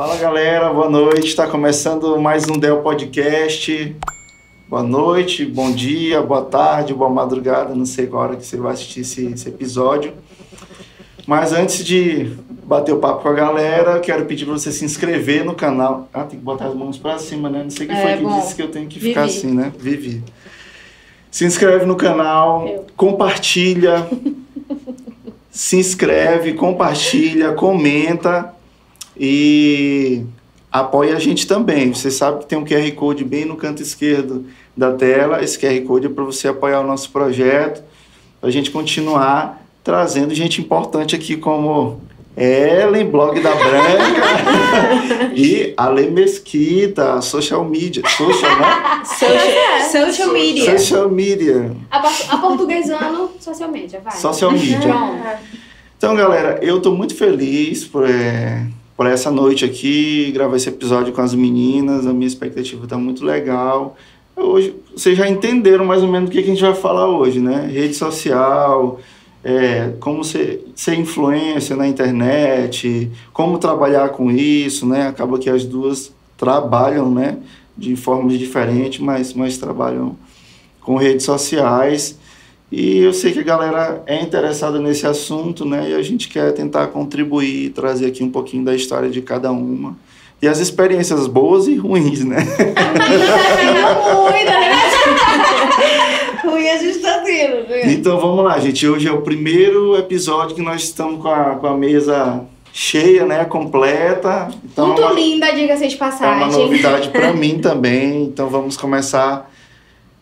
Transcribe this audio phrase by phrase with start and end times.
[0.00, 1.26] Fala galera, boa noite.
[1.26, 3.94] Está começando mais um Del Podcast.
[4.66, 7.74] Boa noite, bom dia, boa tarde, boa madrugada.
[7.74, 10.14] Não sei qual hora que você vai assistir esse, esse episódio.
[11.26, 12.32] Mas antes de
[12.64, 16.08] bater o papo com a galera, quero pedir para você se inscrever no canal.
[16.14, 17.62] Ah, tem que botar as mãos para cima, né?
[17.64, 18.40] Não sei quem É, foi que bom.
[18.40, 19.36] disse que eu tenho que ficar Vivi.
[19.36, 19.70] assim, né?
[19.78, 20.24] Vivi.
[21.30, 22.86] Se inscreve no canal, Eu.
[22.96, 24.08] compartilha,
[25.50, 28.58] se inscreve, compartilha, comenta
[29.22, 30.24] e
[30.72, 31.92] apoia a gente também.
[31.92, 35.44] Você sabe que tem um QR Code bem no canto esquerdo da tela.
[35.44, 37.84] Esse QR Code é para você apoiar o nosso projeto,
[38.40, 42.00] para a gente continuar trazendo gente importante aqui como
[42.34, 44.22] Ellen, blog da Branca,
[45.36, 49.02] e Ale Mesquita, social media, social, né?
[49.04, 50.78] Social, social media.
[50.78, 54.16] Social media, A, portuguesando social media, vai.
[54.16, 54.78] social media.
[54.78, 55.22] Pronto.
[55.98, 58.64] Então, galera, eu estou muito feliz por, é,
[59.00, 62.06] por essa noite aqui, gravar esse episódio com as meninas.
[62.06, 63.96] A minha expectativa está muito legal.
[64.36, 67.66] Hoje, vocês já entenderam mais ou menos o que, a gente vai falar hoje, né?
[67.72, 69.00] Rede social,
[69.42, 75.08] é, como ser, ser influência na internet, como trabalhar com isso, né?
[75.08, 77.38] Acaba que as duas trabalham, né?
[77.74, 80.14] De formas diferentes, mas, mas trabalham
[80.82, 82.18] com redes sociais.
[82.72, 85.90] E eu sei que a galera é interessada nesse assunto, né?
[85.90, 89.96] E a gente quer tentar contribuir, trazer aqui um pouquinho da história de cada uma.
[90.40, 92.36] E as experiências boas e ruins, né?
[92.36, 92.44] Né?
[96.44, 97.92] Ruim a gente tá tendo, né?
[97.92, 98.86] Então vamos lá, gente.
[98.88, 103.44] Hoje é o primeiro episódio que nós estamos com a, com a mesa cheia, né?
[103.44, 104.48] Completa.
[104.64, 106.58] Então Muito é uma- linda, diga-se de é uma passagem.
[106.62, 108.22] novidade para mim também.
[108.24, 109.50] Então vamos começar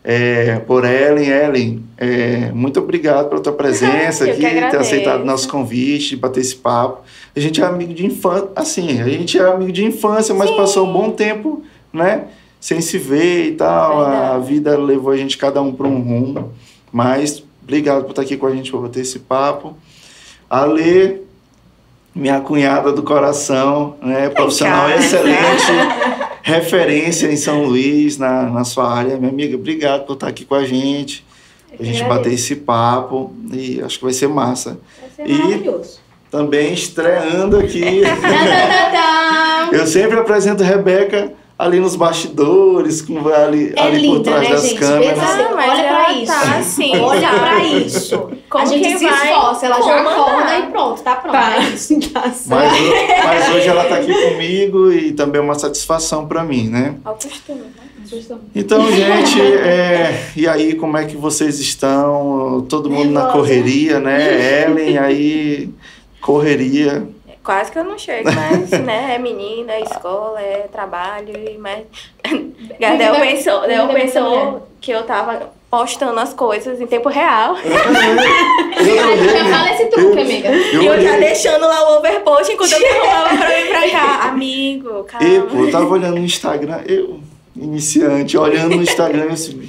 [0.03, 1.29] é, por Ellen.
[1.29, 7.03] Ellen, é, muito obrigado pela tua presença aqui, ter aceitado nosso convite, bater esse papo.
[7.35, 10.57] A gente é amigo de infância, assim, a gente é amigo de infância, mas Sim.
[10.57, 12.25] passou um bom tempo, né?
[12.59, 14.01] Sem se ver e tal.
[14.01, 14.47] A Verdade.
[14.47, 16.51] vida levou a gente cada um para um rumo.
[16.91, 19.77] Mas obrigado por estar aqui com a gente para bater esse papo.
[20.49, 21.17] A Lê,
[22.13, 24.29] minha cunhada do coração, né?
[24.29, 25.71] Profissional excelente,
[26.49, 29.17] referência em São Luís, na, na sua área.
[29.17, 31.25] Minha amiga, obrigado por estar aqui com a gente.
[31.79, 34.79] A gente bater esse papo e acho que vai ser massa.
[35.17, 35.99] Vai ser E- maravilhoso.
[36.31, 38.01] Também estreando aqui.
[38.21, 39.79] Tadadadam.
[39.79, 44.55] Eu sempre apresento Rebeca ali nos bastidores, com ali, É ali por linda, trás né,
[44.55, 44.79] das gente?
[44.79, 45.19] câmeras.
[45.19, 46.25] Pensa- Ah, mas Olha ela pra isso.
[46.31, 47.39] Tá, assim, Olha tá?
[47.39, 48.29] pra isso.
[48.49, 51.33] Como a gente se vai esforça, ela já acorda e pronto, tá pronto.
[51.33, 51.55] Tá.
[51.57, 51.93] É isso.
[52.47, 56.67] Mas, ho- mas hoje ela está aqui comigo e também é uma satisfação para mim,
[56.69, 56.95] né?
[57.05, 57.69] Ao costume, né?
[58.55, 62.65] Então, gente, é, e aí, como é que vocês estão?
[62.69, 64.63] Todo mundo na correria, né?
[64.65, 65.69] Ellen, aí,
[66.21, 67.07] correria.
[67.49, 71.83] Quase que eu não chego, mas, né, é menina, é escola, é trabalho, e mas...
[72.79, 77.57] Gadel Vida- pensou, Del da pensou que eu tava postando as coisas em tempo real.
[77.57, 80.49] Eu Já fala esse truque, amiga.
[80.49, 83.89] Eu e eu já deixando lá o overpost enquanto eu me arrumava pra vir pra
[83.89, 84.29] cá.
[84.29, 85.27] Amigo, calma.
[85.27, 87.19] E, pô, eu tava olhando no Instagram, eu,
[87.55, 89.67] iniciante, olhando no Instagram, eu assim,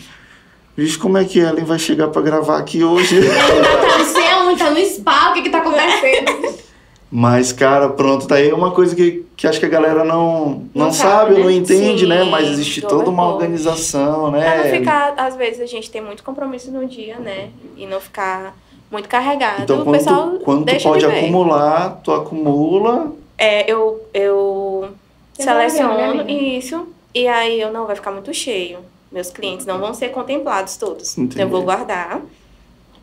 [0.77, 3.23] vixe, como é que a Ellen vai chegar para gravar aqui hoje?
[3.27, 6.61] Tá no céu, tá no spa, o que que tá acontecendo?
[7.13, 10.85] Mas, cara, pronto, tá aí uma coisa que, que acho que a galera não, não,
[10.87, 11.53] Não sabe, sabe, não né?
[11.55, 12.23] entende, Sim, né?
[12.25, 13.43] Mas existe toda uma overpost.
[13.45, 14.65] organização, Pra né?
[14.65, 17.49] não ficar, às vezes a gente tem muito compromisso no dia, né?
[17.77, 18.55] E não ficar
[18.93, 19.63] muito carregado.
[19.65, 21.19] Então, o quando, pessoal tu, quando tu deixa pode de ver.
[21.19, 23.13] acumular, tu acumula.
[23.37, 24.91] É, eu, eu
[25.33, 26.31] seleciono né, amiga?
[26.31, 28.79] isso e aí eu não vai ficar muito cheio.
[29.11, 31.19] Meus clientes não vão ser contemplados todos.
[31.19, 31.75] Então eu vou Entendi.
[31.77, 32.21] guardar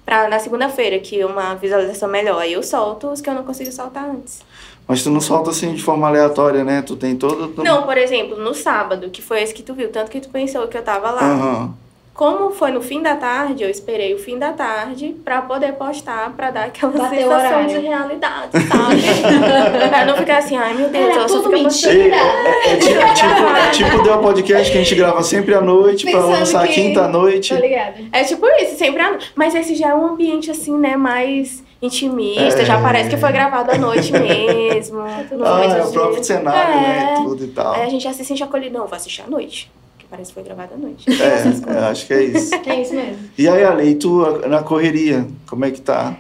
[0.08, 3.70] pra na segunda-feira, que uma visualização melhor, aí eu solto os que eu não consigo
[3.74, 4.40] soltar antes.
[4.88, 6.82] Mas tu não solta assim de forma aleatória, né?
[6.82, 7.50] Tu tem todo.
[7.50, 10.30] tu- Não, por exemplo, no sábado, que foi esse que tu viu, tanto que tu
[10.30, 11.22] pensou que eu tava lá.
[11.22, 11.74] Aham.
[12.18, 16.34] Como foi no fim da tarde, eu esperei o fim da tarde pra poder postar,
[16.36, 17.68] pra dar aquela Bater o sensação horário.
[17.70, 19.02] de realidade, sabe?
[19.90, 21.58] pra não ficar assim, ai meu Deus, Era ela só postando.
[21.64, 22.16] mentira.
[22.16, 25.62] É, é, é tipo, tipo, é tipo deu podcast que a gente grava sempre à
[25.62, 27.54] noite pra Pensando lançar que- quinta à noite.
[27.54, 27.94] Tá ligado?
[28.12, 31.64] É tipo isso, sempre à no- Mas esse já é um ambiente assim, né, mais
[31.80, 32.66] intimista, É.
[32.66, 35.02] já parece que foi gravado à noite mesmo.
[35.46, 37.14] Ah, é o próprio cenário, né?
[37.14, 37.16] É.
[37.22, 37.74] Tudo e tal.
[37.76, 39.70] Aí a gente já se sente acolhido, não, vou assistir à noite.
[40.10, 41.06] Parece que foi gravado à noite.
[41.10, 42.52] É, é, acho que é isso.
[42.66, 43.30] É isso mesmo.
[43.38, 46.18] E aí, Ale, e tu na correria, como é que tá?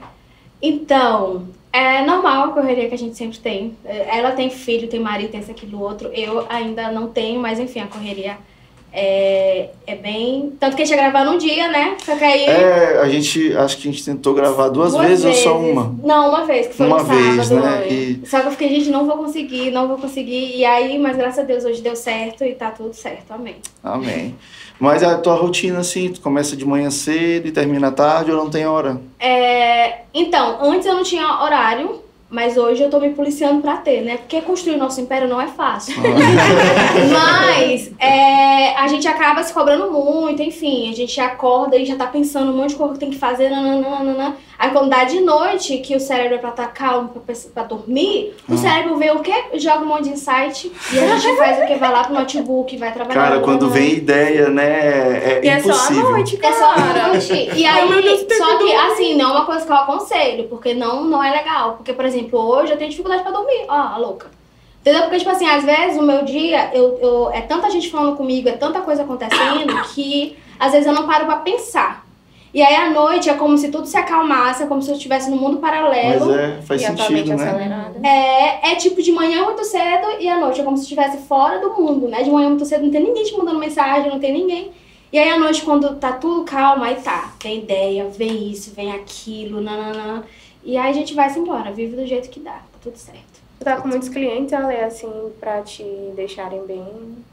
[0.61, 3.77] Então, é normal a correria que a gente sempre tem.
[3.85, 6.09] É, Ela tem filho, tem marido, tem isso, aquilo, outro.
[6.13, 8.37] Eu ainda não tenho, mas enfim, a correria
[8.91, 10.53] É, é bem.
[10.59, 11.95] Tanto que a gente ia gravar num dia, né?
[12.03, 12.45] Só que aí.
[12.45, 15.95] É, a gente, acho que a gente tentou gravar duas, vezes, ou só uma?
[16.03, 17.35] Não, uma vez, que foi Uma no sábado.
[17.35, 17.87] vez, né?
[17.87, 20.55] E Só que eu fiquei, gente, não vou conseguir, não vou conseguir.
[20.55, 23.31] E aí, mas graças a Deus, hoje deu certo e tá tudo certo.
[23.31, 23.55] Amém.
[23.83, 24.35] Amém.
[24.79, 28.49] Mas a tua rotina, assim, tu começa de manhã cedo e termina tarde ou não
[28.49, 29.01] tem hora?
[29.19, 34.01] É, então, antes eu não tinha horário, mas hoje eu tô me policiando pra ter,
[34.01, 34.17] né?
[34.17, 35.95] Porque construir o nosso império não é fácil.
[37.09, 42.05] Mas é, a gente acaba se cobrando muito, enfim, a gente acorda e já tá
[42.05, 44.35] pensando um monte de coisa que tem que fazer, nananana.
[44.59, 48.33] Aí quando dá de noite, que o cérebro é pra estar calmo, pra, pra dormir,
[48.49, 48.57] o Ah.
[48.57, 49.33] cérebro vê o quê?
[49.53, 51.75] Joga um monte de insight e a gente faz o quê?
[51.75, 53.21] Vai lá pro notebook, vai trabalhar.
[53.21, 56.09] Cara, quando vem ideia, né, é E é só à impossível.
[56.11, 57.03] noite, É só cara.
[57.05, 57.33] à noite.
[57.33, 60.73] E Deus, aí, tem só que assim, não é uma coisa que eu aconselho, porque
[60.73, 61.73] não, não é legal.
[61.75, 63.65] Porque, por exemplo, hoje eu tenho dificuldade pra dormir.
[63.69, 64.31] Ó, a louca.
[64.81, 65.03] Entendeu?
[65.03, 68.47] Porque, tipo assim, às vezes o meu dia, eu, eu, é tanta gente falando comigo,
[68.49, 72.06] é tanta coisa acontecendo, que às vezes eu não paro pra pensar.
[72.57, 75.29] E aí à noite é como se tudo se acalmasse, é como se eu estivesse
[75.29, 76.25] no mundo paralelo.
[76.25, 77.49] Mas é, faz e sentido, né?
[77.49, 77.99] acelerada.
[78.01, 81.59] É, é tipo de manhã muito cedo e à noite é como se estivesse fora
[81.59, 82.23] do mundo, né?
[82.23, 84.71] De manhã muito cedo não tem ninguém te mandando mensagem, não tem ninguém.
[85.13, 88.91] E aí à noite, quando tá tudo calmo, aí tá, tem ideia, vem isso, vem
[88.91, 90.23] aquilo, nananã.
[90.63, 93.39] E aí a gente vai se embora, vive do jeito que dá, tá tudo certo.
[93.59, 95.83] Tu tá com muitos clientes, Ale, assim, pra te
[96.15, 96.83] deixarem bem.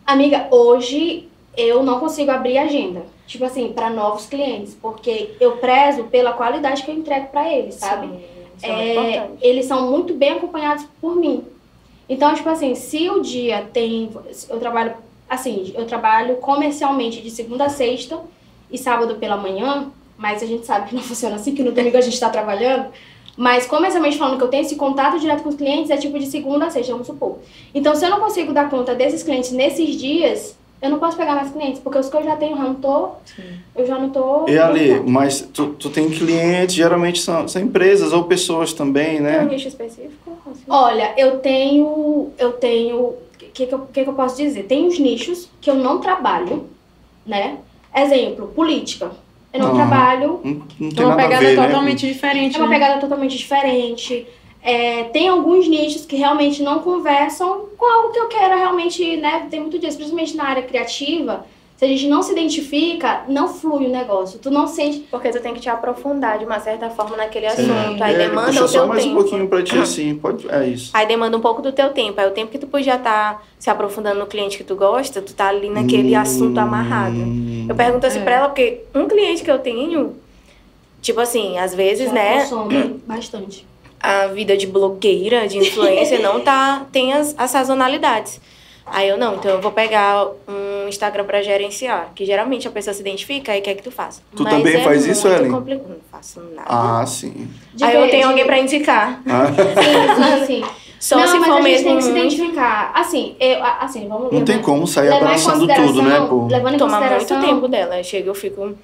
[0.07, 3.03] Amiga, hoje eu não consigo abrir agenda.
[3.27, 7.77] Tipo assim, pra novos clientes, porque eu prezo pela qualidade que eu entrego pra eles,
[7.77, 8.09] sabe?
[8.59, 11.45] Sim, é, é, eles são muito bem acompanhados por mim.
[12.09, 14.11] Então, tipo assim, se o dia tem.
[14.49, 14.95] Eu trabalho.
[15.29, 18.21] Assim, eu trabalho comercialmente de segunda a sexta
[18.71, 21.97] e sábado pela manhã, mas a gente sabe que não funciona assim, que no domingo
[21.97, 22.91] a gente tá trabalhando.
[23.37, 26.27] Mas comercialmente falando que eu tenho esse contato direto com os clientes, é tipo de
[26.27, 27.39] segunda a sexta, vamos supor.
[27.75, 31.35] Então, se eu não consigo dar conta desses clientes nesses dias, eu não posso pegar
[31.35, 33.09] mais clientes, porque os que eu já tenho, já não tô.
[33.75, 34.47] Eu já não tô.
[34.49, 39.21] E ali, mas tu, tu tem clientes, geralmente são, são empresas ou pessoas também, Tem
[39.21, 39.45] um né?
[39.51, 40.39] nicho específico?
[40.51, 40.63] Assim?
[40.69, 42.31] Olha, eu tenho.
[42.39, 42.97] Eu tenho.
[42.99, 44.65] O que, que, eu- que, que eu posso dizer?
[44.65, 46.69] Tem os nichos que eu não trabalho,
[47.27, 47.57] né?
[47.97, 49.11] Exemplo, política.
[49.53, 49.75] Eu não Ah.
[49.75, 50.41] trabalho.
[50.45, 51.67] Não, não É tem uma nada a pegada ver, né?
[51.67, 52.57] totalmente diferente.
[52.57, 52.75] É uma né?
[52.75, 54.27] pegada totalmente diferente.
[54.67, 59.47] É, tem alguns nichos que realmente não conversam com algo que eu quero realmente, né?
[59.51, 61.45] Tem muito disso, principalmente na área criativa.
[61.77, 64.39] Se a gente não se identifica, não flui o negócio.
[64.39, 65.01] Tu não sente.
[65.11, 67.71] Porque tu tem que te aprofundar de uma certa forma naquele Sim.
[67.71, 68.03] assunto.
[68.03, 69.19] Aí É, demanda o só teu mais tempo.
[69.19, 70.91] um pouquinho pra ti, assim, pode, é isso.
[70.95, 72.19] Aí demanda um pouco do teu tempo.
[72.19, 75.35] Aí o tempo que tu podia estar se aprofundando no cliente que tu gosta, tu
[75.35, 76.21] tá ali naquele Hum.
[76.21, 77.17] assunto amarrado.
[77.69, 78.23] Eu pergunto assim É.
[78.25, 80.15] pra ela, porque um cliente que eu tenho,
[81.03, 83.67] tipo assim, às vezes, já né, consome bastante.
[84.05, 86.87] A vida de blogueira, de influencer, não tá.
[86.93, 88.41] tem as, as sazonalidades.
[88.87, 92.93] Aí eu não, então eu vou pegar um Instagram pra gerenciar, que geralmente a pessoa
[92.93, 94.21] se identifica e quer que tu faça.
[94.37, 95.51] Tu também faz isso, Ellen?
[95.51, 96.69] compli- Não faço nada.
[96.69, 97.49] Ah, sim.
[97.73, 99.23] De Aí eu tenho de- alguém pra indicar.
[99.27, 100.65] Ah, Sim, sim, sim.
[101.01, 102.93] Só não, se mas for a gente mesmo tem que se identificar.
[102.95, 106.47] Assim, eu, assim, vamos não tem levar- como sair abraçando tudo, né, pô?
[106.51, 108.03] Levando em Toma muito tempo dela.
[108.03, 108.75] Chega, eu fico.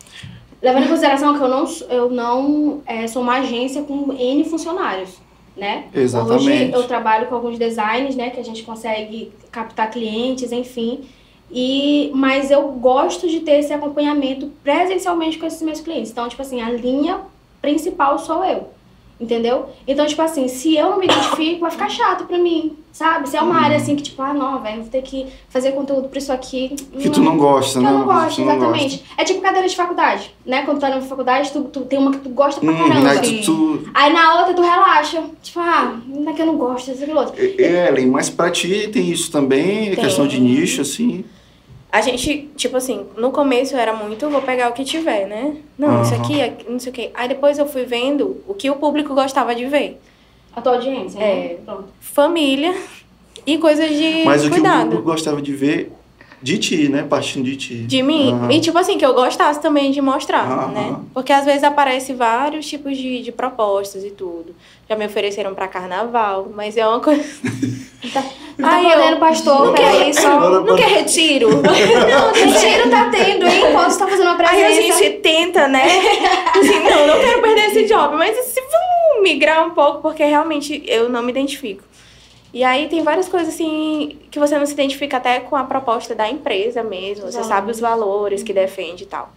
[0.63, 4.45] Levando em consideração que eu não, sou- eu não é, sou uma agência com N
[4.45, 5.17] funcionários,
[5.57, 5.85] né?
[5.95, 6.45] Exatamente.
[6.51, 8.31] Hoje eu trabalho com alguns designs, né?
[8.31, 11.01] Que a gente consegue captar clientes, enfim.
[11.51, 16.11] E, mas eu gosto de ter esse acompanhamento presencialmente com esses meus clientes.
[16.13, 17.21] Então, tipo assim, a linha
[17.61, 18.69] principal sou eu.
[19.21, 19.67] Entendeu?
[19.87, 23.29] Então, tipo assim, se eu não me identifico, vai ficar chato pra mim, sabe?
[23.29, 26.09] Se é uma área assim que, tipo, ah, não, velho, vou ter que fazer conteúdo
[26.09, 26.71] pra isso aqui.
[26.99, 27.91] Que tu não gosta, Que né?
[27.91, 29.05] eu não gosto, que tu não exatamente.
[29.19, 30.63] É tipo cadeira de faculdade, né?
[30.63, 32.73] Quando tu tá na faculdade, tu, tu tem uma que tu gosta pra.
[32.73, 33.11] Hum, caramba.
[33.11, 35.23] aí tu, tu, Aí na outra tu relaxa.
[35.43, 37.35] Tipo, ah, não é que eu não gosto, isso aquilo outro.
[37.39, 40.05] É, Ellen, mas pra ti tem isso também, a Tem.
[40.05, 41.27] questão de nicho, assim.
[41.93, 45.57] A gente, tipo assim, no começo era muito, vou pegar o que tiver, né?
[45.77, 46.23] Não, isso Aham.
[46.23, 47.11] aqui, aqui, não sei o quê.
[47.15, 50.01] Aí depois eu fui vendo o que o público gostava de ver.
[50.55, 51.35] A tua audiência, É.
[51.35, 51.57] né?
[51.65, 51.85] Pronto.
[52.01, 52.75] Família
[53.47, 54.83] e coisas de Mas o que o cuidado.
[54.85, 55.93] público gostava de ver
[56.43, 57.03] de ti, né?
[57.09, 57.75] Partindo de ti.
[57.83, 58.33] De mim.
[58.33, 58.53] Aham.
[58.53, 60.69] E, tipo assim, que eu gostasse também de mostrar, Aham.
[60.73, 60.97] né?
[61.13, 64.55] Porque às vezes aparece vários tipos de, de propostas e tudo.
[64.89, 67.23] Já me ofereceram pra carnaval, mas é uma coisa.
[68.03, 70.39] Não tá Ai, eu- pastor, Não peraí, quer, só.
[70.51, 70.77] Não bora.
[70.77, 71.49] quer retiro?
[71.63, 73.73] Não, retiro tá tendo, hein?
[73.73, 74.99] Posso estar fazendo uma Aí a presença.
[75.03, 75.83] gente tenta, né?
[76.55, 80.83] Assim, não, não quero perder esse job, mas se vamos migrar um pouco, porque realmente
[80.87, 81.83] eu não me identifico.
[82.53, 86.15] E aí tem várias coisas assim que você não se identifica até com a proposta
[86.15, 87.31] da empresa mesmo.
[87.31, 89.31] Você sabe os valores que defende e tal.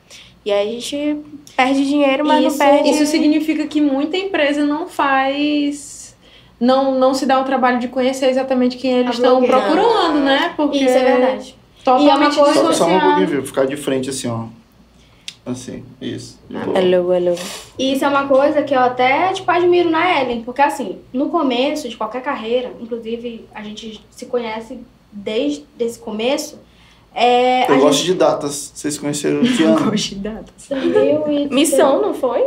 [0.45, 1.17] E aí a gente
[1.55, 2.89] perde dinheiro, mas Isso- não perde.
[2.89, 6.15] Isso significa que muita empresa não faz.
[6.59, 10.53] Não, não se dá o trabalho de conhecer exatamente quem eles estão procurando, né?
[10.55, 11.55] Porque Isso é verdade.
[11.83, 13.27] Totalmente coisa- Só, só um pouquinho, dissociado.
[13.27, 13.45] viu?
[13.45, 14.45] Ficar de frente assim, ó.
[15.45, 16.39] Assim, isso.
[16.49, 16.77] De boa.
[16.79, 17.35] Alô, alô.
[17.77, 21.29] E isso é uma coisa que eu até, tipo, admiro na Ellen, porque assim, no
[21.29, 24.79] começo de qualquer carreira, inclusive a gente se conhece
[25.11, 26.57] desde esse começo,
[27.15, 28.71] é, Eu gosto de datas.
[28.73, 29.95] Vocês conheceram que ano?
[29.95, 30.15] gente...
[30.15, 32.41] 2000 e- Missão, não foi?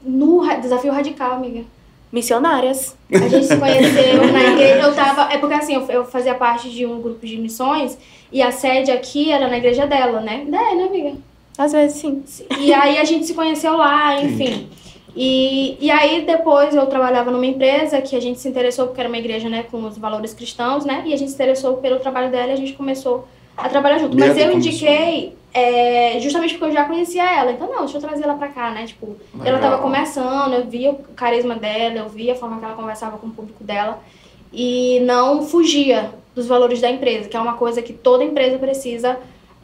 [0.00, 1.64] No Desafio Radical, amiga.
[2.12, 2.94] Missionárias.
[3.12, 5.32] A gente se conheceu na igreja, eu tava...
[5.32, 7.96] É porque assim, eu, eu fazia parte de um grupo de missões
[8.30, 10.44] e a sede aqui era na igreja dela, né?
[10.46, 11.14] É, né, amiga?
[11.56, 12.22] Às vezes sim.
[12.58, 14.68] E aí a gente se conheceu lá, enfim.
[15.14, 19.08] E, e aí depois eu trabalhava numa empresa que a gente se interessou, porque era
[19.08, 21.02] uma igreja, né, com os valores cristãos, né?
[21.06, 24.18] E a gente se interessou pelo trabalho dela e a gente começou a trabalhar junto.
[24.18, 27.52] Mas eu indiquei é, justamente porque eu já conhecia ela.
[27.52, 28.86] Então, não, deixa eu trazer ela pra cá, né?
[28.86, 29.60] Tipo, ela Legal.
[29.60, 33.26] tava começando, eu via o carisma dela, eu via a forma que ela conversava com
[33.26, 34.02] o público dela.
[34.50, 39.18] E não fugia dos valores da empresa, que é uma coisa que toda empresa precisa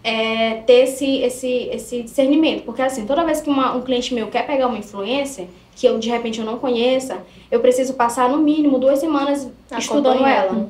[0.04, 2.62] é, ter esse, esse, esse discernimento.
[2.64, 5.98] Porque assim, toda vez que uma- um cliente meu quer pegar uma influencer, que eu
[5.98, 7.18] de repente eu não conheça,
[7.50, 10.68] eu preciso passar no mínimo duas semanas estudando ela.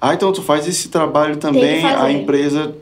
[0.00, 2.74] Ah, então tu faz esse trabalho também, a empresa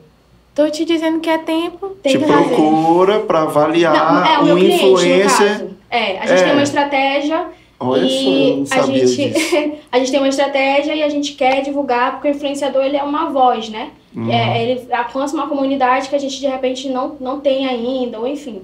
[0.55, 1.89] Tô te dizendo que é tempo.
[2.03, 2.43] Tem te que fazer.
[2.49, 5.49] procura pra avaliar Não, é o um meu cliente, no influencer.
[5.59, 5.69] caso.
[5.89, 6.43] É, a gente É.
[6.43, 7.45] tem uma estratégia
[7.79, 9.71] Olha só, e não a sabia gente, disso.
[9.91, 13.01] a gente tem uma estratégia e a gente quer divulgar, porque o influenciador ele é
[13.03, 13.89] uma voz, né?
[14.15, 14.31] Uhum.
[14.31, 18.27] É, ele alcança uma comunidade que a gente de repente não, não tem ainda, ou
[18.27, 18.61] enfim.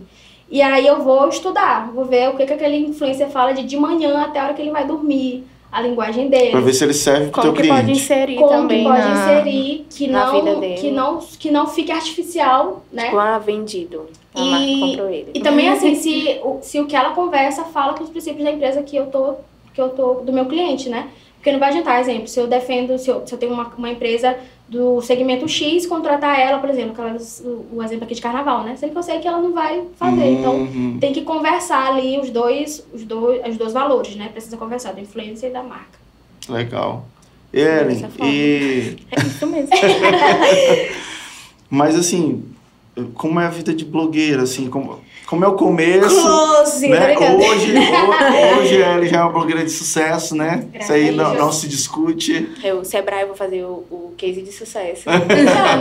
[0.52, 3.78] E aí eu vou estudar, vou ver o que, que aquele influencer fala de de
[3.78, 6.52] manhã até a hora que ele vai dormir, a linguagem dele.
[6.52, 8.02] Pra ver se ele serve pro Como teu que pode cliente.
[8.02, 10.74] inserir como também que pode na, inserir que na não, vida dele.
[10.82, 13.06] que não que não fique artificial, né?
[13.06, 14.08] Tipo, ah, vendido.
[14.34, 15.32] A E- comprou ele.
[15.34, 18.52] E também assim, se o, se o que ela conversa fala com os princípios da
[18.52, 19.36] empresa que eu tô
[19.74, 21.08] que eu tô do meu cliente, né?
[21.40, 23.90] Porque não vai adiantar, exemplo, se eu defendo, se eu, se eu tenho uma, uma
[23.90, 24.36] empresa
[24.68, 28.76] do segmento X, contratar ela, por exemplo, aquelas, o, o exemplo aqui de carnaval, né?
[28.76, 30.26] Sendo que eu sei que ela não vai fazer.
[30.26, 30.98] Então, Uhum.
[31.00, 34.28] tem que conversar ali os dois, os dois, os dois valores, né?
[34.28, 35.98] Precisa conversar, do influencer e da marca.
[36.50, 37.06] Legal.
[37.54, 38.98] Ellen, e...
[39.10, 39.70] É isso mesmo.
[41.70, 42.44] mas assim,
[43.14, 47.14] como é a vida de blogueira, assim, como, como é o começo, Close, né?
[47.14, 47.34] tá?
[47.36, 50.68] Hoje, ho- hoje a Ellen já é uma blogueira de sucesso, né?
[50.72, 52.52] Graças Isso aí não, não se discute.
[52.64, 55.04] Eu, Sebrae, eu vou fazer o, o case de sucesso.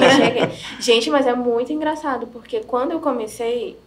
[0.78, 3.78] Gente, mas é muito engraçado, porque quando eu comecei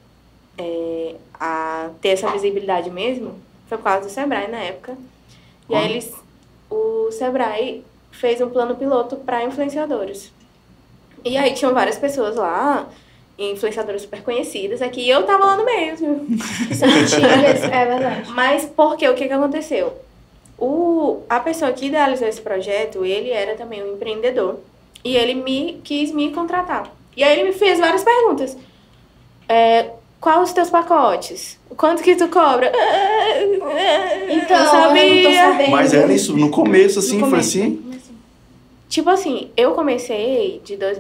[0.57, 3.35] é, a ter essa visibilidade mesmo,
[3.69, 4.97] foi por causa do Sebrae na época.
[5.69, 6.11] E aí eles,
[6.71, 10.31] o Sebrae fez um plano piloto para influenciadores.
[11.23, 12.89] E aí tinham várias pessoas lá,
[13.49, 15.93] influenciadoras super conhecidas aqui, e eu tava lá no meio?
[15.93, 18.29] Antigas, é verdade.
[18.31, 19.93] Mas porque o que, que aconteceu?
[20.57, 24.59] O, a pessoa que idealizou esse projeto, ele era também um empreendedor.
[25.03, 26.93] E ele me quis me contratar.
[27.17, 28.55] E aí ele me fez várias perguntas.
[29.49, 31.57] É, quais os teus pacotes?
[31.75, 32.71] Quanto que tu cobra?
[34.29, 35.33] Então, Não eu não tô sabia.
[35.51, 35.71] sabendo.
[35.71, 37.57] Mas era isso, no começo, assim, No foi começo.
[37.59, 37.91] assim?
[38.87, 40.99] Tipo assim, eu comecei de dois...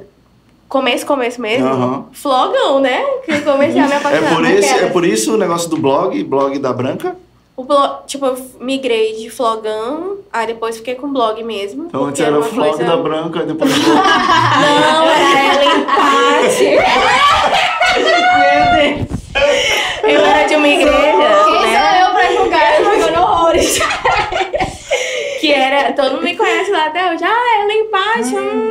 [0.71, 2.05] Começo, começo mesmo, Aham.
[2.13, 3.03] flogão, né?
[3.25, 5.75] Que eu comecei a me É apaixonar por, esse, é por isso o negócio do
[5.75, 7.13] blog, blog da Branca?
[7.57, 11.87] O blog, tipo, eu migrei de flogão, aí depois fiquei com blog mesmo.
[11.87, 13.95] Então antes porque era o vlog coisa- da Branca, depois blog.
[13.97, 16.63] Não, era ela empate.
[18.39, 19.21] Meu Deus.
[20.03, 21.79] Eu era de uma igreja, Quem né?
[21.79, 22.81] sou eu pra julgar?
[22.81, 23.79] Eu jogando horrores.
[25.39, 25.91] Que era.
[25.93, 27.23] Todo mundo me conhece lá até hoje.
[27.23, 28.35] Ah, ela empate.
[28.35, 28.70] Hum, hum,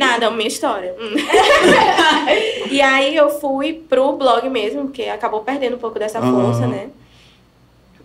[0.00, 0.94] Nada, é uma minha história.
[0.98, 1.14] Hum.
[2.70, 6.68] e aí eu fui pro blog mesmo, porque acabou perdendo um pouco dessa força, Aham.
[6.68, 6.88] né?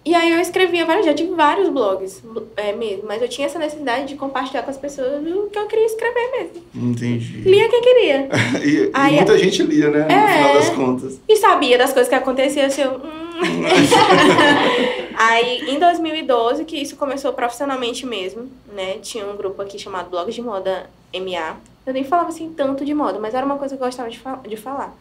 [0.08, 2.22] E aí eu escrevia vários, já tive vários blogs
[2.58, 5.66] é, mesmo, mas eu tinha essa necessidade de compartilhar com as pessoas o que eu
[5.66, 6.64] queria escrever mesmo.
[6.92, 7.42] Entendi.
[7.42, 8.30] Lia quem queria.
[8.64, 10.06] E, e Aí- muita gente lia, né?
[10.06, 10.34] No É.
[10.38, 11.20] final das contas.
[11.28, 12.92] E sabia das coisas que aconteciam, assim, eu...
[12.92, 13.64] hum.
[15.18, 18.98] Aí, em 2012, que isso começou profissionalmente mesmo, né?
[19.02, 21.56] Tinha um grupo aqui chamado Blog de Moda MA.
[21.86, 24.18] Eu nem falava, assim, tanto de moda, mas era uma coisa que eu gostava de,
[24.20, 24.94] fa- de falar.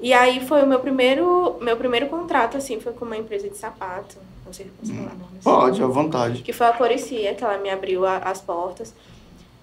[0.00, 3.56] E aí, foi o meu primeiro, meu primeiro contrato, assim, foi com uma empresa de
[3.56, 4.16] sapato.
[4.44, 5.24] Não sei se posso falar nome.
[5.32, 5.42] assim.
[5.42, 6.42] Pode, à vontade.
[6.42, 8.92] Que foi a Coricia, que ela me abriu a- as portas.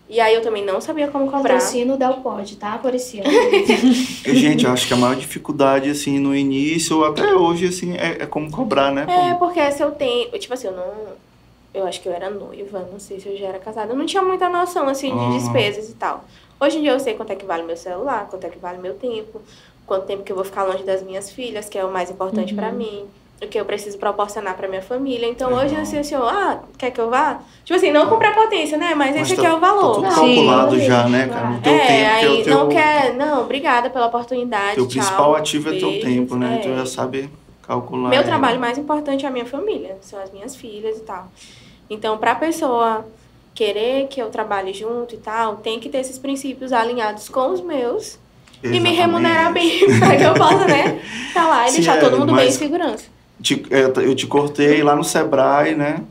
[0.10, 1.54] E aí, eu também não sabia como cobrar.
[1.54, 2.78] Patrocínio Del Pod, tá?
[2.78, 3.24] Parecia.
[4.26, 8.24] Gente, eu acho que a maior dificuldade, assim, no início, ou até hoje, assim, é,
[8.24, 9.06] é como cobrar, né?
[9.08, 10.30] É, porque se eu tenho.
[10.38, 10.94] Tipo assim, eu não.
[11.74, 13.94] Eu acho que eu era noiva, não sei se eu já era casada.
[13.94, 15.32] Eu não tinha muita noção, assim, de Aham.
[15.38, 16.24] despesas e tal.
[16.60, 18.78] Hoje em dia eu sei quanto é que vale meu celular, quanto é que vale
[18.78, 19.42] meu tempo,
[19.86, 22.54] quanto tempo que eu vou ficar longe das minhas filhas, que é o mais importante
[22.54, 23.06] pra mim.
[23.42, 25.28] o que eu preciso proporcionar para minha família.
[25.28, 25.66] Então Legal.
[25.66, 27.42] hoje, assim, assim, ah, quer que eu vá?
[27.66, 28.96] Tipo assim, não com prepotência, né?
[28.96, 29.96] Mas, Mas esse tá- aqui é o valor.
[30.02, 30.36] Tá tudo Sim.
[30.36, 30.86] calculado Sim.
[30.86, 31.60] já, né, cara?
[31.62, 34.76] Teu é, tempo, que é aí o teu, não quer, não, obrigada pela oportunidade.
[34.76, 36.56] teu tchau, principal ativo é teu tempo, né?
[36.56, 36.58] é.
[36.60, 37.30] Tu já sabe
[37.68, 38.10] calcular.
[38.12, 38.30] Meu ele.
[38.30, 41.28] trabalho mais importante é a minha família, são as minhas filhas e tal.
[41.90, 43.06] Então, para a pessoa
[43.54, 47.62] querer que eu trabalhe junto e tal, tem que ter esses princípios alinhados com os
[47.62, 48.18] meus
[48.64, 48.96] e me Exatamente.
[48.96, 51.02] remunerar bem para que eu possa, né,
[51.34, 53.06] tá lá e Sim, deixar é, todo mundo bem em segurança.
[53.42, 56.02] Te- eu te cortei lá no Sebrae, né?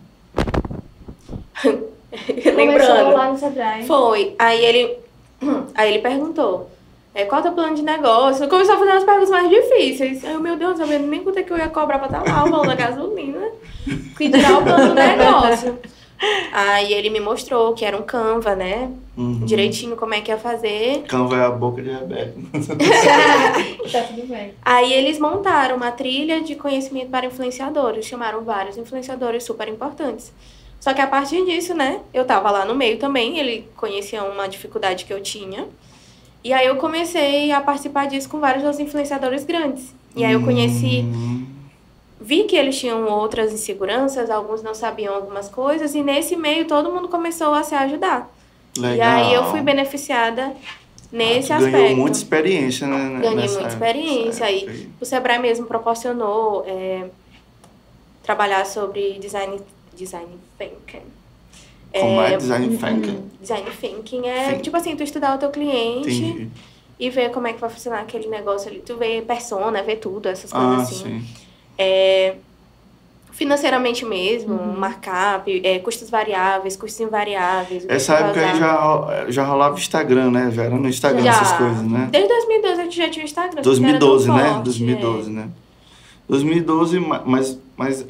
[1.62, 3.12] Começou Lembrando.
[3.14, 3.87] lá no Sebrae.
[3.87, 4.35] Foi.
[4.38, 4.97] Aí ele,
[5.75, 6.71] aí ele perguntou,
[7.14, 8.49] é, qual é o teu plano de negócio?
[8.49, 10.25] Começou a fazer umas perguntas mais difíceis.
[10.25, 12.23] Aí eu, meu Deus, não sabia nem quanto é que eu ia cobrar pra estar
[12.23, 13.49] lá, o valor da gasolina.
[14.16, 15.78] Que dirá o plano do negócio.
[16.52, 18.90] Aí ele me mostrou que era um Canva, né?
[19.16, 19.45] Uhum.
[19.45, 21.02] Direitinho como é que ia fazer.
[21.09, 22.33] Canva é a boca de Rebeca.
[23.90, 24.54] tá tudo bem.
[24.64, 30.33] Aí eles montaram uma trilha de conhecimento para influenciadores, chamaram vários influenciadores super importantes.
[30.81, 34.49] Só que a partir disso, né, eu tava lá no meio também, ele conhecia uma
[34.49, 35.66] dificuldade que eu tinha.
[36.44, 39.94] E aí eu comecei a participar disso com vários dos influenciadores grandes.
[40.16, 41.46] E aí eu conheci, Hum,
[42.20, 46.90] vi que eles tinham outras inseguranças, alguns não sabiam algumas coisas, e nesse meio todo
[46.92, 48.28] mundo começou a se ajudar.
[48.76, 48.96] legal.
[48.96, 50.52] E aí eu fui beneficiada
[51.12, 51.78] nesse Ah, aspecto.
[51.78, 53.20] Ganhou muita experiência, né?
[53.20, 57.04] Ganhei nessa muita experiência, aí época O Sebrae mesmo proporcionou é,
[58.22, 59.61] trabalhar sobre design,
[59.94, 61.02] design thinking.
[62.00, 63.22] Como é, É, design thinking?
[63.40, 64.62] Design thinking é Think.
[64.62, 66.49] tipo assim, tu estudar o teu cliente Entendi.
[66.99, 68.80] e ver como é que vai funcionar aquele negócio ali.
[68.80, 71.04] Tu vê persona, vê tudo, essas coisas Ah, assim.
[71.04, 71.22] sim.
[73.30, 77.87] Financeiramente mesmo, markup, é, custos variáveis, custos invariáveis.
[77.88, 80.50] Essa época aí já, já rolava Instagram, né?
[80.52, 81.30] Já era no Instagram Já.
[81.30, 82.08] essas coisas, né?
[82.12, 83.62] Desde 2012 a gente já tinha o Instagram.
[83.64, 84.44] só que não era 2012, tão né?
[84.50, 85.49] forte, 2012, né?
[86.28, 88.06] 2012, ma- mas, mas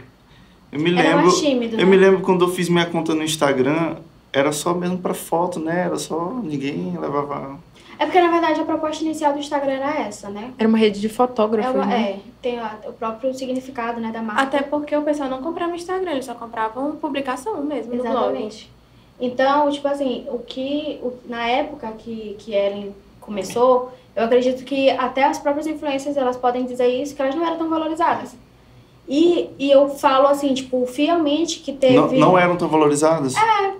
[0.72, 1.22] eu me Era lembro.
[1.26, 1.84] mais tímido, Eu né?
[1.84, 3.96] me lembro quando eu fiz minha conta no Instagram,
[4.32, 5.82] era só mesmo pra foto, né?
[5.86, 6.32] Era só.
[6.42, 7.58] Ninguém levava.
[7.98, 10.52] É porque, na verdade, a proposta inicial do Instagram era essa, né?
[10.58, 12.12] Era uma rede de É, fotógrafos, uma- né?
[12.16, 14.42] é, tem a- o próprio significado, né, da marca.
[14.42, 18.16] Até porque o pessoal não comprava Instagram, eles só compravam publicação mesmo no blog.
[18.16, 18.72] Exatamente.
[19.20, 20.98] Então, tipo assim, o que.
[21.02, 26.36] o- na época que, que Ellen começou, eu acredito que até as próprias influências elas
[26.36, 28.34] podem dizer isso, que elas não eram tão valorizadas.
[29.08, 31.96] E, e eu falo assim, tipo, fielmente que teve.
[31.96, 33.34] Não, não eram tão valorizadas?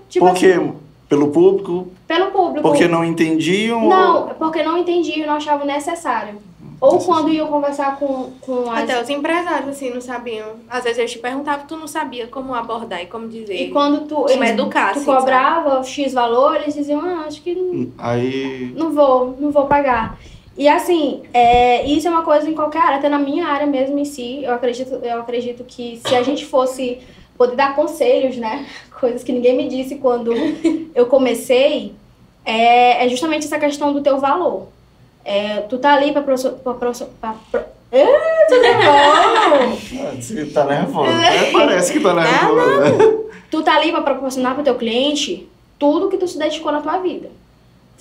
[0.09, 0.53] tipo Por quê?
[0.53, 0.73] assim,
[1.09, 1.89] Pelo público?
[2.07, 2.69] pelo público.
[2.69, 3.89] Porque não entendiam?
[3.89, 6.39] Não, porque não entendiam e não achavam necessário.
[6.83, 8.83] Ou quando iam conversar com, com as.
[8.83, 10.49] Até os empresários, assim, não sabiam.
[10.69, 13.55] Às vezes eu te perguntava, tu não sabia como abordar e como dizer.
[13.55, 17.55] E quando tu, Como educar, tu assim, cobrava X valor, eles diziam, ah, acho que
[17.55, 18.75] não, Aí.
[18.77, 20.19] não vou, não vou pagar.
[20.57, 23.99] E assim, é, isso é uma coisa em qualquer área, até na minha área mesmo
[23.99, 26.99] em si, eu acredito, eu acredito que se a gente fosse
[27.39, 28.67] poder dar conselhos, né?
[29.01, 30.33] Coisas que ninguém me disse quando
[30.95, 31.95] eu comecei,
[32.45, 34.69] é, é justamente essa questão do teu valor.
[35.25, 36.23] É, tu tá ali pra...
[36.23, 37.61] Proso, pra, proso, pra pro...
[37.61, 38.33] Ah!
[39.95, 41.11] Ah, Você tá nervosa.
[41.11, 43.25] É, parece que tá nervosa.
[43.51, 46.99] Tu tá ali pra proporcionar pro teu cliente tudo que tu se dedicou na tua
[46.99, 47.31] vida.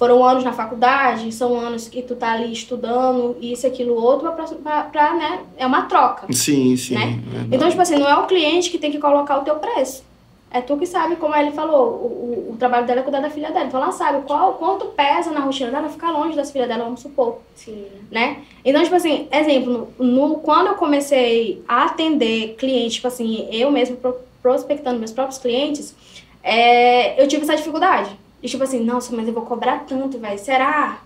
[0.01, 4.45] Foram anos na faculdade, são anos que tu tá ali estudando, isso, aquilo, outro, pra,
[4.45, 5.41] pra, pra, né?
[5.55, 6.25] É uma troca.
[6.33, 6.95] Sim, sim.
[6.95, 7.19] Né?
[7.51, 10.03] Então, tipo assim, não é o cliente que tem que colocar o teu preço.
[10.49, 13.29] É tu que sabe, como ele falou, o, o, o trabalho dela é cuidar da
[13.29, 13.65] filha dela.
[13.65, 17.01] Então ela sabe qual, quanto pesa na rotina dela ficar longe das filhas dela, vamos
[17.01, 17.85] supor Sim.
[18.09, 18.37] né?
[18.65, 23.97] Então, tipo assim, exemplo, no, quando eu comecei a atender clientes, tipo assim, eu mesmo
[23.97, 25.93] pro- prospectando meus próprios clientes,
[26.41, 28.09] é, eu tive essa dificuldade.
[28.41, 30.97] E tipo assim, nossa, mas eu vou cobrar tanto, velho, será?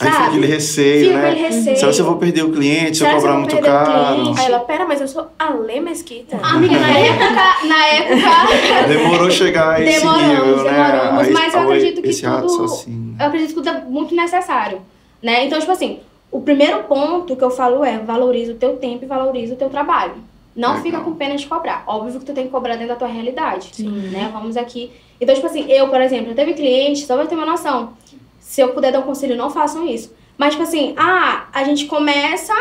[0.00, 1.30] Aí fica aquele receio, Fica né?
[1.30, 1.76] aquele receio.
[1.76, 3.72] Será que eu vou perder o cliente se eu cobrar eu vou muito perder o
[3.72, 4.14] caro?
[4.22, 4.40] cliente?
[4.40, 6.36] Aí ela, pera, mas eu sou a Lê Mesquita.
[6.42, 10.72] Amiga, na época, na época, Demorou chegar a esse Demoramos, nível, né?
[10.72, 13.16] demoramos, mas eu acredito que esse tudo- raciocínio.
[13.20, 14.80] eu acredito que tudo é muito necessário,
[15.22, 15.44] né?
[15.46, 16.00] Então, tipo assim,
[16.32, 19.70] o primeiro ponto que eu falo é valoriza o teu tempo e valoriza o teu
[19.70, 20.14] trabalho.
[20.56, 20.82] Não Legal.
[20.84, 21.82] fica com pena de cobrar.
[21.86, 24.30] Óbvio que tu tem que cobrar dentro da tua realidade, né?
[24.32, 24.90] Vamos aqui.
[25.24, 27.94] Então, tipo assim, eu, por exemplo, eu teve cliente, só pra ter uma noção,
[28.38, 30.14] se eu puder dar um conselho, não façam isso.
[30.38, 32.54] Mas, tipo assim, ah, a gente começa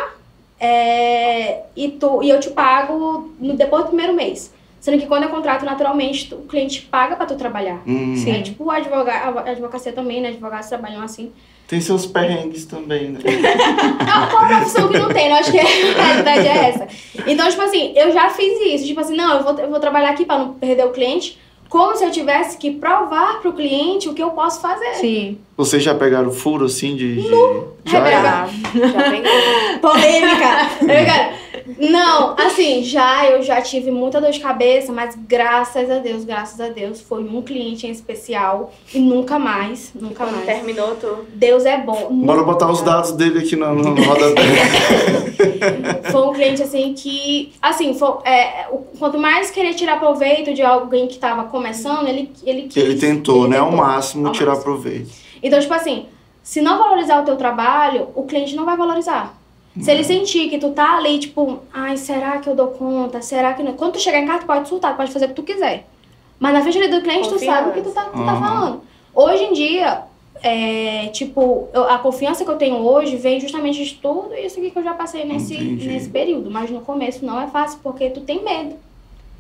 [0.59, 4.53] é, e, tu, e eu te pago no, depois do primeiro mês.
[4.79, 7.81] Sendo que quando é contrato, naturalmente, tu- o cliente paga pra tu trabalhar.
[7.87, 10.29] Hum, É tipo a, advoga, a advocacia também, né?
[10.29, 11.31] Advogados trabalham assim.
[11.67, 13.19] Tem seus perrengues também, né?
[14.05, 15.29] Ah, qual profissão que não tem?
[15.29, 16.87] Eu acho que a realidade é essa.
[17.25, 18.85] Então, tipo assim, eu já fiz isso.
[18.85, 21.39] Tipo assim, não, eu vou, eu vou trabalhar aqui pra não perder o cliente.
[21.73, 24.93] Como se eu tivesse que provar pro cliente o que eu posso fazer.
[24.93, 25.39] Sim.
[25.55, 27.21] Vocês já pegaram furo assim de.
[27.21, 27.29] de...
[27.85, 27.99] Já?
[27.99, 28.49] Já, já.
[29.79, 30.73] Polêmica.
[31.79, 36.59] Não, assim, já eu já tive muita dor de cabeça, mas graças a Deus, graças
[36.59, 40.45] a Deus, foi um cliente em especial e nunca mais, nunca mais.
[40.45, 41.19] terminou, tu.
[41.33, 42.09] Deus é bom.
[42.11, 44.41] Bora botar os dados dele aqui no, no rodapé.
[46.11, 50.61] Foi um cliente assim que, assim, foi, é, o- quanto mais queria tirar proveito de
[50.61, 53.57] alguém que tava começando, ele ele quis, Ele tentou, ele né?
[53.59, 53.85] Ao tentou.
[53.85, 54.63] máximo Ao tirar máximo.
[54.65, 55.23] proveito.
[55.43, 56.05] Então, tipo assim,
[56.41, 59.35] se não valorizar o teu trabalho, o cliente não vai valorizar.
[59.79, 59.95] Se Uhum.
[59.95, 63.21] ele sentir que tu tá ali, tipo, ai, será que eu dou conta?
[63.21, 63.73] Será que não?
[63.73, 65.85] Quando tu chegar em casa, tu pode surtar, tu pode fazer o que tu quiser.
[66.39, 68.39] Mas na frente ali do cliente, tu sabe o que tu tá, tu tá Confiança.
[68.39, 68.81] falando.
[69.15, 70.01] Hoje em dia,
[70.43, 74.71] é, tipo, eu- a confiança que eu tenho hoje vem justamente de tudo isso que
[74.75, 75.87] eu já passei nesse, Entendi.
[75.87, 76.51] nesse período.
[76.51, 78.75] Mas no começo não é fácil, porque tu tem medo.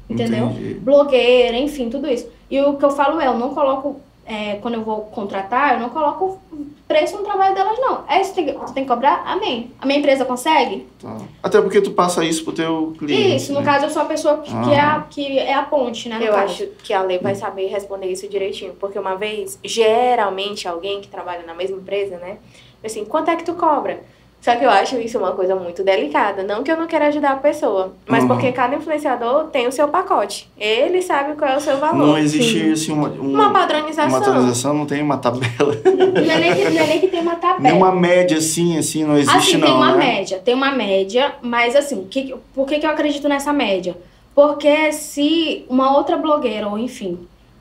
[0.09, 0.47] Entendeu?
[0.47, 0.73] Entendi.
[0.75, 2.27] blogueira, enfim, tudo isso.
[2.49, 5.79] E o que eu falo é, eu não coloco, é, quando eu vou contratar, eu
[5.79, 6.39] não coloco
[6.87, 8.03] preço no trabalho delas, não.
[8.07, 9.23] É isso que tem, tu tem que cobrar?
[9.25, 9.71] Amém.
[9.79, 10.87] A minha empresa consegue?
[11.01, 11.17] Tá.
[11.41, 13.35] Até porque tu passa isso pro teu cliente.
[13.35, 13.65] isso, no né?
[13.65, 16.19] caso, eu sou a pessoa que, que é, a, que é a ponte, né?
[16.21, 16.43] Eu caso.
[16.43, 18.73] acho que a lei vai saber responder isso direitinho.
[18.79, 22.37] Porque uma vez, geralmente, alguém que trabalha na mesma empresa, né?
[22.83, 24.01] Assim, quanto é que tu cobra?
[24.43, 26.43] Só que eu acho isso uma coisa muito delicada.
[26.43, 28.27] Não que eu não queira ajudar a pessoa, mas Uhum.
[28.27, 30.49] porque cada influenciador tem o seu pacote.
[30.59, 32.05] Ele sabe qual é o seu valor.
[32.07, 34.09] Não existe assim, uma, um- Uma padronização.
[34.09, 35.73] uma atualização, não tem uma tabela.
[35.85, 37.61] Não é nem que, não é nem que tem uma tabela.
[37.61, 39.97] Nenhuma média assim, assim, não existe Assim, não, tem uma né?
[39.97, 43.95] média, tem uma média, mas assim, que, por que, que eu acredito nessa média?
[44.35, 47.17] Porque se uma outra blogueira, ou enfim,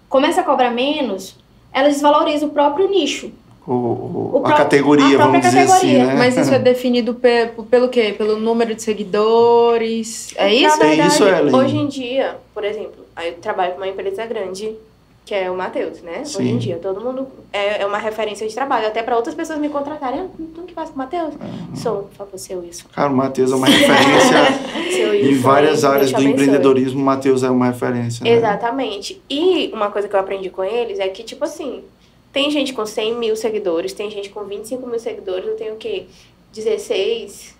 [0.08, 1.36] começa a cobrar menos,
[1.72, 3.30] ela desvaloriza o próprio nicho.
[3.66, 6.02] O, o- O a categoria, a vamos dizer categoria.
[6.02, 6.14] assim, né?
[6.16, 8.12] Mas isso é definido pe- pelo quê?
[8.16, 10.32] Pelo número de seguidores?
[10.36, 10.82] É Na isso?
[10.82, 11.54] É verdade, isso, Ellen?
[11.54, 14.74] hoje em dia, por exemplo, aí eu trabalho com uma empresa grande,
[15.24, 16.22] que é o Matheus, né?
[16.22, 16.50] Hoje Sim.
[16.50, 19.68] em dia, todo mundo é, é uma referência de trabalho, até para outras pessoas me
[19.68, 20.20] contratarem.
[20.22, 21.34] Ah, tu que faz com o Matheus?
[21.76, 22.86] Sou, por favor, seu isso.
[22.92, 24.38] Cara, o Matheus é uma referência
[25.30, 26.32] em várias áreas do abençoe.
[26.32, 27.00] empreendedorismo.
[27.00, 28.30] O Matheus é uma referência, né?
[28.30, 29.22] Exatamente.
[29.30, 31.82] E uma coisa que eu aprendi com eles é que, tipo assim,
[32.32, 35.76] tem gente com 100 mil seguidores, tem gente com 25 mil seguidores, eu tenho o
[35.76, 36.06] quê?
[36.52, 37.54] 16?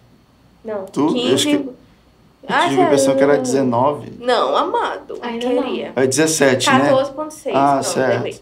[0.65, 1.01] Não, Tu?
[1.01, 1.35] Eu 15.
[1.35, 2.83] acho que- Eu tive a sério?
[2.85, 4.13] impressão que era 19.
[4.19, 5.19] Não, amado.
[5.23, 5.93] Ainda queria.
[5.95, 6.79] É 17, né?
[6.91, 7.55] 14,6.
[7.57, 8.15] Ah, pronto, certo.
[8.15, 8.41] lembrei.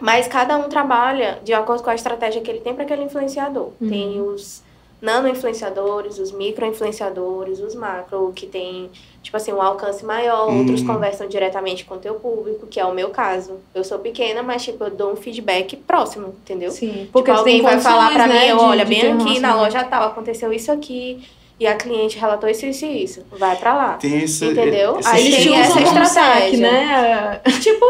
[0.00, 3.70] Mas cada um trabalha de acordo com a estratégia que ele tem para aquele influenciador.
[3.80, 3.88] Uhum.
[3.88, 4.62] Tem os
[5.00, 8.90] nano-influenciadores, os micro-influenciadores, os macro, que tem,
[9.22, 10.50] tipo assim, um alcance maior.
[10.52, 10.86] Outros Uhum.
[10.88, 13.58] conversam diretamente com o teu público, que é o meu caso.
[13.74, 16.70] Eu sou pequena, mas, tipo, eu dou um feedback próximo, entendeu?
[16.70, 17.08] Sim.
[17.12, 19.40] Porque eles têm alguém vai falar pra mim, né, eu, de- olha, de bem aqui
[19.40, 21.22] na loja tal, aconteceu isso aqui,
[21.58, 23.22] e a cliente relatou isso, isso e isso.
[23.32, 23.92] Vai pra lá.
[23.94, 24.98] Tem esse, Entendeu?
[24.98, 26.06] esse Aí tem essa estratégia.
[26.08, 27.40] saque, né?
[27.60, 27.86] Tipo,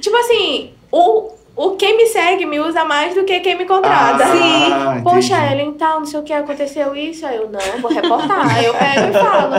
[0.00, 4.24] tipo assim, o, o quem me segue me usa mais do que quem me contrata.
[4.24, 4.32] Ah,
[4.96, 5.02] Sim.
[5.02, 5.52] Poxa, entendi.
[5.52, 7.26] Ellen, tal, não sei o que, aconteceu isso.
[7.26, 8.56] Aí eu, não, vou reportar.
[8.56, 9.54] Aí eu pego e falo.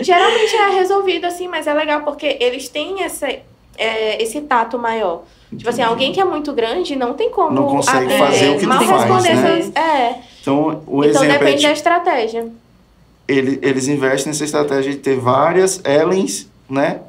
[0.00, 3.40] Geralmente é resolvido assim, mas é legal porque eles têm esse,
[3.76, 5.22] é, esse tato maior.
[5.56, 7.50] Tipo assim, alguém que é muito grande não tem como...
[7.50, 9.58] Não consegue fazer o que tu mal faz, responder né?
[9.58, 12.48] essas- É, Então, o então exemplo é depende tipo, da estratégia.
[13.28, 17.00] ele- eles investem nessa estratégia de ter várias Ellens, né?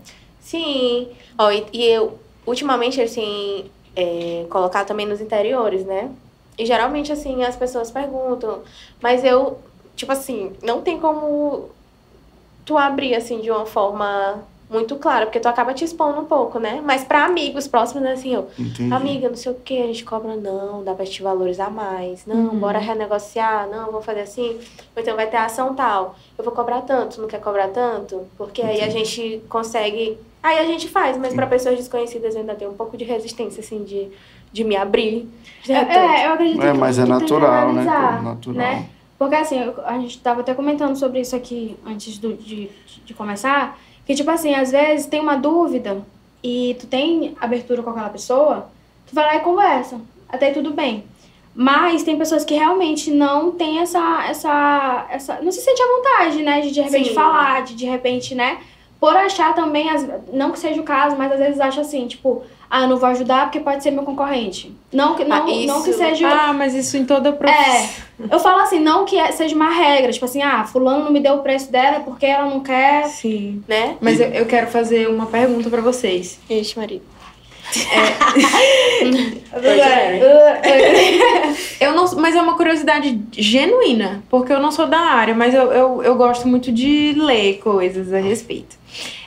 [0.41, 1.07] Sim.
[1.37, 3.65] Ó, e, e eu, ultimamente, assim,
[3.95, 6.11] é, colocar também nos interiores, né?
[6.57, 8.61] E geralmente, assim, as pessoas perguntam,
[9.01, 9.59] mas eu,
[9.95, 11.69] tipo assim, não tem como
[12.65, 16.59] tu abrir, assim, de uma forma muito clara, porque tu acaba te expondo um pouco,
[16.59, 16.81] né?
[16.83, 18.91] Mas pra amigos próximos, assim, eu, Entendi.
[18.93, 22.35] amiga, não sei o que, a gente cobra, não, dá pra te valorizar mais, não,
[22.53, 22.59] Uhum.
[22.59, 24.59] bora renegociar, não, vou fazer assim,
[24.95, 28.27] ou então vai ter ação tal, eu vou cobrar tanto, não quer cobrar tanto?
[28.37, 32.55] Porque aí a gente consegue, aí a gente faz, mas pra pessoas desconhecidas eu ainda
[32.55, 34.09] tenho um pouco de resistência, assim, de,
[34.51, 35.29] de me abrir.
[35.69, 37.83] É, é, eu acredito É, que mas é tem natural, né?
[37.85, 38.53] Natural.
[38.53, 38.89] né?
[39.17, 42.69] Porque assim, a gente tava até comentando sobre isso aqui antes do- de,
[43.05, 46.01] de começar, que tipo assim, às vezes tem uma dúvida
[46.43, 48.69] e tu tem abertura com aquela pessoa,
[49.07, 51.03] tu vai lá e conversa, até tudo bem.
[51.55, 56.41] Mas tem pessoas que realmente não tem essa, essa, essa, não se sente à vontade,
[56.43, 57.13] né, de de repente Sim.
[57.13, 58.57] falar, de de repente, né,
[58.99, 62.41] por achar também, as- não que seja o caso, mas às vezes acha assim, tipo,
[62.75, 64.75] ah, eu não vou ajudar porque pode ser meu concorrente.
[64.91, 67.87] Não que, não, Ah, isso- não que seja Ah, mas isso em toda profissão.
[68.31, 71.19] eu falo assim, não que é- seja uma regra, tipo assim, ah, fulano não me
[71.19, 73.05] deu o preço dela porque ela não quer.
[73.09, 73.61] Sim.
[73.67, 73.95] Né?
[74.01, 76.39] Mas eu, eu quero fazer uma pergunta pra vocês.
[76.49, 77.03] Ixi, marido.
[81.79, 85.71] Eu não, mas é uma curiosidade genuína, porque eu não sou da área, mas eu,
[85.71, 88.77] eu, eu gosto muito de ler coisas a respeito.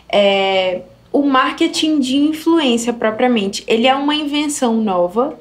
[0.09, 0.81] É,
[1.17, 5.39] o marketing de influência propriamente, ele é uma invenção nova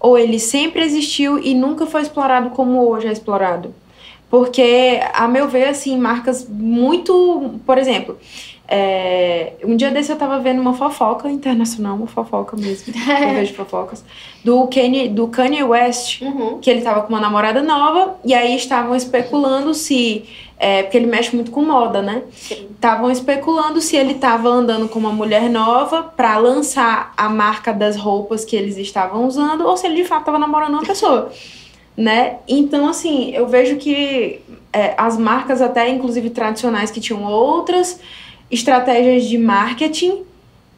[0.00, 3.74] ou ele sempre existiu e nunca foi explorado como hoje é explorado?
[4.30, 7.60] Porque, a meu ver, assim, marcas muito.
[7.66, 8.16] Por exemplo,
[8.70, 12.92] é, um dia desse eu tava vendo uma fofoca internacional, uma fofoca mesmo.
[13.22, 14.04] eu vejo fofocas.
[14.44, 16.58] Do Kanye, do Kanye West, Uhum.
[16.58, 20.24] que ele tava com uma namorada nova, e aí estavam especulando se.
[20.60, 22.24] É, porque ele mexe muito com moda, né?
[22.50, 27.96] Estavam especulando se ele tava andando com uma mulher nova pra lançar a marca das
[27.96, 31.32] roupas que eles estavam usando, ou se ele de fato tava namorando uma pessoa.
[31.98, 32.36] Né?
[32.46, 34.38] Então, assim, eu vejo que
[34.72, 37.98] é, as marcas, até inclusive tradicionais, que tinham outras
[38.50, 40.22] estratégias de marketing,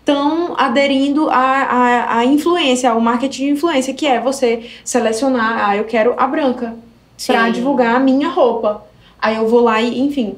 [0.00, 5.76] estão aderindo à, à, à influência, ao marketing de influência, que é você selecionar, ah,
[5.76, 6.74] eu quero a branca
[7.16, 7.34] Sim.
[7.52, 8.84] divulgar a minha roupa.
[9.20, 10.36] Aí eu vou lá e, enfim.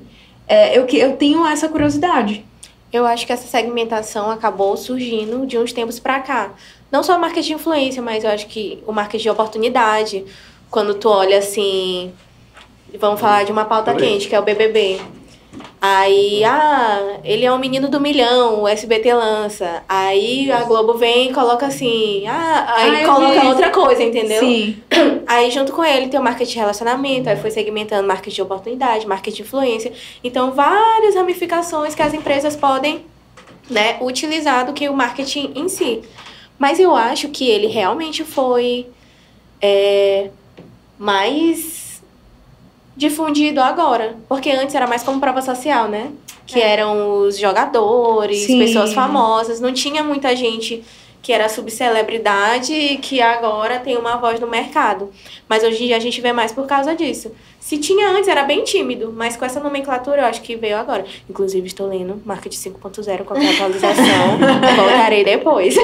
[0.49, 2.45] É, eu, que- eu tenho essa curiosidade.
[2.93, 6.51] Eu acho que essa segmentação acabou surgindo de uns tempos pra cá.
[6.91, 10.25] Não só o marketing de influência, mas eu acho que o marketing de oportunidade.
[10.71, 12.13] Quando tu olha assim.
[12.99, 13.97] Vamos falar de uma pauta Oi.
[13.97, 15.01] quente, que é o BBB.
[15.81, 19.83] Aí, ah, ele é um menino do milhão, o SBT lança.
[19.89, 24.41] Aí a Globo vem e coloca assim, ah, aí Ah, coloca outra coisa, entendeu?
[24.41, 24.81] Sim.
[25.27, 29.07] Aí, junto com ele, tem o marketing de relacionamento, aí foi segmentando marketing de oportunidade,
[29.07, 29.93] marketing de influência.
[30.23, 33.07] Então, várias ramificações que as empresas podem
[33.71, 36.03] né, utilizar do que o marketing em si.
[36.59, 38.87] Mas eu acho que ele realmente foi
[39.61, 40.29] é,
[40.99, 41.82] mais
[42.97, 44.17] difundido agora.
[44.29, 46.11] Porque antes era mais como prova social, né?
[46.47, 48.59] Que eram os jogadores, Sim.
[48.59, 49.61] pessoas famosas.
[49.61, 50.83] Não tinha muita gente
[51.23, 55.11] que era subcelebridade e que agora tem uma voz no mercado.
[55.49, 57.31] Mas hoje em dia a gente vê mais por causa disso.
[57.61, 61.05] Se tinha antes, era bem tímido, mas com essa nomenclatura eu acho que veio agora.
[61.31, 64.37] Inclusive, estou lendo Marketing 5.0, qualquer atualização.
[64.77, 65.77] voltarei depois.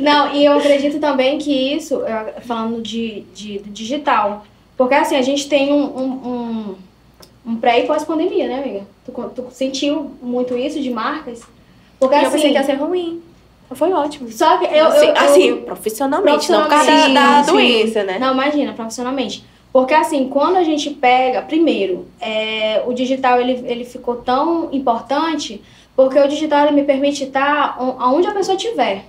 [0.00, 2.00] Não, e eu acredito também que isso,
[2.46, 6.74] falando de, de, digital, porque assim, a gente tem um, um,
[7.46, 8.86] um, pré e pós-pandemia, né, amiga?
[9.04, 11.42] Tu, tu sentiu muito isso de marcas?
[11.98, 13.22] Porque E assim, eu pensei que ia ser ruim.
[13.72, 14.30] Foi ótimo.
[14.30, 17.52] só que eu, assim, eu, eu- assim, profissionalmente, não por causa da, Profissionalmente, da sim,
[17.52, 18.18] doença, né?
[18.18, 19.44] Não, imagina, profissionalmente.
[19.72, 25.60] Porque assim, quando a gente pega, primeiro, é, o digital ele, ele ficou tão importante
[25.96, 29.04] porque o digital ele me permite estar on- aonde a pessoa estiver.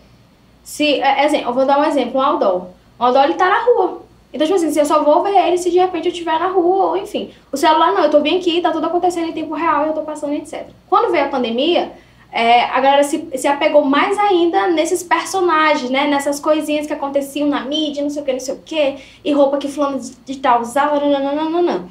[0.64, 2.68] Se, é, exemplo, eu vou dar um exemplo, um outdoor.
[2.98, 4.02] O outdoor ele tá na rua.
[4.36, 6.88] Então, tipo assim, eu só vou ver ele se de repente eu estiver na rua,
[6.88, 7.32] ou enfim.
[7.54, 10.02] O celular não, eu tô bem aqui, tá tudo acontecendo em tempo real, eu tô
[10.02, 10.68] passando, etc.
[10.90, 11.94] Quando veio a pandemia,
[12.34, 16.06] é, a galera se, se apegou mais ainda nesses personagens, né?
[16.08, 19.32] Nessas coisinhas que aconteciam na mídia, não sei o que, não sei o que, e
[19.32, 21.88] roupa que fulano de tal usava, nananana.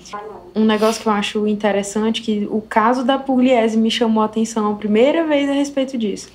[0.55, 4.71] Um negócio que eu acho interessante, que o caso da Pugliese me chamou a atenção
[4.71, 6.29] a primeira vez a respeito disso.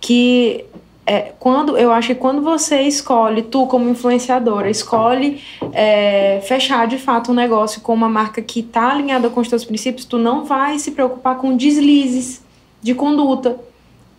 [0.00, 0.64] Que
[1.04, 6.96] é, quando eu acho que quando você escolhe, tu como influenciadora, escolhe é, fechar de
[6.96, 10.44] fato um negócio com uma marca que tá alinhada com os teus princípios, tu não
[10.44, 12.42] vai se preocupar com deslizes
[12.80, 13.58] de conduta.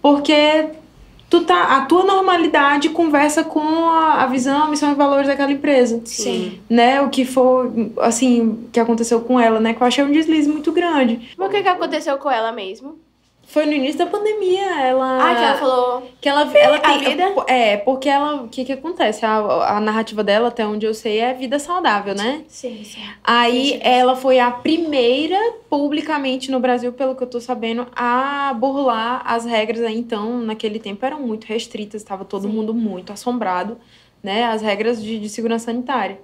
[0.02, 0.72] Porque
[1.30, 5.52] tu tá, a tua normalidade conversa com a, a visão, a missão e valores daquela
[5.52, 6.60] empresa Sim.
[6.70, 10.50] né, o que foi, assim, que aconteceu com ela, né, que eu achei um deslize
[10.50, 11.32] muito grande.
[11.38, 13.00] Por que que aconteceu com ela mesmo?
[13.54, 15.30] Foi no início da pandemia, ela...
[15.30, 16.12] Ah, que ela falou...
[16.20, 17.24] que ela, ela a tem, vida?
[17.46, 19.24] É, porque ela, o que que acontece?
[19.24, 22.42] A, a narrativa dela, até onde eu sei, é vida saudável, né?
[22.48, 23.04] Sim, sim.
[23.24, 23.80] Aí Sim, sim.
[23.84, 25.38] ela foi a primeira
[25.70, 30.80] publicamente no Brasil, pelo que eu tô sabendo, a burlar as regras aí então, naquele
[30.80, 32.56] tempo eram muito restritas, estava todo Sim.
[32.56, 33.78] mundo muito assombrado,
[34.24, 36.20] né, as regras de, de segurança sanitária.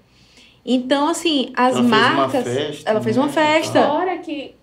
[0.65, 3.88] Então, assim, as Ela fez uma marcas, festa, ela fez né, uma festa.
[3.88, 4.56] Fora que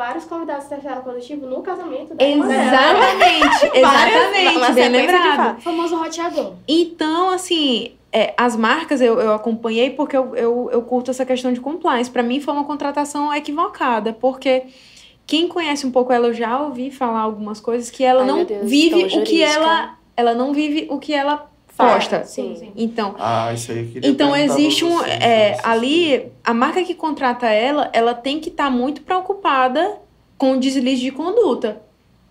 [0.00, 2.24] vários convidados testaram positivo no casamento da.
[2.24, 5.58] Exatamente, exatamente, Uma bem lembrado.
[5.58, 6.54] O famoso roteador.
[6.66, 11.52] Então, assim, é, as marcas eu, eu acompanhei porque eu, eu, eu curto essa questão
[11.52, 12.10] de compliance.
[12.10, 14.68] Pra mim foi uma contratação equivocada, porque
[15.26, 18.44] quem conhece um pouco ela, eu já ouvi falar algumas coisas que ela Ai, não
[18.44, 19.98] Deus, vive tão o que ela.
[20.16, 21.49] Ela não vive o que ela
[21.80, 22.24] Fala, posta.
[22.24, 22.56] Sim.
[22.56, 22.72] sim.
[22.76, 24.98] Então, Ah, isso aí eu queria então existe um.
[24.98, 29.98] vocês, é, essas ali, a marca que contrata ela, ela tem que estar muito preocupada
[30.38, 31.82] com o deslize de conduta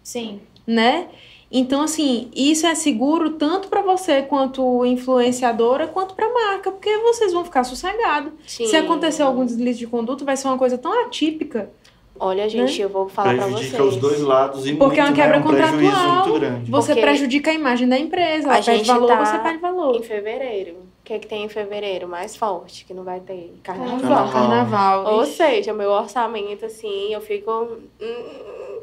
[0.03, 0.39] Sim.
[0.65, 1.07] né?
[1.51, 7.33] Então, assim, isso é seguro tanto para você quanto influenciadora, quanto para marca, porque vocês
[7.33, 8.31] vão ficar sossegados.
[8.45, 8.67] Sim.
[8.67, 11.71] Se acontecer algum deslize de conduta, vai ser uma coisa tão atípica.
[12.19, 13.95] Olha, gente, eu vou falar pra Prejudica vocês.
[13.95, 15.43] os dois lados e Porque é uma muito, quebra né?
[15.43, 16.15] um contratual.
[16.27, 16.71] muito grande.
[16.71, 19.57] Você Porque prejudica a imagem da empresa, ela a perde gente valor, tá você perde
[19.59, 19.95] valor.
[19.95, 20.71] Em fevereiro.
[20.73, 22.85] O que é que tem em fevereiro mais forte?
[22.85, 23.99] Que não vai ter carnaval.
[23.99, 24.31] Carnaval.
[24.31, 25.13] Carnaval.
[25.15, 27.51] Ou seja, meu orçamento, assim, eu fico.
[28.01, 28.79] hum.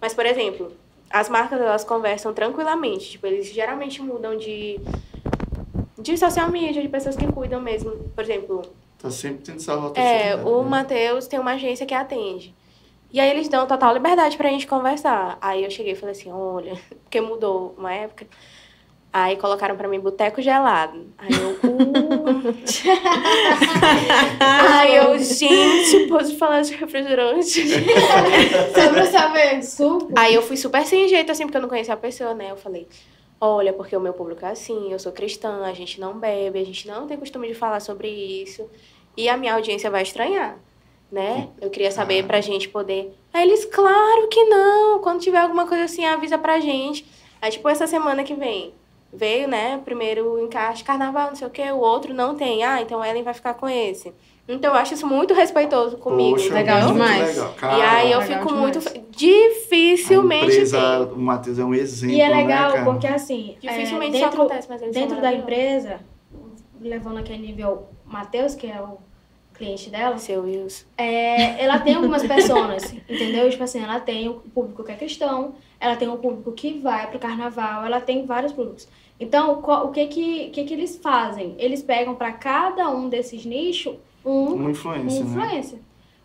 [0.00, 0.72] Mas, por exemplo,
[1.08, 3.10] as marcas elas conversam tranquilamente.
[3.12, 4.78] Tipo, eles geralmente mudam de,
[5.98, 7.92] de social media, de pessoas que cuidam mesmo.
[8.14, 8.62] Por exemplo,
[8.98, 12.54] Tá sempre tendo essa rota É, o Matheus tem uma agência que atende.
[13.12, 15.36] E aí eles dão total liberdade pra gente conversar.
[15.40, 18.26] Aí eu cheguei e falei assim, olha, porque mudou uma época.
[19.12, 21.12] Aí colocaram pra mim boteco gelado.
[21.18, 21.50] Aí eu.
[21.68, 22.54] Uh.
[24.38, 27.66] aí eu, gente, pode falar de refrigerante.
[28.72, 30.12] Só pra saber, suco.
[30.16, 32.52] Aí eu fui super sem jeito, assim, porque eu não conhecia a pessoa, né?
[32.52, 32.86] Eu falei,
[33.40, 36.64] olha, porque o meu público é assim, eu sou cristã, a gente não bebe, a
[36.64, 38.70] gente não tem costume de falar sobre isso.
[39.16, 40.56] E a minha audiência vai estranhar,
[41.10, 41.48] né?
[41.60, 43.12] Eu queria saber pra gente poder.
[43.32, 44.98] Aí eles, claro que não.
[45.00, 47.04] Quando tiver alguma coisa assim, avisa pra gente.
[47.42, 48.72] Aí, tipo, essa semana que vem,
[49.12, 49.80] veio, né?
[49.84, 52.62] Primeiro encaixe carnaval, não sei o quê, o outro não tem.
[52.62, 54.12] Ah, então Ellen vai ficar com esse.
[54.48, 57.28] Então eu acho isso muito respeitoso comigo, Poxa, legal muito demais.
[57.36, 57.52] legal.
[57.52, 58.60] e Cara, aí eu fico demais.
[58.60, 58.80] muito.
[59.10, 61.12] Dificilmente a empresa, tem.
[61.14, 62.84] o Matheus é um exemplo, E é né, legal cara?
[62.84, 66.00] porque assim, Dificilmente é, isso dentro, acontece, mas dentro da empresa,
[66.80, 68.98] levando aquele nível Matheus, que é o
[69.60, 70.86] cliente dela, Seu Wilson.
[70.96, 73.48] é, ela tem algumas pessoas, entendeu?
[73.50, 77.08] Tipo assim, ela tem o público que é cristão, ela tem o público que vai
[77.10, 78.88] pro carnaval, ela tem vários públicos.
[79.20, 81.54] Então, o que que, que que eles fazem?
[81.58, 85.82] Eles pegam para cada um desses nichos um Uma um influência, né?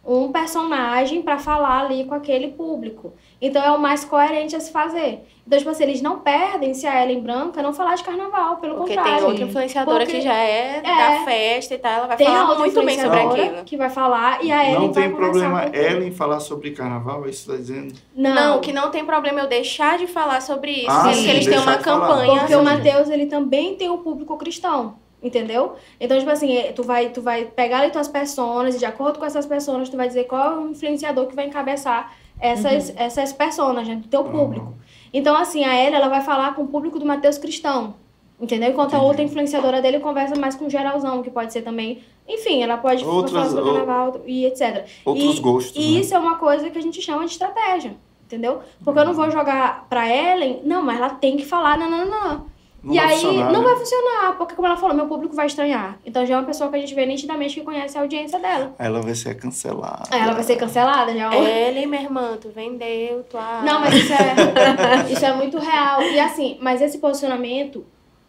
[0.08, 3.14] Um personagem para falar ali com aquele público.
[3.42, 5.26] Então é o mais coerente a se fazer.
[5.48, 8.76] Então, tipo assim, eles não perdem se a Ellen Branca não falar de carnaval, pelo
[8.76, 9.20] Porque contrário.
[9.20, 10.82] tem outra influenciadora Porque- que já é, É.
[10.82, 13.64] da festa e tal, ela vai Tem a falar muito bem sobre aquilo.
[13.64, 15.76] que vai falar e a Ellen Não vai tem problema o.
[15.76, 17.94] Ellen falar sobre carnaval, é isso que você tá dizendo?
[18.16, 21.30] Não, Não, que não tem problema eu deixar de falar sobre isso, Ah, sim, que
[21.30, 22.08] eles têm uma de falar.
[22.08, 22.40] campanha.
[22.42, 22.64] Porque o Sim.
[22.66, 24.96] Matheus, ele também tem um público cristão.
[25.24, 25.74] Entendeu?
[26.00, 29.18] Então, tipo assim, eh, tu vai, tu vai pegar ali tuas personas e de acordo
[29.18, 33.34] com essas personas, tu vai dizer qual é o influenciador que vai encabeçar essas, essas
[33.34, 34.74] personas, né, do teu público.
[35.14, 37.96] Então, assim, a Ellen, ela vai falar com o público do Matheus cristão.
[38.40, 38.70] Entendeu?
[38.70, 39.06] Enquanto a Entendi.
[39.08, 42.04] outra influenciadora dele conversa mais com o geralzão, que pode ser também.
[42.28, 44.86] Enfim, ela pode Outras- falar sobre o carnaval e etc.
[45.06, 46.00] Outros E- gostos, E né?
[46.02, 47.96] isso é uma coisa que a gente chama de estratégia.
[48.26, 48.60] Entendeu?
[48.84, 52.06] Porque eu não vou jogar pra Ellen, não, mas ela tem que falar, não, não,
[52.06, 52.46] não, não.
[52.86, 53.66] Não e aí funcionar, não né?
[53.68, 55.98] vai funcionar, porque como ela falou, meu público vai estranhar.
[56.06, 58.76] Então já é uma pessoa que a gente vê nitidamente que conhece a audiência dela.
[58.78, 60.04] Ela vai ser cancelada.
[60.16, 63.62] Ela vai ser cancelada, já é uma- Ellen, minha irmã, tu vendeu, tua.
[63.64, 66.02] Não, mas isso é, isso é muito real.
[66.04, 67.86] E assim, mas esse posicionamento,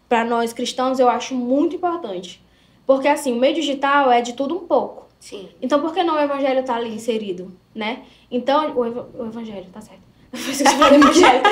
[0.08, 2.42] pra nós cristãos, eu acho muito importante.
[2.86, 5.06] Porque assim, o meio digital é de tudo um pouco.
[5.18, 5.48] Sim.
[5.60, 8.02] Então por que não o evangelho tá ali inserido, né?
[8.30, 10.05] Então, o, eva- o evangelho, tá certo.
[10.36, 11.42] Que evangelho.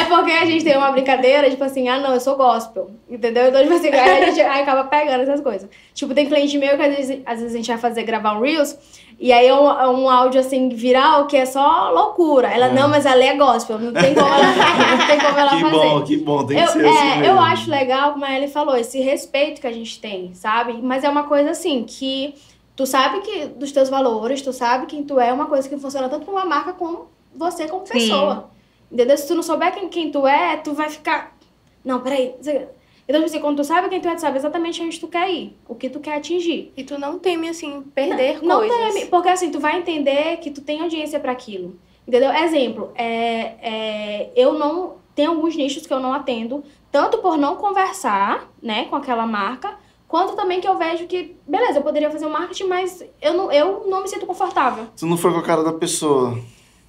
[0.00, 3.48] É porque a gente tem uma brincadeira, tipo assim, ah não, eu sou gospel, entendeu?
[3.48, 5.68] Então, tipo assim, aí a gente aí acaba pegando essas coisas.
[5.94, 8.40] Tipo, tem cliente meu que às vezes, às vezes a gente vai fazer, gravar um
[8.40, 8.76] Reels,
[9.18, 12.48] e aí é um, é um áudio assim, viral, que é só loucura.
[12.48, 12.72] Ela, É.
[12.72, 15.76] não, mas ali é gospel, não tem como ela, não tem como ela Que fazer.
[15.76, 17.24] bom, que bom, tem que Eu, ser é, assim mesmo.
[17.26, 20.78] eu acho legal, como a Ellie falou, esse respeito que a gente tem, sabe?
[20.82, 22.34] Mas é uma coisa assim, que
[22.74, 26.08] tu sabe que dos teus valores, tu sabe quem tu é, uma coisa que funciona
[26.08, 27.92] tanto pra uma marca como você como Sim.
[27.92, 28.50] pessoa.
[28.90, 29.16] Entendeu?
[29.16, 31.36] Se tu não souber quem, quem tu é, tu vai ficar.
[31.84, 32.34] Não, peraí.
[32.40, 35.30] Então, tipo assim, quando tu sabe quem tu é, tu sabe exatamente onde tu quer
[35.30, 36.72] ir, o que tu quer atingir.
[36.76, 38.76] E tu não teme, assim, perder Não coisas.
[38.94, 41.76] teme, porque assim, tu vai entender que tu tem audiência pra aquilo.
[42.06, 42.32] Entendeu?
[42.32, 44.98] Exemplo, é, é, eu não.
[45.14, 49.76] Tem alguns nichos que eu não atendo, tanto por não conversar, né, com aquela marca,
[50.08, 53.52] quanto também que eu vejo que, beleza, eu poderia fazer um marketing, mas eu não,
[53.52, 54.86] eu não me sinto confortável.
[54.96, 56.38] Tu não foi com a cara da pessoa.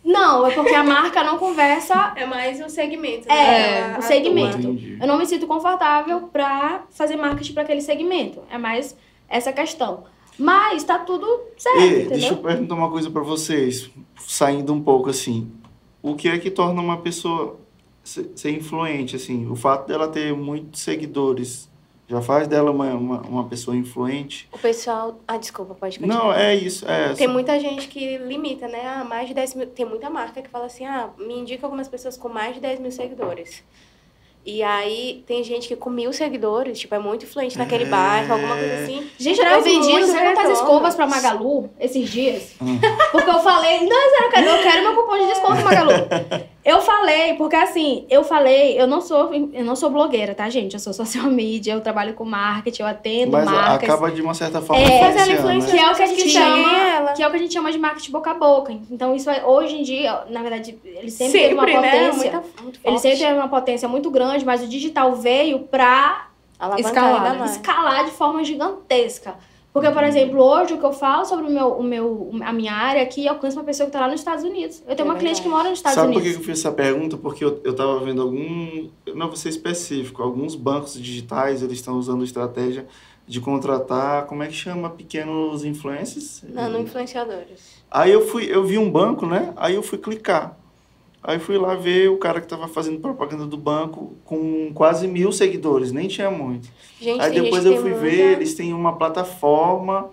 [0.04, 2.14] Não, é porque a marca não conversa.
[2.16, 3.32] É mais um segmento.
[3.32, 3.88] É, né?
[3.88, 4.78] o Ela segmento.
[5.00, 8.42] Eu não me sinto confortável pra fazer marketing pra aquele segmento.
[8.50, 8.96] É mais
[9.30, 10.04] essa questão.
[10.38, 12.10] Mas tá tudo certo, E, entendeu?
[12.10, 15.52] deixa eu perguntar uma coisa pra vocês, saindo um pouco assim.
[16.02, 17.60] O que é que torna uma pessoa
[18.04, 19.48] ser, ser influente, assim?
[19.50, 21.70] O fato dela ter muitos seguidores
[22.12, 24.48] já faz dela uma, uma, uma pessoa influente?
[24.52, 25.20] O pessoal.
[25.28, 26.24] Ah, desculpa, pode continuar.
[26.26, 26.86] Não, é isso.
[26.90, 28.82] É, Tem muita gente que limita, né?
[28.86, 29.68] Ah, mais de 10 mil.
[29.68, 32.80] Tem muita marca que fala assim: ah, me indica algumas pessoas com mais de 10
[32.82, 33.64] mil seguidores.
[34.44, 37.88] E aí tem gente que com mil seguidores, tipo, é muito influente naquele É.
[37.88, 39.08] bairro, alguma coisa assim.
[39.20, 40.54] Gente, eu vendi muito não sei quantas retorno.
[40.54, 42.56] escovas pra Magalu esses dias.
[42.60, 42.80] Hum.
[43.12, 45.92] Porque eu falei, não, eu quero, eu quero meu cupom de desconto, Magalu.
[46.64, 50.74] Eu falei, porque assim, eu falei, eu não sou, eu não sou blogueira, tá, gente?
[50.74, 53.90] Eu sou social media, eu trabalho com marketing, eu atendo Mas marcas.
[53.90, 55.80] acaba de uma certa forma É, influenciando, influencia né?
[55.80, 57.80] Que é o que a gente chama, que é o que a gente chama de
[57.80, 58.74] marketing boca a boca.
[58.92, 61.74] Então, isso é, hoje em dia, na verdade, ele sempre, teve uma né?
[61.74, 62.32] potência.
[62.32, 63.02] Muita, muito Ele forte.
[63.02, 66.28] sempre teve uma potência muito grande, mas o digital veio pra
[66.60, 67.46] Alavancar escalar, né?
[67.46, 69.36] escalar de forma gigantesca.
[69.74, 72.74] Porque, por exemplo, hoje o que eu falo sobre o meu, o meu, a minha
[72.74, 74.84] área aqui alcança uma pessoa que está lá nos Estados Unidos.
[74.86, 76.46] Eu tenho É uma cliente que mora nos Estados Sabe por que Unidos.
[76.46, 77.16] eu fiz essa pergunta?
[77.16, 78.90] Porque eu, eu tava vendo algum.
[79.16, 82.86] Não vou ser específico, alguns bancos digitais eles estão usando estratégia
[83.26, 84.90] de contratar, como é que chama?
[84.90, 86.44] Pequenos influencers?
[86.50, 87.82] Nano influenciadores.
[87.90, 89.54] Aí eu fui, eu vi um banco, né?
[89.56, 90.58] Aí eu fui clicar.
[91.24, 95.32] Aí fui lá ver o cara que estava fazendo propaganda do banco com quase mil
[95.32, 96.68] seguidores, nem tinha muito.
[97.00, 100.10] Gente, Aí depois eu fui ver, muita- eles têm uma plataforma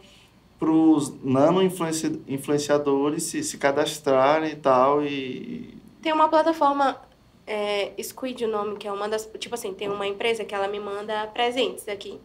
[0.59, 5.03] para os nano influenci- influenciadores se, se cadastrarem e tal.
[5.05, 7.01] E Tem uma plataforma,
[7.47, 9.29] é, Squid o nome, que é uma das.
[9.39, 12.19] Tipo assim, tem uma empresa que ela me manda presentes aqui.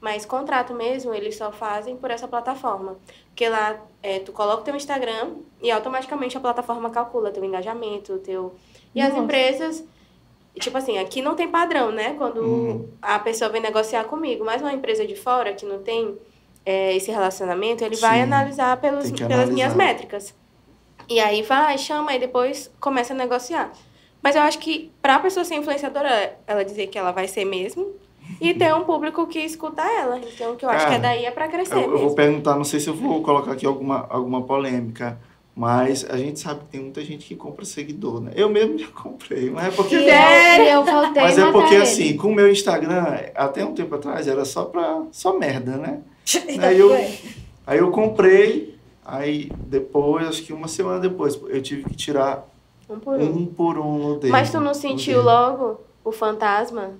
[0.00, 2.96] Mas contrato mesmo, eles só fazem por essa plataforma.
[3.26, 8.18] Porque lá é, tu coloca o teu Instagram e automaticamente a plataforma calcula teu engajamento,
[8.18, 8.54] teu.
[8.94, 9.22] E as Nossa.
[9.22, 9.84] empresas.
[10.58, 12.14] Tipo assim, aqui não tem padrão, né?
[12.14, 12.88] Quando Uhum.
[13.00, 16.18] a pessoa vem negociar comigo, mas uma empresa de fora que não tem
[16.64, 20.34] é, esse relacionamento, ele vai Sim, analisar pelos, pelas minhas métricas.
[21.08, 23.72] E aí vai, chama e depois começa a negociar.
[24.22, 27.44] Mas eu acho que para a pessoa ser influenciadora, ela dizer que ela vai ser
[27.44, 27.94] mesmo
[28.40, 30.18] e ter um público que escuta ela.
[30.18, 32.64] Então, que eu acho que é daí é para crescer eu, eu vou perguntar, não
[32.64, 35.18] sei se eu vou colocar aqui alguma, alguma polêmica,
[35.54, 38.32] mas a gente sabe que tem muita gente que compra seguidor, né?
[38.34, 39.94] Eu mesmo já comprei, mas é porque.
[39.94, 41.82] Eu, e eu voltei Mas é porque ele.
[41.82, 43.04] assim, com o meu Instagram,
[43.34, 45.02] até um tempo atrás, era só pra.
[45.10, 46.00] só merda, né?
[46.62, 46.92] Aí eu,
[47.66, 52.48] aí eu comprei, aí depois, acho que uma semana depois, eu tive que tirar
[52.88, 53.24] Um por um.
[53.24, 54.30] um por um no dedo.
[54.30, 56.92] Mas tu não sentiu logo o fantasma?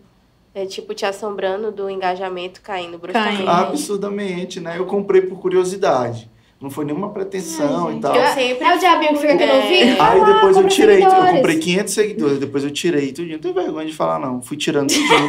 [0.55, 3.47] É tipo te assombrando do engajamento caindo bruscamente.
[3.47, 4.77] Absurdamente, né?
[4.79, 6.29] Eu comprei por curiosidade.
[6.61, 8.15] Não foi nenhuma pretensão Ai, e tal.
[8.15, 9.57] Eu sempre É o diabinho que fica aqui no É.
[9.63, 10.03] ouvido?
[10.03, 13.35] Aí depois eu tirei, eu comprei 500 seguidores, depois eu tirei tudinho.
[13.35, 14.43] Não tenho vergonha de falar, não.
[14.43, 15.25] Fui tirando tudinho.
[15.25, 15.29] um.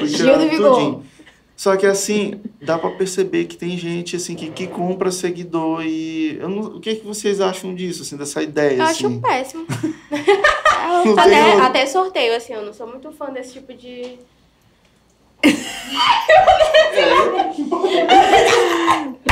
[0.00, 1.02] Fui tirando tudinho.
[1.56, 6.38] Só que assim, dá pra perceber que tem gente assim que, que compra seguidor e.
[6.40, 8.76] eu não- o que, que vocês acham disso, assim, dessa ideia?
[8.78, 9.20] Eu acho assim?
[9.20, 9.66] péssimo.
[11.04, 11.62] Não até, outro.
[11.62, 14.18] até sorteio, assim, eu não sou muito fã desse tipo de.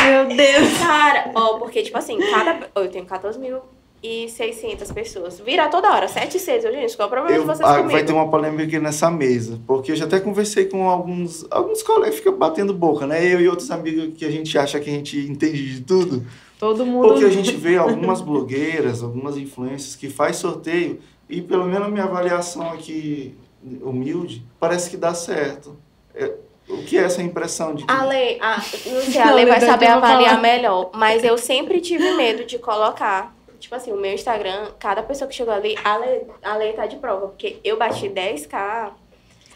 [0.09, 0.79] Meu Deus.
[0.79, 2.69] Cara, ó, porque, tipo assim, cada.
[2.75, 5.39] Eu tenho 14.600 pessoas.
[5.41, 6.65] Vira toda hora, 7 6.
[6.65, 7.91] Eu, gente, qual é o problema Eu- de vocês ah, comigo?
[7.93, 11.83] vai ter uma polêmica aqui nessa mesa, porque eu já até conversei com alguns, alguns
[11.83, 13.23] colegas que ficam batendo boca, né?
[13.25, 16.25] Eu e outros amigos que a gente acha que a gente entende de tudo.
[16.59, 17.09] Todo mundo.
[17.09, 20.99] Porque a gente vê algumas blogueiras, algumas influências que faz sorteio
[21.29, 23.37] e pelo menos a minha avaliação aqui
[23.83, 25.77] humilde, parece que dá certo.
[26.15, 26.33] É,
[26.69, 28.63] o que é essa impressão de que A lei, a, não
[29.03, 30.43] sei, a Não, lei vai saber avaliar falar.
[30.43, 30.91] melhor.
[30.95, 33.35] Mas eu sempre tive medo de colocar.
[33.59, 36.87] Tipo assim, o meu Instagram, cada pessoa que chegou ali, a lei, a lei tá
[36.87, 37.29] de prova.
[37.29, 38.93] Porque eu bati 10k.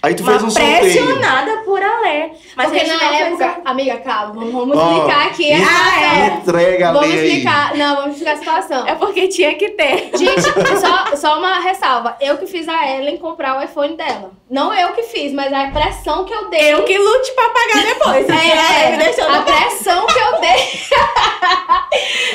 [0.03, 0.81] Aí tu fez um sorteio.
[0.81, 2.33] pressionada por a lei.
[2.57, 5.53] Mas Porque a gente na não fez época, amiga, calma, vamos, vamos Ó, explicar aqui.
[5.53, 6.27] Ah, é.
[6.39, 7.27] Entrega Vamos aí.
[7.29, 7.77] explicar.
[7.77, 8.87] Não, vamos explicar a situação.
[8.89, 10.11] É porque tinha que ter.
[10.19, 10.43] Gente,
[10.81, 12.17] só, só uma ressalva.
[12.21, 14.33] Eu que fiz a Ellen comprar o iPhone dela.
[14.51, 16.75] Não eu que fiz, mas a pressão que eu dei.
[16.75, 18.29] Eu que lute pra pagar depois.
[18.29, 20.83] É, me deixou a pressão que eu dei.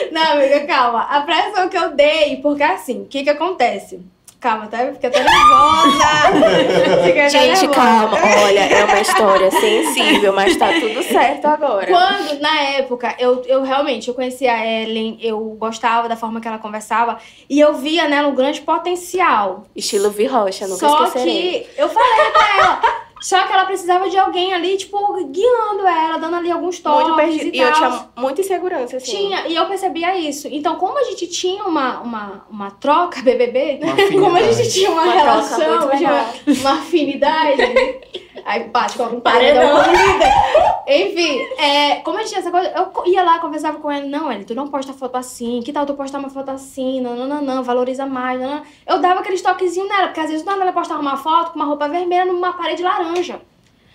[0.12, 1.02] Não, amiga, calma.
[1.02, 4.00] A pressão que eu dei, porque assim, o que que acontece?
[4.40, 4.78] Calma, tá?
[4.94, 6.08] Fica até nervosa.
[7.04, 7.68] Fica até Gente, nervosa.
[7.70, 8.18] calma.
[8.46, 11.88] Olha, é uma história sensível, mas tá tudo certo agora.
[11.88, 16.48] Quando, na época, eu, eu realmente, eu conhecia a Ellen, eu gostava da forma que
[16.48, 17.18] ela conversava,
[17.50, 19.66] e eu via nela um grande potencial.
[19.76, 21.68] Estilo Vi Rocha, nunca Só esquecerei.
[21.76, 22.82] que eu falei pra ela,
[23.20, 27.46] só que ela precisava de alguém ali, tipo, guiando ela, dando ali alguns toques Muito
[27.46, 27.76] e E eu tal.
[27.76, 29.12] tinha muita insegurança, assim.
[29.12, 30.48] Tinha, e eu percebia isso.
[30.52, 34.92] Então, como a gente tinha uma, uma, uma troca BBB, Uma como a gente tinha
[34.92, 36.26] uma, Uma relação, legal.
[36.62, 37.62] uma afinidade,
[38.46, 39.78] aí bate com algum Paredão.
[40.90, 44.32] Enfim, é, como a gente tinha essa coisa, eu ia lá, conversava com ele, não,
[44.32, 47.28] ele, tu não posta foto assim, que tal tu postar uma foto assim, não, não,
[47.28, 48.62] não, não, valoriza mais, não, não.
[48.86, 51.60] Eu dava aqueles toquezinhos nela, porque às vezes do nada ela postava uma foto com
[51.60, 53.07] uma roupa vermelha numa parede laranja.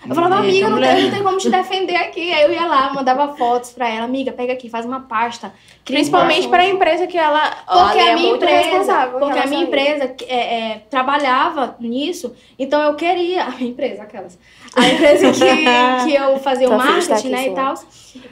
[0.08, 2.32] Eu falava, amiga, não tem, não tem como te defender aqui.
[2.32, 5.52] Aí eu ia lá, mandava fotos pra ela, amiga, pega aqui, faz uma pasta.
[5.84, 7.40] Principalmente pra empresa que ela.
[7.66, 12.34] porque ela é a minha empresa, em porque a minha empresa é, é, trabalhava nisso,
[12.58, 14.38] então eu queria, a minha empresa, aquelas,
[14.74, 15.38] a empresa que,
[16.04, 17.74] que eu fazia o está marketing, né, e tal.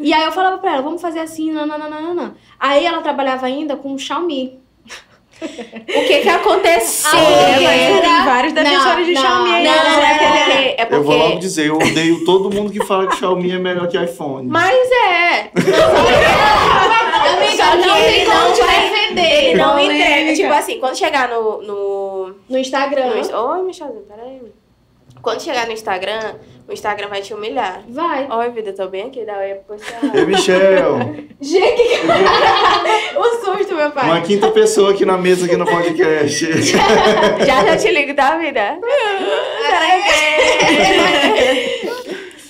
[0.00, 2.34] E aí eu falava pra ela, vamos fazer assim, não.
[2.58, 4.59] Aí ela trabalhava ainda com o Xiaomi.
[5.42, 7.10] O que que aconteceu?
[7.12, 9.64] Ah, tem vários defensores de Não, Xiaomi aí.
[9.64, 10.74] não, Não, né?
[10.76, 10.94] é porque.
[10.94, 13.88] É Eu vou logo dizer, eu odeio todo mundo que fala que Xiaomi é melhor
[13.88, 14.46] que iPhone.
[14.48, 15.50] Mas é.
[17.30, 19.32] Amiga, Só que não tem ele como não te vai- defender.
[19.44, 20.34] Ele não entrega.
[20.34, 21.62] Tipo assim, quando chegar no.
[21.62, 22.34] no...
[22.48, 23.06] No Instagram.
[23.14, 23.52] no...
[23.52, 24.40] Oi, Michelzinho, peraí.
[25.22, 26.34] Quando chegar no Instagram,
[26.66, 27.82] o Instagram vai te humilhar.
[27.88, 28.26] Vai.
[28.30, 30.98] Oi, vida, tô bem aqui, dá oi pro seu Ei, Michel,
[31.40, 32.06] Gente, que...
[33.18, 34.04] o susto, meu pai.
[34.04, 36.46] uma quinta pessoa aqui na mesa aqui no podcast.
[37.46, 38.78] Já já te ligo, tá, vida?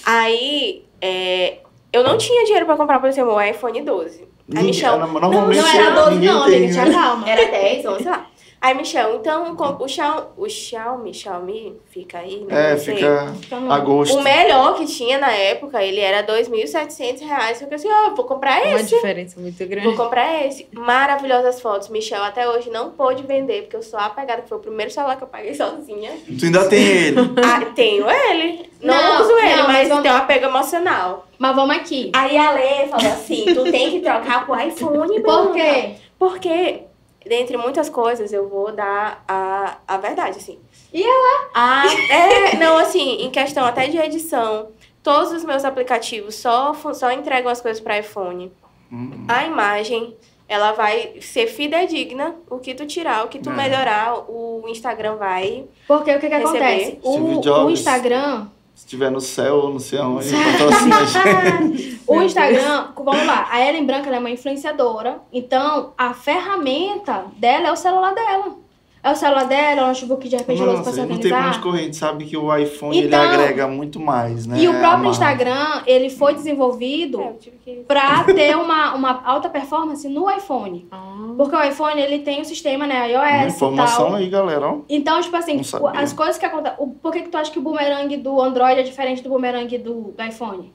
[0.04, 1.58] Aí, é,
[1.92, 4.28] eu não tinha dinheiro pra comprar, por exemplo, o iPhone 12.
[4.56, 6.84] Aí Michel, normalmente não era 12 ninguém não, tem, amiga, né?
[6.84, 7.28] tinha calma.
[7.30, 8.26] era 10, 11, sei lá.
[8.62, 12.68] Aí, Michel, então o, Xiaomi, o Xiaomi, Xiaomi, fica aí, né?
[12.68, 12.94] É, não sei.
[12.96, 14.18] fica Então, agosto.
[14.18, 17.52] O melhor que tinha na época, ele era 2.700 reais.
[17.62, 18.94] Eu fiquei assim, ó, vou comprar Uma esse.
[18.94, 19.96] diferença muito Vou grande.
[19.96, 20.68] comprar esse.
[20.74, 21.88] Maravilhosas fotos.
[21.88, 25.16] Michel até hoje não pôde vender, porque eu sou apegada, que foi o primeiro celular
[25.16, 26.12] que eu paguei sozinha.
[26.38, 27.16] Tu ainda tem ele.
[27.42, 28.70] Ah, tenho ele.
[28.82, 31.26] Não, Não, uso ele, não, mas mas vamos- tem um apego emocional.
[31.38, 32.12] Mas vamos aqui.
[32.14, 35.92] Aí a Lê falou assim: tu tem que trocar pro iPhone, Por quê?
[36.18, 36.82] Porque,
[37.30, 40.58] dentre muitas coisas, eu vou dar a, a verdade, assim.
[40.92, 41.48] E ela?
[41.54, 44.70] Ah, é, não, assim, em questão até de edição,
[45.00, 48.52] todos os meus aplicativos só, só entregam as coisas para iPhone.
[48.92, 49.24] Hum.
[49.28, 50.16] A imagem,
[50.48, 52.34] ela vai ser fidedigna.
[52.50, 53.52] O que tu tirar, o que tu É.
[53.52, 55.66] melhorar, o Instagram vai.
[55.86, 56.58] Porque o que, que Receber.
[56.58, 56.98] acontece?
[57.04, 58.48] O, o Instagram.
[58.80, 61.04] Se tiver no céu, não sei aonde, patrocina a
[61.68, 62.00] gente.
[62.06, 67.72] O Instagram, vamos lá, a Ellen Branca é uma influenciadora, então a ferramenta dela é
[67.72, 68.56] o celular dela.
[69.02, 71.26] É o celular dela, é o notebook de repente pra se não tem pra onde
[71.32, 71.60] organizar.
[71.62, 71.78] correr.
[71.80, 74.58] A gente sabe que o iPhone Então, ele agrega muito mais, né?
[74.58, 75.08] E o próprio.
[75.10, 77.32] Instagram, ele foi desenvolvido É,
[77.64, 77.70] que...
[77.88, 80.86] pra ter uma, uma alta performance no iPhone.
[80.90, 81.32] Ah.
[81.36, 84.14] Porque o iPhone, ele tem o sistema, né, Uma iOS e informação tal.
[84.16, 84.66] aí, galera.
[84.68, 84.76] ó.
[84.86, 86.86] Então, tipo assim, Não as coisas que acontecem...
[87.02, 90.12] Por que, que tu acha que o boomerang do Android é diferente do boomerang do,
[90.16, 90.74] do iPhone?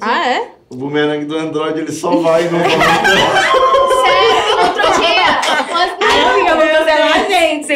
[0.00, 0.50] Ah, é?
[0.68, 2.76] O bumerangue do Android ele só vai no dia...
[2.76, 4.11] mas-
[6.62, 7.74] Eu vou cancelar a gente.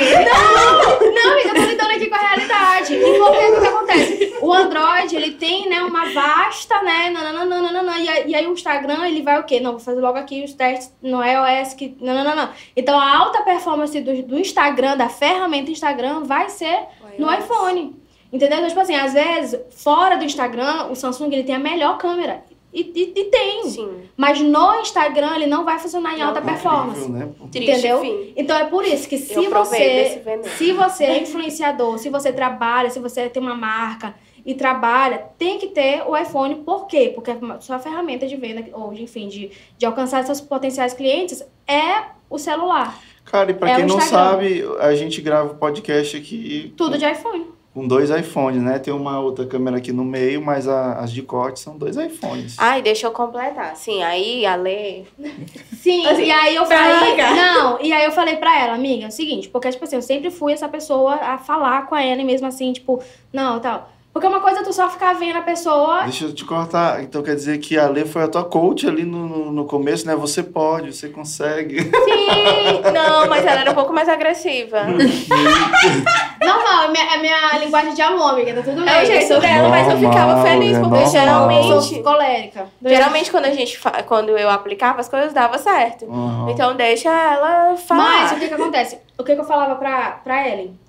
[1.14, 2.95] Não, amiga, eu tô lidando aqui com a realidade.
[2.95, 4.37] E por que o que acontece?
[4.41, 9.22] O Android, ele tem, né, uma vasta, né, nananana, e, e aí o Instagram, ele
[9.22, 9.61] vai o quê?
[9.61, 12.53] Não, vou fazer logo aqui os testes no iOS, que nananana.
[12.76, 16.78] Então, a alta performance do, do Instagram, da ferramenta Instagram, vai ser
[17.18, 17.97] no iPhone.
[18.32, 18.59] Entendeu?
[18.59, 22.43] Então, tipo assim, às vezes, fora do Instagram, o Samsung, ele tem a melhor câmera.
[22.79, 23.64] E, e- e tem.
[23.70, 23.89] Sim.
[24.16, 27.01] Mas no Instagram, ele não vai funcionar em Não, alta performance.
[27.07, 27.49] Incrível, né?
[27.51, 28.01] Triste, Entendeu?
[28.01, 28.33] fim.
[28.37, 30.22] Então é por isso que se você,
[30.59, 34.14] se você é influenciador, se você trabalha, se você tem uma marca
[34.45, 36.57] e trabalha, tem que ter o iPhone.
[36.57, 37.11] Por quê?
[37.14, 41.43] Porque a sua ferramenta de venda, ou de, enfim, de, de alcançar seus potenciais clientes
[41.66, 42.99] é o celular.
[43.24, 47.05] Cara, e pra É quem não sabe, a gente grava o podcast aqui Tudo de
[47.11, 47.47] iPhone.
[47.77, 48.79] Com dois iPhones, né?
[48.79, 52.57] Tem uma outra câmera aqui no meio, mas a- as de corte são dois iPhones.
[52.59, 53.77] Ai, deixa eu completar.
[53.77, 55.03] Sim, aí a Lê.
[55.79, 57.09] Sim, Assim, e aí eu pra falei.
[57.11, 57.37] largar.
[57.37, 60.01] Não, e aí eu falei pra ela, amiga, é o seguinte, porque, tipo assim, eu
[60.01, 62.99] sempre fui essa pessoa a falar com a Ellen mesmo assim, tipo,
[63.31, 63.91] não, tal.
[64.17, 67.03] Porque uma coisa é tu só ficar vendo a pessoa Deixa eu te cortar.
[67.03, 70.07] Então quer dizer que a Lê foi a tua coach ali no, no, no começo,
[70.07, 70.17] né?
[70.17, 71.83] Você pode, você consegue.
[71.83, 74.85] Sim, não, mas ela era um pouco mais agressiva.
[74.85, 78.89] Normal, é minha, é minha linguagem de amor, amiga, tá tudo bem.
[78.95, 81.85] É o jeito eu dela, mas eu ficava feliz, é porque eu geralmente.
[81.85, 82.67] sou colérica.
[82.83, 86.07] Geralmente quando a gente fa- quando eu aplicava, as coisas davam certo.
[86.07, 86.49] Uhum.
[86.49, 88.03] Então deixa ela falar.
[88.03, 88.99] Mas o que que acontece?
[89.19, 90.81] O que que eu falava pra, pra Ellen?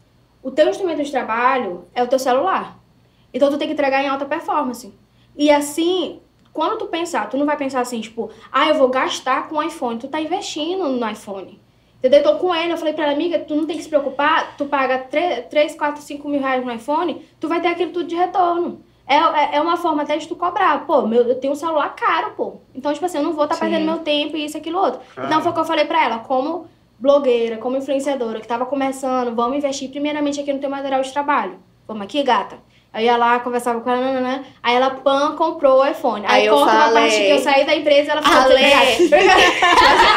[0.41, 2.76] O teu instrumento de trabalho é o teu celular.
[3.38, 4.93] Então tu tem que entregar em alta performance.
[5.35, 6.19] E assim,
[6.51, 9.63] quando tu pensar, tu não vai pensar assim, tipo, ah, eu vou gastar com o
[9.63, 9.99] iPhone.
[9.99, 11.61] Tu tá investindo no iPhone.
[11.99, 12.19] Entendeu?
[12.19, 14.65] Então, com ele, eu falei pra ela, amiga, tu não tem que se preocupar, tu
[14.65, 18.83] paga 3, 4, 5 mil reais no iPhone, tu vai ter aquilo tudo de retorno.
[19.07, 20.85] É, é, é uma forma até de tu cobrar.
[20.85, 22.55] Pô, meu, eu tenho um celular caro, pô.
[22.73, 23.61] Então, tipo assim, eu não vou estar Sim.
[23.61, 24.99] perdendo meu tempo e isso, aquilo, outro.
[25.15, 25.27] Cara.
[25.27, 26.67] Então, foi o que eu falei pra ela, como
[26.99, 31.59] blogueira, como influenciadora, que tava começando, vamos investir primeiramente aqui no teu material de trabalho.
[31.88, 32.57] Vamos aqui, gata.
[32.97, 34.41] Aí ia lá, conversava com ela, nananã.
[34.63, 36.25] aí ela, pã, comprou o iPhone.
[36.27, 39.05] Aí, Aí eu conta uma falei, parte que eu saí da empresa, ela falou, Ale.
[39.05, 39.33] "Obrigada."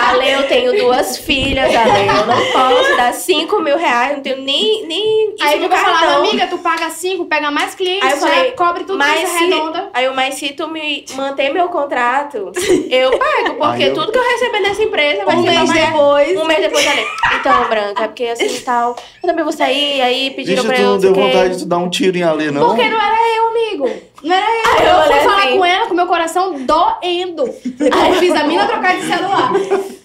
[0.08, 2.08] A Lê, eu tenho duas filhas, Ale.
[2.08, 5.70] Eu não posso dar 5 mil reais, não tenho nem, nem isso Aí no eu
[5.70, 9.24] falava, amiga, tu paga cinco, pega mais clientes, Aí eu já falei, cobre tudo mas
[9.24, 9.90] isso se- redonda.
[9.92, 12.50] Aí eu, mas se tu me manter meu contrato,
[12.90, 16.38] eu pego, porque eu- tudo que eu receber dessa empresa vai Um ser mês depois.
[16.40, 17.06] Um mês depois, Ale.
[17.38, 18.96] Então, Branca, porque assim e tal.
[19.22, 20.98] Eu também vou sair, aí pediram Bicho, pra eu.
[20.98, 22.69] deu vontade de tu dar um tiro em Ale, não?
[22.74, 23.90] Porque não era eu, amigo.
[24.22, 24.62] Não era eu.
[24.70, 25.58] Aí eu eu fui olhei falar assim.
[25.58, 27.42] com ela com meu coração doendo.
[27.44, 29.52] Eu fiz a mina trocar de celular.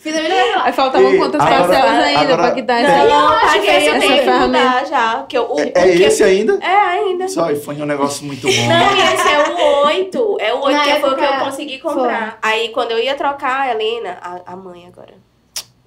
[0.02, 0.66] Fiz a mina trocar de celular.
[0.66, 3.06] Aí faltavam quantas agora- parcelas ainda agora- pra quitar Não, essa...
[3.06, 5.26] eu acho que esse eu é tenho que mudar já.
[5.28, 6.60] Que eu, o, É, é que- esse ainda?
[6.62, 7.28] É, ainda.
[7.28, 8.54] Só iPhone é um negócio muito bom.
[8.54, 10.38] Não, e esse é o 8.
[10.40, 12.38] É o 8 Na que foi o que eu consegui comprar.
[12.42, 15.14] Aí quando eu ia trocar a Helena, a, a mãe agora.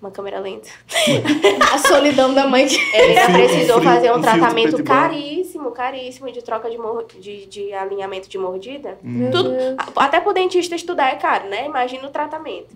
[0.01, 0.69] Uma câmera lenta.
[1.75, 2.67] A solidão da mãe.
[2.69, 6.71] que- Helena Um fio- precisou um fio- fazer um, um tratamento caríssimo, caríssimo de troca
[6.71, 8.97] de, mor de, de alinhamento de mordida.
[9.05, 9.51] Hum, Tudo,
[9.97, 11.67] até pro dentista estudar é caro, né?
[11.67, 12.69] Imagina o tratamento.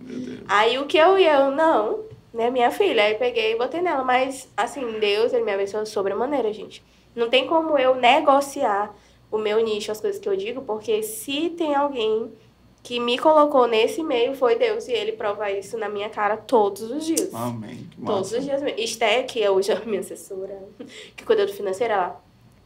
[0.48, 2.00] Aí o que eu ia, eu não,
[2.34, 3.04] né, minha filha.
[3.04, 4.02] Aí peguei e botei nela.
[4.02, 6.82] Mas, assim, Deus, ele me abençoou sobremaneira, gente.
[7.14, 8.92] Não tem como eu negociar
[9.30, 12.32] o meu nicho, as coisas que eu digo, porque se tem alguém
[12.82, 14.88] que me colocou nesse meio, foi Deus.
[14.88, 17.32] E ele prova isso na minha cara todos os dias.
[17.32, 17.88] Amém.
[17.90, 18.38] Que Todos massa.
[18.38, 18.80] os dias mesmo.
[18.80, 20.58] Esté, que é hoje a minha assessora,
[21.16, 22.20] que cuida do financeiro, ela.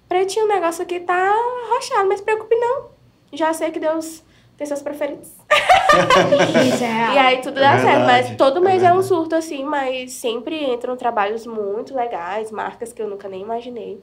[0.09, 1.35] Pretinho, o negócio aqui tá
[1.69, 2.87] rochado, mas se preocupe não.
[3.33, 4.23] Já sei que Deus
[4.57, 5.29] tem seus preferidos.
[5.29, 7.13] Isso é.
[7.15, 8.07] E aí tudo dá É certo.
[8.07, 9.09] Mas todo é mês é, um verdade.
[9.09, 14.01] surto, assim, mas sempre entram trabalhos muito legais, marcas que eu nunca nem imaginei.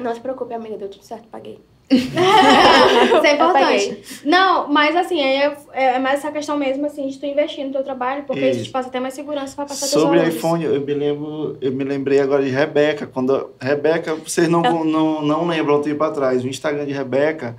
[0.00, 1.60] Não se preocupe, amiga, deu tudo certo, paguei.
[1.90, 3.98] Isso é importante.
[4.24, 7.82] Não, mas assim, é, é mais essa questão mesmo, assim, de tu investir no teu
[7.82, 10.36] trabalho, porque E- isso te passa até mais segurança pra passar teus Sobre valores.
[10.36, 13.06] iPhone, eu me lembro, eu me lembrei agora de Rebeca.
[13.06, 17.56] Quando Rebeca, vocês não, não, não lembram um tempo atrás, o Instagram de Rebeca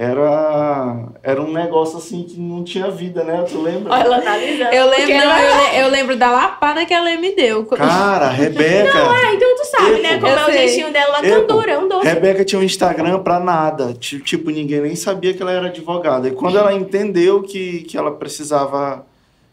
[0.00, 3.44] era, era um negócio assim que não tinha vida, né?
[3.50, 3.92] Tu lembra?
[3.92, 4.72] Olha ela analisando.
[4.72, 7.64] Eu lembro, não, ela- eu, le- eu lembro da lapada que ela me deu.
[7.66, 8.92] Cara, Rebeca.
[8.96, 10.12] Ah, então tu sabe, né?
[10.14, 10.20] Epo.
[10.26, 12.06] Como é o jeitinho dela, candura, é um doce.
[12.06, 13.92] Rebeca tinha um Instagram pra nada.
[13.92, 16.28] Ti- Tipo, ninguém nem sabia que ela era advogada.
[16.28, 19.04] E quando ela entendeu que, que ela precisava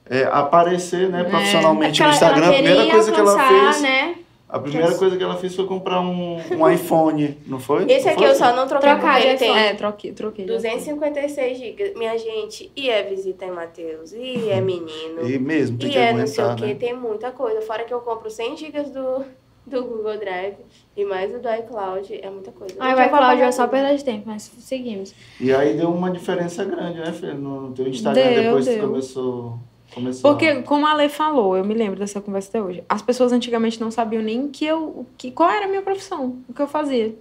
[0.08, 3.48] é, aparecer né, profissionalmente Porque no ela- Instagram, ela a primeira queria coisa que ela
[3.48, 3.82] fez.
[3.82, 4.16] né?
[4.48, 7.90] A primeira coisa que ela fez foi comprar um, um iPhone, não foi?
[7.92, 10.46] Esse Não aqui foi eu só não troquei Trocar ele tem É, troquei, troquei.
[10.46, 11.94] 256 GB.
[11.98, 15.98] Minha gente, e é visita em Matheus, e é menino, E mesmo, tem e que
[15.98, 16.80] é não sei o aguentar, que, né?
[16.80, 17.62] tem muita coisa.
[17.62, 19.26] Fora que eu compro 100 GB do,
[19.66, 20.58] do Google Drive
[20.96, 22.76] e mais o do iCloud, é muita coisa.
[22.76, 25.14] Já vou falar apagar é só perda de tempo, mas seguimos.
[25.42, 27.34] E aí deu uma diferença grande, né, Fê?
[27.34, 28.88] No teu Instagram, Deu, depois que deu.
[28.88, 29.60] começou,
[29.96, 32.84] começou Porque, como a Lê falou, eu me lembro dessa conversa até hoje.
[32.88, 36.54] As pessoas antigamente não sabiam nem que eu, que, qual era a minha profissão, o
[36.54, 37.16] que eu fazia.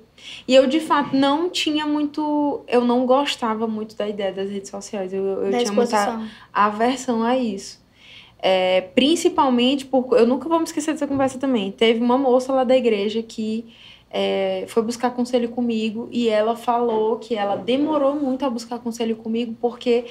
[0.46, 2.62] E eu, de fato, não tinha muito.
[2.68, 5.12] Eu não gostava muito da ideia das redes sociais.
[5.12, 6.28] Eu, eu da tinha muita exposição.
[6.52, 7.82] aversão a isso.
[8.38, 10.16] É, principalmente por.
[10.16, 11.72] Eu nunca vou me esquecer dessa conversa também.
[11.72, 13.64] Teve uma moça lá da igreja que
[14.16, 19.16] é, foi buscar conselho comigo e ela falou que ela demorou muito a buscar conselho
[19.16, 20.04] comigo porque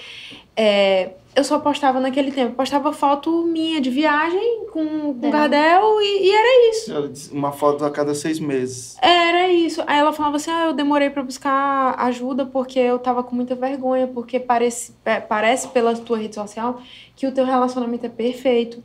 [0.57, 2.53] é, eu só postava naquele tempo.
[2.53, 5.31] Postava foto minha de viagem com, com É.
[5.31, 6.91] Gardel e, e era isso.
[6.91, 8.97] Ela disse Uma foto a cada seis meses.
[9.01, 9.81] Era isso.
[9.87, 13.55] Aí ela falava assim: ah, eu demorei pra buscar ajuda porque eu tava com muita
[13.55, 16.81] vergonha, porque parece, é, parece pela tua rede social
[17.15, 18.83] que o teu relacionamento é perfeito.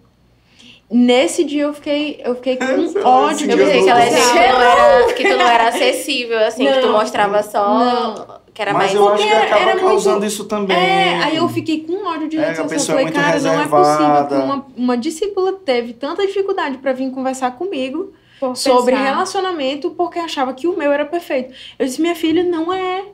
[0.91, 5.13] Nesse dia eu fiquei, eu fiquei com Esse ódio Eu pensei que ela não era,
[5.13, 6.93] que tu não era acessível, assim, que tu Não.
[6.95, 7.79] mostrava só.
[7.79, 8.39] Não.
[8.55, 8.95] Que era Mas mais.
[8.95, 10.77] eu acho que acaba era muito- causando isso também.
[10.77, 12.65] É, aí eu fiquei com ódio de É, rede social.
[12.67, 13.85] Eu pessoa é falei, muito cara, não é reservada.
[13.85, 19.11] possível que uma, uma discípula teve tanta dificuldade pra vir conversar comigo Por sobre pensar.
[19.11, 21.55] relacionamento porque achava que o meu era perfeito.
[21.79, 23.05] Eu disse, minha filha, não é.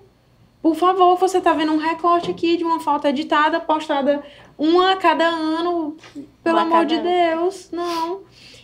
[0.65, 4.23] Por favor, você tá vendo um recorte aqui de uma foto editada, postada
[4.57, 5.95] uma a cada ano.
[6.43, 7.05] Pelo Uma amor de ano.
[7.05, 8.21] Deus, não.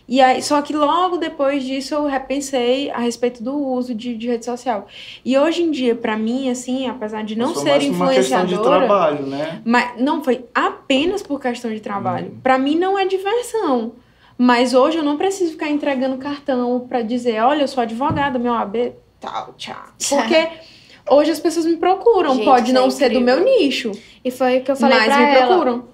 [0.09, 4.29] E aí, só que logo depois disso eu repensei a respeito do uso de, de
[4.29, 4.87] rede social.
[5.23, 8.47] E hoje em dia, pra mim, assim, apesar de não Foi ser mais uma questão
[8.47, 9.61] de influenciadora, trabalho, né?
[9.63, 12.35] mas não foi apenas por questão de trabalho.
[12.43, 13.93] Pra mim não é diversão.
[14.39, 18.55] Mas hoje eu não preciso ficar entregando cartão pra dizer, olha, eu sou advogada, meu
[18.55, 19.77] AB, tal, tchau.
[20.09, 20.49] Porque
[21.11, 22.35] hoje as pessoas me procuram.
[22.35, 23.93] Gente, Pode isso é não ser do meu nicho,
[24.25, 25.47] E foi o que eu falei mas pra me ela.
[25.47, 25.85] procuram.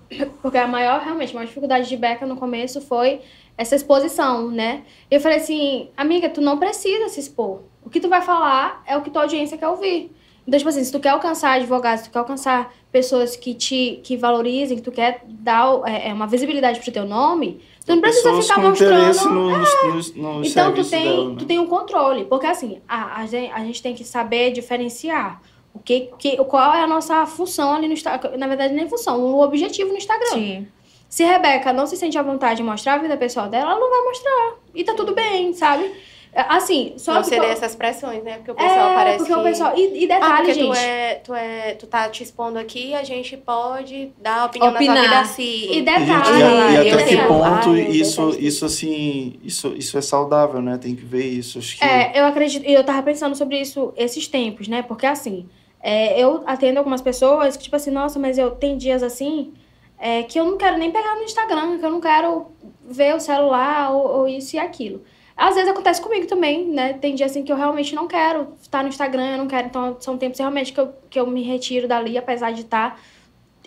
[0.43, 3.21] Porque a maior, realmente, a maior dificuldade de Beca no começo foi
[3.59, 4.83] essa exposição, né?
[5.11, 7.61] Eu falei assim, amiga, tu não precisa se expor.
[7.85, 10.11] O que tu vai falar é o que tua audiência quer ouvir.
[10.47, 14.01] Então, tipo assim, se tu quer alcançar advogados, se tu quer alcançar pessoas que te
[14.05, 18.01] que valorizem, que tu quer dar é, é, uma visibilidade pro teu nome, tu não
[18.01, 19.31] precisa Pessoas ficar mostrando.
[19.31, 21.37] no, no, no Então, tu tem, dela, né?
[21.39, 22.25] tu tem um controle.
[22.27, 25.43] Porque, assim, a, a, gente, a gente tem que saber diferenciar
[25.75, 28.37] o que, que, qual é a nossa função ali no Instagram.
[28.37, 30.31] Na verdade, nem função, o objetivo no Instagram.
[30.31, 30.69] Sim.
[31.09, 33.91] Se Rebeca não se sente à vontade de mostrar a vida pessoal dela, ela não
[33.91, 34.55] vai mostrar.
[34.75, 35.93] E tá tudo bem, sabe?
[36.39, 38.35] É, Assim, só Não seria essas pressões, né?
[38.37, 39.39] Porque o pessoal é, parece porque que...
[39.41, 39.73] o pessoal...
[39.75, 40.67] E, e Ah, detalhe, porque gente...
[40.69, 44.77] tu é, tu é, tu tá te expondo aqui, a gente pode dar opinião na
[44.77, 44.97] Opinar.
[44.97, 45.43] tua vida assim.
[45.43, 46.05] E E, detalhe...
[46.07, 49.97] gente, e, a- e eu até que tenho- ponto eu isso, isso assim, isso, isso
[49.97, 50.77] é saudável, né?
[50.77, 51.59] Tem que ver isso.
[51.59, 54.83] Acho que É, eu acredito, e eu tava pensando sobre isso esses tempos, né?
[54.83, 55.49] Porque assim,
[55.83, 59.55] é, eu atendo algumas pessoas que, tipo assim, nossa, mas eu tenho dias assim
[59.99, 62.49] é, que eu não quero nem pegar no Instagram, que eu não quero
[62.87, 65.01] ver o celular ou, ou isso e aquilo.
[65.37, 66.95] Às vezes acontece comigo também, né?
[66.95, 69.67] Tem dia assim que eu realmente não quero estar no Instagram, eu não quero.
[69.67, 72.99] Então, são tempos realmente que eu, que eu me retiro dali, apesar de estar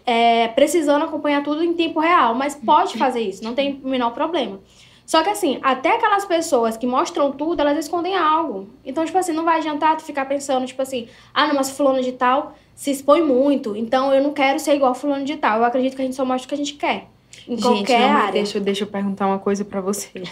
[0.05, 2.33] é, precisando acompanhar tudo em tempo real.
[2.33, 4.59] Mas pode fazer isso, não tem o menor problema.
[5.05, 8.67] Só que assim, até aquelas pessoas que mostram tudo, elas escondem algo.
[8.85, 12.01] Então, tipo assim, não vai adiantar tu ficar pensando, tipo assim, ah, não, mas fulano
[12.01, 15.57] de tal se expõe muito, então eu não quero ser igual fulano de tal.
[15.59, 17.07] Eu acredito que a gente só mostra o que a gente quer.
[17.47, 18.31] Em Gente, qualquer não, área.
[18.31, 20.29] deixa, deixa eu perguntar uma coisa pra vocês.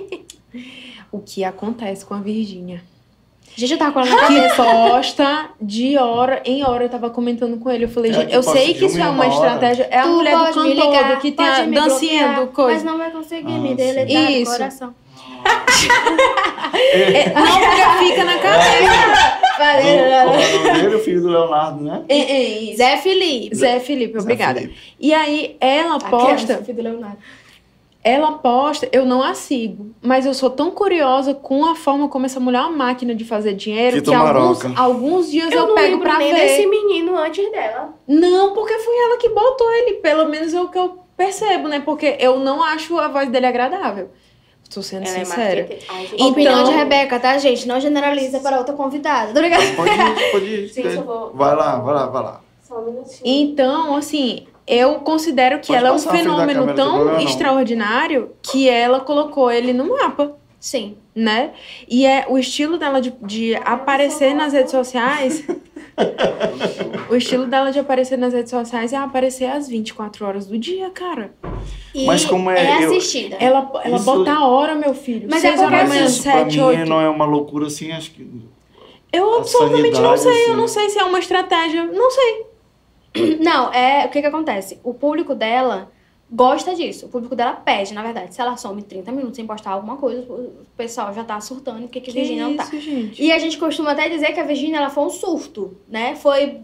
[1.12, 2.82] o que acontece com a Virgínia?
[3.54, 6.84] Gente, eu tava com ela na que posta de hora em hora.
[6.84, 7.84] Eu tava comentando com ele.
[7.84, 9.32] Eu falei, É, gente, eu sei que isso é uma hora.
[9.32, 9.88] estratégia.
[9.90, 12.74] É a Tu mulher do cantor ligar, que tem a dancinha coisa.
[12.74, 14.50] Mas não vai conseguir Ah, me deletar Isso.
[14.50, 14.94] do coração.
[16.74, 19.38] É, não, porque fica na cabeça.
[19.56, 20.94] Como é o nome dele?
[20.96, 22.02] O filho do Leonardo, né?
[22.08, 22.76] É, é.
[22.76, 23.56] Zé Felipe.
[23.56, 24.60] Zé Felipe, Zé obrigada.
[24.60, 24.78] Felipe.
[25.00, 27.16] E aí, ela posta, filho do Leonardo.
[28.08, 32.24] Ela posta, eu não a sigo, mas eu sou tão curiosa com a forma como
[32.24, 35.66] essa mulher é uma máquina de fazer dinheiro Fita que alguns, alguns dias eu, Eu
[35.68, 36.40] não pego nem ver.
[36.40, 37.92] desse menino antes dela.
[38.06, 41.80] Não, porque foi ela que botou ele, pelo menos é o que eu percebo, né?
[41.80, 44.08] Porque eu não acho a voz dele agradável.
[44.72, 45.60] Tô sendo Ela é sincera.
[45.62, 45.84] marqueteira.
[45.88, 47.66] Ai, Então- Opinião de Rebeca, tá, gente?
[47.66, 49.32] Não generaliza para outra convidada.
[49.32, 49.62] Tá ligado?
[49.76, 50.72] Pode ir, pode ir.
[50.96, 52.40] Eu vou- Vai lá, vai lá, vai lá.
[52.62, 53.20] Só um minutinho.
[53.24, 59.00] Então, assim, eu considero que Pode ela é um fenômeno câmera, tão extraordinário que ela
[59.00, 60.36] colocou ele no mapa.
[60.58, 60.96] Sim.
[61.14, 61.52] né?
[61.88, 65.44] E é o estilo dela de, de aparecer nas redes sociais.
[67.08, 70.90] o estilo dela de aparecer nas redes sociais é aparecer às 24 horas do dia,
[70.90, 71.32] cara.
[71.94, 73.36] E Mas como é- eu- assistida.
[73.38, 75.28] Ela, ela Isso- bota a hora, meu filho.
[75.30, 76.88] Mas Seis é horas da manhã, Mas isso pra sete, mim oito.
[76.88, 78.26] não é uma loucura assim, acho que.
[79.12, 80.32] Eu absolutamente não sei.
[80.32, 80.56] Eu assim.
[80.56, 81.84] não sei se é uma estratégia.
[81.86, 82.45] Não sei.
[83.40, 84.80] Não, é o que que acontece?
[84.84, 85.90] O público dela
[86.30, 87.06] gosta disso.
[87.06, 88.34] O público dela pede, na verdade.
[88.34, 92.00] Se ela some 30 minutos sem postar alguma coisa, o pessoal já tá surtando porque
[92.00, 92.64] que, Que Virgínia não tá.
[92.64, 93.22] gente?
[93.22, 96.16] E a gente costuma até dizer que a Virgínia ela foi um surto, né?
[96.16, 96.60] Foi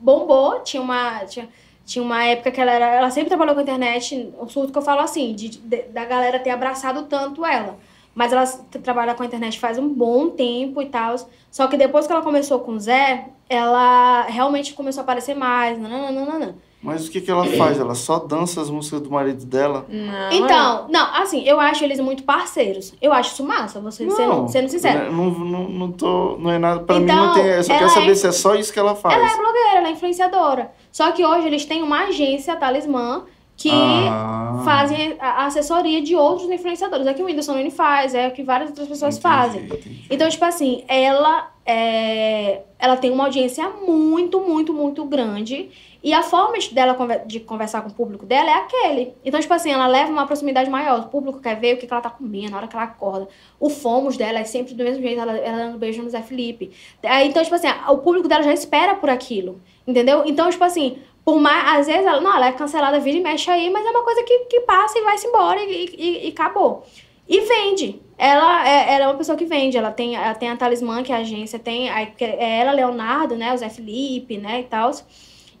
[0.00, 1.48] bombou, tinha uma tinha,
[1.84, 4.78] tinha uma época que ela era, ela sempre trabalhou com a internet, um surto que
[4.78, 7.78] eu falo assim, de, de- da galera ter abraçado tanto ela.
[8.20, 8.44] Mas ela
[8.82, 11.16] trabalha com a internet faz um bom tempo e tal.
[11.50, 15.78] Só que depois que ela começou com o Zé, ela realmente começou a aparecer mais.
[15.78, 16.54] Nananana.
[16.82, 17.80] Mas o que, que ela faz?
[17.80, 19.86] Ela só dança as músicas do marido dela?
[19.88, 22.92] Não, Então, não, assim, eu acho eles muito parceiros.
[23.00, 25.10] Eu acho isso massa, você sendo, sendo sincero.
[25.10, 26.80] Não, não, não, tô, não é nada.
[26.80, 27.46] Pra Então, mim não tem.
[27.46, 29.14] Eu só quero saber é- se é só isso que ela faz.
[29.14, 30.72] Ela é blogueira, ela é influenciadora.
[30.92, 33.22] Só que hoje eles têm uma agência, a Talismã,
[33.60, 37.06] que Ah, fazem a assessoria de outros influenciadores.
[37.06, 39.64] É que o Whindersson Nunes faz, é o que várias outras pessoas entendi, fazem.
[39.64, 40.06] entendi.
[40.08, 45.68] Então, tipo assim, ela, é, ela tem uma audiência muito, muito, muito grande.
[46.02, 46.96] E a forma de- dela
[47.26, 49.12] de conversar com o público dela é aquele.
[49.22, 51.00] Então, tipo assim, ela leva uma proximidade maior.
[51.00, 53.28] O público quer ver o que que ela tá comendo, na hora que ela acorda.
[53.58, 56.70] O fomos dela é sempre do mesmo jeito, ela, ela dando beijo no Zé Felipe.
[57.04, 59.60] Aí, Então, tipo assim, o público dela já espera por aquilo.
[59.86, 60.22] Entendeu?
[60.24, 61.80] Então, tipo assim, por mais.
[61.80, 62.20] Às vezes ela.
[62.20, 64.98] Não, ela é cancelada, vira e mexe aí, mas é uma coisa que, que passa
[64.98, 66.84] e vai-se embora e, e, e acabou.
[67.28, 68.00] E vende.
[68.18, 69.78] Ela é, ela é uma pessoa que vende.
[69.78, 71.88] Ela tem, ela tem a Talismã, que é a agência tem.
[72.16, 73.54] que É ela, Leonardo, né?
[73.54, 74.60] O Zé Felipe, né?
[74.60, 74.90] E tal.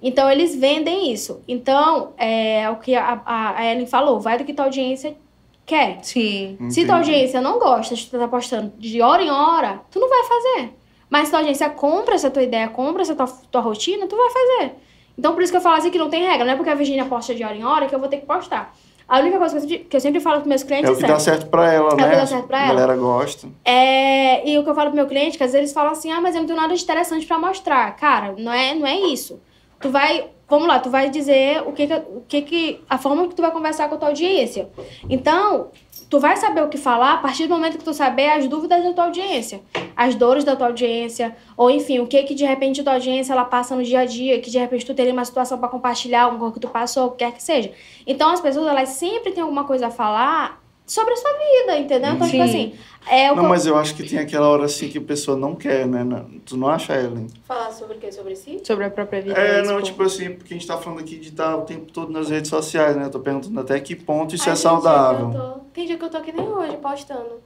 [0.02, 1.42] Então, eles vendem isso.
[1.46, 4.18] Então, é o que a, a, a Ellen falou.
[4.18, 5.16] Vai do que tua audiência
[5.64, 5.98] quer.
[6.02, 6.56] Sim.
[6.68, 7.12] Se tua Entendi.
[7.12, 10.74] audiência não gosta de tu tá postando de hora em hora, tu não vai fazer.
[11.08, 14.30] Mas se tua audiência compra essa tua ideia, compra essa tua, tua rotina, tu vai
[14.30, 14.74] fazer.
[15.18, 16.44] Então, por isso que eu falo assim que não tem regra.
[16.44, 18.26] Não é porque a Virgínia posta de hora em hora que eu vou ter que
[18.26, 18.74] postar.
[19.08, 20.96] A única coisa que eu sempre, que eu sempre falo pros meus clientes É o
[20.96, 22.16] que é, dá certo pra ela, É o que né?
[22.16, 22.74] dá certo pra a ela.
[22.74, 23.48] galera gosta.
[23.64, 26.12] é, e o que eu falo pro meu cliente, que às vezes eles falam assim,
[26.12, 27.96] ah, mas eu não tenho nada de interessante pra mostrar.
[27.96, 29.40] Cara, não é, não é isso.
[29.80, 33.26] Tu vai, vamos lá, tu vai dizer o que que, o que que, a forma
[33.26, 34.68] que tu vai conversar com a tua audiência.
[35.08, 35.70] Então,
[36.10, 38.82] tu vai saber o que falar a partir do momento que tu saber as dúvidas
[38.82, 39.62] da tua audiência,
[39.96, 43.44] as dores da tua audiência, ou enfim, o que que de repente tua audiência ela
[43.44, 46.40] passa no dia a dia, que de repente tu teria uma situação pra compartilhar, alguma
[46.40, 47.70] coisa que tu passou, o que quer que seja.
[48.04, 50.59] Então, as pessoas, elas sempre têm alguma coisa a falar
[50.90, 52.14] sobre a sua vida, entendeu?
[52.14, 52.48] Então, tipo Sim.
[52.48, 52.74] assim,
[53.08, 55.36] é o Não, que mas eu acho que tem aquela hora assim que a pessoa
[55.36, 56.04] não quer, né?
[56.44, 57.28] Tu não acha, Ellen?
[57.46, 58.10] Falar sobre o quê?
[58.10, 58.60] Sobre si?
[58.64, 59.38] Sobre a própria vida.
[59.38, 61.92] É, desse não, tipo assim, porque a gente tá falando aqui de estar o tempo
[61.92, 63.04] todo nas redes sociais, né?
[63.04, 65.30] Eu tô perguntando até que ponto isso Ai, é gente, saudável.
[65.32, 67.40] eu tô- Tem dia que eu tô aqui nem hoje postando.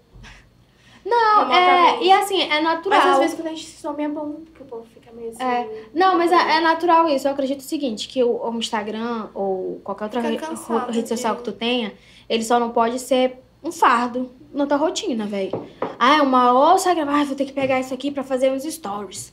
[1.05, 2.99] Não, é, e assim, é natural.
[2.99, 5.03] Mas às vezes quando a gente some é bom, porque o povo fica
[5.38, 5.68] É.
[5.94, 7.26] Não, mas é, é natural isso.
[7.28, 11.34] Eu acredito o seguinte, que o, o Instagram ou qualquer outra re- cansado rede social
[11.34, 11.92] de- que tu tenha,
[12.28, 15.50] ele só não pode ser um fardo na tua rotina, velho.
[15.98, 18.62] Ah, é uma ouça gravar, ah, vou ter que pegar isso aqui pra fazer uns
[18.64, 19.32] stories.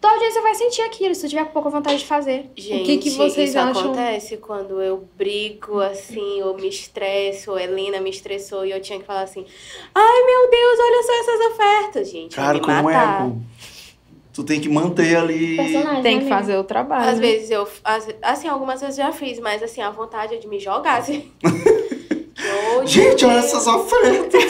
[0.00, 2.50] Tua audiência vai sentir aquilo, se tu tiver com pouca vontade de fazer.
[2.56, 3.82] Gente, O que que vocês isso acham?
[3.92, 8.80] acontece quando eu brigo assim, ou me estresso, ou a Helena me estressou e eu
[8.80, 9.44] tinha que falar assim:
[9.94, 12.34] Ai meu Deus, olha só essas ofertas, gente.
[12.34, 13.28] Cara, me como matar.
[13.28, 13.32] é?
[14.32, 15.56] Tu tem que manter ali.
[15.56, 17.10] Personagem, Tem né, que fazer o trabalho.
[17.10, 17.26] Às né?
[17.26, 17.68] vezes eu.
[18.22, 21.00] assim, algumas vezes eu já fiz, mas assim, a vontade é de me jogar.
[21.00, 21.30] Assim.
[21.38, 21.46] que
[22.76, 22.86] ódio.
[22.88, 24.44] Gente, olha essas ofertas!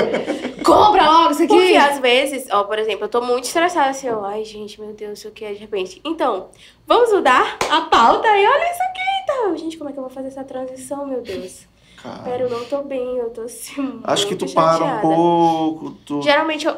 [0.64, 1.54] Compra logo isso aqui!
[1.54, 4.92] Porque às vezes, ó, por exemplo, eu tô muito estressada assim, ó, ai gente, meu
[4.92, 6.00] Deus, o que é de repente.
[6.04, 6.48] Então,
[6.86, 9.56] vamos mudar a pauta e olha isso aqui, então.
[9.56, 11.66] Gente, como é que eu vou fazer essa transição, meu Deus?
[12.02, 14.00] Cara, Pera, eu não tô bem, eu tô assim.
[14.04, 15.00] acho que tu muito para um chateada.
[15.00, 15.90] pouco.
[16.06, 16.22] Tu...
[16.22, 16.76] Geralmente eu.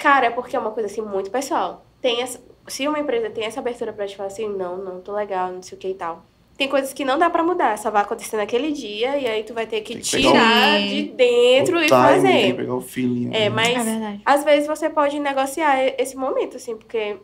[0.00, 1.84] Cara, é porque é uma coisa assim muito pessoal.
[2.00, 5.12] Tem essa, se uma empresa tem essa abertura pra te falar assim, não, não tô
[5.12, 6.24] legal, não sei o que e tal.
[6.56, 9.54] Tem coisas que não dá pra mudar, só vai acontecer naquele dia e aí tu
[9.54, 12.28] vai ter que, que tirar o- de dentro O e timing, fazer.
[12.28, 13.30] Tem que pegar o feeling.
[13.32, 13.50] É, né?
[13.50, 17.18] mas É às vezes você pode negociar esse momento, assim, porque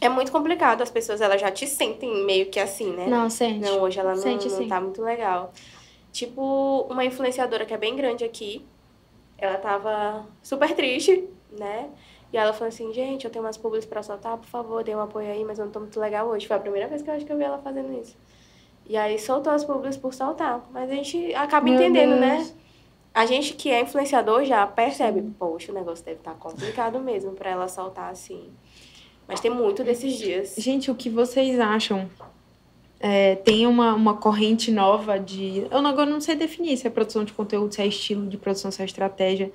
[0.00, 0.82] é muito complicado.
[0.82, 3.06] As pessoas elas já te sentem meio que assim, né?
[3.06, 3.60] Não, sente.
[3.60, 5.52] Não, hoje ela não, Sente, não tá muito legal.
[6.12, 8.66] Tipo, uma influenciadora que é bem grande aqui,
[9.38, 11.88] ela tava super triste, né?
[12.32, 15.00] E ela falou assim, gente, eu tenho umas publis pra soltar, por favor, dê um
[15.00, 16.46] apoio aí, mas eu não tô muito legal hoje.
[16.46, 18.16] Foi a primeira vez que eu acho que eu vi ela fazendo isso.
[18.86, 20.66] E aí soltou as publis por soltar.
[20.72, 22.20] Mas a gente acaba Meu entendendo, Deus.
[22.20, 22.50] né?
[23.14, 27.50] A gente que é influenciador já percebe, poxa, o negócio deve estar complicado mesmo pra
[27.50, 28.50] ela soltar assim.
[29.26, 30.54] Mas tem muito desses dias.
[30.56, 32.08] Gente, o que vocês acham?
[33.00, 35.66] É, tem uma, uma corrente nova de.
[35.70, 38.70] Eu agora não sei definir se é produção de conteúdo, se é estilo de produção,
[38.70, 39.52] se é estratégia.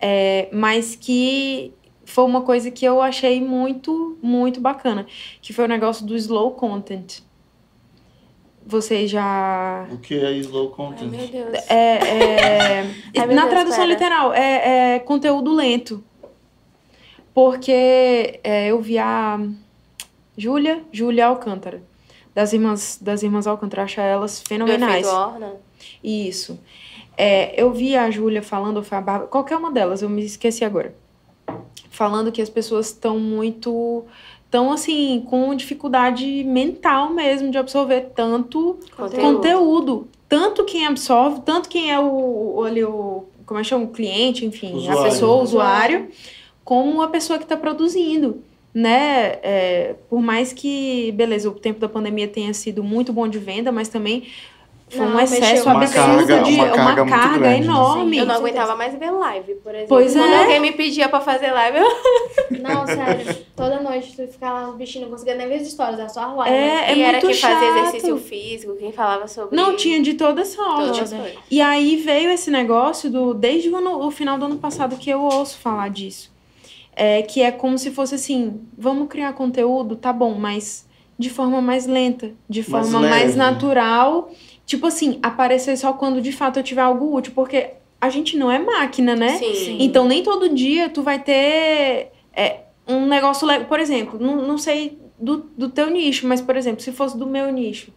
[0.00, 1.72] É, mas que
[2.04, 5.06] foi uma coisa que eu achei muito, muito bacana.
[5.40, 7.20] Que foi o negócio do slow content.
[8.64, 9.86] Vocês já.
[9.92, 11.08] O que é slow Ai, content?
[11.10, 11.54] meu Deus.
[11.70, 12.80] É, é-
[13.16, 13.86] Ai, meu na Deus, tradução pera.
[13.92, 16.02] literal, é, é conteúdo lento.
[17.32, 19.38] Porque é, eu vi a
[20.36, 21.82] Júlia, Júlia Alcântara,
[22.34, 25.06] das irmãs, das irmãs Alcântara, acho elas Do fenomenais.
[25.06, 25.52] efeito Orna.
[26.02, 26.58] Isso.
[27.16, 30.24] É, eu vi a Júlia falando, ou foi a Bárbara, qualquer uma delas, eu me
[30.24, 30.94] esqueci agora.
[31.90, 34.04] Falando que as pessoas estão muito.
[34.44, 39.22] estão assim, com dificuldade mental mesmo de absorver tanto Conteúdo.
[39.22, 40.08] conteúdo.
[40.28, 43.84] Tanto quem absorve, tanto quem é o, o, ali, o como é que chama?
[43.84, 45.00] O cliente, enfim, Usuário.
[45.00, 46.08] a pessoa, o usuário,
[46.64, 48.42] como a pessoa que está produzindo.
[48.74, 49.38] Né?
[49.42, 53.72] É, por mais que, beleza, o tempo da pandemia tenha sido muito bom de venda,
[53.72, 54.24] mas também
[54.88, 55.64] foi um Não, excesso mexeu.
[55.64, 57.64] Uma absurdo carga- de uma uma carga carga, muito grande, né?
[57.64, 58.18] enorme.
[58.18, 59.88] Eu não aguentava mais ver live, por exemplo.
[59.88, 60.38] Pois Quando é.
[60.42, 61.86] alguém me pedia pra fazer live, eu...
[62.62, 63.36] Não, sério.
[63.56, 66.20] Toda noite tu ficar lá no bichinho, não conseguia nem ver as histórias, era só
[66.20, 66.56] a live.
[66.56, 67.78] É, é e era muito quem fazia chato.
[67.88, 69.56] exercício físico, quem falava sobre...
[69.56, 71.00] Não, tinha de toda todas sorte.
[71.00, 71.38] as coisas.
[71.50, 75.10] E aí veio esse negócio do desde o, ano- o final do ano passado que
[75.10, 76.30] eu ouço falar disso.
[76.94, 80.86] É, que é como se fosse assim, vamos criar conteúdo, tá bom, mas
[81.18, 83.36] de forma mais lenta, de Mais forma mais leve.
[83.36, 84.30] natural.
[84.66, 88.50] Tipo assim, aparecer só quando de fato eu tiver algo útil, porque a gente não
[88.50, 89.38] é máquina, né?
[89.38, 89.54] Sim.
[89.54, 89.78] Sim.
[89.80, 93.66] Então nem todo dia tu vai ter é, um negócio legal.
[93.66, 97.26] Por exemplo, não, não sei do, do teu nicho, mas por exemplo, se fosse do
[97.26, 97.92] meu nicho.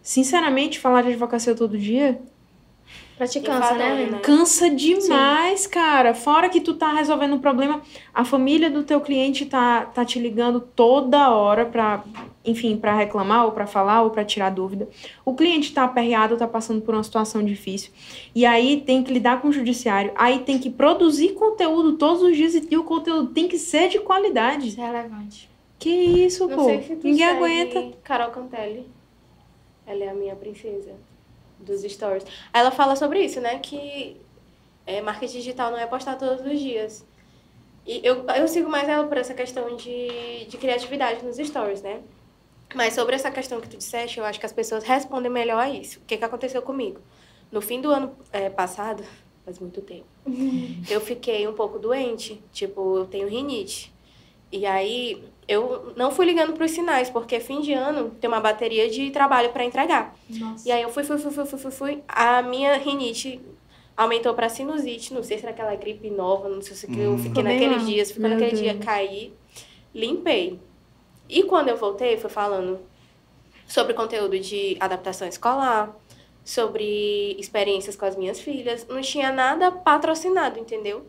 [0.00, 2.20] Sinceramente, falar de advocacia todo dia
[3.16, 4.18] Pra te cansa, né, né?
[4.20, 6.14] cansa demais, cara.
[6.14, 7.80] Fora que tu tá resolvendo um problema,
[8.12, 12.02] a família do teu cliente tá, tá te ligando toda hora pra,
[12.44, 14.88] enfim, pra reclamar ou pra falar ou pra tirar dúvida.
[15.24, 17.92] O cliente tá aperreado, tá passando por uma situação difícil.
[18.34, 22.36] E aí tem que lidar com o judiciário, aí tem que produzir conteúdo todos os
[22.36, 24.68] dias e, e o conteúdo tem que ser de qualidade.
[24.68, 25.48] Isso é relevante.
[25.78, 26.64] Que isso, Não pô?
[26.64, 27.96] sei se tu Ninguém segue aguenta.
[28.02, 28.86] Carol Cantelli.
[29.86, 30.92] Ela é a minha princesa
[31.62, 32.24] dos stories.
[32.52, 33.58] Ela fala sobre isso, né?
[33.58, 34.20] Que
[34.86, 37.04] é, marketing digital não é postar todos os dias.
[37.86, 42.00] E eu, eu sigo mais ela por essa questão de, de criatividade nos stories, né?
[42.74, 45.68] Mas sobre essa questão que tu disseste, eu acho que as pessoas respondem melhor a
[45.68, 45.98] isso.
[45.98, 47.00] O que, que aconteceu comigo?
[47.50, 49.04] No fim do ano é, passado,
[49.44, 50.06] faz muito tempo,
[50.88, 52.42] eu fiquei um pouco doente.
[52.52, 53.91] Tipo, eu tenho rinite.
[54.52, 58.38] E aí, eu não fui ligando para os sinais, porque fim de ano tem uma
[58.40, 60.14] bateria de trabalho para entregar.
[60.28, 60.68] Nossa.
[60.68, 62.02] E aí eu fui, fui, fui, fui, fui, fui, fui.
[62.06, 63.40] A minha rinite
[63.96, 65.12] aumentou para sinusite.
[65.14, 67.18] Não sei se era aquela gripe nova, não sei se que eu Hum.
[67.18, 68.10] fiquei naqueles dias.
[68.12, 68.84] Ficou Meu naquele dia, Deus.
[68.84, 69.32] caí,
[69.94, 70.60] limpei.
[71.28, 72.78] E quando eu voltei, fui falando
[73.66, 75.96] sobre conteúdo de adaptação escolar,
[76.44, 78.86] sobre experiências com as minhas filhas.
[78.86, 81.06] Não tinha nada patrocinado, entendeu?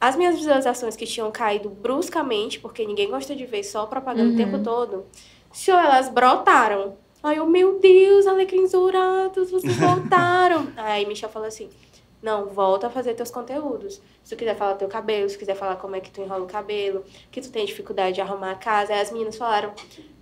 [0.00, 4.34] As minhas visualizações que tinham caído bruscamente, porque ninguém gosta de ver só propaganda Uhum.
[4.34, 5.04] o tempo todo,
[5.52, 6.96] se elas brotaram.
[7.22, 10.68] Aí eu, meu Deus, alecrins dourados, vocês voltaram.
[10.76, 11.68] Aí Michel falou assim,
[12.22, 14.00] não, volta a fazer teus conteúdos.
[14.22, 16.46] Se tu quiser falar teu cabelo, se quiser falar como é que tu enrola o
[16.46, 18.92] cabelo, que tu tem dificuldade de arrumar a casa.
[18.92, 19.72] Aí as meninas falaram,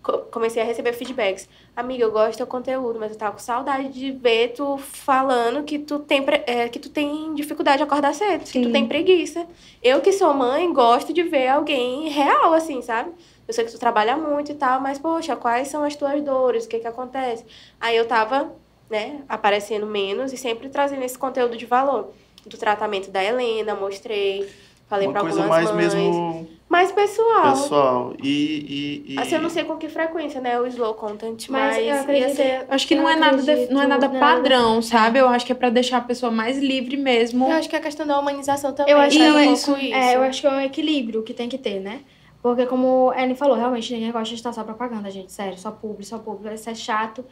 [0.02, 1.48] co- comecei a receber feedbacks.
[1.74, 5.64] Amiga, eu gosto do teu conteúdo, mas eu tava com saudade de ver tu falando
[5.64, 8.62] que tu tem, é, que tu tem dificuldade de acordar cedo, que Sim.
[8.62, 9.46] tu tem preguiça.
[9.82, 13.10] Eu que sou mãe, gosto de ver alguém real, assim, sabe?
[13.46, 16.66] Eu sei que tu trabalha muito e tal, mas, poxa, quais são as tuas dores?
[16.66, 17.44] O que que acontece?
[17.80, 18.52] Aí eu tava,
[18.90, 22.12] né, aparecendo menos e sempre trazendo esse conteúdo de valor.
[22.46, 24.48] Do tratamento da Helena, mostrei.
[24.88, 25.94] Falei coisa algumas mais mães.
[25.94, 27.50] mesmo Mais pessoal.
[27.52, 28.14] pessoal.
[28.22, 29.18] E, e, e...
[29.18, 30.58] Assim, eu não sei com que frequência, né?
[30.58, 32.64] O slow content, Mas mas, eu ia acredito- ser...
[32.70, 34.18] Acho que Eu não é, nada de- não é nada nada.
[34.18, 35.18] padrão, sabe?
[35.18, 37.44] Eu acho que é pra deixar a pessoa mais livre mesmo.
[37.48, 39.66] Eu acho que a questão da humanização também Eu acho que é um isso.
[39.66, 39.94] pouco isso.
[39.94, 42.00] É, eu acho que é um equilíbrio que tem que ter, né?
[42.40, 45.30] Porque como a Anne falou, realmente ninguém gosta de estar só propaganda, gente.
[45.32, 46.54] Sério, só publi, só publi.
[46.54, 47.22] Isso é chato.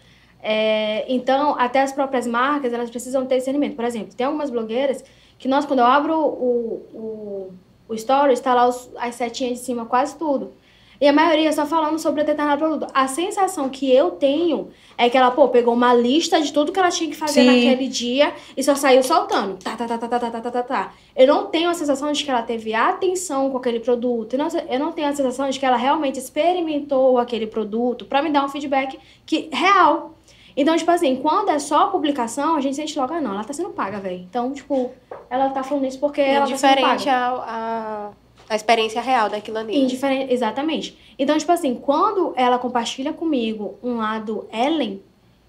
[0.43, 3.75] É, então, até as próprias marcas, elas precisam ter discernimento.
[3.75, 5.05] Por exemplo, tem algumas blogueiras
[5.39, 7.53] que nós, quando eu abro o, o,
[7.89, 10.53] o story, está lá os, as setinhas de cima, quase tudo.
[11.01, 12.91] E a maioria só falando sobre determinado produto.
[12.95, 16.79] A sensação que eu tenho é que ela, pô, pegou uma lista de tudo que
[16.79, 17.47] ela tinha que fazer Sim.
[17.47, 19.59] naquele dia e só saiu soltando.
[19.63, 20.95] Tá, tá, tá, tá, tá, tá, tá, tá, tá.
[21.15, 24.35] Eu não tenho a sensação de que ela teve atenção com aquele produto.
[24.35, 28.23] Eu não, eu não tenho a sensação de que ela realmente experimentou aquele produto pra
[28.23, 30.16] me dar um feedback que, real.
[30.57, 33.53] Então, tipo assim, quando é só publicação, a gente sente logo, ah, não, ela tá
[33.53, 34.17] sendo paga, velho.
[34.17, 34.91] Então, tipo,
[35.29, 37.17] ela tá falando isso porque ela tá sendo paga.
[37.27, 38.11] Ao- a,
[38.49, 39.77] a experiência real daquilo ali.
[39.77, 40.97] Indiferente, exatamente.
[41.19, 45.03] Então, tipo assim, quando ela compartilha comigo um lado Ellen,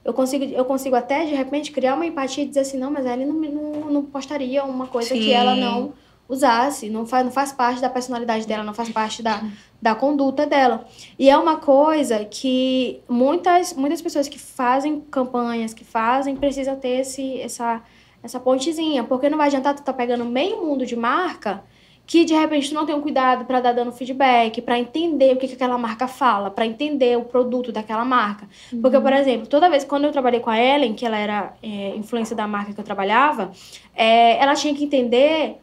[0.03, 3.05] eu consigo, eu consigo até, de repente, criar uma empatia e dizer assim, não, mas
[3.05, 5.31] a Ellen não, não, não postaria uma coisa que Sim.
[5.31, 5.93] ela não
[6.29, 9.41] usasse, não faz, não faz parte da personalidade dela, não faz parte da,
[9.81, 10.85] da conduta dela.
[11.17, 17.01] E é uma coisa que muitas, muitas pessoas que fazem campanhas, que fazem, precisam ter
[17.01, 17.81] esse, essa,
[18.23, 21.63] essa pontezinha, porque não vai adiantar tu tá pegando meio mundo de marca
[22.07, 25.37] que de repente tu não tem um cuidado para dar dando feedback, para entender o
[25.37, 28.47] que, que aquela marca fala, para entender o produto daquela marca.
[28.81, 31.93] Porque, por exemplo, toda vez quando eu trabalhei com a Ellen, que ela era é,
[31.97, 33.51] influência da marca que eu trabalhava,
[33.93, 35.57] é, ela tinha que entender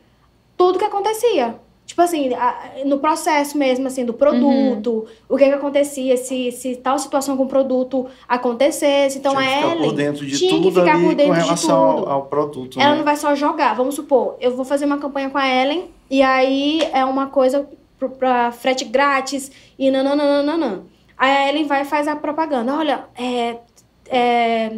[0.55, 1.59] tudo que acontecia.
[1.87, 6.77] Tipo assim, a- no processo mesmo, assim, do produto, o que que acontecia, se, se
[6.77, 9.19] tal situação com o produto acontecesse.
[9.19, 11.27] Então, tinha a que ficar Ellen por dentro de tinha que tudo ficar por dentro
[11.27, 12.07] com de relação tudo.
[12.09, 12.81] ao, ao produto.
[12.81, 12.97] ela né?
[12.97, 13.75] não vai só jogar.
[13.75, 17.69] Vamos supor, eu vou fazer uma campanha com a Ellen e aí é uma coisa
[18.19, 20.85] pra frete grátis e nananana.
[21.17, 22.77] Aí a Ellen vai e faz a propaganda.
[22.77, 23.57] Olha, é,
[24.07, 24.73] é,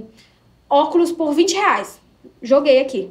[0.68, 2.00] óculos por 20 reais.
[2.42, 3.10] Joguei aqui.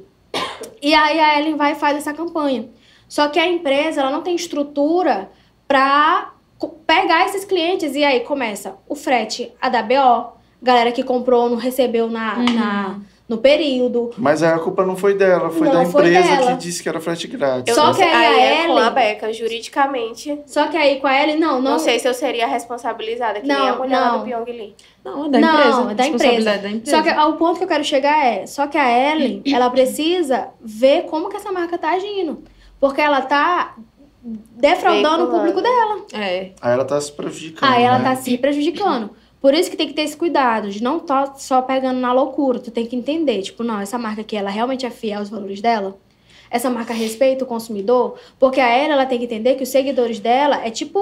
[0.81, 2.69] E aí a Ellen vai e faz essa campanha.
[3.07, 5.29] Só que a empresa ela não tem estrutura
[5.67, 6.31] para
[6.87, 7.95] pegar esses clientes.
[7.95, 12.45] E aí começa o frete, a da BO, galera que comprou não recebeu na, Uhum.
[12.53, 14.11] na- no período.
[14.19, 16.51] Mas aí a culpa não foi dela, foi Não, da foi empresa dela.
[16.51, 17.67] que disse que era frete grátis.
[17.67, 20.39] Eu Só não que aí a aí é com a Ellen- Beca, juridicamente.
[20.45, 21.79] Só que aí com a Ellen, não, Não, não.
[21.79, 24.19] sei se eu seria responsabilizada, que nem Não, a mulher lá não.
[24.19, 24.75] do Pyong Lee.
[25.03, 25.91] Não, é da Não, empresa.
[25.91, 26.97] é da Responsabilidade da empresa.
[26.97, 30.49] Só que ao ponto que eu quero chegar é, só que a Ellen, ela precisa
[30.61, 32.43] ver como que essa marca tá agindo.
[32.85, 33.75] Porque ela tá
[34.23, 36.05] defraudando o público dela.
[36.13, 36.51] É.
[36.61, 37.67] Aí ela tá se prejudicando.
[37.67, 38.03] Aí ela né?
[38.03, 39.09] tá se prejudicando.
[39.41, 42.59] Por isso que tem que ter esse cuidado, de não tá só pegando na loucura.
[42.59, 45.61] Tu tem que entender, tipo, não, essa marca aqui, ela realmente é fiel aos valores
[45.61, 45.97] dela?
[46.47, 48.19] Essa marca respeita o consumidor?
[48.37, 50.99] Porque a Ellen, ela tem que entender que os seguidores dela é tipo...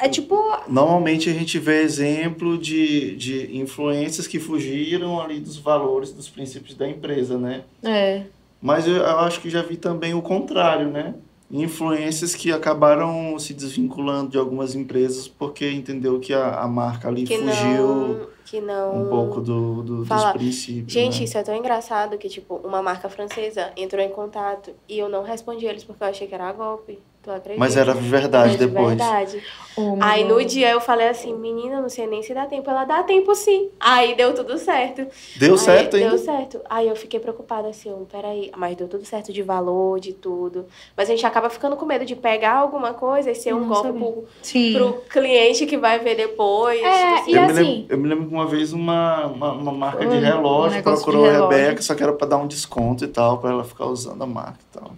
[0.00, 0.36] É tipo...
[0.66, 6.74] Normalmente a gente vê exemplo de, de influências que fugiram ali dos valores, dos princípios
[6.74, 7.62] da empresa, né?
[7.84, 8.24] É.
[8.60, 11.14] Mas eu, eu acho que já vi também o contrário, né?
[11.50, 17.24] Influências que acabaram se desvinculando de algumas empresas porque entendeu que a, a marca ali
[17.24, 18.26] Que fugiu não.
[18.44, 19.02] Que não.
[19.04, 20.92] um pouco do, do- dos princípios.
[20.92, 21.24] Gente, né?
[21.24, 25.22] isso é tão engraçado que, tipo, uma marca francesa entrou em contato e eu não
[25.22, 26.98] respondi eles porque eu achei que era golpe.
[27.22, 27.58] Tu acredita?
[27.58, 28.88] Mas era verdade Mas de depois.
[28.96, 29.42] verdade.
[29.76, 32.68] Oh, Aí no dia eu falei assim, menina, não sei nem se dá tempo.
[32.70, 33.68] Ela dá tempo sim.
[33.78, 35.06] Aí deu tudo certo.
[35.36, 36.08] Deu Aí, certo ainda?
[36.10, 36.60] Deu certo.
[36.68, 38.50] Aí eu fiquei preocupada assim, oh, peraí.
[38.56, 40.64] Mas deu tudo certo de valor, de tudo.
[40.96, 43.68] Mas a gente acaba ficando com medo de pegar alguma coisa e ser um Não
[43.68, 44.72] golpe pro, Sim.
[44.72, 46.80] pro cliente que vai ver depois.
[46.82, 47.30] É, assim.
[47.32, 50.06] E eu, me assim- lembro, eu me lembro que uma vez uma, uma, uma marca
[50.06, 51.58] de Um relógio negócio de procurou a relógio.
[51.58, 54.26] Rebeca, só que era pra dar um desconto e tal, pra ela ficar usando a
[54.26, 54.92] marca e tal.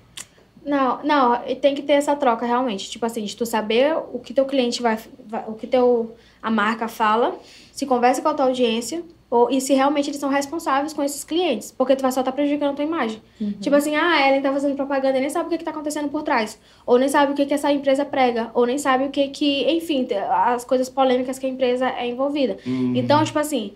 [0.65, 2.91] Não, não, tem que ter essa troca realmente.
[2.91, 6.51] Tipo assim, de tu saber o que teu cliente vai, vai- o que teu a
[6.51, 7.37] marca fala,
[7.73, 11.25] se conversa com a tua audiência, ou, e se realmente eles são responsáveis com esses
[11.25, 11.73] clientes.
[11.73, 13.23] Porque tu vai só estar prejudicando a tua imagem.
[13.61, 15.71] Tipo assim, ah, a Ellen tá fazendo propaganda e nem sabe o que, que tá
[15.71, 16.61] acontecendo por trás.
[16.85, 18.51] Ou nem sabe o que, que essa empresa prega.
[18.53, 22.59] Ou nem sabe o que que, enfim, as coisas polêmicas que a empresa é envolvida.
[22.67, 22.93] Uhum.
[22.95, 23.73] Então, tipo assim,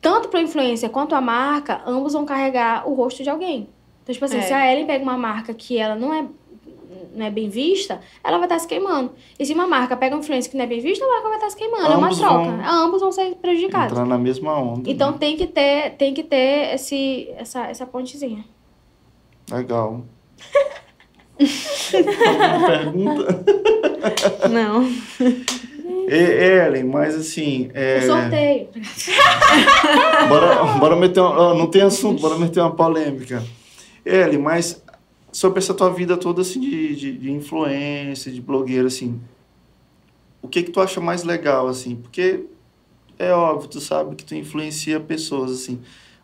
[0.00, 3.68] tanto para influência quanto a marca, ambos vão carregar o rosto de alguém.
[4.02, 4.42] Então, tipo assim, É.
[4.42, 6.24] se a Ellen pega uma marca que ela não é,
[7.14, 9.12] não é bem vista, ela vai estar se queimando.
[9.38, 11.36] E se uma marca pega uma influência que não é bem vista, a marca vai
[11.36, 11.84] estar se queimando.
[11.86, 12.34] é uma Ambos troca.
[12.34, 13.92] vão Ambos vão ser prejudicados.
[13.92, 14.90] Entrar na mesma onda.
[14.90, 15.16] Então né?
[15.20, 18.44] tem que ter, tem que ter esse, essa, essa pontezinha.
[19.50, 20.02] Legal.
[21.94, 23.44] Alguma pergunta?
[24.50, 24.88] Não.
[26.08, 27.70] E, Ellen, mas assim.
[27.72, 28.68] É, O sorteio.
[30.28, 33.42] bora, bora meter uma, ó, Não tem assunto, bora meter uma polêmica.
[34.04, 34.82] Ellen, mas
[35.32, 39.20] sobre essa tua vida toda assim de, de, de influência, de blogueiro, assim,
[40.42, 41.96] o que que tu acha mais legal, assim?
[41.96, 42.46] Porque
[43.18, 45.80] é óbvio, tu sabe que tu influencia pessoas, assim,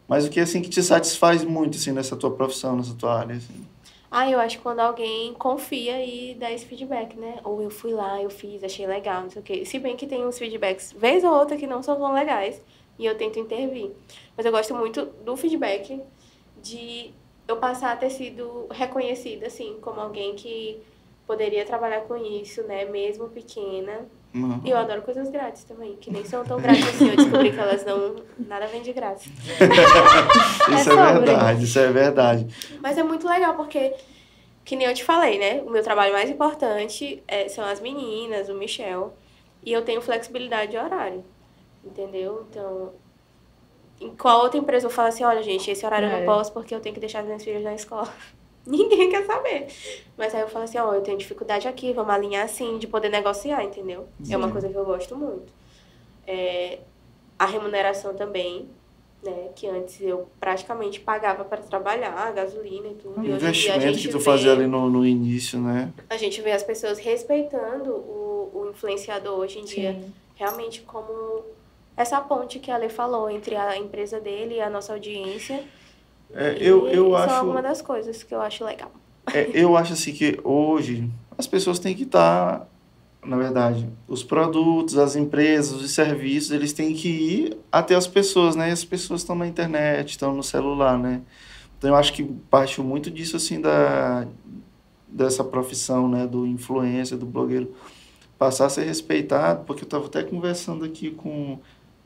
[0.08, 3.36] mas o que, assim, que te satisfaz muito, assim, nessa tua profissão, nessa tua área,
[3.36, 3.66] assim?
[4.10, 7.40] Ah, eu acho quando alguém confia e dá esse feedback, né?
[7.44, 9.64] Ou eu fui lá, eu fiz, achei legal, não sei o quê.
[9.66, 12.60] Se bem que tem uns feedbacks, vez ou outra, que não são tão legais,
[12.98, 13.90] e eu tento intervir.
[14.34, 16.00] Mas eu gosto muito do feedback
[16.62, 17.12] de
[17.48, 20.80] eu passar a ter sido reconhecida, assim, como alguém que
[21.26, 22.84] poderia trabalhar com isso, né?
[22.84, 24.06] Mesmo pequena.
[24.34, 24.60] Uhum.
[24.62, 27.08] E eu adoro coisas grátis também, que nem são tão grátis assim.
[27.08, 28.16] Eu descobri que elas não.
[28.38, 29.26] Nada vem de grátis.
[30.68, 31.24] Isso é, sobre.
[31.26, 32.46] verdade, isso é verdade.
[32.82, 33.94] Mas é muito legal, porque,
[34.64, 35.62] que nem eu te falei, né?
[35.66, 39.14] O meu trabalho mais importante é- são as meninas, o Michel.
[39.64, 41.24] E eu tenho flexibilidade de horário.
[41.82, 42.46] Entendeu?
[42.50, 42.92] Então.
[44.00, 46.18] Em qual outra empresa eu falo assim, olha, gente, esse horário eu É.
[46.20, 48.12] não posso porque eu tenho que deixar as minhas filhas na escola.
[48.66, 49.66] Ninguém quer saber.
[50.16, 53.08] Mas aí eu falo assim, ó, eu tenho dificuldade aqui, vamos alinhar assim, de poder
[53.08, 54.06] negociar, entendeu?
[54.28, 54.52] É uma Sim.
[54.52, 55.52] coisa que eu gosto muito.
[56.26, 56.80] É,
[57.38, 58.68] a remuneração também,
[59.22, 59.48] né?
[59.56, 63.20] Que antes eu praticamente pagava para trabalhar, a gasolina e tudo.
[63.20, 65.06] O E hoje em dia a investimento gente que tu vê- fazia ali no, no
[65.06, 65.92] início, né?
[66.10, 70.12] A gente vê as pessoas respeitando o, o influenciador hoje em dia, Sim.
[70.36, 71.42] realmente como
[71.98, 75.64] essa ponte que a Lê falou entre a empresa dele e a nossa audiência.
[76.32, 77.44] É, eu, eu isso é acho...
[77.44, 78.92] uma das coisas que eu acho legal.
[79.34, 82.68] É, eu acho assim que hoje as pessoas têm que estar,
[83.24, 88.54] na verdade, os produtos, as empresas, os serviços, eles têm que ir até as pessoas,
[88.54, 88.68] né?
[88.68, 91.22] E as pessoas estão na internet, estão no celular, né?
[91.76, 94.24] Então eu acho que partiu muito disso assim da
[95.08, 97.74] dessa profissão, né, do influencer, do blogueiro,
[98.38, 101.58] passar a ser respeitado, porque eu estava até conversando aqui com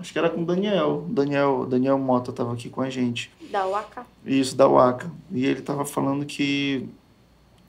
[0.03, 3.31] acho que era com o Daniel, Daniel, Daniel Mota estava aqui com a gente.
[3.51, 4.05] Da Waka.
[4.27, 5.11] Isso, da Waka.
[5.31, 6.89] E ele estava falando que,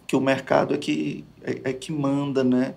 [0.08, 2.74] que o mercado é que, é, é que manda, né?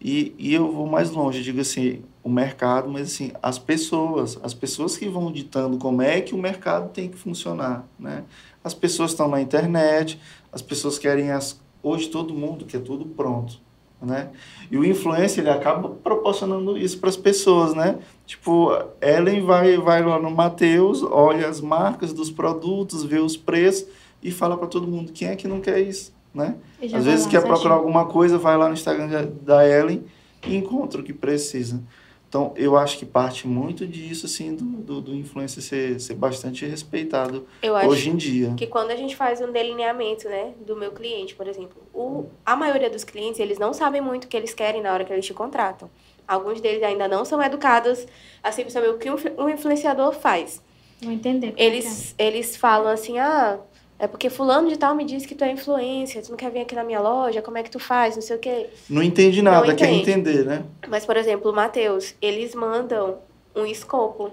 [0.00, 4.54] E, e eu vou mais longe, digo assim, o mercado, mas assim, as pessoas, as
[4.54, 8.24] pessoas que vão ditando como é que o mercado tem que funcionar, né?
[8.64, 10.18] As pessoas estão na internet,
[10.50, 11.60] as pessoas querem as...
[11.82, 13.60] Hoje todo mundo quer tudo pronto,
[14.00, 14.30] né?
[14.70, 17.98] E o influencer, ele acaba proporcionando isso para as pessoas, né?
[18.26, 18.70] Tipo,
[19.00, 23.88] Ellen vai, vai lá no Mateus, olha as marcas dos produtos, vê os preços
[24.22, 26.56] e fala para todo mundo quem é que não quer isso, né?
[26.82, 30.04] Às vai vezes lá, quer procurar alguma coisa, vai lá no Instagram da Ellen
[30.46, 31.82] e encontra o que precisa.
[32.28, 36.66] Então, eu acho que parte muito disso, assim, do, do, do influencer ser, ser bastante
[36.66, 38.52] respeitado Eu acho hoje em dia.
[38.56, 42.56] que quando a gente faz um delineamento, né, do meu cliente, por exemplo, o, a
[42.56, 45.24] maioria dos clientes, eles não sabem muito o que eles querem na hora que eles
[45.24, 45.88] te contratam.
[46.26, 48.04] Alguns deles ainda não são educados,
[48.42, 50.60] assim, para saber o que um, um influenciador faz.
[51.00, 51.52] Vou entender.
[51.52, 53.60] como é Eles, eles falam assim, ah,
[53.98, 56.60] é porque fulano de tal me disse que tu é influência, tu não quer vir
[56.60, 58.68] aqui na minha loja, como é que tu faz, não sei o quê.
[58.90, 60.10] Não entende nada, quer entende.
[60.10, 60.64] entender, né?
[60.88, 63.18] Mas, por exemplo, o Matheus, eles mandam
[63.54, 64.30] um escopo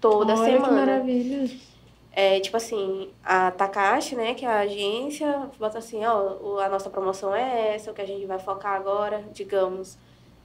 [0.00, 0.72] toda Olha que semana.
[0.72, 1.50] maravilha.
[2.12, 6.90] É, tipo assim, a Takashi, né, que é a agência, bota assim, ó, a nossa
[6.90, 9.96] promoção é essa, o que a gente vai focar agora, digamos,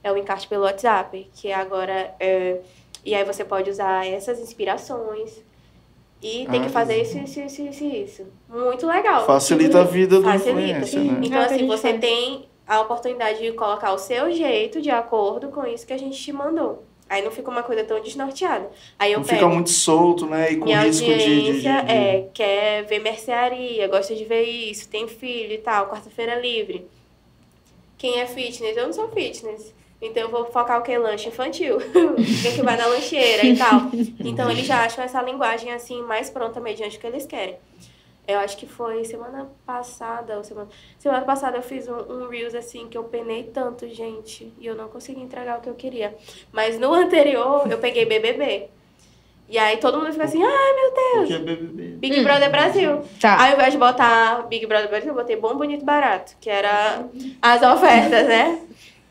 [0.02, 2.60] é o encarte pelo WhatsApp, que agora é...
[3.04, 5.40] E aí você pode usar essas inspirações
[6.22, 7.18] e tem Ah, que fazer isso.
[7.18, 8.26] isso, isso, isso, isso, isso.
[8.48, 9.26] Muito legal.
[9.26, 10.78] Facilita a vida do Facilita.
[10.78, 11.20] influencer, né?
[11.22, 12.00] Então, É assim, você faz.
[12.00, 16.18] tem a oportunidade de colocar o seu jeito de acordo com isso que a gente
[16.20, 16.84] te mandou.
[17.08, 18.68] Aí não fica uma coisa tão desnorteada.
[18.98, 20.50] Aí eu Não pego fica muito solto, né?
[20.50, 21.18] E com minha risco de,
[21.52, 26.34] de, de- é, quer ver mercearia, gosta de ver isso, tem filho e tal, quarta-feira
[26.40, 26.88] livre.
[27.96, 28.76] Quem é fitness?
[28.76, 29.72] Eu não sou fitness.
[30.00, 30.96] Então eu vou focar o que?
[30.96, 31.78] Lanche infantil.
[32.42, 33.82] Quem que vai na lancheira e tal.
[34.20, 37.56] Então eles já acham essa linguagem assim mais pronta mediante o que eles querem.
[38.28, 40.68] Eu acho que foi semana passada, ou semana,
[40.98, 44.74] semana passada eu fiz um, um Reels assim que eu penei tanto, gente, e eu
[44.74, 46.12] não consegui entregar o que eu queria.
[46.50, 48.68] Mas no anterior eu peguei BBB.
[49.48, 51.82] E aí todo mundo fica assim, ai meu Deus, Porque é BBB.
[51.98, 53.00] Big Brother Brasil.
[53.20, 53.40] Tá.
[53.40, 57.04] Aí ao invés de botar Big Brother Brasil, eu botei Bom, Bonito, Barato, que era
[57.40, 58.60] as ofertas, né?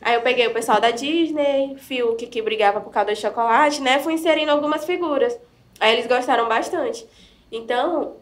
[0.06, 3.98] Aí eu peguei o pessoal da Disney, Fiuk, que brigava por causa do chocolate, né?
[3.98, 5.36] Fui inserindo algumas figuras.
[5.80, 7.04] Aí eles gostaram bastante.
[7.52, 8.18] Então,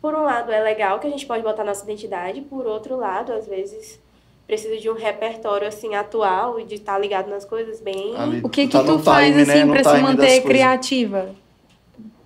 [0.00, 3.32] por um lado é legal que a gente pode botar nossa identidade, por outro lado,
[3.32, 4.00] às vezes
[4.46, 8.16] precisa de um repertório assim atual e de estar ligado nas coisas bem.
[8.16, 9.64] Ali, O que que tá tu no faz time, assim né?
[9.64, 10.44] No pra se time manter coisas.
[10.44, 11.34] criativa?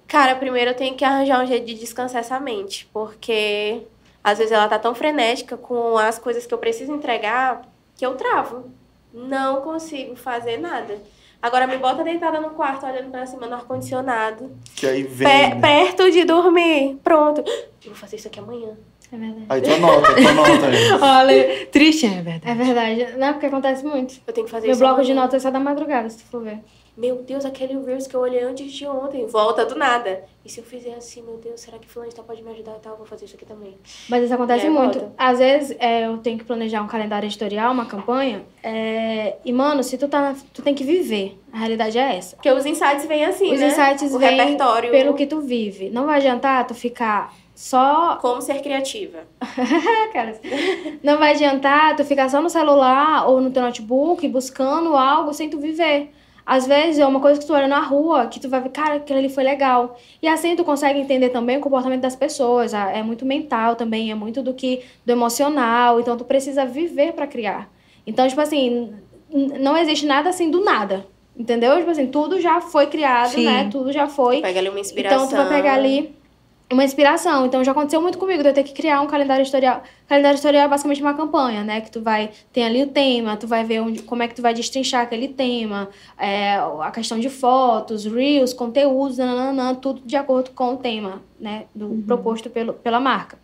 [0.07, 3.81] Cara, primeiro eu tenho que arranjar um jeito de descansar essa mente, porque
[4.23, 7.63] às vezes ela tá tão frenética com as coisas que eu preciso entregar
[7.97, 8.71] que eu travo.
[9.13, 10.99] Não consigo fazer nada.
[11.41, 15.29] Agora me bota deitada no quarto, olhando pra cima no ar-condicionado, Que aí vem.
[15.29, 15.61] pe- né?
[15.61, 16.99] perto de dormir.
[17.05, 17.43] Pronto.
[17.43, 18.71] Eu vou fazer isso aqui amanhã.
[19.13, 19.47] É verdade.
[19.51, 20.93] Aí tu anota, tu anota aí.
[21.01, 22.49] Olha, triste, é verdade.
[22.51, 23.19] É verdade.
[23.19, 24.15] Não, porque acontece muito.
[24.27, 25.23] Eu tenho que fazer Meu isso bloco de amanhã.
[25.27, 26.59] notas é só da madrugada, se tu for ver.
[26.97, 29.27] Meu Deus, aquele Reels que eu olhei antes de ontem.
[29.27, 30.25] Volta do nada.
[30.45, 32.93] E se eu fizer assim, meu Deus, será que fulano pode me ajudar e tal?
[32.93, 33.77] Eu vou fazer isso aqui também.
[34.09, 35.01] Mas isso acontece muito.
[35.01, 35.13] volta.
[35.19, 38.45] Às vezes é, eu tenho que planejar um calendário editorial, uma campanha.
[38.63, 40.21] é, E, mano, se tu tá.
[40.21, 41.37] na- Tu tem que viver.
[41.53, 42.37] A realidade é essa.
[42.37, 43.69] Porque os insights vêm assim, Os né?
[43.69, 44.91] insights o vêm repertório.
[44.93, 45.91] pelo que tu vive.
[45.91, 48.17] Não vai adiantar tu ficar só.
[48.21, 49.21] Como ser criativa.
[50.13, 50.39] Cara,
[51.03, 55.49] Não vai adiantar tu ficar só no celular ou no teu notebook buscando algo sem
[55.51, 56.11] tu viver.
[56.47, 58.97] Às vezes é uma coisa que tu olha na rua, que tu vai ver, cara,
[58.97, 59.97] aquilo ali foi legal.
[60.21, 62.75] E assim tu consegue entender também o comportamento das pessoas.
[62.75, 66.01] Ah, É muito mental também, é muito do que do emocional.
[66.01, 67.71] Então tu precisa viver pra criar.
[68.07, 68.93] Então, tipo assim,
[69.59, 71.07] não existe nada assim do nada.
[71.37, 71.77] Entendeu?
[71.79, 73.45] Tipo assim, tudo já foi criado, Sim.
[73.47, 73.69] né?
[73.71, 74.41] Tudo já foi.
[74.41, 75.25] Pega ali uma inspiração.
[75.25, 76.15] Então, tu vai pegar ali
[76.73, 77.47] uma inspiração.
[77.47, 79.83] Então, já aconteceu muito comigo de eu ter que criar um calendário editorial.
[80.09, 81.81] Calendário editorial é basicamente uma campanha, né?
[81.81, 82.31] Que tu vai...
[82.53, 85.29] Tem ali o tema, tu vai ver onde, como é que tu vai destrinchar aquele
[85.29, 85.89] tema,
[86.19, 91.65] é, a questão de fotos, reels, conteúdos, nananã, tudo de acordo com o tema, né?
[91.75, 93.39] Do proposto pelo, pela marca.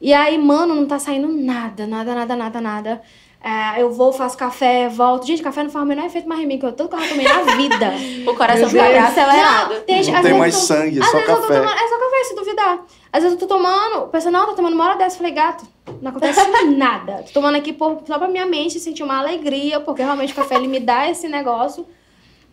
[0.00, 3.02] E aí, mano, não tá saindo nada, nada, nada, nada, nada.
[3.46, 5.26] É, eu vou, faço café, volto.
[5.26, 7.02] Gente, café não faz o menor efeito mais em mim, que eu tanto que eu
[7.02, 7.92] já tomei na vida.
[8.26, 9.74] O coração fica acelerado.
[9.86, 11.60] Não, Não tem mais tô- sangue, às só vezes eu tô café.
[11.60, 12.78] tomando, é só café, se duvidar.
[13.12, 15.16] Às vezes eu tô tomando, pensando, não, tá tomando uma hora dessa.
[15.16, 15.66] Eu falei, gato,
[16.00, 16.40] não acontece
[16.74, 17.22] nada.
[17.26, 20.54] Tô tomando aqui por, só pra minha mente sentir uma alegria, porque realmente o café
[20.54, 21.86] ele me dá esse negócio.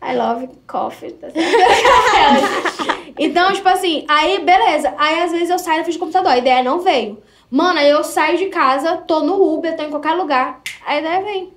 [0.04, 1.12] I love coffee.
[1.14, 1.28] tá
[3.18, 4.94] então, tipo assim, aí beleza.
[4.98, 7.18] Aí às vezes eu saio na frente do computador, a ideia não veio.
[7.52, 11.22] Mano, aí eu saio de casa, tô no Uber, tô em qualquer lugar, a ideia
[11.22, 11.54] vem.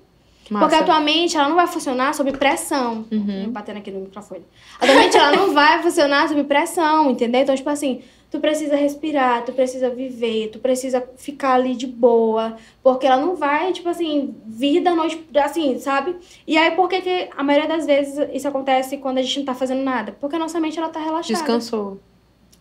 [0.51, 0.66] Massa.
[0.66, 3.07] Porque a tua mente, ela não vai funcionar sob pressão.
[3.11, 3.51] Uhum.
[3.51, 4.45] Batendo aqui no microfone.
[4.79, 7.41] A tua mente, ela não vai funcionar sob pressão, entendeu?
[7.41, 12.57] Então, tipo assim, tu precisa respirar, tu precisa viver, tu precisa ficar ali de boa.
[12.83, 16.16] Porque ela não vai, tipo assim, vir da noite, assim, sabe?
[16.47, 19.47] E aí, por que que a maioria das vezes isso acontece quando a gente não
[19.47, 20.15] tá fazendo nada?
[20.21, 21.39] Porque a nossa mente, ela tá relaxada.
[21.39, 21.99] Descansou.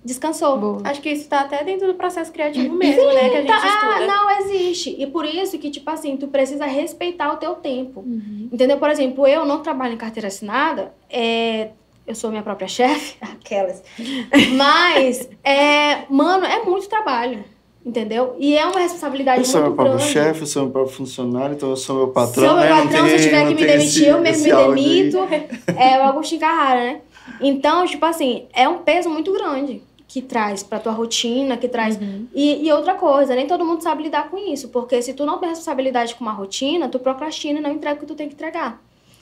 [0.06, 0.58] Descansou.
[0.58, 0.82] Boa.
[0.84, 3.30] Acho que isso tá até dentro do processo criativo mesmo, né?
[3.30, 3.68] Que a gente Tá, ah,
[4.00, 4.08] estuda.
[4.08, 4.96] não existe.
[5.00, 8.02] E por isso que, tipo assim, tu precisa respeitar o teu tempo.
[8.02, 8.50] Uhum.
[8.52, 8.78] Entendeu?
[8.78, 11.70] Por exemplo, eu não trabalho em carteira assinada, é,
[12.06, 13.82] eu sou minha própria chefe, aquelas.
[14.56, 17.44] Mas, é, mano, é muito trabalho.
[17.86, 18.36] Entendeu?
[18.40, 20.14] E é uma responsabilidade Eu sou meu muito próprio grande.
[20.14, 22.70] chefe, eu sou meu próprio funcionário, então eu sou meu patrão, Sou meu né?
[22.82, 25.10] Patrão, se eu tem- tiver que me tem demitir, eu mesmo me aí.
[25.10, 25.18] demito.
[25.78, 27.02] É o Agostinho Carrara, né?
[27.42, 29.82] Então, tipo assim, é um peso muito grande
[30.14, 31.98] que traz pra tua rotina, que traz.
[31.98, 32.28] Uhum.
[32.36, 35.40] E, e outra coisa, nem todo mundo sabe lidar com isso, porque se tu não
[35.40, 38.36] tem responsabilidade com uma rotina, tu procrastina e não entrega o que tu tem que
[38.36, 38.80] entregar.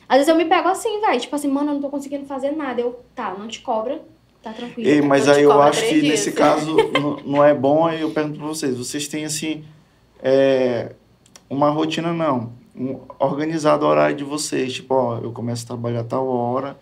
[0.10, 2.52] Às vezes eu me pego assim, velho, tipo assim, mano, eu não tô conseguindo fazer
[2.52, 2.82] nada.
[2.82, 4.02] Eu, tá, não te cobra,
[4.44, 4.90] tá tranquilo.
[4.90, 6.10] Ei, mas aí eu acho que dias.
[6.10, 6.76] nesse caso
[7.26, 9.64] não, é bom, aí eu pergunto pra vocês, vocês têm assim,
[10.22, 10.92] é,
[11.50, 16.04] uma rotina não, um, organizado o horário de vocês, tipo, ó, eu começo a trabalhar
[16.04, 16.78] tal hora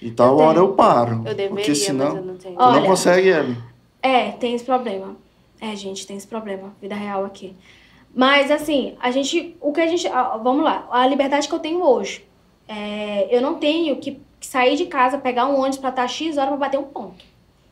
[0.00, 0.70] e tal Eu hora tenho.
[0.70, 3.56] eu paro, Eu deveria, porque mas senão eu não Olha, não consegue, Ellen.
[4.02, 5.16] É, tem esse problema.
[5.60, 6.74] É, gente, tem esse problema.
[6.80, 7.54] Vida real aqui.
[8.14, 9.56] Mas, assim, a gente.
[9.60, 10.08] O que a gente.
[10.42, 10.88] Vamos lá.
[10.90, 12.26] A liberdade que eu tenho hoje.
[12.66, 16.38] É, eu não tenho que, que sair de casa, pegar um ônibus pra estar X
[16.38, 17.24] hora pra bater um ponto.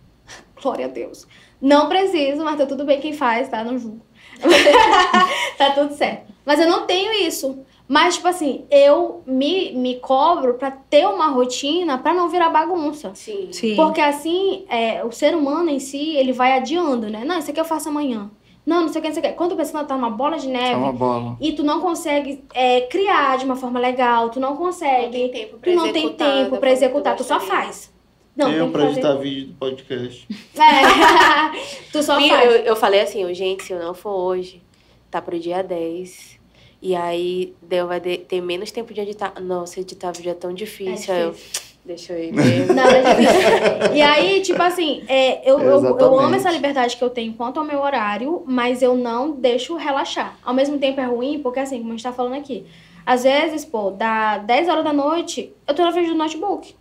[0.60, 1.26] Glória a Deus.
[1.60, 3.64] Não preciso, mas tá tudo bem quem faz, tá?
[3.64, 4.00] Não julgo.
[5.56, 6.32] tá tudo certo.
[6.44, 7.64] Mas eu não tenho isso.
[7.88, 13.12] Mas, tipo assim, eu me, me cobro pra ter uma rotina pra não virar bagunça.
[13.14, 13.48] Sim.
[13.50, 13.74] Sim.
[13.76, 17.24] Porque assim, é, o ser humano em si, ele vai adiando, né?
[17.24, 18.30] Não, isso aqui eu faço amanhã.
[18.66, 19.32] Não, não sei o que, não sei o que.
[19.32, 21.38] Quando tu pensa que tá uma bola de É neve uma bola.
[21.40, 25.30] e tu não consegue é, criar de uma forma legal, tu não Não consegue, tem
[25.30, 27.90] tempo tu pra não tem tempo pra executar, tu só faz.
[28.36, 28.92] Não, eu tem pra fazer.
[29.00, 30.28] editar vídeo do podcast.
[30.58, 31.52] É.
[31.90, 32.44] tu só faz.
[32.44, 34.62] eu, eu falei assim, gente, se eu não for hoje,
[35.10, 36.37] tá pro dia 10.
[36.80, 39.32] E aí, Deu vai de- ter menos tempo de editar.
[39.40, 41.12] Nossa, editar vídeo é tão difícil.
[41.12, 41.62] Aí eu, difícil.
[41.84, 42.72] deixa eu ir mesmo.
[42.74, 43.96] Não, é difícil.
[43.96, 47.58] E aí, tipo assim, é, eu, eu, eu amo essa liberdade que eu tenho quanto
[47.58, 50.38] ao meu horário, mas eu não deixo relaxar.
[50.44, 52.64] Ao mesmo tempo é ruim, porque assim, como a gente tá falando aqui,
[53.04, 56.76] às vezes, pô, dá 10 horas da noite, eu tô na frente do notebook.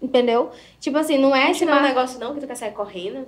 [0.00, 0.50] Entendeu?
[0.78, 3.26] Tipo assim, não é esse Não é um negócio não que tu quer sair correndo.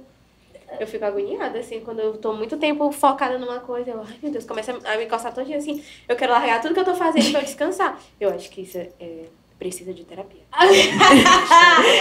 [0.80, 3.90] Eu fico agoniada, assim, quando eu tô muito tempo focada numa coisa.
[3.90, 5.82] Eu, ai meu Deus, começa a me coçar todinha assim.
[6.08, 7.98] Eu quero largar tudo que eu tô fazendo pra eu descansar.
[8.20, 9.24] Eu acho que isso é, é-
[9.58, 10.40] precisa de terapia.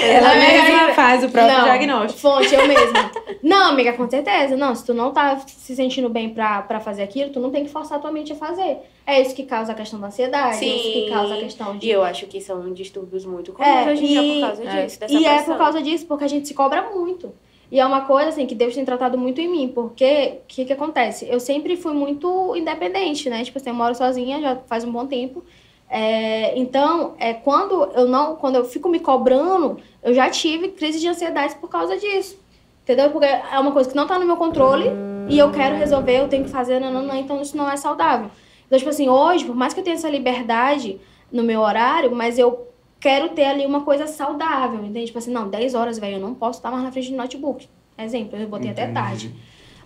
[0.03, 2.19] Ela A minha mesma faz o próprio Não, diagnóstico.
[2.19, 3.11] Fonte, eu mesma.
[3.43, 4.57] Não, amiga, com certeza.
[4.57, 7.63] Não, se tu não tá se sentindo bem pra, pra fazer aquilo, tu não tem
[7.63, 8.77] que forçar a tua mente a fazer.
[9.05, 11.09] É isso que causa a questão da ansiedade, é isso que Sim.
[11.11, 14.07] causa a questão de E eu acho que são distúrbios muito comuns É, hoje em
[14.07, 14.85] dia por causa é.
[14.85, 14.99] disso.
[15.09, 15.53] E é pressão.
[15.53, 17.33] por causa disso, porque a gente se cobra muito.
[17.71, 20.65] E é uma coisa, assim, que Deus tem tratado muito em mim, porque o que
[20.65, 21.25] que acontece?
[21.29, 23.43] Eu sempre fui muito independente, né?
[23.45, 25.41] Tipo assim, eu moro sozinha já faz um bom tempo.
[25.89, 30.99] É, então, é, quando eu não, quando eu fico me cobrando, eu já tive crise
[30.99, 32.37] de ansiedade por causa disso.
[32.83, 33.09] Entendeu?
[33.09, 34.89] Porque é uma coisa que não tá no meu controle
[35.29, 37.77] e eu quero resolver, eu tenho que fazer, não, não, não, então isso não é
[37.77, 38.29] saudável.
[38.65, 40.99] Então, tipo assim, hoje, por mais que eu tenha essa liberdade
[41.31, 42.67] no meu horário, mas eu
[43.01, 45.07] quero ter ali uma coisa saudável, entende?
[45.07, 47.67] Tipo assim, não, 10 horas, velho, eu não posso estar mais na frente do notebook.
[47.97, 48.93] Exemplo, eu botei até Entendi.
[48.93, 49.35] tarde.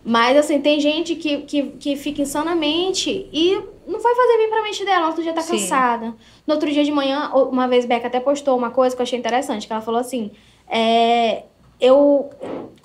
[0.04, 3.56] Mas, assim, tem gente que, que, que fica insanamente e
[3.88, 5.02] não vai fazer bem pra mente dela.
[5.02, 5.54] No outro dia tá Sim.
[5.54, 6.14] cansada.
[6.46, 9.18] No outro dia de manhã, uma vez Beca até postou uma coisa que eu achei
[9.18, 10.30] interessante, que ela falou assim,
[10.68, 11.46] é,
[11.80, 12.30] eu,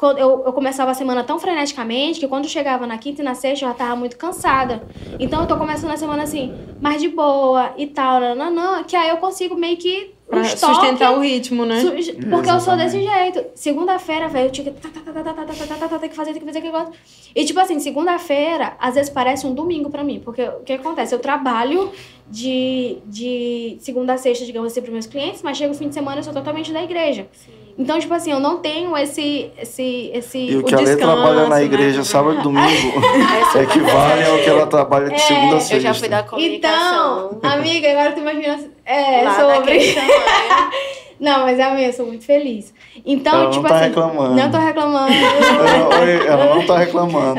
[0.02, 3.64] eu, eu começava a semana tão freneticamente que quando chegava na quinta e na sexta
[3.64, 4.82] eu já tava muito cansada.
[5.18, 9.08] Então eu tô começando a semana assim, mais de boa e tal, nananã, que aí
[9.10, 10.14] eu consigo meio que.
[10.28, 11.80] Pra estoque, sustentar o ritmo, né?
[11.80, 12.48] Su porque Exatamente.
[12.48, 13.44] eu sou desse jeito.
[13.52, 14.80] Segunda-feira, velho, eu tinha que.
[14.80, 16.92] Tem que fazer, tem que fazer, tem que fazer.
[17.34, 20.20] E tipo assim, segunda-feira, às vezes parece um domingo pra mim.
[20.20, 21.12] Porque o que acontece?
[21.12, 21.90] Eu trabalho
[22.28, 25.94] de, de segunda a sexta, digamos assim, pros meus clientes, mas chega o fim de
[25.94, 27.26] semana eu sou totalmente da igreja.
[27.32, 27.59] Sim.
[27.78, 29.50] Então, tipo assim, eu não tenho esse.
[29.60, 31.64] esse, esse E o o que a Lê trabalha na né?
[31.64, 32.66] igreja sábado e domingo
[33.48, 35.80] Essa equivale ao que ela trabalha de segunda a Eu sexta.
[35.80, 37.30] já fui da comunicação.
[37.36, 38.58] Então, amiga, agora tu imagina.
[38.84, 39.94] É, lá sobre.
[41.20, 42.72] Não, mas amiga, eu sou muito feliz.
[43.04, 43.84] Então, Ela não tipo tá assim.
[43.88, 44.34] reclamando.
[44.36, 45.12] Não tô reclamando.
[45.12, 47.38] Ela, oi, ela não tá reclamando.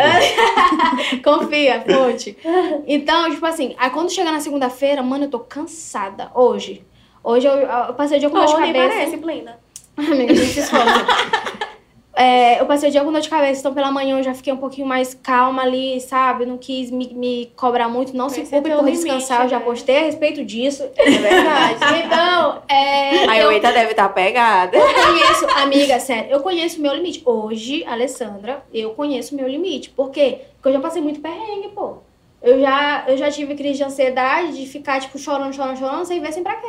[1.24, 2.38] Confia, fonte.
[2.88, 6.30] Então, tipo assim, aí quando chega na segunda-feira, mano, eu tô cansada.
[6.36, 6.86] Hoje.
[7.24, 8.74] Hoje eu, eu passei o dia com dor de cabeça.
[8.90, 9.60] parece, plena.
[9.98, 11.06] Amiga, a gente se esforça.
[12.14, 14.52] É, eu passei o dia com dor de cabeça, então pela manhã eu já fiquei
[14.52, 16.46] um pouquinho mais calma ali, sabe?
[16.46, 18.16] Não quis me, me cobrar muito.
[18.16, 19.66] Não se culpe por limite, descansar, eu já né?
[19.66, 20.88] postei a respeito disso.
[20.98, 21.80] É verdade.
[22.06, 23.26] Então, é.
[23.28, 24.78] A eu- Eita deve estar pegada.
[24.78, 27.22] Eu conheço, amiga, sério, eu conheço o meu limite.
[27.26, 29.90] Hoje, Alessandra, eu conheço o meu limite.
[29.90, 30.42] Por quê?
[30.56, 31.98] Porque eu já passei muito perrengue, pô.
[32.44, 36.20] Eu já, eu já tive crise de ansiedade, de ficar, tipo, chorando, chorando, chorando, sem
[36.20, 36.68] ver sem pra quê.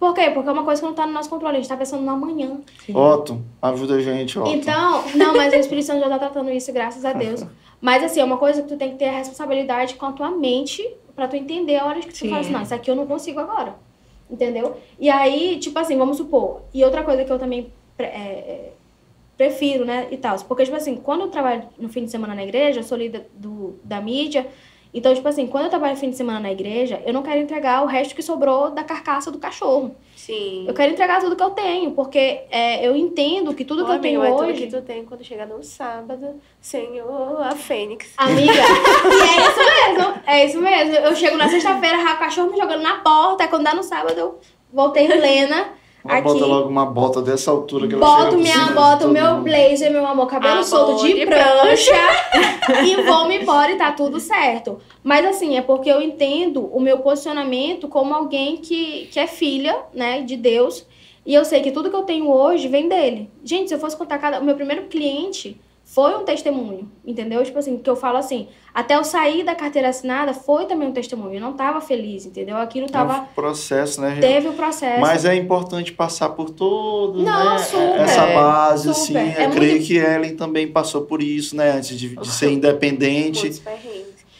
[0.00, 0.30] Por quê?
[0.30, 1.58] Porque é uma coisa que não tá no nosso controle.
[1.58, 2.58] A gente tá pensando no amanhã.
[2.94, 4.48] Otto, ajuda a gente, Otto.
[4.50, 7.44] Então, não, mas o Espírito Santo já tá tratando isso, graças a Deus.
[7.82, 10.30] Mas, assim, é uma coisa que tu tem que ter a responsabilidade com a tua
[10.30, 10.86] mente
[11.16, 12.28] pra tu entender a hora que tu Sim.
[12.28, 13.74] fala assim, não, isso aqui eu não consigo agora.
[14.30, 14.76] Entendeu?
[14.98, 16.60] E aí, tipo assim, vamos supor.
[16.74, 18.72] E outra coisa que eu também pre- é, é,
[19.36, 20.36] prefiro, né, e tal.
[20.40, 23.26] Porque, tipo assim, quando eu trabalho no fim de semana na igreja, eu sou líder
[23.34, 24.46] do, da mídia.
[24.92, 27.82] Então, tipo assim, quando eu trabalho fim de semana na igreja, eu não quero entregar
[27.82, 29.94] o resto que sobrou da carcaça do cachorro.
[30.16, 30.64] Sim.
[30.66, 33.92] Eu quero entregar tudo que eu tenho, porque é, eu entendo que tudo Ô, que
[33.92, 34.52] eu tenho mas hoje.
[34.52, 38.12] tudo que tu tem quando chega no sábado, Senhor, a Fênix.
[38.16, 40.94] Amiga, e é isso mesmo, é isso mesmo.
[40.96, 44.18] Eu chego na sexta-feira, o cachorro me jogando na porta, aí quando dá no sábado
[44.18, 44.40] eu
[44.72, 45.79] voltei plena.
[46.04, 46.22] Ela aqui.
[46.22, 49.10] bota logo uma bota dessa altura que ela Boto chega por minha de bota, o
[49.10, 49.44] meu mundo.
[49.44, 51.94] blazer, meu amor, cabelo Amor solto de, de prancha
[52.84, 54.78] e vou-me embora e tá tudo certo.
[55.02, 59.76] Mas assim, é porque eu entendo o meu posicionamento como alguém que, que é filha,
[59.92, 60.86] né, de Deus.
[61.26, 63.30] E eu sei que tudo que eu tenho hoje vem dele.
[63.44, 64.40] Gente, se eu fosse contar cada.
[64.40, 65.60] O meu primeiro cliente
[65.92, 67.42] foi um testemunho, entendeu?
[67.42, 70.92] Tipo assim, que eu falo assim, até eu sair da carteira assinada foi também um
[70.92, 71.34] testemunho.
[71.34, 72.56] Eu não tava feliz, entendeu?
[72.56, 73.22] Aquilo É tava.
[73.22, 74.20] um processo, né, gente?
[74.20, 75.00] Teve o processo.
[75.00, 77.58] Mas é importante passar por todo, Não, né?
[77.58, 79.18] super, essa base, super.
[79.18, 79.40] assim.
[79.40, 81.72] É eu creio muito- que Ellen também passou por isso, né?
[81.72, 83.60] Antes de, de ser independente.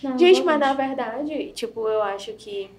[0.03, 2.71] Não, Gente, mas na verdade, tipo, eu acho que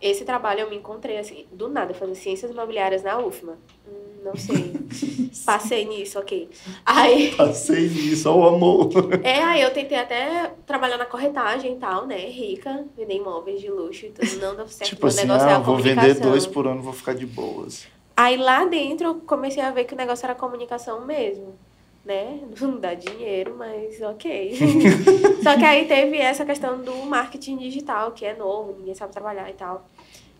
[0.00, 3.58] esse trabalho eu me encontrei, assim, do nada, fazendo ciências imobiliárias na UFMA.
[3.86, 4.74] Hum, não sei.
[5.46, 6.48] Passei nisso, ok.
[6.84, 8.90] Aí, Passei nisso, ó, o amor.
[9.22, 12.18] é, aí eu tentei até trabalhar na corretagem e tal, né?
[12.28, 14.40] Rica, vender imóveis de luxo e tudo.
[14.40, 14.90] Não deu certo.
[14.90, 17.86] tipo assim, negócio é ah, a vou vender dois por ano, vou ficar de boas.
[18.16, 21.54] Aí lá dentro eu comecei a ver que o negócio era comunicação mesmo,
[22.02, 22.40] né?
[22.58, 24.54] Não dá dinheiro, mas ok.
[25.42, 29.50] Só que aí teve essa questão do marketing digital, que é novo, ninguém sabe trabalhar
[29.50, 29.86] e tal,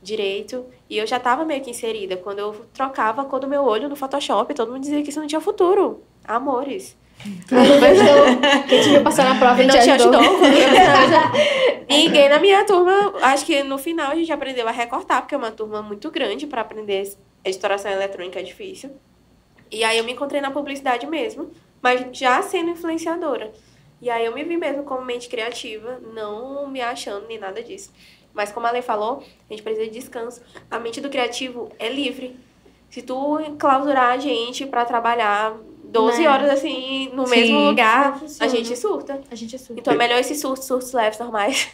[0.07, 0.65] direito.
[0.89, 2.17] E eu já tava meio que inserida.
[2.17, 5.21] Quando eu trocava a cor do meu olho no Photoshop, todo mundo dizia que isso
[5.21, 6.03] não tinha futuro.
[6.25, 6.97] Amores.
[8.69, 10.21] Quem te viu passar na prova Não te te ajudou.
[11.89, 15.37] E ninguém na minha turma, acho que no final a gente aprendeu a recortar, porque
[15.37, 18.91] é uma turma muito grande para aprender editoração eletrônica é difícil.
[19.71, 21.51] E aí eu me encontrei na publicidade mesmo,
[21.81, 23.53] mas já sendo influenciadora.
[24.01, 27.93] E aí eu me vi mesmo como mente criativa, não me achando nem nada disso.
[28.37, 30.43] Mas como a Lei falou, a gente precisa de descanso.
[30.71, 32.37] A mente do criativo é livre.
[32.91, 36.29] Se tu clausurar a gente para trabalhar 12 Né?
[36.29, 37.31] horas assim no Sim.
[37.35, 39.21] mesmo lugar, Não a gente surta.
[39.31, 39.81] A gente é surda.
[39.81, 41.69] Então é melhor esses surtos, surtos leves normais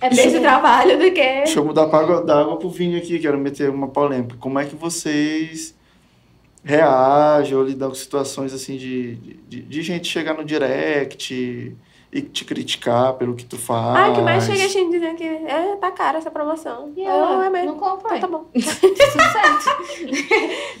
[0.00, 1.20] É desse bem- trabalho do que.
[1.20, 4.36] Deixa eu mudar pra água, da água pro vinho aqui, quero meter uma polêmica.
[4.40, 5.74] Como é que vocês
[6.64, 9.14] reage ou lidar com situações assim de,
[9.48, 11.76] de, de gente chegar no direct
[12.16, 13.96] e te criticar pelo que tu faz.
[13.96, 16.92] Ah, o que mais chega a gente dizendo que é, tá cara essa promoção.
[16.96, 17.72] E Eu, ela, é mesmo.
[17.72, 18.16] não compra.
[18.16, 18.46] Então tá bom.
[18.60, 19.82] Certo.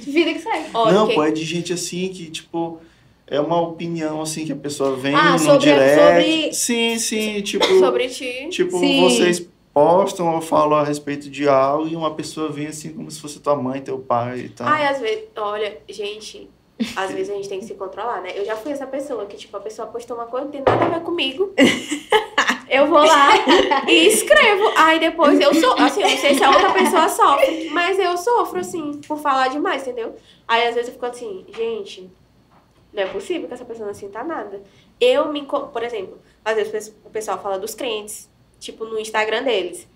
[0.00, 0.70] Vida que segue.
[0.72, 2.78] Não, que- pô, é de gente assim que, tipo,
[3.26, 6.00] é uma opinião assim que a pessoa vem Ah, no sobre- direct.
[6.00, 8.48] sobre- Sim, sim, tipo, sobre ti.
[8.50, 9.00] tipo, Sim.
[9.02, 13.20] vocês postam ou falam a respeito de algo e uma pessoa vem assim como se
[13.20, 14.66] fosse tua mãe, teu pai e tal.
[14.66, 16.48] Ai, às vezes, olha, gente,
[16.94, 18.30] às vezes a gente tem que se controlar, né?
[18.34, 20.84] Eu já fui essa pessoa que, tipo, a pessoa postou uma coisa, não tem nada
[20.84, 21.52] a ver comigo.
[22.68, 23.28] Eu vou lá
[23.88, 24.72] e escrevo.
[24.76, 28.16] Aí depois eu sou, assim, eu não sei se a outra pessoa sofre, mas eu
[28.18, 30.16] sofro, assim, por falar demais, entendeu?
[30.48, 32.10] Aí às vezes eu fico assim, gente,
[32.92, 34.62] não é possível que essa pessoa não sinta nada.
[35.00, 38.28] Eu me, por exemplo, às vezes o pessoal fala dos crentes,
[38.58, 39.86] tipo, no Instagram deles.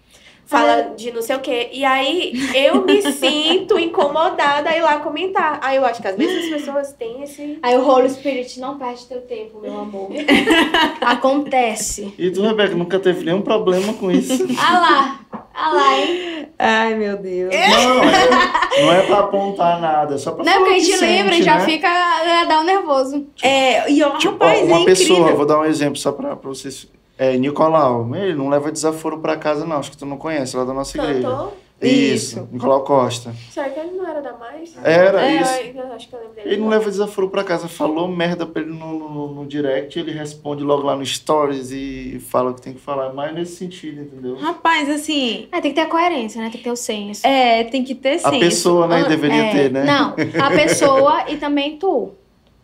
[0.51, 1.68] Fala de não sei o quê.
[1.72, 5.60] E aí eu me sinto incomodada a ir lá comentar.
[5.62, 7.59] Aí eu acho que às vezes as pessoas têm esse.
[7.62, 10.10] Aí o Holy Spirit, não perde teu tempo, meu amor.
[11.01, 12.12] Acontece.
[12.18, 14.47] E tu, Rebeca, nunca teve nenhum problema com isso?
[14.60, 15.20] Ah lá.
[15.55, 16.48] Ah lá, hein?
[16.59, 17.55] Ai, meu Deus.
[17.55, 20.97] não, é, não é pra apontar nada, é só pra Não é porque a gente
[21.01, 21.64] lembra e já né?
[21.64, 21.89] fica.
[21.89, 23.27] Já dá um nervoso.
[23.43, 25.36] É, e ó, Tipo, rapaz, uma é pessoa, incrível.
[25.36, 26.89] vou dar um exemplo só pra, pra vocês.
[27.23, 29.77] É, Nicolau, ele não leva desaforo pra casa, não.
[29.77, 31.21] Acho que tu não conhece, lá da nossa igreja.
[31.29, 31.53] Cantor.
[31.83, 32.49] Isso, Isso.
[32.53, 33.35] Nicolau Costa.
[33.51, 34.75] Será que ele não era da mais?
[34.85, 35.53] Era É, isso.
[35.79, 36.49] Eu, eu acho que eu lembro dele.
[36.51, 37.69] Ele não leva desaforo pra casa.
[37.69, 42.19] Falou merda pra ele no, no, no direct, ele responde logo lá no stories e
[42.29, 43.13] fala o que tem que falar.
[43.15, 44.37] Mais nesse sentido, entendeu?
[44.37, 46.49] Rapaz, assim, É, tem que ter a coerência, né?
[46.51, 47.27] Tem que ter o senso.
[47.27, 48.39] é, tem que ter A senso.
[48.39, 49.85] pessoa, né, Ah, deveria É, ter, né?
[49.85, 52.13] Não, a pessoa e também tu.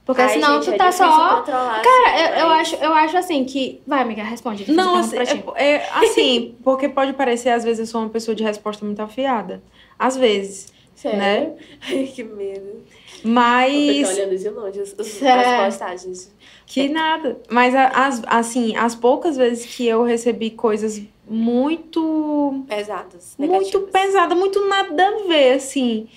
[0.07, 1.43] Porque Ai, senão gente, tu é tá difícil só.
[1.43, 3.83] Cara, assim, eu, eu mas- acho, eu acho assim que.
[3.87, 4.65] Vai, amiga, responde.
[4.67, 5.61] eu Não, assim, pergunto pra ti.
[5.65, 9.03] é, é, assim, porque pode parecer, às vezes, eu sou uma pessoa de resposta muito
[9.03, 9.61] afiada.
[9.99, 10.73] Às vezes.
[10.95, 11.19] Sério?
[11.19, 11.53] né?
[11.89, 12.63] Ai, que medo.
[12.65, 12.81] Vou
[13.17, 14.09] ficar Mas.
[14.17, 15.51] olhando de longe Sério?
[15.51, 16.33] as postagens.
[16.67, 17.39] Que nada.
[17.51, 22.65] Mas, as, assim, as poucas vezes que eu recebi coisas muito.
[22.69, 23.91] Pesadas, Muito negativas.
[23.91, 26.09] pesada, muito nada a ver, assim.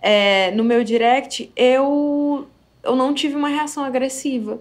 [0.00, 2.46] É, no meu direct, eu,
[2.84, 4.60] eu não tive uma reação agressiva.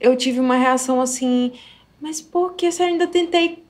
[0.00, 1.52] Eu tive uma reação assim,
[2.00, 3.62] mas por que se eu ainda tentei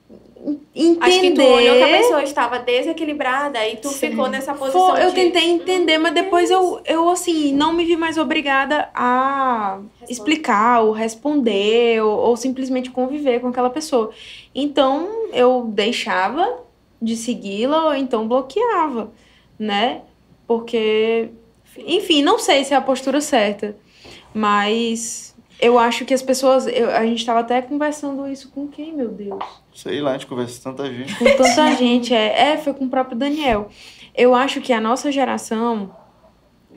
[0.75, 1.05] entender?
[1.05, 4.09] Acho que tu olhou que a pessoa estava desequilibrada e tu Sim.
[4.09, 5.15] ficou nessa posição Foi, eu de...
[5.15, 10.11] tentei entender, mas depois eu, eu, assim, não me vi mais obrigada a Responde.
[10.11, 14.11] explicar ou responder ou, ou simplesmente conviver com aquela pessoa.
[14.55, 16.59] Então, eu deixava
[17.01, 19.11] de segui-la ou então bloqueava,
[19.57, 20.01] né?
[20.47, 21.29] Porque,
[21.77, 23.75] enfim, não sei se é a postura certa,
[24.33, 26.65] mas eu acho que as pessoas.
[26.67, 29.43] eu- a gente estava até conversando isso com quem, meu Deus?
[29.73, 31.15] Sei lá, a gente conversa com tanta gente.
[31.15, 32.13] com tanta gente.
[32.13, 33.69] É, é, foi com o próprio Daniel.
[34.15, 35.95] Eu acho que a nossa geração,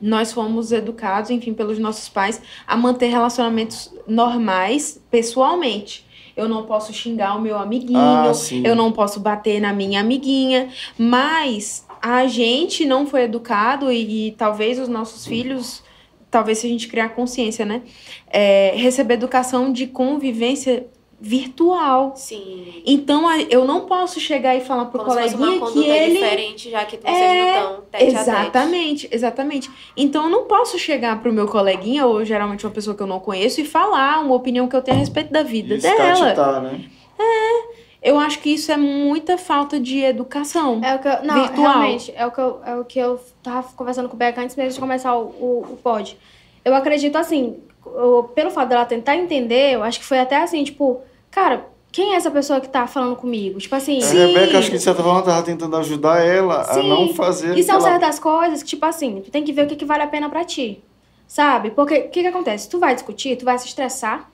[0.01, 6.05] nós fomos educados, enfim, pelos nossos pais, a manter relacionamentos normais pessoalmente.
[6.37, 8.31] Eu não posso xingar o meu amiguinho, Ah,
[8.63, 10.67] eu não posso bater na minha amiguinha,
[10.97, 15.83] mas a gente não foi educado e, e talvez os nossos filhos,
[16.29, 17.81] talvez se a gente criar consciência, né?
[18.29, 20.87] É, receber educação de convivência
[21.19, 22.13] virtual.
[22.17, 22.83] Sim.
[22.85, 25.73] Então a- eu não posso chegar e falar pro Como se fosse uma coleguinha que
[25.73, 28.19] conduta ele diferente, já que vocês É, não estão tete a tete.
[28.21, 29.71] Exatamente, exatamente.
[29.95, 33.19] Então eu não posso chegar pro meu coleguinha, ou geralmente uma pessoa que eu não
[33.21, 35.97] conheço, e falar uma opinião que eu tenho a respeito da vida Isso dela.
[36.19, 36.81] catitar, né?
[38.05, 40.79] Eu acho que isso é muita falta de educação.
[40.83, 41.67] É o que eu, não, Virtual.
[41.79, 44.55] realmente, é o que eu, é o que eu tava conversando com o Beca antes
[44.55, 46.15] mesmo de começar o, o, o pod.
[46.63, 50.63] Eu acredito assim, o- pelo fato dela tentar entender, eu acho que foi até assim,
[50.63, 51.01] tipo,
[51.31, 53.57] cara, quem é essa pessoa que tá falando comigo?
[53.59, 56.87] Tipo assim, A Rebeca, acho que de certa forma, tava tentando ajudar ela a Sim.
[56.89, 57.57] não fazer.
[57.57, 59.85] E são aquela- certas coisas que, tipo assim, tu tem que ver o que, que
[59.85, 60.83] vale a pena pra ti.
[61.27, 61.71] Sabe?
[61.71, 62.69] Porque o que, que acontece?
[62.69, 64.29] Tu vai discutir, tu vai se estressar.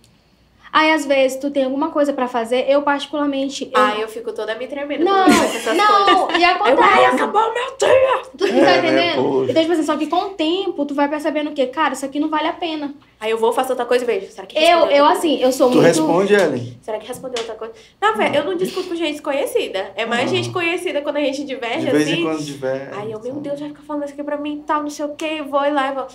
[0.74, 2.66] Aí, às vezes, tu tem alguma coisa pra fazer.
[2.70, 3.66] Eu, particularmente.
[3.66, 3.72] Eu...
[3.82, 5.66] Ai, eu fico toda me tremendo não, coisas.
[5.76, 6.82] não, e acontece.
[6.82, 8.22] ai, acabou o meu dia!
[8.32, 9.16] Tu, tu É, tá né, entendendo?
[9.24, 9.52] poxa.
[9.52, 12.20] então, tipo assim, só que com o tempo, tu vai percebendo que, cara, isso aqui
[12.22, 12.94] não vale a pena.
[13.20, 14.32] Aí eu vou, faço outra coisa e vejo.
[14.32, 15.88] Será que Eu, eu assim, eu sou Tu muito.
[15.88, 16.78] responde, Ellen?
[16.82, 17.74] Será que respondeu outra coisa?
[18.02, 19.92] Não, velho, eu não discuto com gente desconhecida.
[19.96, 20.38] É mais Uhum.
[20.38, 22.20] gente conhecida quando a gente diverge, De vez assim.
[22.22, 22.92] em quando tiver.
[22.96, 25.06] Aí eu, meu Deus, vai ficar falando isso aqui pra mim e tal, não sei
[25.06, 26.08] o quê, eu vou e lá e vou.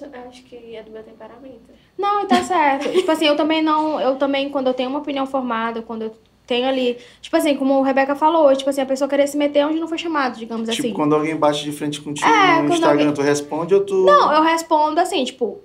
[0.00, 1.70] Eu, acho que é do meu temperamento.
[1.98, 2.90] Não, tá certo.
[2.90, 4.00] tipo assim, eu também não.
[4.00, 6.14] Eu também, quando eu tenho uma opinião formada, quando eu
[6.46, 6.98] tenho ali.
[7.20, 9.88] Tipo assim, como o Rebeca falou, tipo assim, a pessoa querer se meter onde não
[9.88, 10.94] foi chamado, digamos Tipo, assim.
[10.94, 13.94] quando alguém bate de frente contigo É, no Instagram, alguém- tu responde ou tu.
[14.04, 15.60] Não, eu respondo assim, tipo,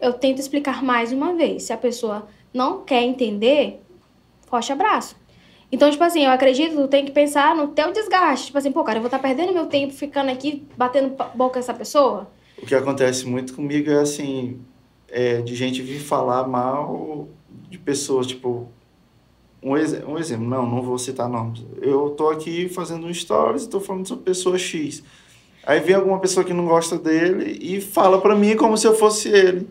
[0.00, 1.64] eu tento explicar mais uma vez.
[1.64, 3.80] Se a pessoa não quer entender,
[4.46, 5.16] forte abraço.
[5.72, 8.46] Então, tipo assim, eu acredito que tu tem que pensar no teu desgaste.
[8.46, 11.58] Tipo assim, pô, cara, eu vou estar perdendo meu tempo ficando aqui batendo boca com
[11.58, 12.30] essa pessoa.
[12.64, 14.58] O que acontece muito comigo é assim,
[15.08, 17.28] é, de gente vir falar mal
[17.68, 18.68] de pessoas, tipo,
[19.62, 21.62] um, ex um exemplo, não, não vou citar nomes.
[21.82, 25.04] Eu tô aqui fazendo um stories tô falando sobre pessoa X.
[25.66, 28.94] Aí vem alguma pessoa que não gosta dele e fala para mim como se eu
[28.94, 29.68] fosse ele.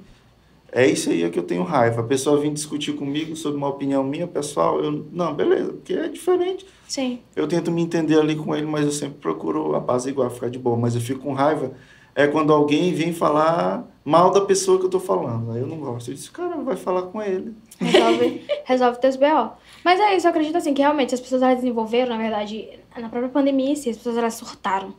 [0.72, 2.02] É isso aí que eu tenho raiva.
[2.02, 6.08] A pessoa vir discutir comigo sobre uma opinião minha, pessoal, eu não, beleza, porque é
[6.08, 6.66] diferente.
[6.88, 7.20] Sim.
[7.36, 10.50] Eu tento me entender ali com ele, mas eu sempre procuro a paz igual, ficar
[10.50, 10.78] de boa.
[10.78, 11.72] Mas eu fico com raiva
[12.16, 15.52] é quando alguém vem falar mal da pessoa que eu tô falando.
[15.52, 16.12] Aí eu não gosto.
[16.12, 17.54] Eu disse, cara, vai falar com ele.
[17.80, 19.52] Resolve, resolve teus B.O.
[19.84, 23.10] Mas é isso, eu acredito assim, que realmente as pessoas elas desenvolveram, na verdade, na
[23.10, 24.94] própria pandemia, sim, as pessoas elas surtaram.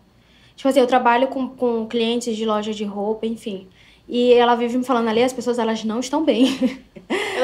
[0.56, 3.68] Tipo assim, eu trabalho com, com clientes de loja de roupa, enfim.
[4.08, 6.46] E ela vive me falando ali, as pessoas elas não estão bem.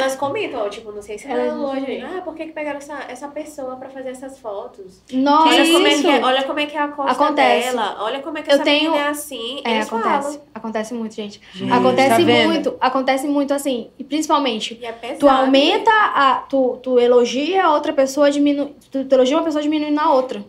[0.00, 2.00] Elas comentam, tipo, não sei se Elas hoje.
[2.02, 5.02] Ah, por que, que pegaram essa, essa pessoa pra fazer essas fotos?
[5.12, 6.02] Nossa, olha, como é isso.
[6.02, 7.68] que é, olha como é que é a costa Acontece.
[7.70, 7.96] dela.
[8.00, 9.60] Olha como é que Eu essa tenho- menina é assim.
[9.64, 10.22] É, Eles acontece.
[10.34, 10.40] falam.
[10.54, 11.40] Acontece muito, gente.
[11.52, 12.76] Gente, acontece tá muito.
[12.80, 13.90] Acontece muito assim.
[13.98, 15.18] E principalmente, E é pesado.
[15.20, 16.34] tu aumenta a.
[16.48, 20.44] Tu, tu elogia a outra pessoa, diminu, tu, tu elogia uma pessoa diminuindo a outra.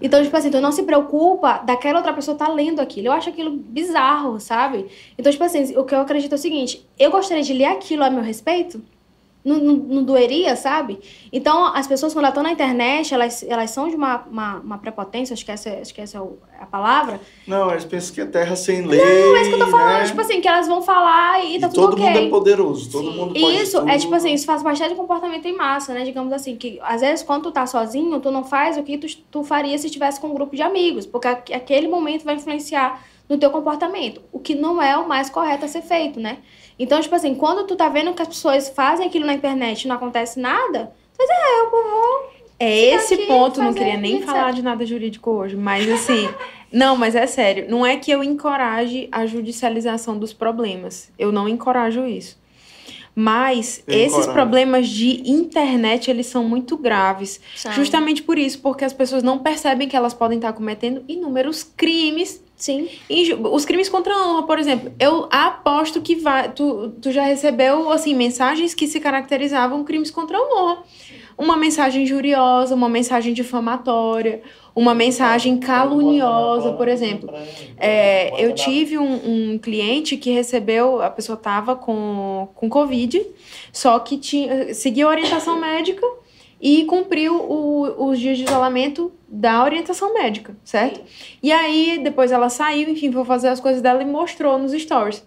[0.00, 3.08] Então, tipo assim, tu não se preocupa daquela outra pessoa tá lendo aquilo.
[3.08, 4.86] Eu acho aquilo bizarro, sabe?
[5.18, 8.04] Então, tipo assim, o que eu acredito é o seguinte: eu gostaria de ler aquilo
[8.04, 8.82] a meu respeito.
[9.46, 10.98] Não, não, não doeria, sabe?
[11.32, 14.78] Então, as pessoas, quando elas estão na internet, elas, elas são de uma, uma, uma
[14.78, 17.20] prepotência, acho que essa, acho que essa é o- a palavra.
[17.46, 19.00] Não, eles pensam que é terra sem lei.
[19.00, 20.04] Não, é isso que eu tô falando, né?
[20.06, 22.06] tipo assim, que elas vão falar e tá E tudo todo ok.
[22.06, 23.16] mundo é poderoso, todo Sim.
[23.16, 23.88] mundo pode Isso, tudo.
[23.88, 26.02] é tipo assim, isso faz parte de comportamento em massa, né?
[26.04, 29.06] Digamos assim, que às vezes quando tu tá sozinho, tu não faz o que tu,
[29.30, 33.00] tu faria se estivesse com um grupo de amigos, porque aque- aquele momento vai influenciar
[33.28, 36.38] no teu comportamento, o que não é o mais correto a ser feito, né?
[36.78, 39.88] Então, tipo assim, quando tu tá vendo que as pessoas fazem aquilo na internet e
[39.88, 42.36] não acontece nada, tu diz, é, eu vou...
[42.58, 46.26] É esse ponto, não queria nem falar de nada jurídico hoje, mas assim,
[46.72, 51.46] não, mas é sério, não é que eu encoraje a judicialização dos problemas, eu não
[51.46, 52.38] encorajo isso.
[53.18, 54.32] Mas Eu esses encorajo.
[54.34, 57.40] problemas de internet, eles são muito graves.
[57.72, 62.44] Justamente por isso, porque as pessoas não percebem que elas podem estar cometendo inúmeros crimes.
[62.56, 62.88] Sim.
[63.10, 67.22] Inju- Os crimes contra a honra, por exemplo, eu aposto que vai, tu, tu já
[67.22, 70.78] recebeu assim mensagens que se caracterizavam crimes contra a honra.
[71.36, 74.40] Uma mensagem injuriosa, uma mensagem difamatória,
[74.74, 77.28] uma mensagem caluniosa, por exemplo.
[77.76, 83.22] É, eu tive um, um cliente que recebeu, a pessoa estava com, com Covid,
[83.70, 86.06] só que tinha, seguiu a orientação médica
[86.60, 91.00] e cumpriu o- os dias de isolamento da orientação médica, certo?
[91.42, 95.24] E aí, depois ela saiu, enfim, foi fazer as coisas dela e mostrou nos stories.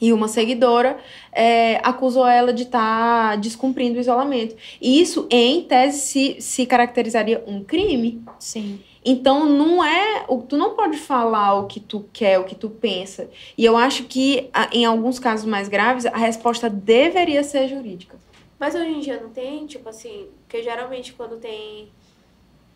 [0.00, 0.98] E uma seguidora
[1.30, 4.56] é, acusou ela de estar descumprindo o isolamento.
[4.80, 8.20] E isso, em tese, se, se caracterizaria um crime.
[8.38, 8.80] Sim.
[9.04, 13.28] Então não é, tu não pode falar o que tu quer, o que tu pensa.
[13.56, 18.16] E eu acho que em alguns casos mais graves a resposta deveria ser jurídica.
[18.58, 21.88] Mas hoje em dia não tem, tipo assim, porque geralmente quando tem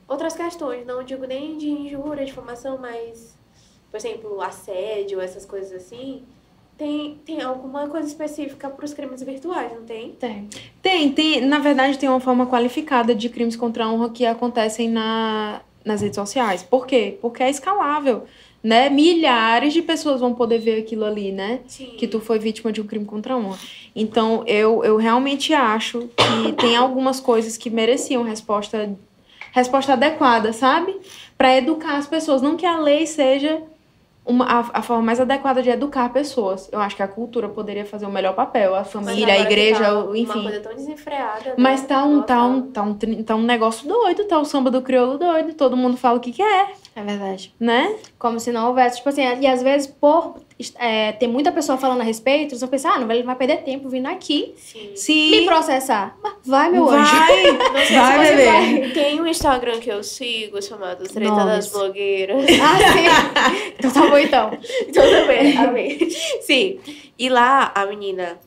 [0.08, 3.36] outras questões, não digo nem de injúria, difamação, mas,
[3.90, 6.22] por exemplo, assédio, essas coisas assim,
[6.78, 10.12] tem, tem alguma coisa específica para os crimes virtuais, não tem?
[10.12, 10.48] Tem.
[10.80, 14.88] Tem, tem, na verdade tem uma forma qualificada de crimes contra a honra que acontecem
[14.88, 16.62] na, nas redes sociais.
[16.62, 17.18] Por quê?
[17.20, 18.24] Porque é escalável,
[18.62, 18.88] né?
[18.88, 21.60] Milhares de pessoas vão poder ver aquilo ali, né?
[21.66, 21.94] Sim.
[21.98, 23.58] que tu foi vítima de um crime contra a honra.
[23.98, 28.90] Então, eu, eu realmente acho que tem algumas coisas que mereciam resposta,
[29.52, 30.94] resposta adequada, sabe?
[31.38, 32.42] Para educar as pessoas.
[32.42, 33.62] Não que a lei seja
[34.24, 36.68] uma, a, a forma mais adequada de educar pessoas.
[36.70, 39.94] Eu acho que a cultura poderia fazer o melhor papel, a família, a igreja, tá
[39.98, 40.42] o- Uma enfim.
[40.42, 41.44] coisa tão desenfreada.
[41.50, 41.54] né?
[41.56, 42.94] Mas tá um, tá, um, tá, um,
[43.24, 46.32] tá um negócio doido, tá o samba do crioulo doido, todo mundo fala o que
[46.32, 47.54] quer, É verdade.
[47.60, 47.96] né?
[48.18, 50.36] Como se não houvesse, tipo assim, e às vezes, por
[50.78, 53.36] é, ter muita pessoa falando a respeito, eles vão pensar, ah, não vai, ele vai
[53.36, 54.92] perder tempo vindo aqui Sim.
[54.96, 55.30] Sim.
[55.30, 56.16] me processar.
[56.22, 57.14] Mas vai, meu anjo.
[57.16, 58.44] Vai, Não sei vai, você bebê.
[58.80, 61.46] vai- Tem um Instagram que eu sigo chamado Treta Nomes.
[61.46, 62.44] das Blogueiras.
[62.60, 63.72] Ah, sim.
[63.78, 64.50] então tá bom, então.
[64.86, 66.10] Tudo bem, amei.
[66.40, 66.80] Sim.
[67.18, 68.38] E lá a menina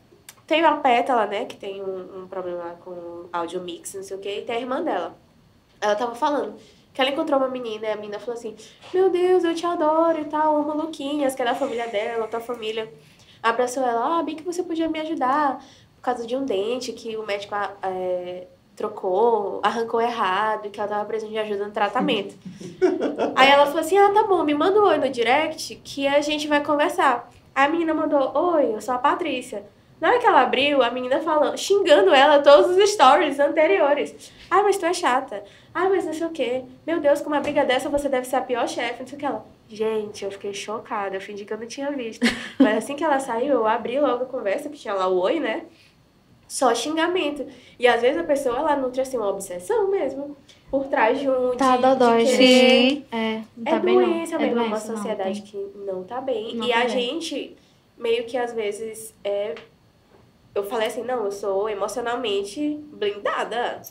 [0.48, 1.46] tem a Pétala, né?
[1.46, 4.60] Que tem um, um problema com áudio mix, não sei o quê, e tem a
[4.60, 5.16] irmã dela.
[5.80, 6.56] Ela tava falando
[7.00, 8.58] que ela encontrou uma menina e a menina falou assim:
[8.94, 12.42] Meu Deus, eu te adoro e tal, amo Luquinhas, que é da família dela, tua
[12.42, 12.92] família.
[13.42, 15.64] Abraçou ela, ah, bem que você podia me ajudar
[15.96, 20.78] por causa de um dente que o médico ah, é, trocou, arrancou errado e que
[20.78, 22.36] ela tava precisando de ajuda no tratamento.
[23.34, 26.20] Aí ela falou assim: ah, tá bom, me manda um oi no direct que a
[26.20, 27.32] gente vai conversar.
[27.56, 29.64] Aí a menina mandou: oi, eu sou a Patrícia.
[30.00, 34.32] Na hora que ela abriu, a menina falando, xingando ela todos os stories anteriores.
[34.50, 35.44] Ah, mas tu é chata.
[35.74, 36.64] Ah, mas não sei o quê.
[36.88, 39.20] Meu Deus, com uma briga dessa você deve ser a pior chefe, não sei o
[39.20, 39.46] que ela.
[39.68, 42.26] Gente, eu fiquei chocada, eu fingi que eu não tinha visto.
[42.58, 45.40] Mas assim que ela saiu, eu abri logo a conversa, que tinha lá o oi,
[45.40, 45.64] né?
[46.48, 47.46] Só xingamento.
[47.78, 50.36] E às vezes a pessoa, ela nutre assim uma obsessão mesmo.
[50.72, 51.56] Por trás de um.
[51.56, 53.06] Tá de, dodói, de querer- Sim.
[53.12, 54.06] É, não é tá bem não.
[54.06, 55.52] doença É mesmo, é uma não, sociedade tem.
[55.52, 56.56] que não tá bem.
[56.56, 56.90] Não e tá a bem.
[56.90, 57.56] gente,
[57.98, 59.54] meio que às vezes, é.
[60.54, 63.82] Eu falei assim, não, eu sou emocionalmente blindada.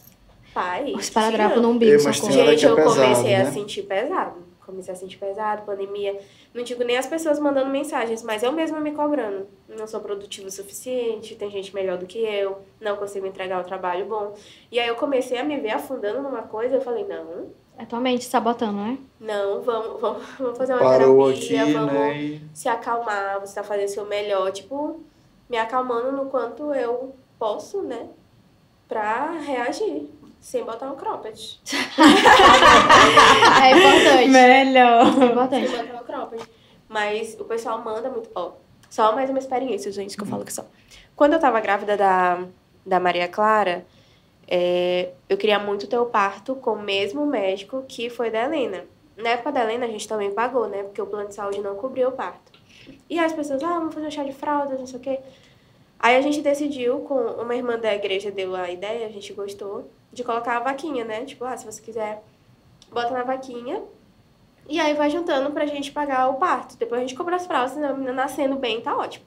[0.53, 0.93] Pai.
[0.95, 1.63] O esparadrapo tira.
[1.63, 2.33] no umbigo, Ei, mas socorro.
[2.33, 3.51] Gente, que é eu pesado, comecei a né?
[3.53, 4.49] sentir pesado.
[4.65, 6.19] Comecei a sentir pesado, pandemia.
[6.53, 9.47] Não digo nem as pessoas mandando mensagens, mas eu mesma me cobrando.
[9.67, 13.65] Não sou produtivo o suficiente, tem gente melhor do que eu, não consigo entregar um
[13.65, 14.35] trabalho bom.
[14.71, 17.47] E aí eu comecei a me ver afundando numa coisa, eu falei, não,
[17.79, 18.99] É tua mente sabotando, né?
[19.19, 22.41] não, vamos, vamos, vamos fazer uma Parou aqui, terapia, vamos né?
[22.53, 25.01] se acalmar, você tá fazendo o seu melhor, tipo,
[25.49, 28.09] me acalmando no quanto eu posso, né?
[28.87, 30.09] Pra reagir,
[30.41, 31.61] sem botar um cropped.
[33.63, 34.29] É importante.
[34.29, 35.07] Melhor.
[35.23, 35.69] É importante.
[35.69, 36.51] Sem botar um cropped.
[36.89, 38.31] Mas o pessoal manda muito.
[38.35, 38.53] Ó,
[38.89, 40.65] só mais uma experiência, gente, que eu falo que só.
[41.15, 42.45] Quando eu tava grávida da,
[42.87, 43.85] da Maria Clara,
[44.47, 48.85] é, eu queria muito ter o parto com o mesmo médico que foi da Helena.
[49.17, 50.85] Na época da Helena, a gente também pagou, né?
[50.85, 52.53] Porque o plano de saúde não cobriu o parto.
[53.09, 55.21] E as pessoas, ah, vamos fazer um chá de fraldas, não sei o quê.
[55.99, 59.91] Aí a gente decidiu, com uma irmã da igreja deu a ideia, a gente gostou,
[60.13, 61.25] de colocar a vaquinha, né?
[61.25, 62.23] Tipo, ah, se você quiser,
[62.93, 63.83] bota na vaquinha.
[64.69, 66.77] E aí vai juntando pra gente pagar o parto.
[66.77, 69.25] Depois a gente compra as fraldas, a menina nascendo bem, tá ótimo.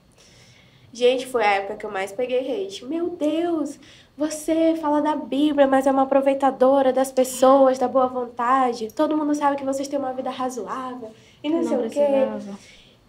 [0.94, 2.86] Gente, foi a época que eu mais peguei hate.
[2.86, 3.80] Meu Deus,
[4.18, 8.94] você fala da Bíblia, mas é uma aproveitadora das pessoas, da boa vontade.
[8.94, 11.12] Todo mundo sabe que vocês têm uma vida razoável.
[11.42, 12.28] E não, sei o quê.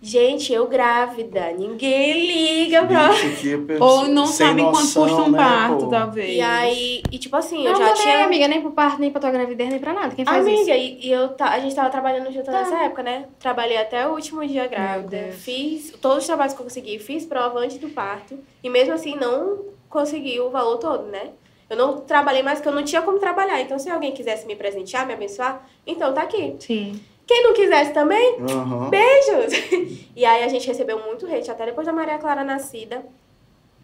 [0.05, 1.53] Gente, eu grávida.
[1.53, 3.11] Ninguém liga pra.
[3.11, 5.91] Bicho, Ou não sem sabem quanto custa um né, parto, pô?
[5.91, 6.37] talvez.
[6.37, 8.25] E aí, e tipo assim, eu Não, já também, tinha.
[8.25, 10.13] amiga, nem pro parto, nem pra tua gravidez, nem pra nada.
[10.15, 10.57] Quem faz isso?
[10.57, 12.51] Amiga, e, e eu ta- a gente tava trabalhando junto Tá.
[12.53, 13.27] nessa época, né?
[13.39, 15.31] Trabalhei até o último dia grávida.
[15.39, 18.37] Fiz todos os trabalhos que eu consegui, fiz prova antes do parto.
[18.61, 21.31] E mesmo assim não consegui o valor todo, né?
[21.71, 23.61] Eu não trabalhei mais porque eu não tinha como trabalhar.
[23.61, 26.57] Então, se alguém quisesse me presentear, me abençoar, então tá aqui.
[26.59, 27.01] Sim.
[27.27, 28.91] Quem não quisesse também, Aham.
[28.91, 29.53] beijos!
[30.15, 33.05] e aí a gente recebeu muito hate, até depois da Maria Clara nascida.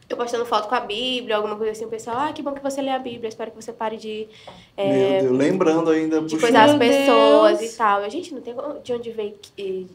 [0.08, 2.62] Eu postando foto com a Bíblia, alguma coisa assim, o pessoal, ah, que bom que
[2.62, 4.26] você lê a Bíblia, espero que você pare de.
[4.76, 6.22] é, Meu Deus, lembrando ainda.
[6.22, 7.74] de coisar as pessoas Deus.
[7.74, 8.00] e tal.
[8.00, 9.86] A gente não tem de onde veio, que-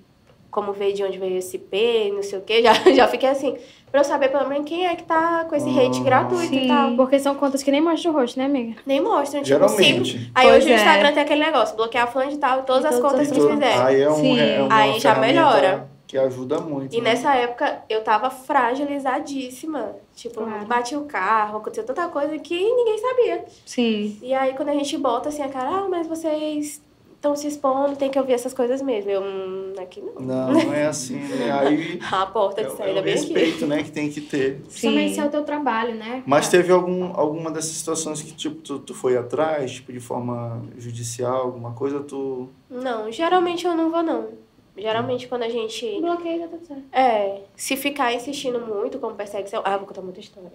[0.54, 2.62] como veio de onde veio esse P, não sei o quê.
[2.64, 3.58] Já, já fiquei assim,
[3.92, 6.66] pra eu saber pelo menos quem é que tá com esse hate Ah, gratuito sim.
[6.66, 6.96] e tal.
[6.96, 8.76] Porque são contas que nem mostram o rosto, né, amiga?
[8.86, 9.48] Nem mostram, tipo.
[9.60, 10.32] Geralmente.
[10.36, 10.76] Aí Pois hoje o é.
[10.78, 13.38] Instagram tem aquele negócio, bloquear fã de tal e todas E as todas contas as
[13.38, 13.82] que fizer.
[13.82, 14.40] Aí é, um, Sim.
[14.40, 15.90] é uma Aí já melhora.
[16.08, 16.94] Que ajuda muito.
[16.96, 17.10] E né?
[17.10, 19.96] nessa época eu tava fragilizadíssima.
[20.16, 20.66] Tipo, Claro.
[20.66, 23.46] bati o carro, aconteceu tanta coisa que ninguém sabia.
[23.66, 24.18] Sim.
[24.22, 26.82] E aí quando a gente bota assim a cara, ah, mas vocês
[27.24, 29.10] estão se expondo, tem que ouvir essas coisas mesmo.
[29.10, 30.14] Eu, hum, aqui não.
[30.16, 31.16] Não, não é assim.
[31.16, 31.52] né?
[31.58, 33.22] Aí A porta é, de é saída o bem aqui.
[33.24, 34.62] respeito, né, que tem que ter.
[34.82, 35.12] Também Sim.
[35.12, 36.22] esse é o teu trabalho, né?
[36.26, 40.62] Mas teve algum, alguma dessas situações que, tipo, tu, tu foi atrás, tipo, de forma
[40.78, 42.50] judicial, alguma coisa, tu...
[42.70, 44.28] Não, geralmente eu não vou não.
[44.76, 46.02] Geralmente quando a gente.
[46.02, 46.84] Bloqueio tá tudo certo.
[46.92, 49.62] É, se ficar insistindo muito como perseguição.
[49.64, 50.52] Ah, vou contar muita história.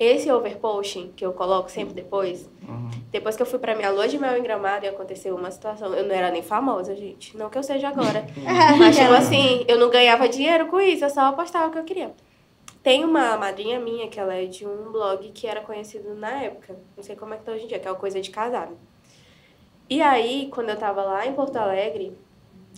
[0.00, 2.88] Esse overposting que eu coloco sempre depois, Uhum.
[3.10, 5.94] depois que eu fui pra minha lua de mel em Gramado e aconteceu uma situação,
[5.94, 7.36] eu não era nem famosa, gente.
[7.36, 8.24] Não que eu seja agora.
[8.78, 11.84] Mas, tipo assim, eu não ganhava dinheiro com isso, eu só postava o que eu
[11.84, 12.12] queria.
[12.82, 16.74] Tem uma madrinha minha que ela é de um blog que era conhecido na época.
[16.96, 18.72] Não sei como é que tá hoje em dia, que é o Coisa de Casado.
[19.90, 22.16] E aí, quando eu tava lá em Porto Alegre,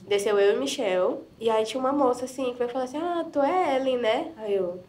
[0.08, 1.22] desceu eu e Michel.
[1.38, 4.32] E aí tinha uma moça assim que veio falar assim: Ah, tu é Ellen, né?
[4.38, 4.80] Aí eu.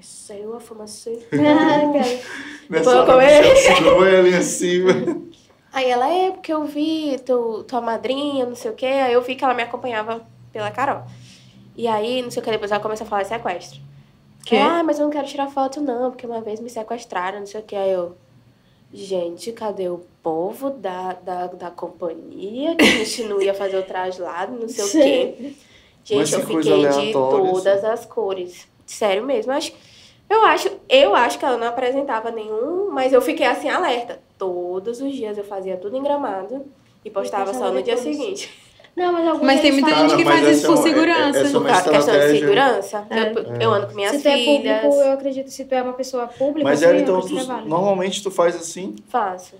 [0.00, 1.10] Saiu a fumaça.
[2.68, 3.56] Nessa eu hora, comer.
[3.56, 4.82] Segurou ele assim.
[5.72, 8.86] Aí ela é, porque eu vi tu, tua madrinha, não sei o quê.
[8.86, 11.04] Aí eu vi que ela me acompanhava pela Carol.
[11.76, 13.80] E aí, não sei o que, depois ela começa a falar sequestro.
[14.44, 14.56] Que?
[14.56, 17.60] Ah, mas eu não quero tirar foto, não, porque uma vez me sequestraram, não sei
[17.60, 17.74] o que.
[17.74, 18.16] Aí eu.
[18.92, 23.82] Gente, cadê o povo da, da, da companhia que a gente não ia fazer o
[23.82, 25.34] traslado, não sei o quê.
[26.10, 28.68] Mas Gente, eu que coisa fiquei de aleatória, todas as cores.
[28.86, 29.52] Sério mesmo.
[29.52, 29.72] Eu acho,
[30.28, 34.20] eu, acho, eu acho que ela não apresentava nenhum, mas eu fiquei assim, alerta.
[34.38, 36.66] Todos os dias eu fazia tudo em gramado
[37.04, 38.62] e postava só no dia seguinte.
[38.96, 40.82] Não, mas alguns Mas tem muita gente que faz isso essa é por uma- é-
[40.92, 41.38] segurança.
[41.38, 43.20] é Por uma causa da questão de segurança, É.
[43.32, 44.80] eu, eu ando com minhas Se tu é filhas.
[44.82, 47.42] público, eu acredito que se tu é uma pessoa pública, Mas ela, então, tu- é
[47.66, 48.94] normalmente tu faz assim?
[49.08, 49.56] Faço.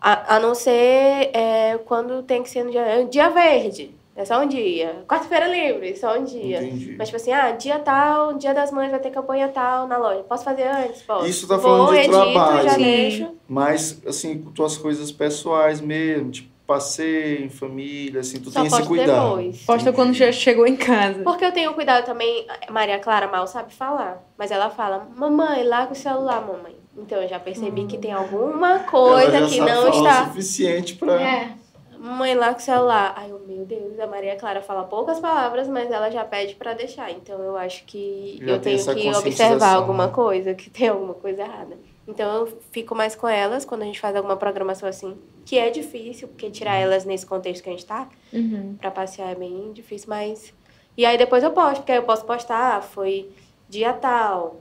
[0.00, 3.94] A, a não ser é, quando tem que ser no dia, é dia verde.
[4.16, 5.04] É só um dia.
[5.06, 6.62] Quarta-feira livre, só um dia.
[6.62, 6.94] Entendi.
[6.98, 10.22] Mas, tipo assim, ah, dia tal, dia das mães vai ter campanha tal na loja.
[10.22, 11.02] Posso fazer antes?
[11.02, 11.26] Posso.
[11.26, 12.62] Isso tá Vou, falando de edito, trabalho.
[12.68, 12.82] já Sim.
[12.82, 13.28] deixo.
[13.46, 18.68] Mas, assim, com tuas coisas pessoais mesmo, tipo, passeio em família, assim, tu Só tem
[18.68, 19.36] esse cuidado.
[19.36, 19.62] depois.
[19.64, 21.22] Posta quando já chegou em casa.
[21.22, 25.92] Porque eu tenho cuidado também, Maria Clara mal sabe falar, mas ela fala, mamãe, larga
[25.92, 26.74] o celular, mamãe.
[26.98, 29.98] Então eu já percebi que tem alguma coisa Ela já que sabe não falar o
[30.08, 30.24] está.
[30.26, 31.20] suficiente pra...
[31.22, 31.50] É.
[32.06, 33.14] Mamãe, larga o celular.
[33.16, 36.72] Ai, eu, meu Deus, a Maria Clara fala poucas palavras, mas ela já pede pra
[36.72, 37.10] deixar.
[37.10, 40.12] Então eu acho que Já eu tenho que observar alguma né?
[40.12, 41.76] coisa, que tem alguma coisa errada.
[42.06, 45.68] Então eu fico mais com elas quando a gente faz alguma programação assim, que é
[45.70, 48.76] difícil, porque tirar elas nesse contexto que a gente tá, Uhum.
[48.78, 50.52] Pra passear é bem difícil, mas.
[50.96, 53.30] E aí depois eu posto, porque aí eu posso postar, foi
[53.68, 54.60] dia tal,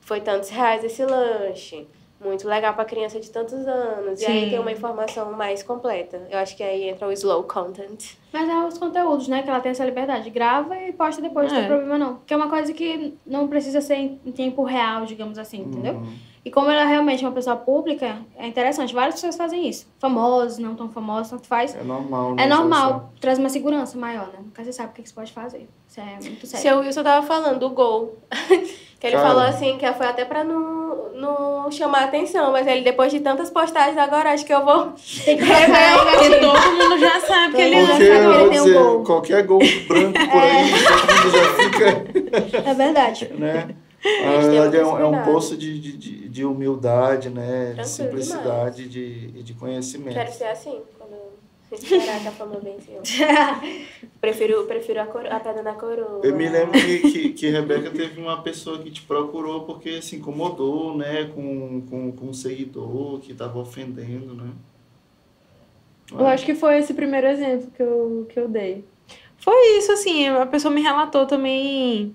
[0.00, 1.86] foi tantos reais esse lanche,
[2.22, 4.20] muito legal pra criança de tantos anos.
[4.20, 4.50] E aí Sim.
[4.50, 6.20] tem uma informação mais completa.
[6.30, 8.14] Eu acho que aí entra o slow content.
[8.32, 9.42] Mas é os conteúdos, né?
[9.42, 10.28] Que ela tem essa liberdade.
[10.30, 11.60] Grava e posta depois, não É.
[11.62, 12.16] tem problema não.
[12.16, 15.94] Porque é uma coisa que não precisa ser em em tempo real, digamos assim, entendeu?
[15.94, 16.12] Uhum.
[16.42, 18.94] E como ela realmente é uma pessoa pública, é interessante.
[18.94, 19.86] Várias pessoas fazem isso.
[19.98, 21.74] Famosos, não tão famosos, tanto faz.
[21.74, 22.44] É normal, né?
[22.44, 24.38] É normal, traz uma segurança maior, né?
[24.42, 25.68] Nunca você sabe o que que você pode fazer.
[25.86, 26.62] Isso é muito sério.
[26.62, 28.16] Seu Wilson tava falando do gol.
[29.00, 29.28] que ele Cara.
[29.28, 33.48] falou assim, que foi até pra não, não chamar atenção, mas ele, depois de tantas
[33.48, 34.92] postagens, agora acho que eu vou.
[35.24, 38.50] Tem que todo mundo já sabe que ele Todo mundo Porque já sabe que ele
[38.50, 39.04] tem um gol.
[39.04, 39.58] qualquer gol
[39.88, 43.30] branco por aí, todo mundo já fica, É verdade.
[43.34, 43.68] né?
[44.02, 47.68] Na verdade, é um, é um poço de, de, de, de humildade, né?
[47.70, 50.14] De Tranquilo simplicidade de, e de conhecimento.
[50.14, 50.80] Quero ser assim,
[51.70, 53.00] quando eu esperar que a fama venceu.
[54.20, 56.20] Prefiro, prefiro a, coro- a pedra na coroa.
[56.22, 60.16] Eu me lembro que, que, que Rebeca teve uma pessoa que te procurou porque se
[60.16, 61.24] incomodou, né?
[61.34, 64.50] Com, com, com um seguidor que estava ofendendo, né?
[66.12, 68.84] Eu acho que foi esse primeiro exemplo que eu, que eu dei.
[69.38, 72.14] Foi isso, assim, a pessoa me relatou também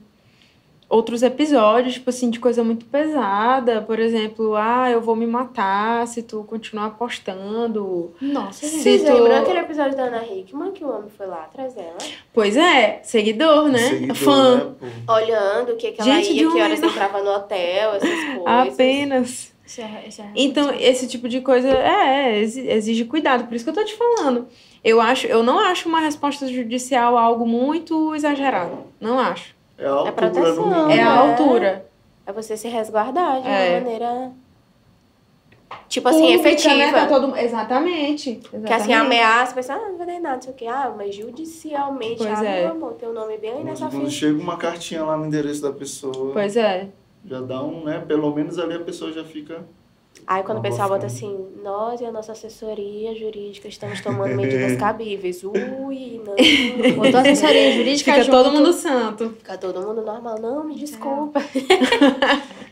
[0.90, 3.82] outros episódios, tipo assim, de coisa muito pesada.
[3.82, 8.14] Por exemplo, ah, eu vou me matar se tu continuar postando.
[8.22, 8.82] Nossa, gente.
[8.82, 11.74] Vocês Se tu- lembram aquele episódio da Ana Hickman que o homem foi lá atrás
[11.74, 11.98] dela?
[12.34, 13.80] Pois é, seguidor, né?
[13.80, 14.76] Seguidor, Fã.
[14.82, 14.92] né?
[15.10, 18.44] Olhando o que, que ela Gente, ia, que horas entrava no hotel, essas coisas.
[18.46, 19.56] Apenas.
[19.66, 23.46] Isso é, isso é Então, esse tipo de coisa é, exi- exige cuidado.
[23.48, 24.48] Por isso que eu tô te falando.
[24.84, 28.78] Eu acho, eu não acho uma resposta judicial algo muito exagerado.
[29.02, 29.56] Não acho.
[29.78, 30.90] É a altura proteção, no.
[30.92, 31.18] É a É.
[31.18, 31.86] altura.
[32.26, 33.70] É você se resguardar de É.
[33.72, 34.32] uma maneira.
[35.90, 36.76] Tipo assim, Pública, efetiva.
[36.76, 36.92] né?
[36.92, 37.38] Tá todo...
[37.38, 38.36] Exatamente.
[38.66, 40.68] Que assim, ameaça, a pessoa, ah, não vai dar nada, não sei o quê.
[40.68, 42.62] Ah, mas judicialmente, Pois ah, é.
[42.64, 44.28] meu amor, teu nome bem aí Quando, nessa quando ficha.
[44.28, 46.88] chega uma cartinha lá no endereço da pessoa, Pois é.
[47.26, 48.00] já dá um, né?
[48.08, 49.64] Pelo menos ali a pessoa já fica.
[50.28, 54.76] Aí quando o pessoal bota assim, nós e a nossa assessoria jurídica estamos tomando medidas
[54.80, 55.44] cabíveis.
[55.44, 56.36] Ui, não.
[56.98, 58.32] Botou assessoria jurídica Fica junto.
[58.44, 59.30] todo mundo santo.
[59.38, 60.40] Fica todo mundo normal.
[60.42, 61.42] Não, me desculpa.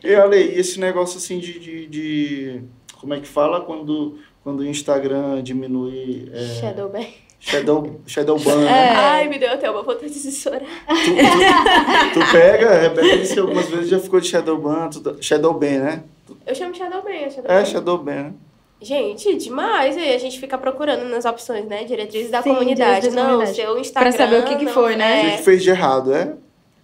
[0.03, 2.61] E olha aí, esse negócio assim de, de, de-
[2.99, 6.30] Como é que fala quando, quando o Instagram diminui.
[6.34, 7.05] É, Shadow ban.
[7.39, 8.65] Shadow, shadow ban, É.
[8.65, 8.89] né?
[8.97, 10.59] Ai, me deu até uma vontade de chorar.
[10.59, 14.89] Tu, tu, tu pega, a Rebeca disse que algumas vezes já ficou de shadow ban,
[14.89, 16.03] tu, shadow ban, né?
[16.45, 17.65] Eu chamo Shadow ban, é Shadow É, ban.
[17.65, 18.33] shadow ban, né?
[18.81, 19.95] Gente, demais.
[19.95, 21.85] E a gente fica procurando nas opções, né?
[21.85, 22.89] Diretrizes da Sim, comunidade.
[23.01, 23.55] diretrizes Não, comunidade.
[23.55, 24.11] seu Instagram.
[24.11, 25.19] saber o que que não- foi, né?
[25.19, 25.37] O que É.
[25.37, 26.35] fez de errado, é?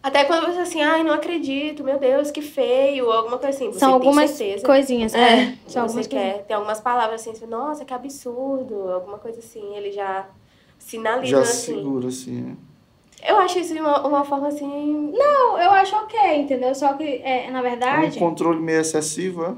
[0.01, 3.69] Até quando você assim, ai, não acredito, meu Deus, que feio, alguma coisa assim.
[3.69, 4.65] Você São tem algumas certeza.
[4.65, 5.13] coisinhas.
[5.13, 5.19] É.
[5.19, 5.45] É.
[5.45, 6.45] São você algumas quer, coisinhas.
[6.47, 10.25] tem algumas palavras assim, nossa, que absurdo, alguma coisa assim, ele já
[10.77, 11.75] sinaliza Já assim.
[11.75, 12.55] segura, assim, né?
[13.27, 15.11] Eu acho isso uma, uma forma assim.
[15.13, 16.73] Não, eu acho ok, entendeu?
[16.73, 18.19] Só que, é, na É um verdade...
[18.19, 19.53] controle meio excessivo, é?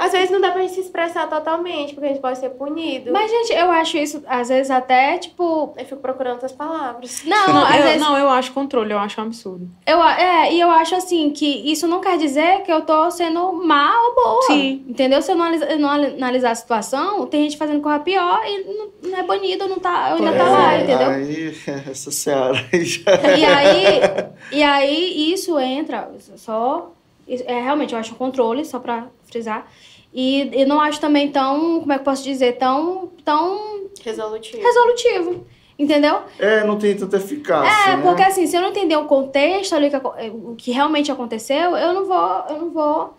[0.00, 3.12] Às vezes não dá pra gente se expressar totalmente, porque a gente pode ser punido.
[3.12, 5.72] Mas, gente, eu acho isso, às vezes, até, tipo...
[5.76, 7.22] Eu fico procurando outras palavras.
[7.24, 8.00] Não, Não, às eu, vezes...
[8.00, 9.68] não, eu acho controle, eu acho um absurdo.
[9.86, 13.52] Eu, é, e eu acho assim que isso não quer dizer que eu tô sendo
[13.52, 14.42] má ou boa.
[14.42, 14.84] Sim.
[14.88, 15.20] Entendeu?
[15.22, 18.88] Se eu não, analisa- não analisar a situação, tem gente fazendo coisa pior e não,
[19.10, 21.08] não é banido, não tá, ainda tá lá, É, entendeu?
[21.08, 21.56] Aí,
[21.90, 23.02] essa seara aí já...
[23.38, 26.92] E aí, e aí isso entra só.
[27.28, 29.66] É, realmente, eu acho um controle, só pra frisar.
[30.14, 34.62] E, e não acho também tão, como é que eu posso dizer, tão, tão Resolutivo.
[34.62, 35.46] resolutivo.
[35.78, 36.20] Entendeu?
[36.38, 38.02] É, não tem tanta eficácia, É, né?
[38.02, 39.90] porque assim, se eu não entender o contexto ali,
[40.32, 43.14] o que realmente aconteceu, eu não vou, eu não vou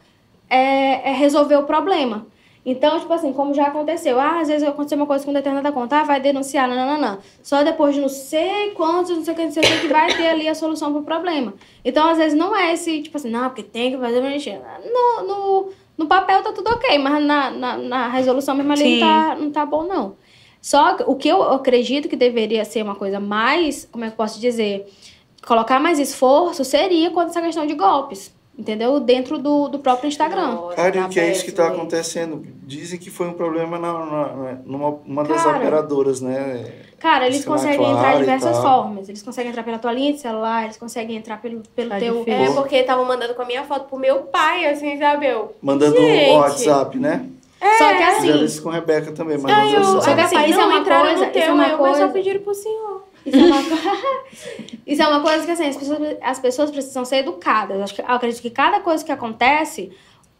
[0.49, 2.27] é, é, resolver o problema.
[2.65, 5.97] Então, tipo assim, como já aconteceu, ah, às vezes aconteceu uma coisa com determinada conta,
[5.99, 7.17] ah, vai denunciar, não, não, não, não.
[7.41, 10.15] Só depois de não sei quantos, não sei o que, não sei o que, vai
[10.15, 11.53] ter ali a solução pro problema.
[11.83, 14.61] Então, às vezes, não é esse, tipo assim, não, porque tem que fazer bonitinho.
[15.25, 18.99] No, no, papel tá tudo ok, mas na, na, na resolução mesmo ali Sim.
[18.99, 20.15] não tá, não tá bom, não.
[20.61, 24.13] Só que o que eu acredito que deveria ser uma coisa mais, como é que
[24.13, 24.87] eu posso dizer,
[25.45, 28.33] colocar mais esforço seria quanto a essa questão de golpes.
[28.57, 28.99] Entendeu?
[28.99, 30.53] Dentro do, do próprio Instagram.
[30.53, 32.45] Nossa, Cara, e o que é isso que está acontecendo?
[32.61, 35.57] Dizem que foi um problema na, na- numa uma das Cara.
[35.57, 36.71] operadoras, né?
[36.99, 39.09] Cara, eles na conseguem Clara entrar de diversas formas.
[39.09, 42.19] Eles conseguem entrar pela tua linha de celular, eles conseguem entrar pelo, pelo Tá teu.
[42.19, 42.51] difícil.
[42.51, 45.25] É, porque estavam mandando com a minha foto pro meu pai, assim, sabe?
[45.25, 45.55] Eu.
[45.61, 46.29] Mandando Gente.
[46.29, 47.25] o WhatsApp, né?
[47.59, 50.45] Só que Fizeram assim, isso com a Rebeca também, mas não eu, Só que assim,
[50.45, 52.41] isso é uma entraram coisa- no isso é teu, uma eu, mas só coisa- pediram
[52.41, 53.03] pro senhor.
[53.25, 53.61] Isso é uma,
[54.85, 57.81] Isso é uma coisa que assim, as pessoas, as pessoas precisam ser educadas.
[57.81, 59.91] Acho que- Eu acredito que cada coisa que acontece,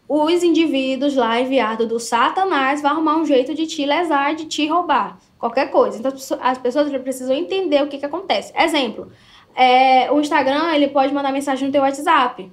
[0.08, 4.66] os indivíduos lá enviados do Satanás vão arrumar um jeito de te lesar, de te
[4.66, 5.18] roubar.
[5.38, 5.98] Qualquer coisa.
[5.98, 8.52] Então as pessoas- as pessoas precisam entender o que, que acontece.
[8.56, 9.10] Exemplo,
[9.54, 12.50] é, o Instagram ele pode mandar mensagem no teu WhatsApp.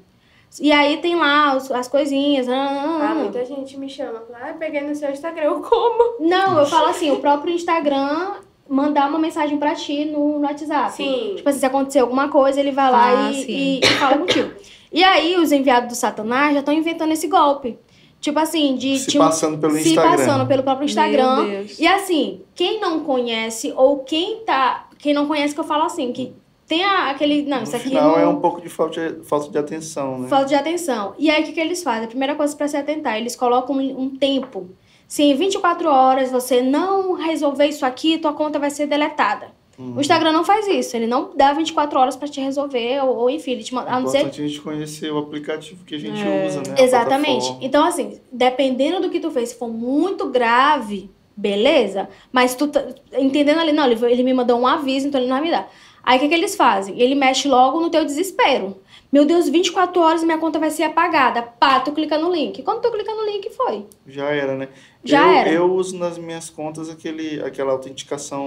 [0.60, 2.48] E aí tem lá os- as coisinhas.
[2.50, 3.16] ah, ah, Ah, ah.
[3.16, 4.22] muita gente me chama.
[4.34, 6.18] Ah, peguei no seu Instagram, eu como?
[6.28, 8.34] Não, eu falo assim, o próprio Instagram
[8.72, 10.94] mandar uma mensagem pra ti no, no WhatsApp.
[10.94, 11.34] Sim.
[11.36, 14.52] Tipo assim, se acontecer alguma coisa, ele vai lá Ah, e, e- e fala contigo.
[14.94, 17.78] E aí, os enviados do Satanás já estão inventando esse golpe.
[18.20, 20.12] Tipo assim, de Se te- passando pelo se Instagram.
[20.18, 21.44] passando pelo próprio Instagram.
[21.44, 21.80] Meu Deus.
[21.80, 24.90] E assim, quem não conhece, ou quem tá.
[25.00, 26.34] Quem não conhece, que eu falo assim, que
[26.68, 27.44] tem a- aquele.
[27.44, 28.20] Não, No isso aqui final não.
[28.20, 30.28] é um pouco de falta de, falta de atenção, né?
[30.28, 31.14] Falta de atenção.
[31.18, 32.04] E aí, o que, que eles fazem?
[32.04, 34.70] A primeira coisa para se atentar, eles colocam um, um tempo.
[35.12, 39.48] Se em 24 horas você não resolver isso aqui, tua conta vai ser deletada.
[39.78, 39.98] Uhum.
[39.98, 40.96] O Instagram não faz isso.
[40.96, 43.90] Ele não dá 24 horas para te resolver, ou, ou enfim, ele te manda.
[43.90, 46.48] É A não ser importante a gente conhecer o aplicativo que a gente É.
[46.48, 46.76] usa, né?
[46.82, 47.58] Exatamente.
[47.60, 52.08] Então, assim, dependendo do que tu fez, se for muito grave, beleza.
[52.32, 52.82] Mas tu tá
[53.18, 55.70] entendendo ali, não, ele, ele me mandou um aviso, então ele não vai me dar.
[56.04, 57.00] Aí o que, que eles fazem?
[57.00, 58.78] Ele mexe logo no teu desespero.
[59.12, 61.42] Meu Deus, 24 horas minha conta vai ser apagada.
[61.42, 62.64] Pá, tu clica no link.
[62.64, 63.86] Quando tu clica no link, foi.
[64.08, 64.70] Já era, né?
[65.04, 65.50] Já eu, era.
[65.50, 68.46] Eu uso nas minhas contas aquele, aquela autenticação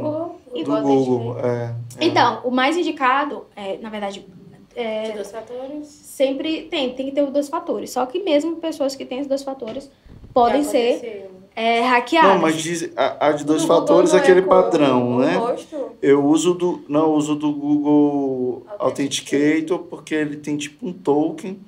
[0.00, 1.36] Google, do Google.
[1.40, 2.04] É, é.
[2.06, 4.24] Então, o mais indicado, é, na verdade,
[4.74, 5.86] é, De dois fatores.
[5.88, 7.90] sempre tem, tem que ter os dois fatores.
[7.90, 9.90] Só que mesmo pessoas que têm os dois fatores
[10.32, 11.30] podem Já ser aconteceu.
[11.56, 12.30] é, hackeadas.
[12.30, 15.34] Não, mas diz, a, a de dois No fatores é não aquele padrão, né?
[15.36, 15.92] rosto?
[16.02, 16.84] Eu uso do.
[16.88, 19.40] Não, eu uso do Google Authenticator.
[19.40, 21.58] Authenticator porque ele tem tipo um token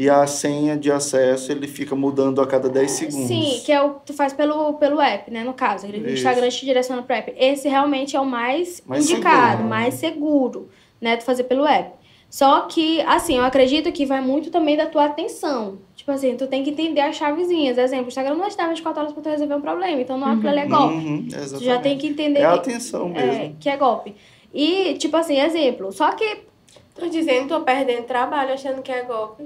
[0.00, 3.28] e a senha de acesso ele fica mudando a cada 10 segundos.
[3.28, 5.44] Sim, que é o que tu faz pelo, pelo app, né?
[5.44, 6.10] No caso, ele, o.
[6.14, 7.34] Instagram te direciona pro app.
[7.36, 9.68] Esse realmente é o mais, Mais indicado, seguro.
[9.68, 10.68] mais seguro,
[10.98, 11.18] né?
[11.18, 11.90] Tu fazer pelo app.
[12.30, 15.80] Só que, assim, eu acredito que vai muito também da tua atenção.
[15.94, 17.76] Tipo assim, tu tem que entender as chavezinhas.
[17.76, 20.00] Exemplo, o Instagram não vai te dar 24 horas pra tu resolver um problema.
[20.00, 20.94] Então, não é aquilo ali é golpe.
[20.94, 23.56] Uhum, Tu já tem que entender É a que, atenção é, mesmo.
[23.60, 24.14] que é golpe.
[24.54, 25.92] E, tipo assim, exemplo.
[25.92, 26.48] Só que.
[26.94, 29.44] Tô dizendo, tô perdendo trabalho achando que é golpe.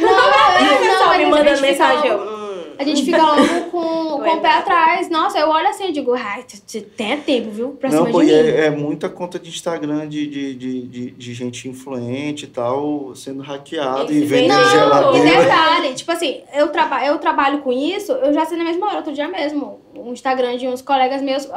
[0.00, 2.10] Não, é, não, Só a me mandando mensagem.
[2.10, 2.38] logo- hum.
[2.80, 3.80] A gente fica logo com,
[4.22, 5.10] com o pé atrás.
[5.10, 7.70] Nossa, eu olho assim e digo, ai, tu- tu tem tempo, viu?
[7.70, 8.48] Pra Não, cima pô, de e mim.
[8.48, 13.12] é, é muita conta de Instagram de, de, de, de, de gente influente e tal,
[13.16, 14.56] sendo hackeado e vendedor.
[14.58, 15.40] Não, e geladeira.
[15.42, 18.96] detalhe, tipo assim, eu, traba eu trabalho com isso, eu já sei na mesma hora,
[18.98, 19.80] outro dia mesmo.
[19.96, 21.48] O Instagram de uns colegas meus,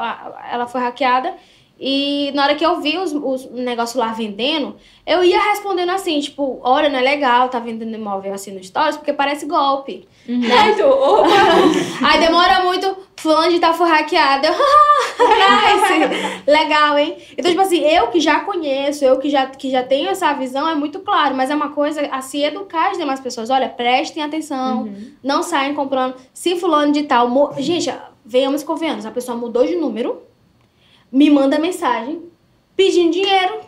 [0.52, 1.36] ela foi hackeada.
[1.84, 6.20] E na hora que eu vi os, os negócios lá vendendo, eu ia respondendo assim,
[6.20, 10.08] tipo, olha, não é legal, tá vendendo imóvel assim no stories, porque parece golpe.
[10.78, 11.28] Tu, opa.
[12.08, 14.48] Aí demora muito, fulano de tal foi hackeado.
[15.20, 17.18] Eu, nice, legal, hein?
[17.38, 20.68] Então, tipo assim, eu que já conheço, eu que já, que já tenho essa visão,
[20.68, 23.50] é muito claro, mas é uma coisa a se educar as demais pessoas.
[23.52, 24.90] Olha, prestem atenção,
[25.24, 26.16] não saiam comprando.
[26.34, 27.54] Se fulano de tal.
[27.58, 27.94] Gente,
[28.26, 30.22] venhamos e convenhamos, a pessoa mudou de número,
[31.12, 32.22] me manda mensagem
[32.76, 33.60] pedindo dinheiro.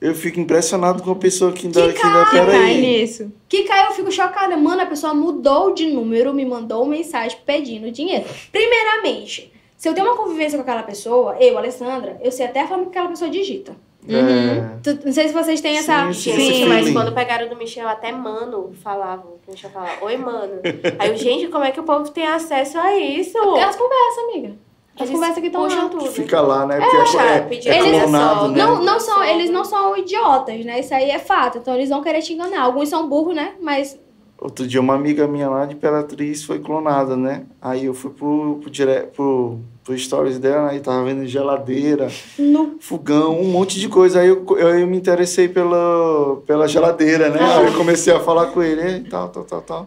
[0.00, 3.32] Eu fico impressionado com a pessoa que ainda, Que que ainda Que cai nisso.
[3.48, 4.56] Que caiu, eu fico chocada.
[4.56, 8.24] Mano, a pessoa mudou de número, me mandou mensagem pedindo dinheiro.
[8.50, 12.66] Primeiramente, se eu tenho uma convivência com aquela pessoa, eu, Alessandra, eu sei até a
[12.68, 13.76] forma que aquela pessoa digita.
[14.08, 16.10] É, Tu- Não sei se vocês têm essa.
[16.14, 16.64] Sim, Gente, sim.
[16.66, 19.32] mas quando pegaram do Michel, até mano falavam.
[19.46, 20.60] O Michel falava, oi, mano.
[20.98, 23.36] Aí eu, gente, como é que o povo tem acesso a isso?
[23.36, 24.54] Elas conversam, amiga.
[24.96, 25.88] As Eles conversas que estão puxam lá.
[25.88, 26.06] tudo.
[26.06, 26.78] Fica lá, né?
[26.78, 28.58] Porque Poxa, é, pedir é, é Eles- clonado, né?
[28.58, 30.80] Não, não são, eles não são idiotas, né?
[30.80, 31.58] Isso aí é fato.
[31.58, 32.62] Então eles vão querer te enganar.
[32.62, 33.54] Alguns são burros, né?
[33.60, 33.98] Mas
[34.40, 37.42] Outro dia uma amiga minha lá de Imperatriz foi clonada, né?
[37.60, 39.08] Aí eu fui pro, pro, dire...
[39.14, 42.08] pro, pro stories dela, aí tava vendo geladeira,
[42.38, 44.20] no fogão, um monte de coisa.
[44.20, 47.38] Aí eu, eu, eu me interessei pela, pela geladeira, né?
[47.38, 49.86] Aí eu comecei a falar com ele, e tal, tal, tal, tal.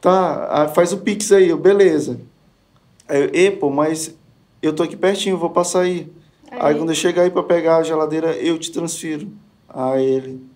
[0.00, 2.20] Tá, ah, faz o Pix aí, eu, beleza.
[3.08, 4.14] Aí eu, e, pô, mas
[4.60, 6.10] eu tô aqui pertinho, vou passar aí.
[6.50, 9.28] Aí quando eu chegar aí pra pegar a geladeira, eu te transfiro.
[9.68, 10.48] Aí ele.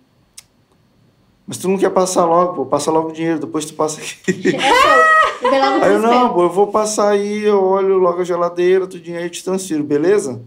[1.45, 4.55] Mas tu não quer passar logo, pô, passa logo o dinheiro, depois tu passa aqui.
[4.55, 9.17] é Aí eu, não, pô, eu vou passar aí, eu olho logo a geladeira, tudinho
[9.17, 10.41] aí eu te transfiro, beleza?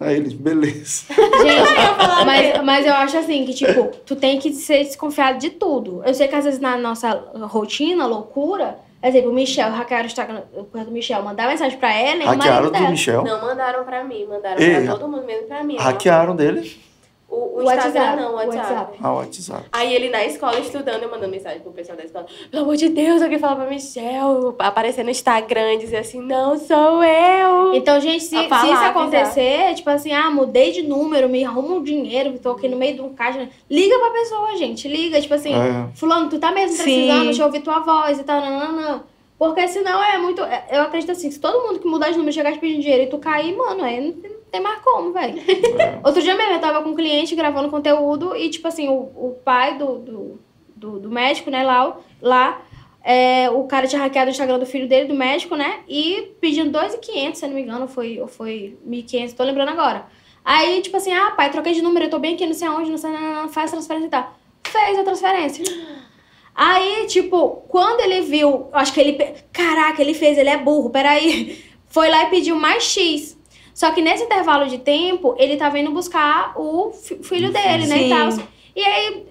[0.00, 1.04] Aí ele, beleza.
[1.10, 1.14] Gente,
[2.26, 6.02] mas, mas eu acho assim que, tipo, tu tem que ser desconfiado de tudo.
[6.04, 7.12] Eu sei que às vezes na nossa
[7.42, 10.42] rotina, loucura, exemplo, o Michel, hackearam o Instagram
[10.84, 12.90] do Michel, mandar mensagem pra ela e o Hackearam marido do dela.
[12.90, 13.24] Michel.
[13.24, 15.76] Não mandaram pra mim, mandaram Ei, pra todo mundo, mesmo pra mim.
[15.76, 16.80] Hackearam dele?
[17.34, 18.58] O, o O Instagram WhatsApp, não, o WhatsApp.
[18.58, 18.98] WhatsApp.
[19.02, 19.64] Ah, o WhatsApp.
[19.72, 22.26] Aí ele na escola estudando, eu mandando mensagem pro pessoal da escola.
[22.50, 24.54] Pelo amor de Deus, alguém fala pra Michelle.
[24.58, 27.74] Aparecer no Instagram e dizer assim, não sou eu.
[27.74, 31.82] Então, gente, se, se isso acontecer, tipo assim, ah, mudei de número, me arruma um
[31.82, 33.48] dinheiro, tô aqui no meio de um caixa.
[33.70, 34.86] Liga pra pessoa, gente.
[34.86, 35.88] Liga, tipo assim, É.
[35.94, 36.82] fulano, tu tá mesmo Sim.
[36.82, 39.02] precisando, deixa eu ouvir tua voz e tal, não, não, não.
[39.38, 40.42] Porque senão é muito.
[40.42, 43.04] é- Eu acredito assim, se todo mundo que mudar de número chegar te pedindo dinheiro
[43.04, 45.42] e tu cair, mano, aí não tem, mais como, velho.
[46.04, 49.40] Outro dia mesmo, eu tava com um cliente gravando conteúdo e, tipo assim, o, o
[49.44, 50.40] pai do, do,
[50.76, 52.62] do, do médico, né, lá, lá
[53.04, 56.76] é, o cara tinha hackeado o Instagram do filho dele, do médico, né, e pedindo
[56.78, 60.06] 2.500, se eu não me engano, foi, ou foi 1.500, tô lembrando agora.
[60.44, 62.90] Aí, tipo assim, ah, pai, troquei de número, eu tô bem aqui, não sei aonde,
[62.90, 64.34] não sei, não, não, não, faz transferência e tal.
[64.64, 65.64] Fez a transferência.
[66.54, 69.34] Aí, tipo, quando ele viu, acho que ele.
[69.52, 71.64] Caraca, ele fez, ele é burro, peraí.
[71.86, 73.38] Foi lá e pediu mais X.
[73.74, 77.96] Só que nesse intervalo de tempo, ele tava indo buscar o fi- filho dele, né?
[78.02, 78.08] E, Sim.
[78.36, 78.46] tal.
[78.76, 79.26] e aí,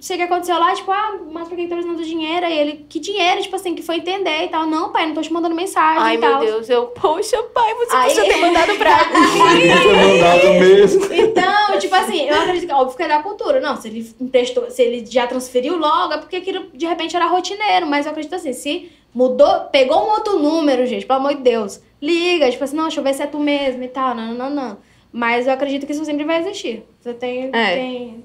[0.00, 2.46] sei o que aconteceu lá, tipo, ah, mas por que tá precisando do dinheiro?
[2.46, 3.42] Aí ele, que dinheiro?
[3.42, 4.66] Tipo assim, que foi entender e tal.
[4.66, 6.40] Não, pai, não tô te mandando mensagem Ai, e meu tal.
[6.40, 8.96] Deus, eu, poxa, pai, você Aí- podia ter mandado pra
[9.54, 9.68] mim.
[9.68, 11.12] Mandado mesmo.
[11.12, 13.60] Então, tipo assim, eu acredito que óbvio que é da cultura.
[13.60, 17.26] Não, se ele emprestou, se ele já transferiu logo, é porque aquilo de repente era
[17.26, 17.86] rotineiro.
[17.86, 21.80] Mas eu acredito assim, se mudou, pegou um outro número, gente, pelo amor de Deus,
[22.00, 24.14] liga, tipo assim, não, deixa eu ver se é tu mesmo e tal.
[24.14, 24.78] Não, não, não.
[25.12, 26.84] Mas eu acredito que isso sempre vai existir.
[27.00, 27.50] Você tem.
[27.54, 27.74] É.
[27.74, 28.24] Tem,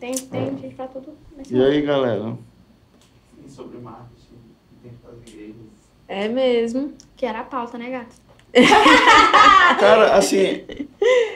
[0.00, 1.16] tem, tem gente pra tudo.
[1.36, 2.36] nesse E aí, galera?
[3.44, 4.38] E sobre marketing
[4.82, 5.56] dentro das igrejas.
[6.08, 6.92] É mesmo.
[7.16, 8.28] Que era a pauta, né, gata?
[9.78, 10.64] Cara, assim,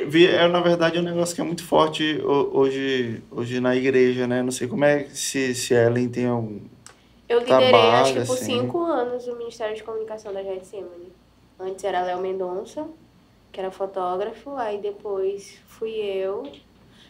[0.07, 3.77] vi- é, na verdade é um negócio que é muito forte ho- hoje, hoje na
[3.77, 4.43] igreja, né?
[4.43, 6.59] Não sei como é se, se Ellen tem algum.
[7.29, 8.45] Eu liderei, Trabalho, acho que por assim.
[8.61, 11.12] cinco anos, o Ministério de Comunicação da Getsemane.
[11.63, 12.87] Antes era Léo Mendonça,
[13.51, 16.45] que era fotógrafo, aí depois fui eu.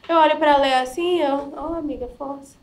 [0.08, 2.56] Eu olho pra Léo assim, eu, oh, amiga, força.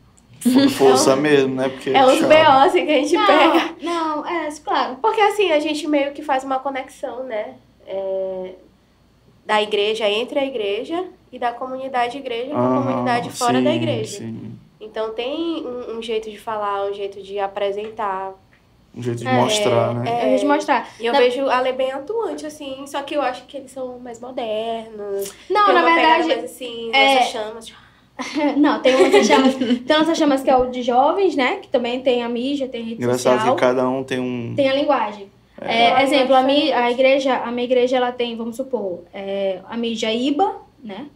[0.76, 1.68] Força mesmo, né?
[1.68, 2.20] Porque É os.
[2.20, 3.74] BO assim, que a gente pega.
[3.82, 4.96] Não, não, é, claro.
[4.96, 7.56] Porque assim, a gente meio que faz uma conexão, né?
[7.86, 8.54] É,
[9.44, 13.64] da igreja entre a igreja e da comunidade igreja com a Aham, comunidade fora sim,
[13.64, 14.18] da igreja.
[14.18, 14.58] Sim.
[14.80, 18.32] Então tem um, um jeito de falar, um jeito de apresentar.
[18.94, 20.10] Um jeito de É, mostrar, né?
[20.10, 20.88] É, a gente mostrar.
[20.98, 23.70] E eu Na- vejo a Lê bem atuante, assim, só que eu acho que eles
[23.70, 25.32] são mais modernos.
[25.48, 26.26] Não, na verdade.
[26.28, 27.72] mais assim, é- lança chamas.
[28.58, 29.54] Não, tem um lança-chamas.
[29.54, 31.56] tem um lança-chamas que é o de jovens, né?
[31.56, 33.54] Que também tem a mídia, tem rede Engraçado social.
[33.54, 34.54] que cada um tem um.
[34.54, 35.30] Tem a linguagem.
[35.60, 35.84] É.
[35.86, 39.60] É, Uma exemplo, a, mi, a igreja, a minha igreja ela tem, vamos supor, é,
[39.68, 41.06] a mídia IBA, né?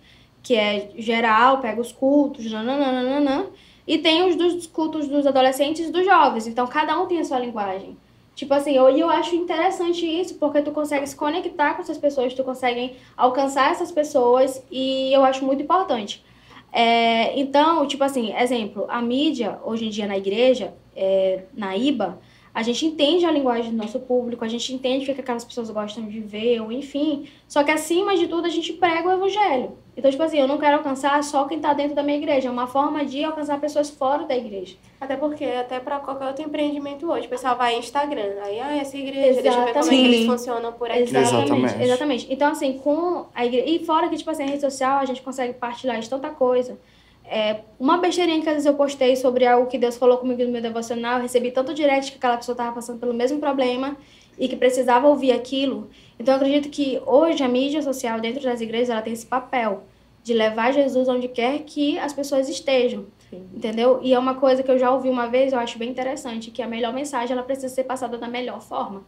[0.42, 3.46] Que é geral, pega os cultos, nananana,
[3.86, 6.46] e tem os dos cultos dos adolescentes e dos jovens.
[6.46, 7.96] Então, cada um tem a sua linguagem.
[8.34, 12.34] Tipo assim, eu, eu acho interessante isso, porque tu consegue se conectar com essas pessoas,
[12.34, 16.24] tu consegue alcançar essas pessoas, e eu acho muito importante.
[16.72, 22.18] É, então, tipo assim, exemplo, a mídia, hoje em dia na igreja, é, na IBA,
[22.54, 25.44] a gente entende a linguagem do nosso público, a gente entende o que que aquelas
[25.44, 27.28] pessoas gostam de ver, ou enfim.
[27.48, 29.72] Só que acima de tudo a gente prega o evangelho.
[29.96, 32.48] Então, tipo assim, eu não quero alcançar só quem tá dentro da minha igreja.
[32.48, 34.76] É uma forma de alcançar pessoas fora da igreja.
[35.00, 38.34] Até porque, até pra qualquer outro empreendimento hoje, o pessoal vai em Instagram.
[38.42, 40.14] Aí, ah, essa igreja, deixa eu ver como é que Exatamente.
[40.14, 41.02] eles funcionam por aqui.
[41.02, 41.82] Exatamente.
[41.82, 42.26] Exatamente.
[42.32, 43.68] Então, assim, com a igreja.
[43.68, 46.78] E fora que, tipo assim, a rede social, a gente consegue partilhar de tanta coisa.
[47.26, 50.50] É, uma besteirinha que às vezes eu postei sobre algo que Deus falou comigo no
[50.50, 53.96] meu devocional, eu recebi tanto direct que aquela pessoa estava passando pelo mesmo problema
[54.38, 55.88] e que precisava ouvir aquilo.
[56.18, 59.84] Então eu acredito que hoje a mídia social dentro das igrejas ela tem esse papel
[60.22, 63.06] de levar Jesus onde quer que as pessoas estejam.
[63.32, 64.00] Entendeu?
[64.02, 66.62] E é uma coisa que eu já ouvi uma vez, eu acho bem interessante, que
[66.62, 69.04] a melhor mensagem ela precisa ser passada da melhor forma.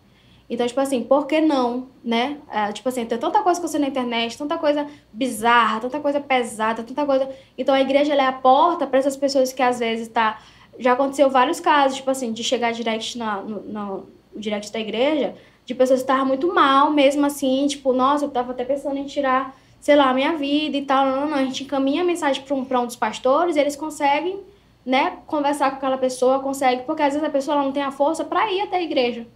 [0.48, 2.38] Então, tipo assim, por que não, né?
[2.50, 6.20] É, tipo assim, tem tanta coisa que você na internet, tanta coisa bizarra, tanta coisa
[6.20, 7.28] pesada, tanta coisa.
[7.58, 10.40] Então, a igreja é a porta para essas pessoas que às vezes tá.
[10.78, 14.06] Já aconteceu vários casos, tipo assim, de chegar direct na, no, no
[14.36, 18.52] direct da igreja, de pessoas que estavam muito mal, mesmo assim, tipo, nossa, eu tava
[18.52, 21.06] até pensando em tirar, sei lá, a minha vida e tal.
[21.06, 21.38] Não, não, não.
[21.38, 24.40] A gente encaminha a mensagem para um, pra um dos pastores eles conseguem,
[24.84, 28.24] né, conversar com aquela pessoa, consegue, porque às vezes a pessoa não tem a força
[28.24, 29.26] para ir até a igreja.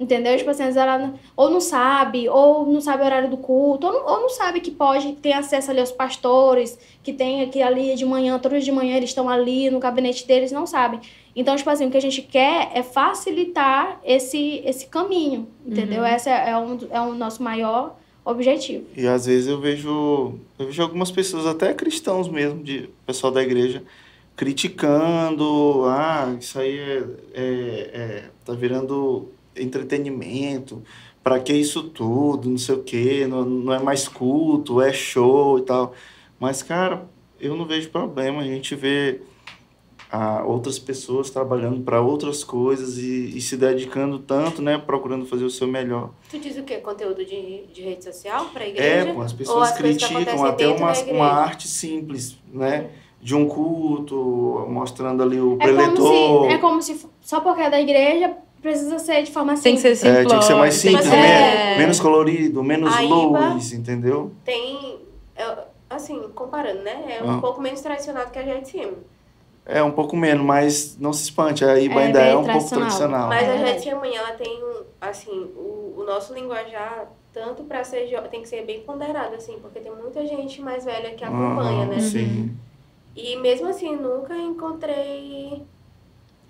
[0.00, 0.34] Entendeu?
[0.34, 3.86] Tipo assim, às vezes ela ou não sabe, ou não sabe o horário do culto,
[3.86, 7.60] ou não, ou não sabe que pode ter acesso ali aos pastores, que tem aqui
[7.60, 11.00] ali de manhã, todos de manhã eles estão ali no gabinete deles, não sabem.
[11.36, 16.02] Então, tipo assim, o que a gente quer é facilitar esse, esse caminho, entendeu?
[16.02, 17.94] Esse é, é, um, é o nosso maior
[18.24, 18.86] objetivo.
[18.96, 23.42] E às vezes eu vejo, eu vejo algumas pessoas, até cristãos mesmo, de pessoal da
[23.42, 23.82] igreja,
[24.34, 27.04] criticando, ah, isso aí é,
[27.34, 29.28] é, é tá virando
[29.60, 30.82] entretenimento,
[31.22, 35.58] para que isso tudo, não sei o quê, não, não é mais culto, é show
[35.58, 35.92] e tal.
[36.38, 37.06] Mas, cara,
[37.38, 39.22] eu não vejo problema a gente ver
[40.12, 45.44] a outras pessoas trabalhando para outras coisas e, e, se dedicando tanto, né, procurando fazer
[45.44, 46.10] o seu melhor.
[46.28, 46.78] Tu diz o quê?
[46.78, 49.14] Conteúdo de, de rede social para a É, igreja?
[49.14, 52.90] pô, as pessoas as criticam até uma, uma arte simples, né,
[53.22, 56.46] de um culto, mostrando ali o É como, preletor.
[56.48, 59.80] se, é como se só porque é da igreja precisa ser de forma Tem que
[59.80, 60.16] ser simples.
[60.18, 63.72] É, tinha que ser mais simples, que men- ser- menos colorido, menos A Iba- luz,
[63.72, 64.32] entendeu?
[64.44, 64.98] Tem,
[65.36, 65.58] é,
[65.88, 67.16] assim, comparando, né?
[67.18, 67.40] É um Ah.
[67.40, 68.92] pouco menos tradicional do que a gente cima.
[69.66, 72.68] É um pouco menos, mas não se espante, a IBA É ainda é um pouco
[72.68, 73.28] tradicional.
[73.28, 74.60] Mas É a gente amanhã ela tem
[75.00, 79.78] assim, o, o nosso linguajar, tanto para ser tem que ser bem ponderado, assim, porque
[79.80, 82.00] tem muita gente mais velha que acompanha, Aham, né?
[82.00, 82.56] Sim.
[83.14, 85.62] E mesmo assim, nunca encontrei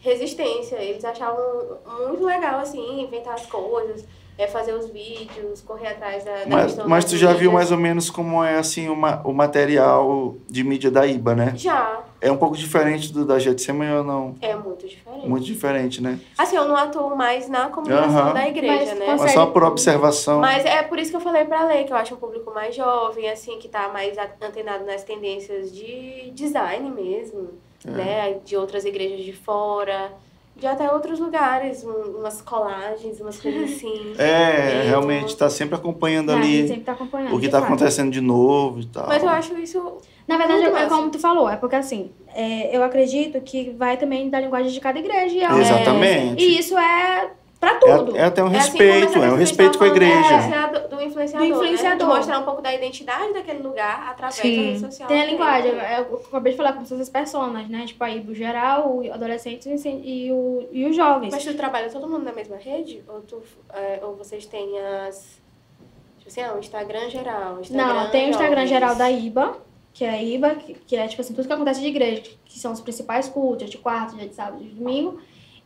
[0.01, 0.77] resistência.
[0.77, 1.79] Eles achavam
[2.09, 4.05] muito legal, assim, inventar as coisas,
[4.39, 7.71] é, fazer os vídeos, correr atrás da, da Mas, questão mas tu já viu mais
[7.71, 11.53] ou menos como é assim o, ma- o material de mídia da IBA, né?
[11.57, 14.35] Já, É um pouco diferente do da Getsemane ou não?
[14.41, 15.27] é muito diferente.
[15.29, 16.19] Muito diferente, né?
[16.39, 19.05] Assim, eu não atuo mais na comunicação da igreja, Mas né?
[19.05, 20.41] consegue- Mas só por observação.
[20.41, 22.75] Mas é por isso que eu falei pra Lei, que eu acho um público mais
[22.75, 27.91] jovem, assim, que tá mais antenado nas tendências de design mesmo, É.
[27.91, 28.37] né?
[28.45, 30.13] De outras igrejas de fora,
[30.57, 34.13] de até outros lugares, um- umas colagens, umas coisas assim.
[34.19, 37.35] É, realmente tá sempre acompanhando É, ali sempre tá acompanhando.
[37.35, 37.73] o que tá fato.
[37.73, 39.07] acontecendo de novo e tal.
[39.07, 39.99] Mas eu acho isso.
[40.29, 44.29] Na verdade, é como tu falou, é porque assim, é, eu acredito que vai também
[44.31, 45.35] da linguagem de cada igreja.
[45.35, 46.45] E, é- Exatamente.
[46.45, 47.31] e isso é
[47.61, 48.17] pra tudo.
[48.17, 50.35] É, é até um É assim respeito, é um que respeito com a igreja.
[50.35, 51.99] é, do, do influenciador, Do influenciador.
[52.09, 52.13] Né?
[52.13, 54.57] De mostrar um pouco da identidade daquele lugar através Sim.
[54.57, 55.09] da rede social.
[55.09, 56.01] Tem a linguagem, né?
[56.09, 57.85] eu acabei de falar como se fossem as personas, né?
[57.87, 61.31] Tipo, aí o geral, o adolescente e o- e, o, e os jovens.
[61.31, 63.05] Mas tu trabalha todo mundo na mesma rede?
[63.07, 63.43] Ou, tu,
[63.75, 65.39] é, ou vocês têm as.
[66.19, 67.57] Tipo assim, ah, o Instagram geral.
[67.57, 68.69] o Instagram Não, tem o Instagram jovens.
[68.71, 69.57] geral da IBA,
[69.93, 72.59] que é a IBA, que, que é tipo assim, tudo que acontece de igreja, que
[72.59, 75.21] são os principais cultos, de quarta, dia de sábado, de domingo.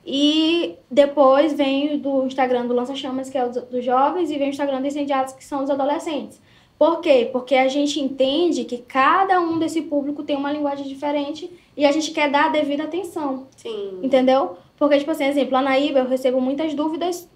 [0.06, 4.36] E depois vem o do Instagram do Lança Chamas, que é o dos jovens, e
[4.36, 6.40] vem o Instagram do Incendiados, que são os adolescentes.
[6.78, 7.28] Por quê?
[7.32, 11.92] Porque a gente entende que cada um desse público tem uma linguagem diferente e a
[11.92, 13.46] gente quer dar a devida atenção.
[13.56, 14.00] Sim.
[14.02, 14.56] Entendeu?
[14.76, 17.28] Porque, tipo assim, exemplo, lá na IBA eu recebo muitas dúvidas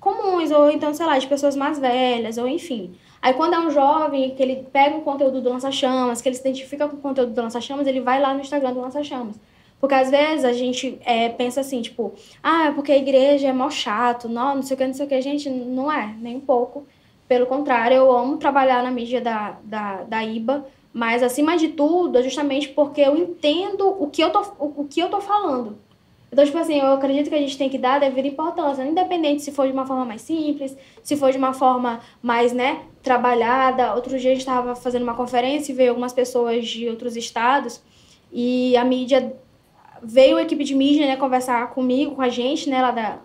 [0.00, 2.94] comuns, ou então, sei lá, de pessoas mais velhas, ou enfim.
[3.20, 6.42] Aí quando é um jovem que ele pega um conteúdo do Lança-Chamas, que ele se
[6.42, 9.38] identifica com o conteúdo do Lança-Chamas, ele vai lá no Instagram do Lança-Chamas.
[9.80, 13.52] Porque às vezes a gente é, pensa assim, tipo, ah, é porque a igreja é
[13.52, 15.20] mó chato, não, não sei o que, não sei o que.
[15.20, 16.86] Gente, não é, nem um pouco.
[17.28, 22.18] Pelo contrário, eu amo trabalhar na mídia da, da, da IBA, mas acima de tudo
[22.18, 25.78] é justamente porque eu entendo o que eu tô, o, o que eu tô falando.
[26.32, 29.52] Então, tipo assim, eu acredito que a gente tem que dar devida importância, independente se
[29.52, 33.94] for de uma forma mais simples, se for de uma forma mais, né, trabalhada.
[33.94, 37.80] Outro dia a gente estava fazendo uma conferência e veio algumas pessoas de outros estados
[38.32, 39.34] e a mídia
[40.02, 43.16] veio a equipe de mídia, né, conversar comigo, com a gente, né, lá da,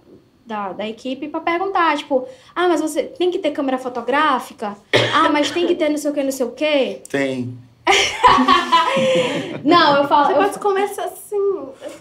[0.45, 2.25] da, da equipe, para perguntar, tipo,
[2.55, 4.75] ah, mas você tem que ter câmera fotográfica?
[5.13, 7.01] Ah, mas tem que ter não sei o que, não sei o que?
[7.09, 7.53] Tem.
[9.63, 11.35] Não, eu falo, Você eu, pode começar assim.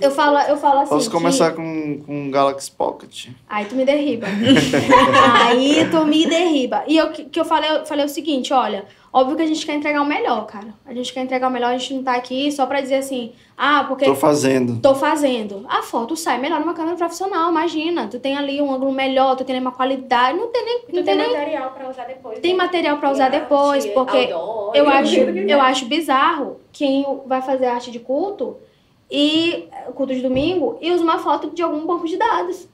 [0.01, 0.91] eu falo, eu falo assim.
[0.91, 3.29] Posso que- começar com, com um Galaxy Pocket?
[3.49, 4.27] Aí tu me derriba.
[5.47, 6.85] Aí tu me derriba.
[6.87, 9.65] E eu que que eu falei, eu falei o seguinte, olha, óbvio que a gente
[9.67, 10.75] quer entregar o melhor, cara.
[10.87, 13.33] A gente quer entregar o melhor, a gente não tá aqui só pra dizer assim,
[13.57, 14.81] ah, porque Tô fazendo.
[14.81, 15.65] tô fazendo.
[15.69, 18.07] A foto sai melhor numa câmera profissional, imagina.
[18.09, 20.87] Tu tem ali um ângulo melhor, tu tem ali uma qualidade, não tem nem, Tu
[20.97, 22.39] não tem tem nem material pra usar depois.
[22.41, 22.57] tem né?
[22.57, 25.15] material pra usar Tem depois, arte, porque outdoor, eu e acho,
[25.49, 28.57] eu acho bizarro quem vai fazer arte de culto
[29.11, 32.69] e culto de domingo e usa uma foto de algum banco de dados.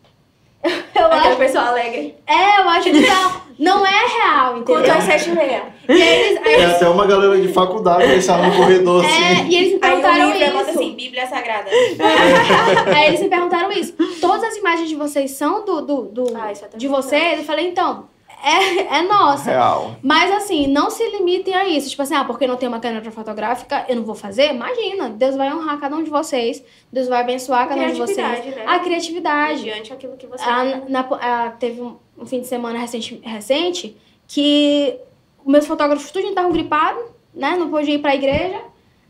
[0.94, 2.14] Eu Aquela acho, pessoa alegre.
[2.26, 3.46] é, eu acho bizarro.
[3.58, 4.94] Não é real, Quanto entendeu?
[4.96, 5.62] às sete e meia.
[5.88, 9.08] E aí eles, aí Tem até uma galera de faculdade que está no corredor é,
[9.08, 9.48] assim.
[9.48, 10.78] e eles me Aí perguntaram é bota isso.
[10.78, 11.70] assim, Bíblia Sagrada.
[12.94, 13.94] Aí eles me perguntaram isso.
[14.20, 17.38] Todas as imagens de vocês são do, do, do- Ah, isso é de vocês?
[17.38, 18.04] Eu falei, então,
[18.48, 19.50] é, é nossa.
[19.50, 19.96] Real.
[20.02, 21.90] Mas assim, não se limitem a isso.
[21.90, 24.50] Tipo assim, ah, porque não tem uma câmera fotográfica, eu não vou fazer?
[24.52, 26.62] Imagina, Deus vai honrar cada um de vocês.
[26.92, 28.16] Deus vai abençoar cada um de vocês.
[28.16, 28.64] Criatividade, né?
[28.66, 29.62] A criatividade.
[29.64, 30.84] Mediante aquilo que você quer.
[30.88, 33.96] na- ah, teve um, um fim de semana recente, recente
[34.28, 34.96] que
[35.44, 37.02] meus fotógrafos tudo estavam gripados,
[37.34, 37.56] né?
[37.58, 38.60] Não pôde ir pra igreja.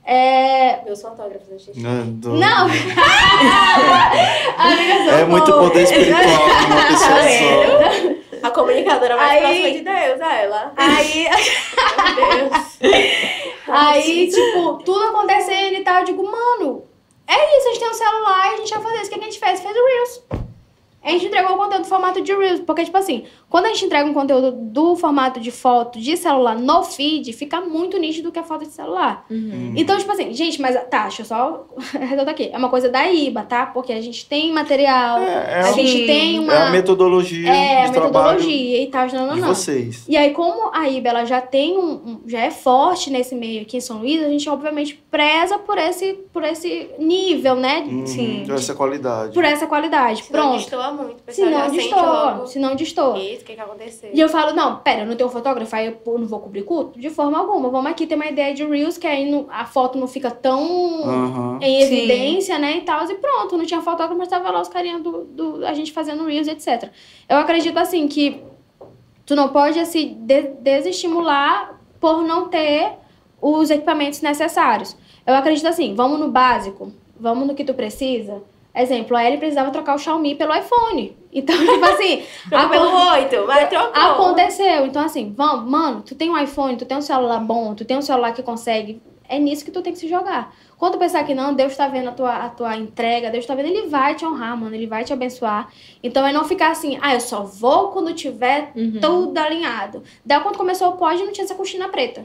[0.09, 0.85] É...
[0.85, 1.81] Meus fotógrafos, né, gente?
[1.81, 2.69] Né, do- Não!
[5.19, 7.23] É muito poder espiritual uma pessoa
[8.21, 8.26] só.
[8.47, 10.73] A Comunicadora mais Aí- próxima de Deus, é ela.
[10.77, 11.27] Aí,
[12.17, 12.79] Meu Deus.
[13.69, 15.99] aí, tipo, tudo acontecendo e tal.
[16.01, 16.85] Eu digo, mano,
[17.27, 19.11] é isso, a gente tem um celular e a gente vai fazer isso.
[19.11, 19.61] O que a gente fez?
[19.61, 20.23] Fez o Reels.
[21.03, 22.61] A gente entregou o conteúdo no formato de Reels.
[22.61, 23.27] Porque, tipo assim,
[23.57, 27.59] quando a gente entrega um conteúdo do formato de foto de celular no feed, fica
[27.59, 29.25] muito nítido que é foto de celular.
[29.75, 31.65] Então, tipo assim, gente, mas tá, deixa eu só
[31.99, 32.51] arredondar aqui.
[32.53, 33.65] É uma coisa da IBA, tá?
[33.65, 36.53] Porque a gente tem material, É, é a a- gente tem uma.
[36.53, 39.49] É a metodologia é, a metodologia e tal, não, não, de não.
[39.49, 40.05] vocês.
[40.07, 43.63] E aí, como a IBA ela já tem um, um- já é forte nesse meio
[43.63, 47.85] aqui em São Luís, a gente obviamente preza por esse, por esse nível, né?
[47.87, 48.45] Uhum, Sim.
[48.51, 49.33] Essa qualidade.
[49.33, 50.25] Por essa qualidade.
[50.25, 50.57] Se não Pronto.
[50.59, 53.19] destoa muito, Se pessoal já não destoa, se não destoa.
[53.19, 54.11] Isso, que que aconteceu?
[54.13, 56.63] E eu falo, não, pera, eu não tenho um fotógrafo, aí eu não vou cobrir
[56.63, 56.99] culto?
[56.99, 57.71] De forma alguma.
[57.71, 60.61] Vamos aqui ter uma ideia de Reels, que aí não- a foto não fica tão
[61.05, 61.59] Aham.
[61.63, 61.87] em Sim.
[61.87, 65.25] evidência, né, e tal, e pronto, não tinha fotógrafo, mas tava lá os carinhas do,
[65.25, 66.91] do, a gente fazendo Reels, etc.
[67.29, 68.43] Eu acredito, assim, que
[69.25, 72.93] tu não pode, assim, de- desestimular por não ter
[73.41, 74.97] os equipamentos necessários.
[75.27, 78.43] Eu acredito, assim, vamos no básico, vamos no que tu precisa.
[78.75, 81.17] Exemplo, a Ellie precisava trocar o Xiaomi pelo iPhone.
[81.37, 84.03] Então, tipo assim, Trocou pelo acon- 8, mas trocou.
[84.03, 84.87] aconteceu.
[84.87, 87.97] Então, assim, vamos, mano, tu tem um iPhone, tu tem um celular bom, tu tem
[87.97, 89.01] um celular que consegue.
[89.29, 90.55] É nisso que tu tem que se jogar.
[90.79, 93.55] Quando tu pensar que não, Deus tá vendo a tua, a tua entrega, Deus tá
[93.55, 95.69] vendo, ele vai te honrar, mano, ele vai te abençoar.
[96.03, 98.99] Então é não ficar assim, ah, eu só vou quando tiver Uhum.
[99.01, 100.03] tudo alinhado.
[100.25, 102.25] Daí quando começou o pod, não tinha essa cortina preta.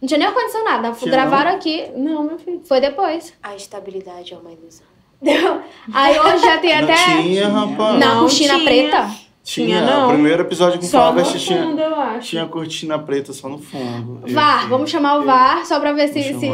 [0.00, 0.96] Não tinha nem ar-condicionado.
[1.06, 2.62] Gravaram aqui, Não, meu filho.
[2.64, 3.32] foi depois.
[3.42, 4.86] A estabilidade é uma ilusão.
[5.22, 5.60] Deu.
[5.92, 7.22] Aí hoje já tem Não até.
[7.22, 7.98] tinha, rapaz.
[7.98, 8.64] Na Não cortina tinha.
[8.64, 9.10] preta?
[9.42, 10.06] Tinha, não.
[10.06, 12.28] O primeiro episódio com o Só no Flavest tinha, fundo, eu acho.
[12.28, 14.20] tinha cortina preta só no fundo.
[14.26, 16.22] Eu- VAR, vamos chamar o VAR só pra ver se.
[16.22, 16.50] Se, se-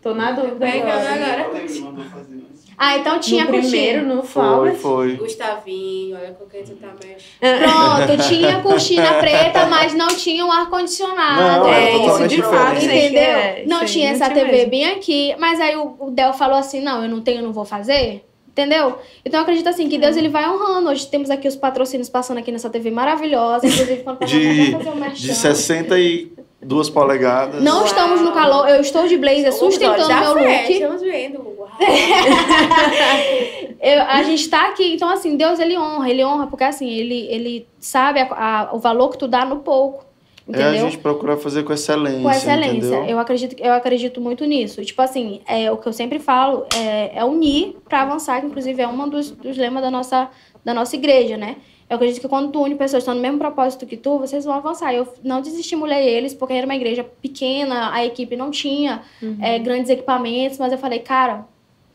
[0.00, 1.12] Tô na dúvida agora.
[1.12, 2.45] agora.
[2.78, 4.80] Ah, então tinha no primeiro, no Foi, Flowers.
[4.82, 5.16] foi.
[5.16, 7.16] Gustavinho, olha com quem tu tá mexendo.
[8.06, 11.40] Pronto, tinha cortina preta, mas não tinha um ar-condicionado.
[11.64, 12.84] Não, É, isso de fato.
[12.84, 13.20] Entendeu?
[13.22, 14.70] É, não tinha não essa tinha TV mesmo.
[14.70, 17.52] bem aqui, mas aí o, o Del falou assim: não, eu não tenho, eu não
[17.52, 18.24] vou fazer.
[18.48, 18.98] Entendeu?
[19.24, 20.88] Então eu acredito assim que Deus ele vai honrando.
[20.90, 23.66] Hoje temos aqui os patrocínios passando aqui nessa TV maravilhosa.
[23.66, 25.14] Inclusive, quando De- fazer um merchan.
[25.26, 27.62] De 62 polegadas.
[27.62, 27.84] Não Uau.
[27.86, 30.72] estamos no calor, eu estou de blazer sustentando meu fé, look.
[30.72, 31.55] Estamos vendo.
[33.80, 37.26] Eu- a gente tá aqui, então assim, Deus ele honra, ele honra, porque assim, ele,
[37.30, 40.04] ele sabe a- a- o valor que tu dá no pouco.
[40.52, 40.86] É a Entendeu?
[40.90, 42.22] gente procurar fazer com excelência.
[42.22, 42.70] Com excelência.
[42.76, 43.04] Entendeu?
[43.04, 44.84] Eu acredito, eu acredito muito nisso.
[44.84, 48.80] Tipo assim, é, o que eu sempre falo é, é unir para avançar, que inclusive
[48.80, 50.28] é um dos, dos lemas da nossa,
[50.64, 51.56] da nossa igreja, né?
[51.90, 54.44] Eu acredito que quando tu une pessoas que estão no mesmo propósito que tu, vocês
[54.44, 54.94] vão avançar.
[54.94, 59.02] Eu não desestimulei eles, porque era uma igreja pequena, a equipe não tinha
[59.40, 61.44] é, grandes equipamentos, mas eu falei, cara,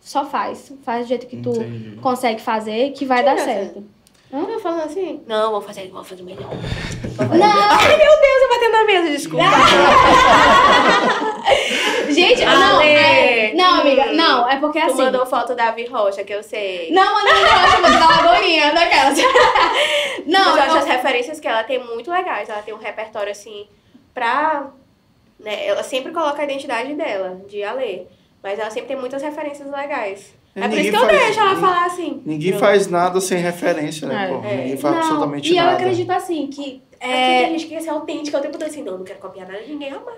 [0.01, 0.73] só faz.
[0.83, 1.97] Faz do jeito que tu Entendi.
[2.01, 3.83] consegue fazer, que vai dar Tira, certo.
[4.31, 5.21] Não, eu falando assim.
[5.27, 6.49] Não, vou fazer, vou fazer melhor.
[6.49, 7.69] Não!
[7.69, 9.45] Ai, meu Deus, eu batendo na mesa, desculpa.
[12.09, 12.59] Gente, Ale!
[12.59, 15.03] não, é- não, amiga, não, é porque Tu assim.
[15.03, 16.91] mandou foto da Avi Rocha, que eu sei.
[16.91, 19.17] Não, não, eu chamo de Lagoinha, daquelas.
[20.27, 22.47] Não, Não, eu acho as referências que ela tem muito legais.
[22.47, 23.67] Ela tem um repertório, assim,
[24.13, 24.67] pra...
[25.39, 28.03] Né, ela sempre coloca a identidade dela, de Alê.
[28.41, 30.33] Mas ela sempre tem muitas referências legais.
[30.55, 32.21] É, É, por isso ninguém que eu faz- deixo ela ninguém- falar assim.
[32.25, 32.59] Ninguém Pronto.
[32.61, 34.25] faz nada sem referência, né?
[34.25, 34.27] É.
[34.27, 34.45] pô?
[34.47, 34.57] É.
[34.57, 35.77] Ninguém faz não, absolutamente e eu nada.
[35.77, 37.43] acredito assim que É...
[37.43, 39.61] é, a gente quer ser autêntica o tempo todo assim, não, não quero copiar nada
[39.63, 40.11] de ninguém amado.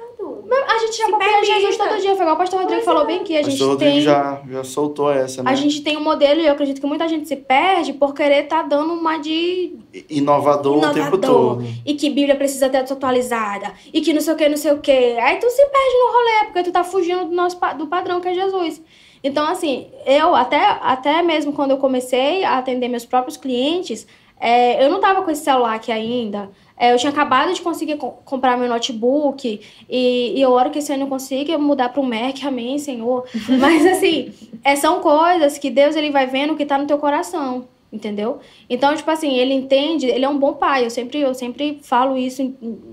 [0.68, 1.46] a gente já Se copia permita.
[1.54, 2.12] Jesus todo dia.
[2.16, 3.06] Foi igual o pastor Rodrigo Pois falou é.
[3.06, 3.38] bem aqui.
[3.38, 4.02] A Mas gente o Rodrigo tem.
[4.02, 5.52] já, já soltou essa, né?
[5.52, 8.44] A gente tem um modelo e eu acredito que muita gente se perde por querer
[8.46, 9.76] estar dando uma de
[10.10, 11.20] Inovador, o tempo Inovador.
[11.58, 11.66] todo.
[11.86, 14.80] e que Bíblia precisa ter atualizada e que não sei o que, não sei o
[14.80, 14.92] que.
[14.92, 18.28] Aí tu se perde no rolê, porque tu tá fugindo do nosso do padrão que
[18.30, 18.82] é Jesus.
[19.24, 24.06] Então, assim, eu até, até mesmo quando eu comecei a atender meus próprios clientes,
[24.40, 26.50] é, eu não tava com esse celular aqui ainda.
[26.76, 30.80] É, eu tinha acabado de conseguir co- comprar meu notebook e, e eu oro que
[30.80, 33.26] esse ano eu consiga mudar para um Mac, amém, Senhor.
[33.58, 34.34] Mas, assim,
[34.64, 37.68] é, são coisas que Deus ele vai vendo que tá no teu coração.
[37.92, 38.40] Entendeu?
[38.68, 40.84] Então, tipo assim, ele entende, ele é um bom pai.
[40.84, 42.42] Eu sempre, eu sempre falo isso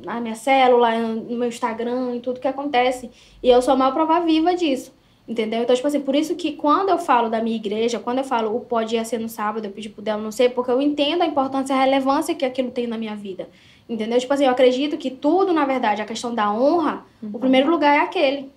[0.05, 3.11] na minha célula, no meu Instagram, em tudo que acontece.
[3.43, 4.93] E eu sou a maior prova viva disso.
[5.31, 5.63] Entendeu?
[5.63, 8.53] Então, tipo assim, por isso que quando eu falo da minha igreja, quando eu falo
[8.57, 11.23] o pode ir ser no sábado, eu pedi pro Del, não sei, porque eu entendo
[11.23, 13.49] a importância e a relevância que aquilo tem na minha vida.
[13.89, 14.19] Entendeu?
[14.19, 17.95] Tipo assim, eu acredito que tudo, na verdade, a questão da honra, o primeiro lugar
[17.97, 18.51] é aquele.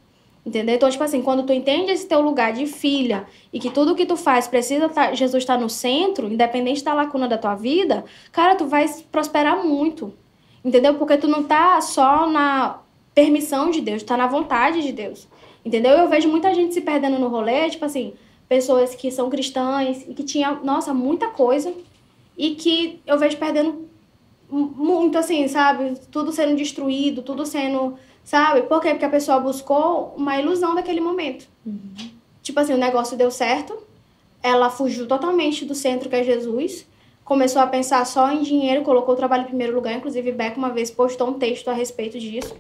[0.43, 0.73] Entendeu?
[0.73, 4.07] Então, tipo assim, quando tu entende esse teu lugar de filha e que tudo que
[4.07, 8.55] tu faz precisa tá, Jesus estar no centro, independente da lacuna da tua vida, cara,
[8.55, 10.11] tu vai prosperar muito.
[10.65, 10.95] Entendeu?
[10.95, 12.79] Porque tu não tá só na
[13.13, 15.27] permissão de Deus, tu tá na vontade de Deus.
[15.65, 15.91] Entendeu?
[15.91, 18.13] Eu vejo muita gente se perdendo no rolê, tipo assim,
[18.49, 21.73] pessoas que são cristãs e que tinha, nossa, muita coisa
[22.37, 23.87] e que eu vejo perdendo
[24.49, 25.93] mu- muito assim, sabe?
[26.11, 27.95] Tudo sendo destruído, tudo sendo.
[28.23, 28.61] Sabe?
[28.63, 28.91] Por quê?
[28.91, 31.45] Porque a pessoa buscou uma ilusão daquele momento.
[32.41, 33.77] Tipo assim, o negócio deu certo,
[34.41, 36.87] ela fugiu totalmente do centro que é Jesus,
[37.25, 39.93] começou a pensar só em dinheiro, colocou o trabalho em primeiro lugar.
[39.93, 42.55] Inclusive, Beck uma vez postou um texto a respeito disso,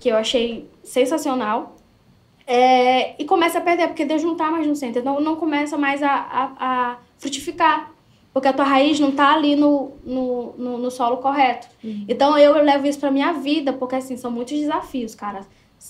[0.00, 1.75] que eu achei sensacional.
[2.46, 5.76] É, e começa a perder, porque Deus não tá mais no centro, não, não começa
[5.76, 7.92] mais a, a, a frutificar.
[8.32, 11.66] Porque a tua raiz não tá ali no, no, no, no solo correto.
[12.06, 15.40] Então eu levo isso pra minha vida, porque assim, são muitos desafios, cara.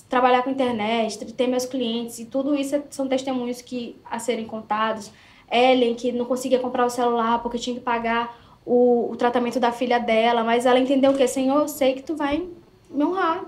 [0.09, 4.45] Trabalhar com internet, ter meus clientes, e tudo isso é- são testemunhos que a serem
[4.45, 5.11] contados.
[5.51, 9.71] Ellen, que não conseguia comprar o celular porque tinha que pagar o, o tratamento da
[9.73, 11.27] filha dela, mas ela entendeu o quê?
[11.27, 12.47] Senhor, eu sei que tu vai
[12.89, 13.43] me honrar.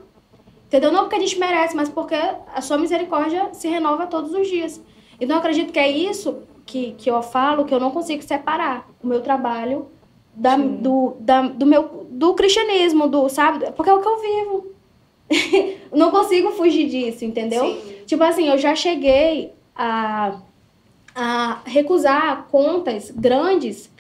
[0.70, 0.92] Entendeu?
[0.92, 4.80] Não porque a gente merece, mas porque a sua misericórdia se renova todos os dias.
[5.20, 8.88] Então eu acredito que é isso que, que eu falo, que eu não consigo separar
[9.04, 9.88] o meu trabalho
[10.32, 13.72] da, do, da, do meu do cristianismo, do, sabe?
[13.72, 14.68] Porque é o que eu vivo.
[15.92, 17.66] não consigo fugir disso, entendeu?
[17.66, 17.96] Sim.
[18.06, 20.40] Tipo assim, eu já cheguei a,
[21.16, 23.92] a recusar contas grandes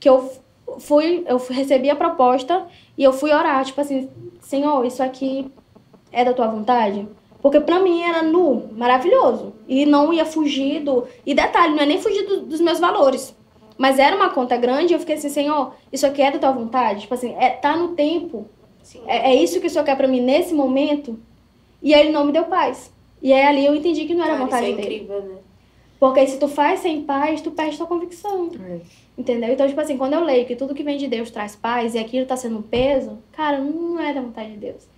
[0.00, 0.32] que eu
[0.80, 2.66] fui, eu recebi a proposta
[2.96, 4.08] e eu fui orar, tipo assim,
[4.40, 5.48] Senhor, isso aqui
[6.12, 7.06] é da tua vontade?
[7.40, 9.52] Porque pra mim era nu, maravilhoso.
[9.68, 11.04] E não ia fugir do.
[11.24, 13.34] E detalhe, não é nem fugir do- dos meus valores.
[13.76, 16.50] Mas era uma conta grande e eu fiquei assim, Senhor, isso aqui é da tua
[16.52, 17.02] vontade?
[17.02, 18.46] Tipo assim, é, tá no tempo.
[19.06, 21.16] É, é isso que o Senhor quer pra mim nesse momento?
[21.80, 22.92] E aí ele não me deu paz.
[23.22, 24.94] E aí ali eu entendi que não era a Cara, isso vontade é dele.
[24.96, 25.36] incrível, né?
[26.00, 28.50] Porque se tu faz sem paz, tu perde tua convicção.
[29.16, 29.52] Entendeu?
[29.52, 31.98] Então, tipo assim, quando eu leio que tudo que vem de Deus traz paz e
[31.98, 34.88] aquilo tá sendo um peso, cara, não é da vontade de Deus.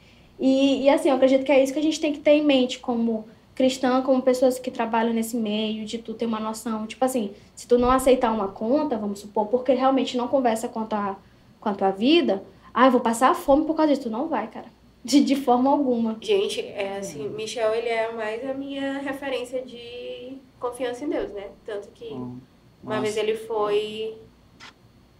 [0.40, 2.44] E, e assim, eu acredito que é isso que a gente tem que ter em
[2.44, 6.86] mente como cristã, como pessoas que trabalham nesse meio, de tu ter uma noção.
[6.86, 10.80] Tipo assim, se tu não aceitar uma conta, vamos supor, porque realmente não conversa com
[10.80, 11.16] a tua,
[11.60, 12.42] com a tua vida,
[12.72, 14.04] ah, eu vou passar fome por causa disso.
[14.08, 14.66] Tu não vai, cara.
[15.04, 16.18] De, de forma alguma.
[16.20, 21.48] Gente, é assim, Michel, ele é mais a minha referência de confiança em Deus, né?
[21.64, 22.38] Tanto que Hum,
[22.84, 24.14] uma vez ele foi.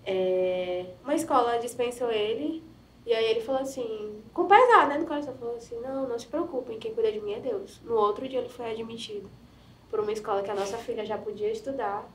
[0.05, 2.63] é, uma escola dispensou ele.
[3.11, 4.97] E aí ele falou assim, com pesar, né?
[4.97, 7.81] No coração, falou assim, não, não se preocupem, quem cuida de mim é Deus.
[7.83, 9.29] No outro dia ele foi admitido
[9.91, 12.09] por uma escola que a nossa filha já podia estudar,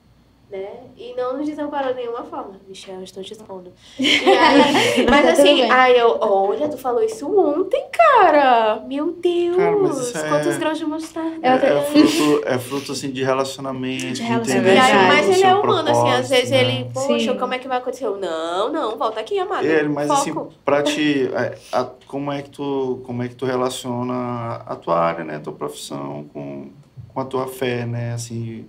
[0.50, 0.68] né?
[0.96, 2.60] E não nos desamparou de nenhuma forma.
[2.68, 3.72] Michel, eu estou te expondo.
[4.00, 8.82] Aí, mas assim, aí eu, olha, tu falou isso ontem, cara.
[8.88, 11.38] Meu Deus, Cara, mas isso é- quantos grãos de mostarda.
[11.42, 14.52] É, é fruto, é fruto assim, de relacionamento, de, relacionamento.
[14.52, 16.62] entender aí, mas ele é humano, assim, às vezes né?
[16.62, 17.38] ele, poxa, Sim.
[17.38, 18.06] como é que vai acontecer?
[18.06, 19.66] Eu, não, não, volta aqui, amado.
[19.66, 20.54] Ele, mas assim, Foco.
[20.64, 24.98] pra ti, é, a- como é que tu, como é que tu relaciona a tua
[25.00, 26.70] área, né, a tua profissão com,
[27.14, 28.68] com a tua fé, né, assim,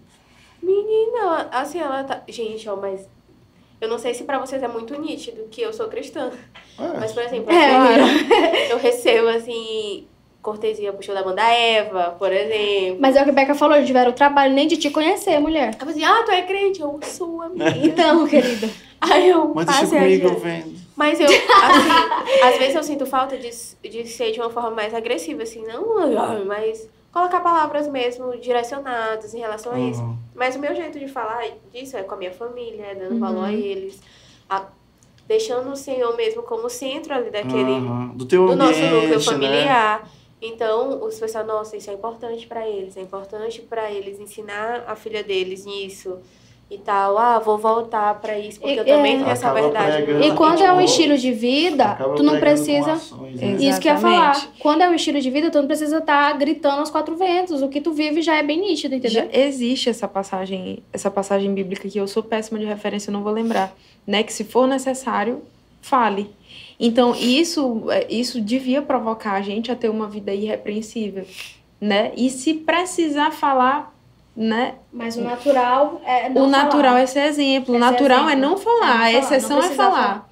[0.66, 2.22] Menina, assim, ela tá.
[2.28, 3.08] Gente, ó, mas.
[3.80, 6.30] Eu não sei se pra vocês é muito nítido que eu sou cristã.
[6.78, 10.06] é, Mas, por exemplo, É, eu recebo, assim,
[10.40, 12.96] cortesia pro show da banda Eva, por exemplo.
[13.00, 15.38] Mas é o que a Beca falou, eles tiveram o trabalho nem de te conhecer,
[15.38, 15.76] mulher.
[15.78, 16.80] Ela assim, ah, tu é crente?
[16.80, 17.70] Eu sou, amiga.
[17.76, 18.68] Então, querida.
[19.00, 20.76] Aí eu mas deixa passei comigo, eu vendo.
[20.96, 24.94] Mas eu, assim, às vezes eu sinto falta de, de ser de uma forma mais
[24.94, 30.02] agressiva, assim, não, mas colocar palavras mesmo direcionadas em relação a isso.
[30.02, 30.18] Uhum.
[30.34, 33.20] Mas o meu jeito de falar disso é com a minha família, é dando Uhum.
[33.20, 33.98] valor a eles,
[34.50, 34.66] a-
[35.26, 38.08] deixando o Senhor mesmo como centro ali daquele, Uhum.
[38.08, 39.24] Do teu do nosso ambiente, núcleo né?
[39.24, 40.08] familiar.
[40.42, 44.94] Então, os pessoal, nossa, isso é importante pra eles, é importante pra eles ensinar a
[44.94, 46.18] filha deles nisso
[46.70, 47.16] e tal.
[47.16, 49.18] Ah, vou voltar pra isso, porque E- eu também é.
[49.18, 49.86] tenho essa verdade.
[50.00, 50.18] no pregando.
[50.24, 52.92] meu E quando é um Tipo, estilo de vida, tu não precisa.
[52.94, 53.56] ações, né?
[53.60, 54.48] Isso que eu ia falar.
[54.58, 57.62] Quando é um estilo de vida, tu não precisa estar gritando aos quatro ventos.
[57.62, 59.28] O que tu vive já é bem nítido, entendeu?
[59.32, 63.22] Já existe essa passagem, essa passagem bíblica que eu sou péssima de referência, eu não
[63.22, 63.72] vou lembrar,
[64.06, 64.22] né?
[64.24, 65.42] Que se for necessário,
[65.80, 66.30] fale.
[66.80, 71.24] Então, isso, é, isso devia provocar a gente a ter uma vida irrepreensível,
[71.80, 72.12] né?
[72.16, 73.95] E se precisar falar,
[74.36, 74.74] né?
[74.92, 76.28] Mas o natural é.
[76.28, 77.00] Não o natural falar.
[77.00, 78.50] é ser exemplo, o É natural é exemplo.
[78.50, 79.74] não falar, É não a exceção é falar.
[79.90, 80.30] falar.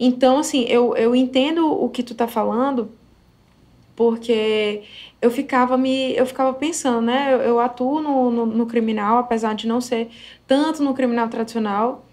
[0.00, 2.90] Então, assim, eu, eu entendo o que tu tá falando,
[3.94, 4.82] porque
[5.20, 7.32] eu ficava me eu ficava pensando, né?
[7.34, 10.08] Eu, eu atuo no, no, no criminal, apesar de não ser
[10.46, 12.04] tanto no criminal tradicional,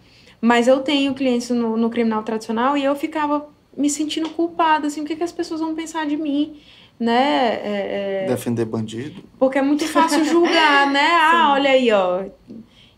[0.42, 5.02] mas eu tenho clientes no, no criminal tradicional e eu ficava me sentindo culpada, assim,
[5.02, 6.60] o que, que as pessoas vão pensar de mim,
[7.00, 7.56] né?
[7.64, 9.24] É, é, Defender bandido.
[9.40, 11.10] porque é muito fácil julgar, né?
[11.14, 12.26] Ah, olha aí, ó.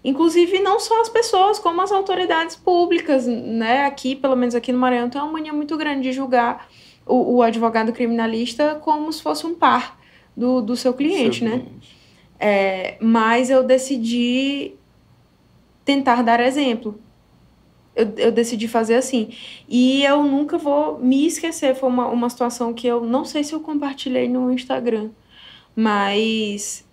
[0.03, 3.85] Inclusive, não só as pessoas, como as autoridades públicas, né?
[3.85, 6.67] Aqui, pelo menos aqui no Maranhão, tem uma mania muito grande de julgar
[7.05, 9.99] o, o advogado criminalista como se fosse um par
[10.35, 11.59] do, do seu cliente, Seu né?
[11.59, 11.97] cliente.
[12.39, 14.73] É, mas eu decidi
[15.85, 16.99] tentar dar exemplo.
[17.95, 19.29] Eu, eu decidi fazer assim.
[19.67, 21.75] E eu nunca vou me esquecer.
[21.75, 25.09] Foi uma, uma situação que eu não sei se eu compartilhei no Instagram,
[25.75, 26.85] mas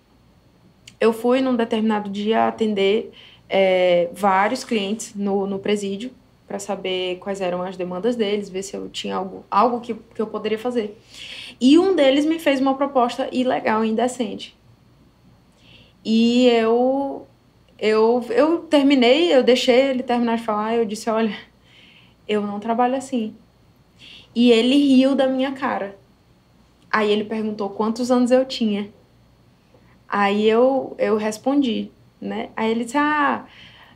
[0.99, 3.11] eu fui num determinado dia atender
[3.49, 6.11] é, vários clientes no, no presídio
[6.47, 10.21] para saber quais eram as demandas deles, ver se eu tinha algo, algo que, que
[10.21, 10.99] eu poderia fazer.
[11.61, 14.57] E um deles me fez uma proposta ilegal, indecente.
[16.03, 17.27] E eu
[17.79, 21.35] eu, eu terminei, eu deixei ele terminar de falar, eu disse, olha,
[22.27, 23.33] eu não trabalho assim.
[24.35, 25.97] E ele riu da minha cara.
[26.91, 28.89] Aí ele perguntou quantos anos eu tinha.
[30.07, 32.49] Aí eu, eu respondi, né?
[32.55, 33.45] Aí ele disse, ah,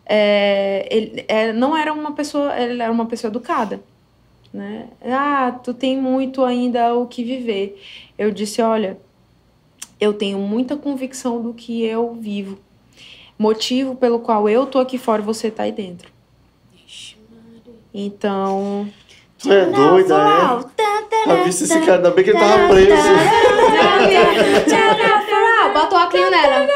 [0.05, 3.81] é, ele é, não era uma pessoa, ele era uma pessoa educada,
[4.53, 4.89] né?
[5.01, 7.81] Ah, tu tem muito ainda o que viver.
[8.17, 8.97] Eu disse, olha,
[9.99, 12.59] eu tenho muita convicção do que eu vivo
[13.37, 16.11] motivo pelo qual eu tô aqui fora e você tá aí dentro.
[17.93, 18.87] Então.
[19.37, 21.31] Tu é doida, é?
[21.31, 22.91] A visto esse cara, ainda bem que ele tava preso.
[25.73, 26.67] Botou a clean nela.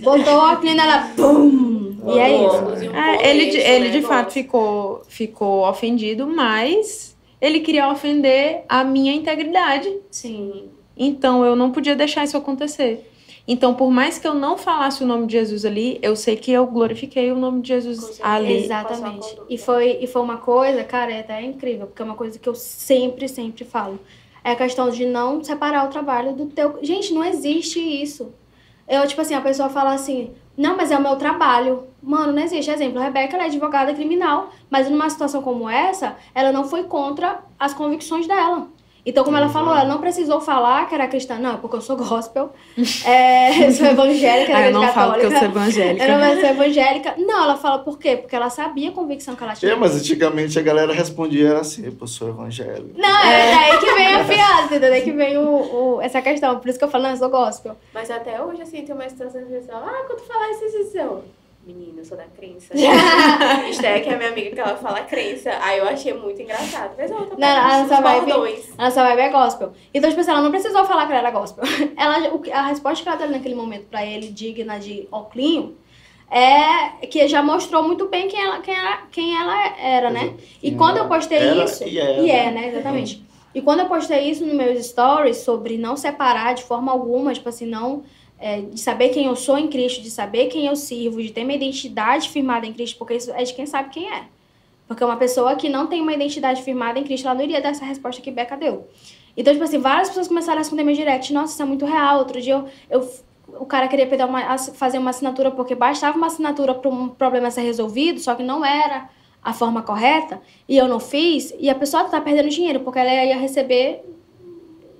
[0.00, 1.10] Botou a clean nela.
[1.16, 1.96] Bum!
[2.06, 2.94] E é isso.
[2.94, 9.12] É, ele, de, ele de fato ficou, ficou ofendido, mas ele queria ofender a minha
[9.12, 9.90] integridade.
[10.10, 10.68] Sim.
[10.96, 13.10] Então eu não podia deixar isso acontecer.
[13.46, 16.50] Então, por mais que eu não falasse o nome de Jesus ali, eu sei que
[16.50, 18.64] eu glorifiquei o nome de Jesus ali.
[18.64, 19.36] Exatamente.
[19.50, 22.48] E foi, e foi uma coisa, cara, é até incrível, porque é uma coisa que
[22.48, 24.00] eu sempre, sempre falo.
[24.42, 26.78] É a questão de não separar o trabalho do teu.
[26.82, 28.32] Gente, não existe isso.
[28.88, 31.84] Eu, tipo assim, a pessoa fala assim, não, mas é o meu trabalho.
[32.02, 32.70] Mano, não existe.
[32.70, 37.42] Exemplo, a Rebeca é advogada criminal, mas numa situação como essa, ela não foi contra
[37.58, 38.68] as convicções dela.
[39.06, 41.36] Então, como ela falou, ela não precisou falar que era cristã.
[41.36, 42.52] Não, porque eu sou gospel.
[43.04, 44.92] é, sou evangélica, ah, eu não católica.
[44.92, 46.04] falo que eu sou evangélica.
[46.04, 47.14] Eu não sou evangélica.
[47.18, 48.16] Não, ela fala por quê?
[48.16, 49.72] Porque ela sabia a convicção que ela tinha.
[49.72, 52.94] É, mas antigamente a galera respondia era assim, eu sou evangélica.
[52.96, 56.58] Não, é, é daí que vem a piada, daí que vem o, o, essa questão.
[56.58, 57.76] Por isso que eu falo, não, eu sou gospel.
[57.92, 61.43] Mas até hoje, assim, tem uma situação de pessoal, ah, quando falar isso, isso, isso.
[61.66, 62.74] Menina, eu sou da crença.
[63.70, 65.50] Esté, que é minha amiga, que ela fala crença.
[65.62, 66.94] Aí eu achei muito engraçado.
[66.96, 68.64] Mas ela tá Não, só vai ver.
[68.76, 69.72] Ela só vai ver gospel.
[69.94, 71.64] Então, tipo assim, ela não precisou falar que ela era gospel.
[71.96, 72.16] Ela,
[72.52, 75.76] a resposta que ela deu naquele momento pra ele, digna de Oclinho,
[76.30, 80.34] é que já mostrou muito bem quem ela, quem ela, quem ela era, né?
[80.62, 81.84] E quando eu postei Era isso.
[81.84, 82.60] e é, E é, né?
[82.60, 82.68] né?
[82.68, 83.24] Exatamente.
[83.54, 87.48] E quando eu postei isso nos meus stories sobre não separar de forma alguma, tipo
[87.48, 88.02] assim, não.
[88.38, 91.44] É, de saber quem eu sou em Cristo, de saber quem eu sirvo, de ter
[91.44, 94.24] minha identidade firmada em Cristo, porque isso é de quem sabe quem é.
[94.86, 97.70] Porque uma pessoa que não tem uma identidade firmada em Cristo, ela não iria dar
[97.70, 98.86] essa resposta que Beca deu.
[99.36, 101.32] Então, tipo assim, várias pessoas começaram a responder meu direct.
[101.32, 102.18] Nossa, isso é muito real.
[102.18, 103.10] Outro dia eu, eu-
[103.58, 107.50] o cara queria pedir uma, fazer uma assinatura porque bastava uma assinatura para um problema
[107.50, 109.08] ser resolvido, só que não era
[109.42, 113.12] a forma correta, e eu não fiz, e a pessoa tá perdendo dinheiro, porque ela
[113.12, 114.02] ia receber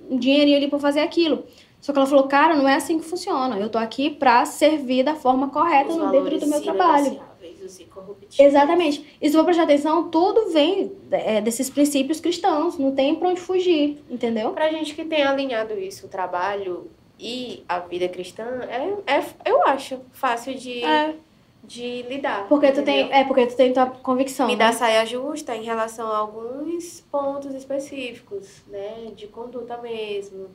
[0.09, 1.43] um dinheirinho ali para fazer aquilo.
[1.85, 3.59] Só que ela falou, cara, não é assim que funciona.
[3.59, 7.21] Eu tô aqui para servir da forma correta Os dentro do meu trabalho.
[8.39, 9.15] Exatamente.
[9.21, 12.79] E se for prestar atenção, tudo vem é, desses princípios cristãos.
[12.79, 14.49] Não tem pra onde fugir, entendeu?
[14.53, 16.89] Pra gente que tem alinhado isso, o trabalho
[17.19, 21.13] e a vida cristã, é, é eu acho fácil de, É.
[21.63, 22.47] de lidar.
[22.47, 24.47] Porque tu tem, é porque tu tem tua convicção.
[24.47, 24.65] Me né?
[24.65, 29.11] dá saia justa em relação a alguns pontos específicos, né?
[29.15, 30.49] De conduta mesmo,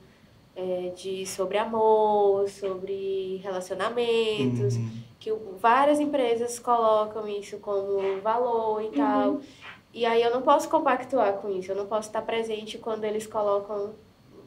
[0.57, 4.91] é, de sobre amor, sobre relacionamentos, Uhum.
[5.19, 9.41] que várias empresas colocam isso como valor e tal.
[9.93, 13.27] E aí eu não posso compactuar com isso, eu não posso estar presente quando eles
[13.27, 13.91] colocam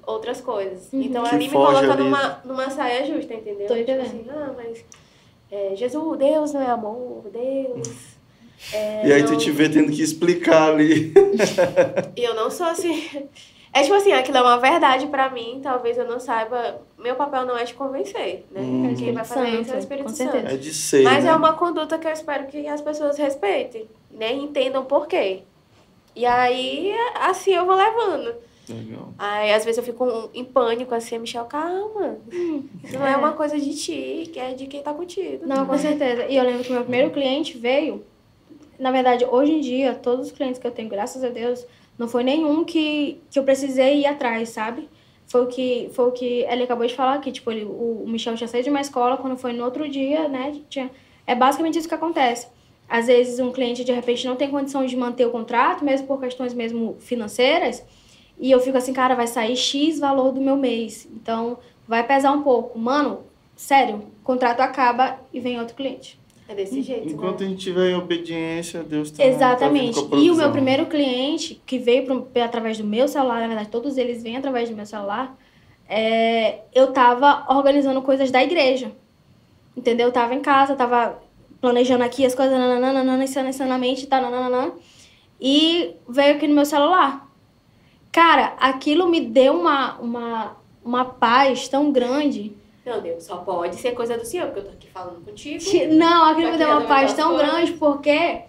[0.06, 0.92] outras coisas.
[0.94, 1.02] Uhum.
[1.02, 2.04] Então Que ali me coloca ali.
[2.04, 3.68] numa, numa saia justa, entendeu?
[3.68, 4.06] Tô Tipo entendendo.
[4.06, 4.86] assim, não, mas
[5.52, 7.88] é, Jesus, Deus não é amor, Deus.
[8.74, 11.14] é, E aí não- tu te vê tendo que explicar ali.
[12.16, 13.28] e eu não sou assim.
[13.74, 16.80] É tipo assim, aquilo é uma verdade pra mim, talvez eu não saiba.
[16.98, 18.62] Meu papel não é te convencer, né?
[18.62, 18.94] Hum.
[18.98, 20.38] Quem vai fazer isso é o Espírito Santo.
[20.38, 21.32] É de ser, Mas né?
[21.32, 24.32] é uma conduta que eu espero que as pessoas respeitem, né?
[24.34, 25.42] E entendam por quê.
[26.16, 28.36] E aí, assim eu vou levando.
[28.70, 29.10] Legal.
[29.18, 32.18] Aí, às vezes eu fico em pânico, assim, Michel, calma.
[32.84, 33.18] Isso não é É.
[33.18, 35.46] uma coisa de ti, que é de quem tá contigo.
[35.48, 36.26] Não, com certeza.
[36.28, 38.06] E eu lembro que o meu primeiro cliente veio.
[38.80, 41.66] Na verdade, hoje em dia, todos os clientes que eu tenho, graças a Deus,
[41.98, 44.90] não foi nenhum que, que eu precisei ir atrás, sabe?
[45.28, 47.32] Foi o que, foi o que ele acabou de falar aqui.
[47.32, 50.28] Tipo, ele, o, o Michel tinha saído de uma escola, quando foi no outro dia,
[50.28, 50.60] né?
[50.70, 50.92] Tinha,
[51.26, 52.48] é basicamente isso que acontece.
[52.88, 56.20] Às vezes, um cliente, de repente, não tem condição de manter o contrato, mesmo por
[56.20, 57.84] questões mesmo financeiras.
[58.38, 61.08] E eu fico assim, cara, vai sair X valor do meu mês.
[61.12, 61.58] Então,
[61.88, 62.78] vai pesar um pouco.
[62.78, 63.22] Mano,
[63.56, 66.20] sério, o contrato acaba e vem outro cliente.
[66.54, 67.48] É desse jeito, Enquanto né?
[67.48, 70.08] a gente tiver em obediência, Deus tá Exatamente.
[70.08, 73.70] tá e o meu primeiro cliente, que veio pe- através do meu celular, na verdade,
[73.70, 75.36] todos eles vêm através do meu celular,
[75.90, 78.92] é, eu tava organizando coisas da igreja.
[79.76, 80.08] Entendeu?
[80.08, 81.20] Eu tava em casa, tava
[81.60, 84.74] planejando aqui as coisas, nananana, ensinando, ensinando a mente, tá, nananana,
[85.42, 87.28] e veio aqui no meu celular.
[88.12, 92.56] Cara, aquilo me deu uma, uma, uma paz tão grande.
[92.86, 95.58] Não, Deus, só pode ser coisa do Senhor, porque eu tô aqui falando contigo.
[95.60, 97.48] Ti- Não, aquilo me deu uma paz tão coisas.
[97.48, 98.42] grande porque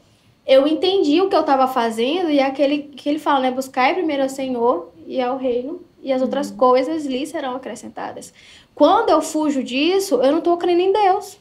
[0.47, 3.51] eu entendi o que eu estava fazendo e aquele que ele fala, né?
[3.51, 6.57] Buscai primeiro ao Senhor e ao reino e as outras Uhum.
[6.57, 8.35] coisas lhe serão acrescentadas.
[8.75, 11.39] Quando eu fujo disso, eu não tô crendo em Deus.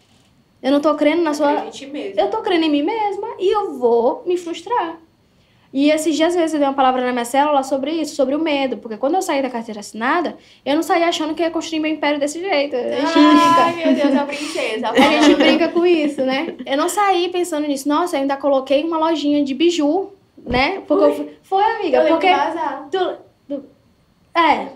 [0.62, 1.52] Eu não tô crendo na sua.
[1.52, 2.20] Acredite mesmo.
[2.22, 4.98] Eu tô crendo em mim mesma e eu vou me frustrar.
[5.74, 8.36] E esses dias, às vezes, eu dei uma palavra na minha célula sobre isso, sobre
[8.36, 8.78] o medo.
[8.78, 11.92] Porque quando eu saí da carteira assinada, eu não saí achando que ia construir meu
[11.92, 12.76] império desse jeito.
[12.76, 13.62] A gente brinca.
[13.64, 14.90] Ai, meu Deus, a princesa.
[14.92, 16.54] A gente brinca com isso, né?
[16.64, 17.90] Eu não saí pensando nisso.
[17.90, 20.12] Nossa, eu ainda coloquei uma lojinha de biju,
[20.46, 20.84] né?
[20.88, 22.30] Porque eu fui- Foi, amiga, Eu porque.
[22.30, 22.88] vazar.
[22.92, 23.16] tu-
[23.50, 23.64] tu-
[24.40, 24.68] é.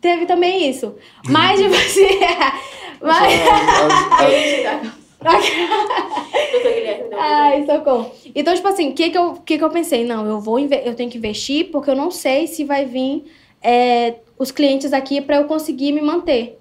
[0.00, 0.94] Teve também isso.
[1.28, 2.20] Mas, tipo assim.
[3.02, 4.90] mas...
[5.20, 7.20] Doutor Guilherme, não.
[7.20, 8.10] Ai, socorro.
[8.34, 10.04] Então, tipo assim, o que que eu, que que eu pensei?
[10.04, 13.24] Não, eu vou eu tenho que investir porque eu não sei se vai vir
[13.62, 16.58] é, os clientes aqui para eu conseguir me manter.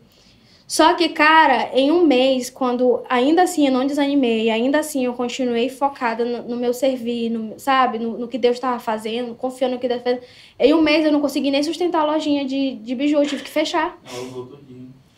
[0.70, 5.14] Só que, cara, em um mês, quando ainda assim eu não desanimei, ainda assim eu
[5.14, 7.98] continuei focada no, no meu servir, no, sabe?
[7.98, 10.22] No, no que Deus estava fazendo, confiando no que Deus fazendo.
[10.60, 13.42] Em um mês eu não consegui nem sustentar a lojinha de, de biju, eu tive
[13.42, 13.98] que fechar.
[14.06, 14.69] Tudinho.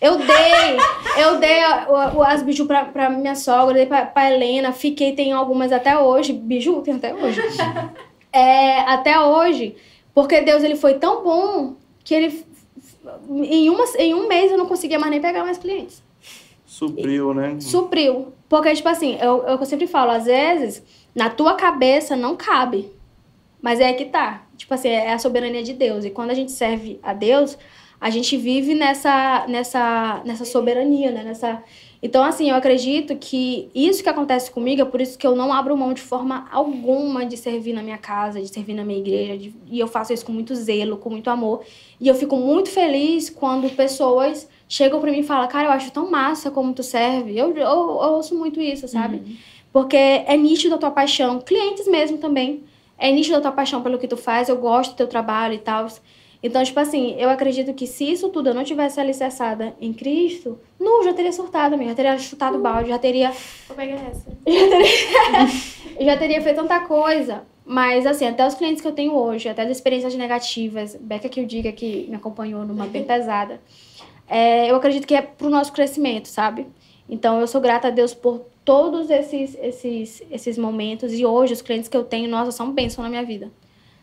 [0.01, 1.87] Eu dei, eu dei a-
[2.27, 6.33] as biju pra, pra minha sogra, dei pra, pra Helena, fiquei, tem algumas até hoje,
[6.33, 7.39] biju tem até hoje.
[8.33, 9.75] É, até hoje,
[10.13, 12.45] porque Deus ele foi tão bom que ele,
[13.29, 16.01] em, uma, em um mês eu não conseguia mais nem pegar mais clientes.
[16.65, 17.57] Supriu, né?
[17.59, 18.33] Supriu.
[18.49, 20.81] Porque, tipo assim, eu, eu sempre falo, às vezes,
[21.13, 22.89] na tua cabeça não cabe.
[23.61, 24.43] Mas é que tá.
[24.57, 26.05] Tipo assim, é a soberania de Deus.
[26.05, 27.57] E quando a gente serve a Deus,
[28.01, 31.23] a gente vive nessa, nessa, nessa soberania, né?
[31.23, 31.63] Nessa...
[32.03, 35.53] Então, assim, eu acredito que isso que acontece comigo é por isso que eu não
[35.53, 39.37] abro mão de forma alguma de servir na minha casa, de servir na minha igreja.
[39.37, 41.61] de- E eu faço isso com muito zelo, com muito amor.
[41.99, 45.91] E eu fico muito feliz quando pessoas chegam pra mim e falam, cara, eu acho
[45.91, 47.37] tão massa como tu serve.
[47.37, 47.67] Eu, eu, eu
[48.15, 49.37] ouço muito isso, sabe?
[49.71, 51.39] Porque é nítido a tua paixão.
[51.39, 52.63] Clientes mesmo também.
[52.97, 54.49] É nítido a tua paixão pelo que tu faz.
[54.49, 55.87] Eu gosto do teu trabalho e tal.
[56.43, 60.59] Então, tipo assim, eu acredito que se isso tudo eu não tivesse alicerçada em Cristo,
[60.79, 61.91] não, já teria surtado, amiga.
[61.91, 63.31] Já teria chutado o balde, já teria
[63.67, 64.31] Vou pegar essa.
[65.99, 67.43] eu já teria feito tanta coisa.
[67.63, 71.39] Mas, assim, até os clientes que eu tenho hoje, até as experiências negativas, Beca que
[71.39, 73.61] eu diga que me acompanhou numa bem pesada,
[74.27, 76.65] é, eu acredito que é pro nosso crescimento, sabe?
[77.07, 81.13] Então, eu sou grata a Deus por todos esses, esses, esses momentos.
[81.13, 83.51] E hoje, os clientes que eu tenho, nossa, são bênção na minha vida.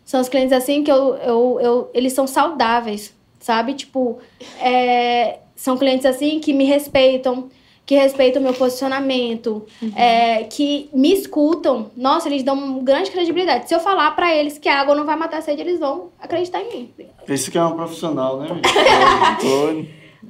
[0.09, 3.75] São os clientes, assim, que eu, eu, eu, eles são saudáveis, sabe?
[3.75, 4.17] Tipo,
[4.59, 7.51] é, são clientes, assim, que me respeitam,
[7.85, 11.91] que respeitam o meu posicionamento, é, que me escutam.
[11.95, 13.69] Nossa, eles dão grande credibilidade.
[13.69, 16.09] Se eu falar pra eles que a água não vai matar a sede, eles vão
[16.19, 16.91] acreditar em mim.
[17.29, 18.49] Esse que é um profissional, né?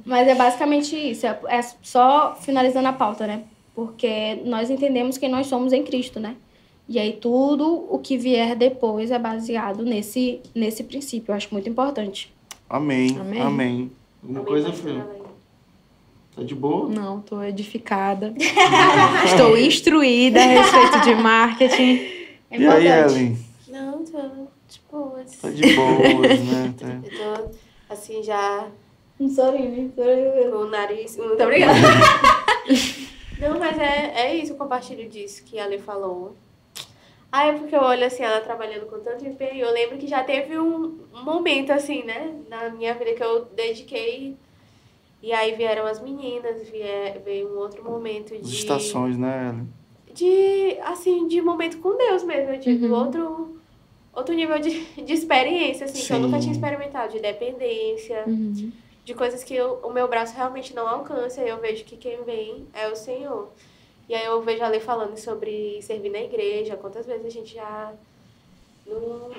[0.05, 1.25] Mas é basicamente isso.
[1.25, 3.43] É, é só finalizando a pauta, né?
[3.73, 6.35] Porque nós entendemos quem nós somos em Cristo, né?
[6.91, 11.31] E aí tudo o que vier depois é baseado nesse, nesse princípio.
[11.31, 12.33] Eu acho muito importante.
[12.67, 13.15] Amém.
[13.19, 13.41] Amém.
[13.41, 13.91] Amém.
[14.23, 14.99] Alguma coisa, Fê?
[16.35, 16.89] Tá de boa?
[16.89, 18.33] Não, tô edificada.
[19.23, 21.99] Estou instruída a respeito de marketing.
[22.49, 23.13] É e aí, importante.
[23.13, 23.37] Ellen?
[23.67, 24.19] Não, tô
[24.67, 25.35] de boas.
[25.35, 26.73] Tá de boas, né?
[26.75, 27.49] Tá- Eu tô,
[27.93, 28.67] assim, já
[29.19, 30.51] Um sorinho, um sorinho.
[30.51, 31.15] com o nariz...
[31.17, 31.77] Muito obrigada.
[33.39, 36.35] Não, mas é, é isso, eu compartilho disso que a Ale falou.
[37.31, 39.65] Ah, é porque eu olho assim, ela trabalhando com tanto empenho.
[39.65, 42.35] Eu lembro que já teve um momento assim, né?
[42.49, 44.35] Na minha vida que eu dediquei.
[45.21, 48.53] E aí vieram as meninas, vie- veio um outro momento de.
[48.53, 49.67] estações, né, Ellen?
[50.11, 52.93] de assim de momento com Deus mesmo eu tive Uhum.
[52.93, 53.59] outro
[54.11, 56.41] outro nível de, de experiência assim que eu nunca Sim.
[56.41, 58.71] tinha experimentado de dependência Uhum.
[59.05, 62.23] de coisas que eu- o meu braço realmente não alcança e eu vejo que quem
[62.23, 63.49] vem é o Senhor
[64.09, 67.53] e aí eu vejo a Lei falando sobre servir na igreja quantas vezes a gente
[67.53, 67.93] já
[68.85, 69.29] não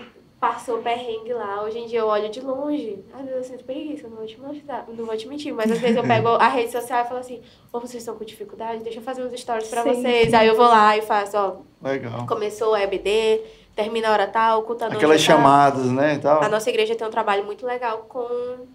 [0.40, 4.08] passou perrengue lá hoje em dia eu olho de longe às vezes eu sinto preguiça
[4.08, 6.72] não vou te mostrar não vou te mentir mas às vezes eu pego a rede
[6.72, 9.82] social e falo assim ou vocês estão com dificuldade deixa eu fazer uns stories pra
[9.82, 9.94] Sim.
[9.94, 12.26] vocês aí eu vou lá e faço ó Legal.
[12.26, 13.40] Começou a EBD,
[13.74, 15.36] termina a hora tal, culta noite Aquelas tal.
[15.36, 16.16] chamadas, né?
[16.16, 16.42] e Tal.
[16.42, 18.66] A nossa igreja tem um trabalho muito legal com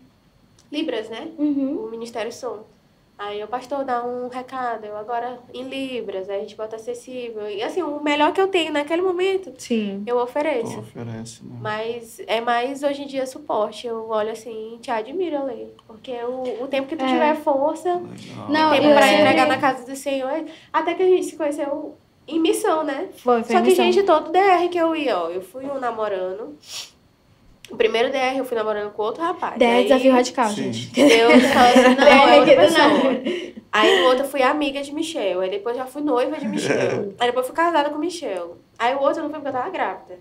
[0.72, 1.32] Libras, né?
[1.38, 1.86] Uhum.
[1.86, 2.64] O Ministério Som.
[3.18, 7.50] Aí o pastor dá um recado, eu agora em Libras, aí a gente bota acessível.
[7.50, 10.04] E assim, o melhor que eu tenho naquele momento, Sim.
[10.06, 10.80] eu ofereço.
[10.80, 11.56] oferece, né?
[11.62, 13.88] Mas é mais hoje em dia suporte.
[13.88, 15.74] Eu olho assim, te admiro, Ale.
[15.88, 17.08] Porque o, o tempo que tu É.
[17.08, 18.50] tiver força, Legal.
[18.50, 20.44] Não, tempo eu pra sempre- entregar na casa do Senhor.
[20.74, 21.96] Até que a gente se conheceu
[22.28, 23.08] em missão, né?
[23.18, 23.86] Foi, foi Só que, missão.
[23.86, 26.58] gente, todo DR que eu ia, ó, eu fui um namorando.
[27.72, 29.58] O primeiro DR eu fui namorando com outro rapaz.
[29.58, 30.72] DR Aí desafio radical, Sim.
[30.72, 30.88] gente.
[30.92, 33.56] Deus falou assim, não, é outra pessoa.
[33.72, 35.42] Aí no outro eu fui amiga de Michel.
[35.42, 37.14] Aí depois já fui noiva de Michel.
[37.20, 38.58] Aí depois fui casada com Michel.
[38.78, 40.20] Aí o outro não foi porque eu tava grávida.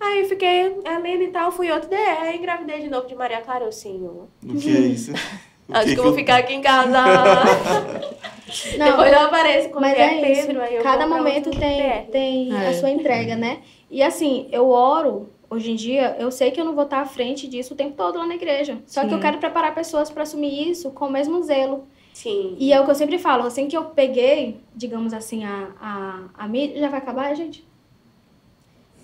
[0.00, 1.96] Aí eu fiquei, Helena e tal, fui outro DR.
[2.22, 4.02] Aí engravidei de novo de Maria Clara, eu sim.
[4.44, 5.12] O que é isso?
[5.68, 6.90] O Acho que, eu vou eu- ficar aqui em casa.
[8.76, 10.46] Não, depois eu apareço Mas vier é isso.
[10.48, 10.62] Pedro.
[10.62, 12.68] Aí eu Cada momento tem, tem É.
[12.68, 13.58] a sua entrega, né?
[13.90, 17.04] E assim, eu oro, hoje em dia, eu sei que eu não vou estar à
[17.04, 18.78] frente disso o tempo todo lá na igreja.
[18.86, 19.14] Só que Sim.
[19.14, 21.84] eu quero preparar pessoas para assumir isso com o mesmo zelo.
[22.14, 22.56] Sim.
[22.58, 26.20] E é o que eu sempre falo, assim que eu peguei, digamos assim, a, a,
[26.38, 26.80] a mídia.
[26.80, 27.64] Já vai acabar, gente?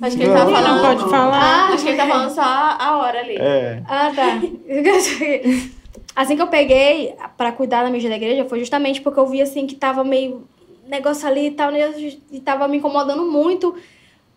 [0.01, 0.77] Acho que ele tá falando.
[0.77, 1.43] Não pode falar.
[1.43, 3.37] Ah, Acho que ele tá falando só a hora ali.
[3.37, 3.83] É.
[3.87, 4.41] Ah, tá.
[6.15, 9.43] assim que eu peguei pra cuidar da mídia da igreja foi justamente porque eu vi
[9.43, 10.47] assim que tava meio
[10.87, 11.93] negócio ali e tal, né,
[12.31, 13.75] e tava me incomodando muito.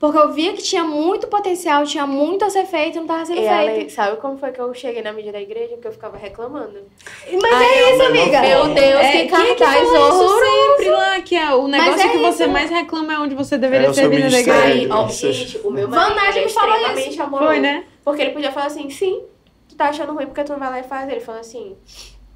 [0.02, 3.24] Porque eu via que tinha muito potencial, tinha muito a ser feito e não tava
[3.24, 3.54] sendo E feito.
[3.54, 5.76] Ale, sabe como foi que eu cheguei na mídia da igreja?
[5.76, 6.80] Porque eu ficava reclamando.
[7.40, 8.42] Mas é isso, amiga.
[8.42, 10.40] Meu Deus, É, que é cartaz isso horroroso.
[10.40, 12.52] sempre lá, que é o negócio é que você isso.
[12.52, 14.64] mais reclama é onde você É deveria o ser vindo da igreja.
[14.64, 17.48] Aí, ó, gente, o meu marido Nath é me falou extremamente amoroso.
[17.52, 17.84] Foi, né?
[18.04, 19.22] Porque ele podia falar assim, sim,
[19.70, 21.08] tu tá achando ruim porque tu não vai lá e faz.
[21.12, 21.78] Ele falou assim,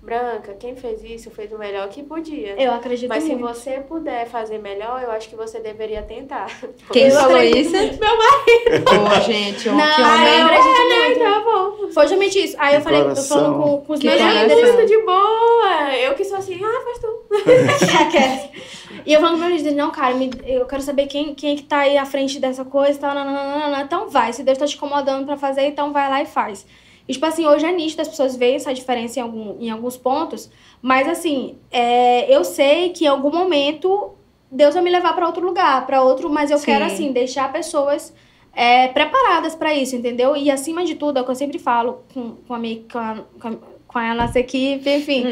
[0.06, 2.61] Branca, quem fez isso fez o melhor que podia.
[2.61, 3.48] Eu acredito Mas se muito.
[3.56, 6.45] você puder fazer melhor, eu acho que você deveria tentar.
[6.94, 7.72] Quem Eu falou isso?
[7.73, 8.86] Meu marido.
[8.86, 10.40] Pô, gente, ó, Não, que homem.
[10.40, 11.19] eu acredito muito.
[11.19, 11.91] Tá bom.
[11.91, 12.56] Foi justamente isso.
[12.60, 13.38] Aí eu Que falei, eu coração.
[13.40, 14.73] falando com, com os Que meus líderes.
[14.76, 15.95] Muito de boa.
[15.98, 17.26] Eu que sou assim, ah, faz tu.
[19.06, 21.56] E eu falando com meus líderes, não, cara, me- eu quero saber quem, quem é
[21.56, 23.14] que tá aí à frente dessa coisa e tal.
[23.14, 23.82] nananana.
[23.82, 26.65] Então vai, se Deus tá te incomodando pra fazer, então vai lá e faz.
[27.07, 29.95] E, tipo assim, hoje é nítido, as pessoas veem essa diferença em, algum, em alguns
[29.95, 30.49] pontos,
[30.82, 34.11] mas assim, é, eu sei que em algum momento
[34.52, 36.65] Deus vai me levar pra outro lugar, pra outro, mas eu Sim.
[36.65, 38.14] quero, assim, deixar pessoas
[38.56, 40.36] é, preparadas pra isso, entendeu?
[40.36, 42.98] E acima de tudo, é o que eu sempre falo com, com, a, minha, com,
[42.98, 43.53] a, com, a,
[43.88, 45.23] com a nossa equipe, enfim,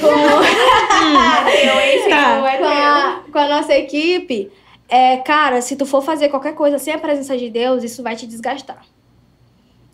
[0.00, 2.40] com, Eu, esse Tá.
[2.58, 4.50] com, a, com a nossa equipe,
[4.88, 8.14] é, cara, se tu for fazer qualquer coisa sem a presença de Deus, isso vai
[8.14, 8.84] te desgastar.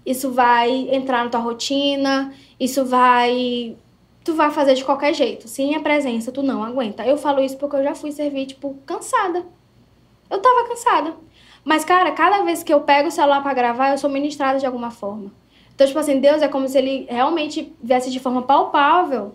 [0.05, 3.77] Isso vai entrar na tua rotina, isso vai.
[4.25, 5.49] Tu vai fazer de qualquer jeito.
[5.49, 7.07] Sem a presença, tu não aguenta.
[7.07, 9.45] Eu falo isso porque eu já fui servir, tipo, cansada.
[10.31, 11.17] Eu tava cansada.
[11.65, 14.67] Mas, cara, cada vez que eu pego o celular pra gravar, eu sou ministrada de
[14.67, 15.33] alguma forma.
[15.75, 19.35] Então, tipo assim, Deus é como se ele realmente viesse de forma palpável,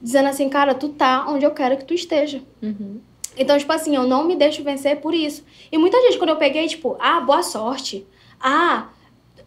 [0.00, 2.42] dizendo assim, cara, tu tá onde eu quero que tu esteja.
[2.62, 3.00] Uhum.
[3.36, 5.44] Então, tipo assim, eu não me deixo vencer por isso.
[5.70, 8.06] E muita gente, quando eu peguei, tipo, ah, boa sorte.
[8.40, 8.88] Ah,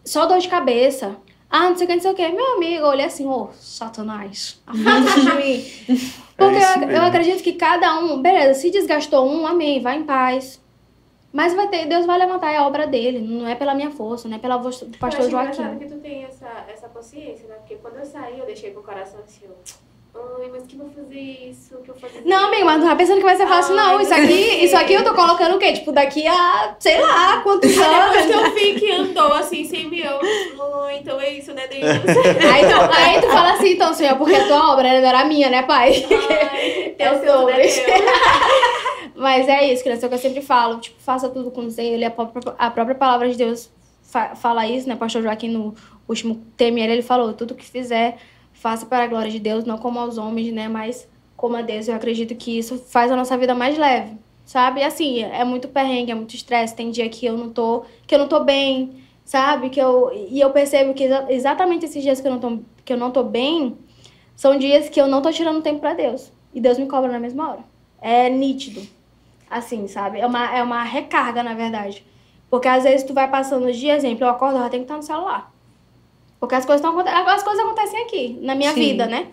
[0.06, 1.16] só dor de cabeça.
[1.50, 2.28] Ah, não sei o que, não sei o que.
[2.28, 5.64] Meu amigo, eu olhei assim, ô, Satanás, afasta de mim.
[6.36, 10.04] Porque isso eu, eu acredito que cada um, beleza, se desgastou um, amém, vai em
[10.04, 10.60] paz.
[11.32, 14.26] Mas vai ter, Deus vai levantar é a obra dele, não é pela minha força,
[14.26, 15.78] não é pela voz do pastor eu acho engraçado Joaquim.
[15.86, 17.56] que tu tem essa, essa consciência, né?
[17.56, 19.52] Porque quando eu saí, eu deixei com o coração assim, ó,
[20.40, 23.18] ai, mas que vou fazer isso, que eu fazer Não, amigo, mas não tá pensando
[23.18, 23.96] que vai ser fácil, não.
[23.96, 24.64] Ai, Isso não aqui, sei.
[24.64, 25.72] isso aqui eu tô colocando o quê?
[25.72, 28.26] Tipo, daqui a, sei lá, quantos Depois anos.
[28.26, 30.18] que eu vi que andou assim, sem eu,
[30.84, 31.82] ai, então é isso, né, Deus?
[32.52, 35.48] Aí tu, aí tu fala assim, então, senhor, porque a tua obra não era minha,
[35.50, 36.04] né, pai?
[36.10, 37.68] Ai, É é sobre.
[37.68, 38.04] teu.
[39.14, 40.78] Mas é isso, criança, é o que eu sempre falo.
[40.78, 41.96] Tipo, faça tudo com zelo.
[42.00, 43.70] E a própria, a própria palavra de Deus
[44.02, 44.94] fa- fala isso, né?
[44.94, 45.74] O pastor Joaquim, no
[46.08, 48.18] último TML, ele falou: tudo que fizer,
[48.56, 50.68] faça para a glória de Deus, não como aos homens, né?
[50.68, 51.88] Mas como a Deus.
[51.88, 54.82] Eu acredito que isso faz a nossa vida mais leve, sabe?
[54.82, 56.74] Assim, é muito perrengue, é muito estresse.
[56.74, 59.70] Tem dia que eu não tô, que eu não tô bem, sabe?
[59.70, 62.92] Que eu, e eu percebo que exa- exatamente esses dias que eu não tô, que
[62.92, 63.76] eu não tô bem
[64.36, 66.32] são dias que eu não tô tirando tempo para Deus.
[66.54, 67.64] E Deus me cobra na mesma hora.
[68.00, 68.82] É nítido.
[69.50, 70.18] Assim, sabe?
[70.20, 72.04] É uma, é uma recarga, na verdade.
[72.50, 74.86] Porque às vezes tu vai passando os dias, exemplo, eu acordo, eu já tenho que
[74.92, 75.52] estar no celular.
[76.38, 78.80] Porque as coisas, tão, as coisas acontecem aqui, na minha Sim.
[78.80, 79.28] vida, né?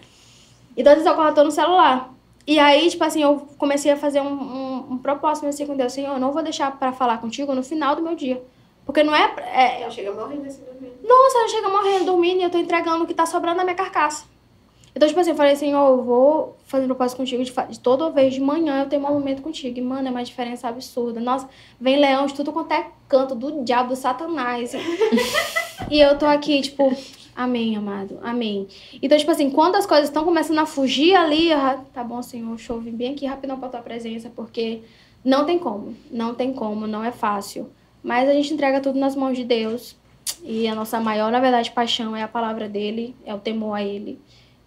[0.75, 2.13] Então, às vezes eu tô no celular.
[2.45, 5.93] E aí, tipo assim, eu comecei a fazer um, um, um propósito assim com Deus.
[5.93, 8.41] Senhor, eu não vou deixar pra falar contigo no final do meu dia.
[8.85, 11.07] Porque não é, é Eu chego morrendo assim dormindo.
[11.07, 13.75] nossa, eu chego morrendo, dormindo e eu tô entregando o que tá sobrando na minha
[13.75, 14.25] carcaça.
[14.95, 18.11] Então, tipo assim, eu falei assim, ó, eu vou fazer propósito contigo de, de toda
[18.11, 19.77] vez de manhã eu tenho um momento contigo.
[19.79, 21.19] E, mano, é uma diferença absurda.
[21.19, 21.49] Nossa,
[21.79, 24.73] vem leão de tudo quanto é canto, do diabo, do satanás.
[25.89, 26.95] e eu tô aqui, tipo,
[27.35, 28.19] Amém, amado.
[28.21, 28.67] Amém.
[29.01, 32.55] Então, tipo assim, quando as coisas estão começando a fugir ali, já- tá bom, Senhor,
[32.69, 34.81] eu vir bem aqui rapidão pra tua presença, porque
[35.25, 35.95] não tem como.
[36.11, 37.69] Não tem como, não é fácil.
[38.03, 39.95] Mas a gente entrega tudo nas mãos de Deus.
[40.43, 43.83] E a nossa maior, na verdade, paixão é a palavra dele, é o temor a
[43.83, 44.19] ele.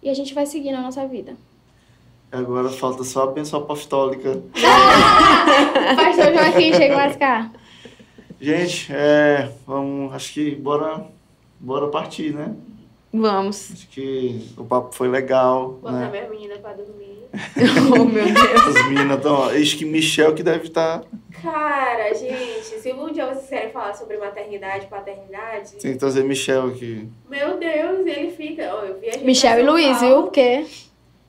[0.07, 1.35] E a gente vai seguir na nossa vida.
[2.31, 4.41] Agora falta só a bênção apostólica.
[5.97, 7.51] Pastor Joaquim, chega mais cá.
[8.39, 11.05] Gente, é, vamos, acho que bora,
[11.59, 12.55] bora partir, né?
[13.13, 13.71] Vamos.
[13.71, 16.09] Acho que o papo foi legal, Botar né?
[16.11, 17.17] minha menina pra dormir.
[17.99, 18.75] Oh, meu Deus.
[18.77, 19.43] As meninas estão...
[19.49, 21.41] Acho que Michel que deve tá, estar...
[21.41, 26.23] Cara, gente, se um dia vocês querem falar sobre maternidade e paternidade, Tem que trazer
[26.23, 27.07] Michel aqui.
[27.29, 28.73] meu Deus, ele fica.
[28.73, 30.23] Ó, eu viajei Michel e Luiz, Paulo, viu?
[30.23, 30.65] Porque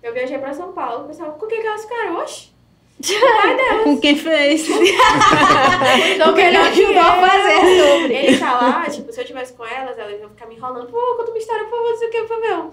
[0.03, 2.17] Eu viajei pra São Paulo, o pessoal, com quem que elas ficaram?
[2.19, 2.48] Oxi.
[3.85, 4.67] Com quem fez?
[6.15, 8.15] Então, Porque ele que ajudou a fazer sobre.
[8.15, 10.91] Ele tá lá, tipo, se eu tivesse com elas, elas iam ficar me enrolando.
[10.91, 12.17] Pô, conta uma história, por favor, não sei o que.
[12.17, 12.71] Eu falei, meu,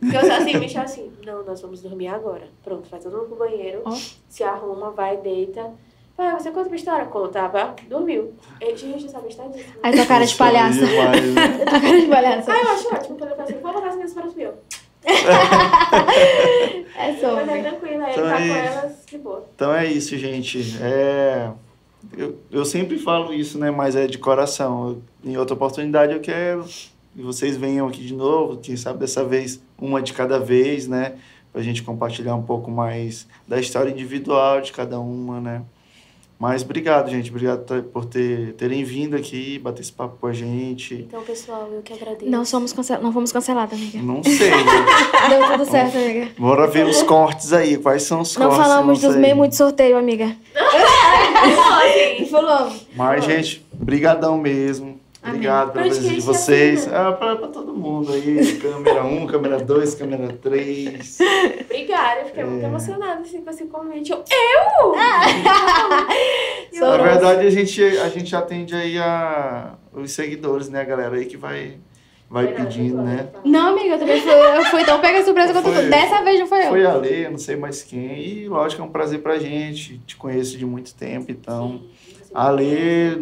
[0.00, 2.48] Porque eu sou assim, Michel assim, não, nós vamos dormir agora.
[2.62, 3.92] Pronto, vai todo mundo pro banheiro, Ó.
[4.28, 5.72] se arruma, vai, deita.
[6.16, 7.06] Pai, você conta uma história?
[7.06, 8.34] Conta, pá, dormiu.
[8.60, 9.74] Ele, gente, essa amistade disso.
[9.82, 10.86] Aí tua cara de aí palhaça.
[10.86, 11.48] demais, né?
[11.64, 12.52] Tua cara de palhaça.
[12.52, 14.26] Ah, eu acho ótimo quando eu falo assim, vou botar as minhas para
[16.96, 18.78] É Mas é tranquilo, aí Então ele tá é com isso.
[18.78, 19.44] elas, de boa.
[19.54, 20.76] Então é isso, gente.
[20.80, 21.50] É...
[22.16, 23.70] Eu, eu sempre falo isso, né?
[23.70, 24.88] Mas é de coração.
[25.24, 29.24] Eu- em outra oportunidade eu quero que vocês venham aqui de novo, quem sabe dessa
[29.24, 31.14] vez uma de cada vez, né?
[31.52, 35.62] Pra gente compartilhar um pouco mais da história individual de cada uma, né?
[36.38, 37.30] Mas obrigado, gente.
[37.30, 40.94] Obrigado por ter, terem vindo aqui, bater esse papo com a gente.
[41.08, 42.30] Então, pessoal, eu que agradeço.
[42.30, 43.00] Não somos cancel...
[43.00, 43.98] não fomos canceladas, amiga.
[44.02, 44.56] Não sei, né?
[45.30, 46.28] Deu tudo certo, amiga.
[46.36, 47.76] Bora ver os cortes aí.
[47.78, 48.66] Quais são os Não cortes?
[48.66, 49.20] falamos dos não sei.
[49.20, 50.36] memos de sorteio, amiga.
[52.30, 52.86] Falamos.
[52.94, 54.93] Mas, gente, brigadão mesmo.
[55.26, 56.88] Obrigado pela presença de gente ia vocês.
[56.92, 58.56] Ah, pra, pra todo mundo aí.
[58.56, 61.18] Câmera 1, câmera 2, câmera 3.
[61.64, 62.46] Obrigada, eu fiquei É.
[62.46, 64.12] muito emocionada assim, com esse convite.
[64.12, 64.22] Eu,
[66.80, 71.24] Na verdade, a gente, a gente atende aí a, os seguidores, né, a galera aí
[71.26, 71.78] que vai,
[72.28, 73.16] vai pedindo, né?
[73.16, 73.32] nada.
[73.44, 75.86] Não, amiga, eu também fui, eu fui tão pega surpresa quanto Foi.
[75.86, 76.68] Dessa vez não foi eu.
[76.68, 78.18] Foi a Lê, eu não sei mais quem.
[78.18, 79.98] E, lógico, é um prazer pra gente.
[80.06, 81.82] Te conheço de muito tempo, então...
[82.34, 83.12] A Lê...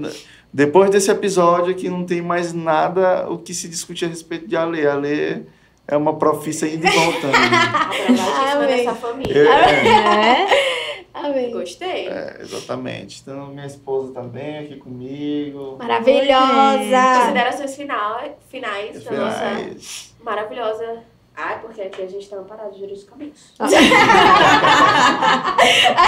[0.53, 4.57] Depois desse episódio aqui, não tem mais nada o que se discutir a respeito de
[4.57, 4.87] Ale.
[4.87, 5.43] A Lê
[5.89, 7.33] é uma profissa indo e voltando.
[7.35, 8.67] Aprovadíssima Amém.
[8.85, 9.35] dessa família.
[9.37, 10.47] Eu- é.
[10.49, 10.73] É.
[11.15, 11.51] Amém.
[11.53, 12.09] Gostei.
[12.09, 13.21] É, exatamente.
[13.23, 15.77] Então, minha esposa também aqui comigo.
[15.79, 17.21] Maravilhosa.
[17.21, 20.15] Considerações final, finais da nossa Finais.
[20.23, 21.03] maravilhosa.
[21.35, 23.33] Ai, porque aqui a gente tá amparado juridicamente.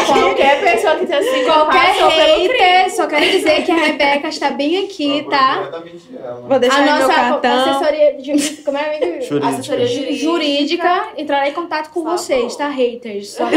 [0.06, 2.48] Qualquer pessoa que tenha sido Qualquer passou pelo crime.
[2.58, 5.54] hater, só quero dizer que a Rebeca está bem aqui, tá?
[5.58, 6.40] Diretamente ela.
[6.46, 7.70] Vou deixar A nossa cartão.
[7.70, 9.20] assessoria de, como é?
[9.22, 9.48] Jurídica.
[9.48, 10.24] Assessoria jurídica.
[10.24, 12.18] jurídica entrará em contato com favor.
[12.18, 13.30] vocês, tá, haters?
[13.30, 13.46] Só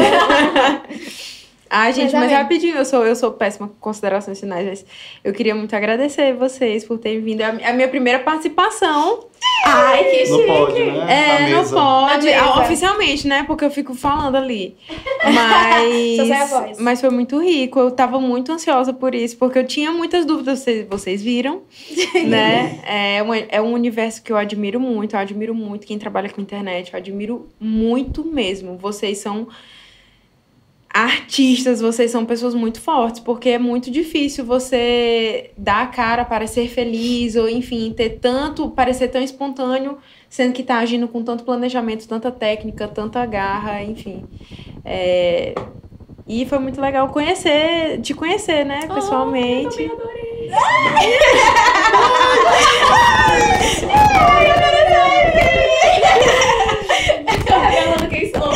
[0.88, 1.37] quero-
[1.70, 4.86] Ai, gente, Mas mas, rapidinho, eu sou, eu sou péssima com considerações finais, mas
[5.24, 7.42] eu queria muito agradecer vocês por terem vindo.
[7.42, 9.26] É a a minha primeira participação.
[9.66, 10.48] Ai, que Não chique.
[10.48, 11.48] pode, né?
[11.48, 12.34] É, não pode.
[12.34, 13.44] Ah, Oficialmente, né?
[13.44, 14.76] Porque eu fico falando ali.
[15.24, 16.80] Mas.
[16.80, 17.80] Mas foi muito rico.
[17.80, 21.62] Eu tava muito ansiosa por isso, porque eu tinha muitas dúvidas, vocês, vocês viram.
[22.28, 22.80] né?
[22.86, 25.16] É um, é um universo que eu admiro muito.
[25.16, 26.94] Eu admiro muito quem trabalha com internet.
[26.94, 28.78] Eu admiro muito mesmo.
[28.78, 29.48] Vocês são
[31.04, 36.48] artistas, vocês são pessoas muito fortes, porque é muito difícil você dar a cara para
[36.48, 39.98] ser feliz, ou enfim, ter tanto, parecer tão espontâneo,
[40.30, 44.24] sendo que tá agindo com tanto planejamento, tanta técnica, tanta garra, enfim.
[44.84, 45.54] É,
[46.28, 49.82] E foi muito legal conhecer, te conhecer, né, pessoalmente.
[49.84, 50.52] Eu adorei.
[57.48, 58.52] Tô revelando quem sou.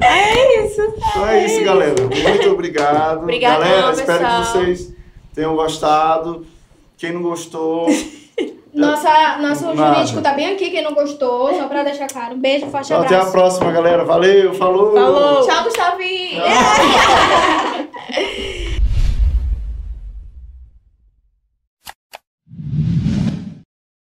[0.00, 0.80] É isso.
[0.96, 1.94] Então é isso, galera.
[2.02, 3.22] Muito obrigado.
[3.22, 4.92] Obrigadão, galera, espero que vocês
[5.34, 6.46] tenham gostado.
[6.96, 7.86] Quem não gostou,
[8.74, 9.94] Nossa, nosso Nada.
[9.94, 12.34] jurídico tá bem aqui, quem não gostou, só pra deixar claro.
[12.34, 13.28] Um beijo, forte então, até abraço.
[13.28, 14.04] a próxima, galera.
[14.04, 14.92] Valeu, falou.
[14.92, 15.46] Falou.
[15.46, 16.42] Tchau, Gustavinho.
[16.42, 17.84] Tchau.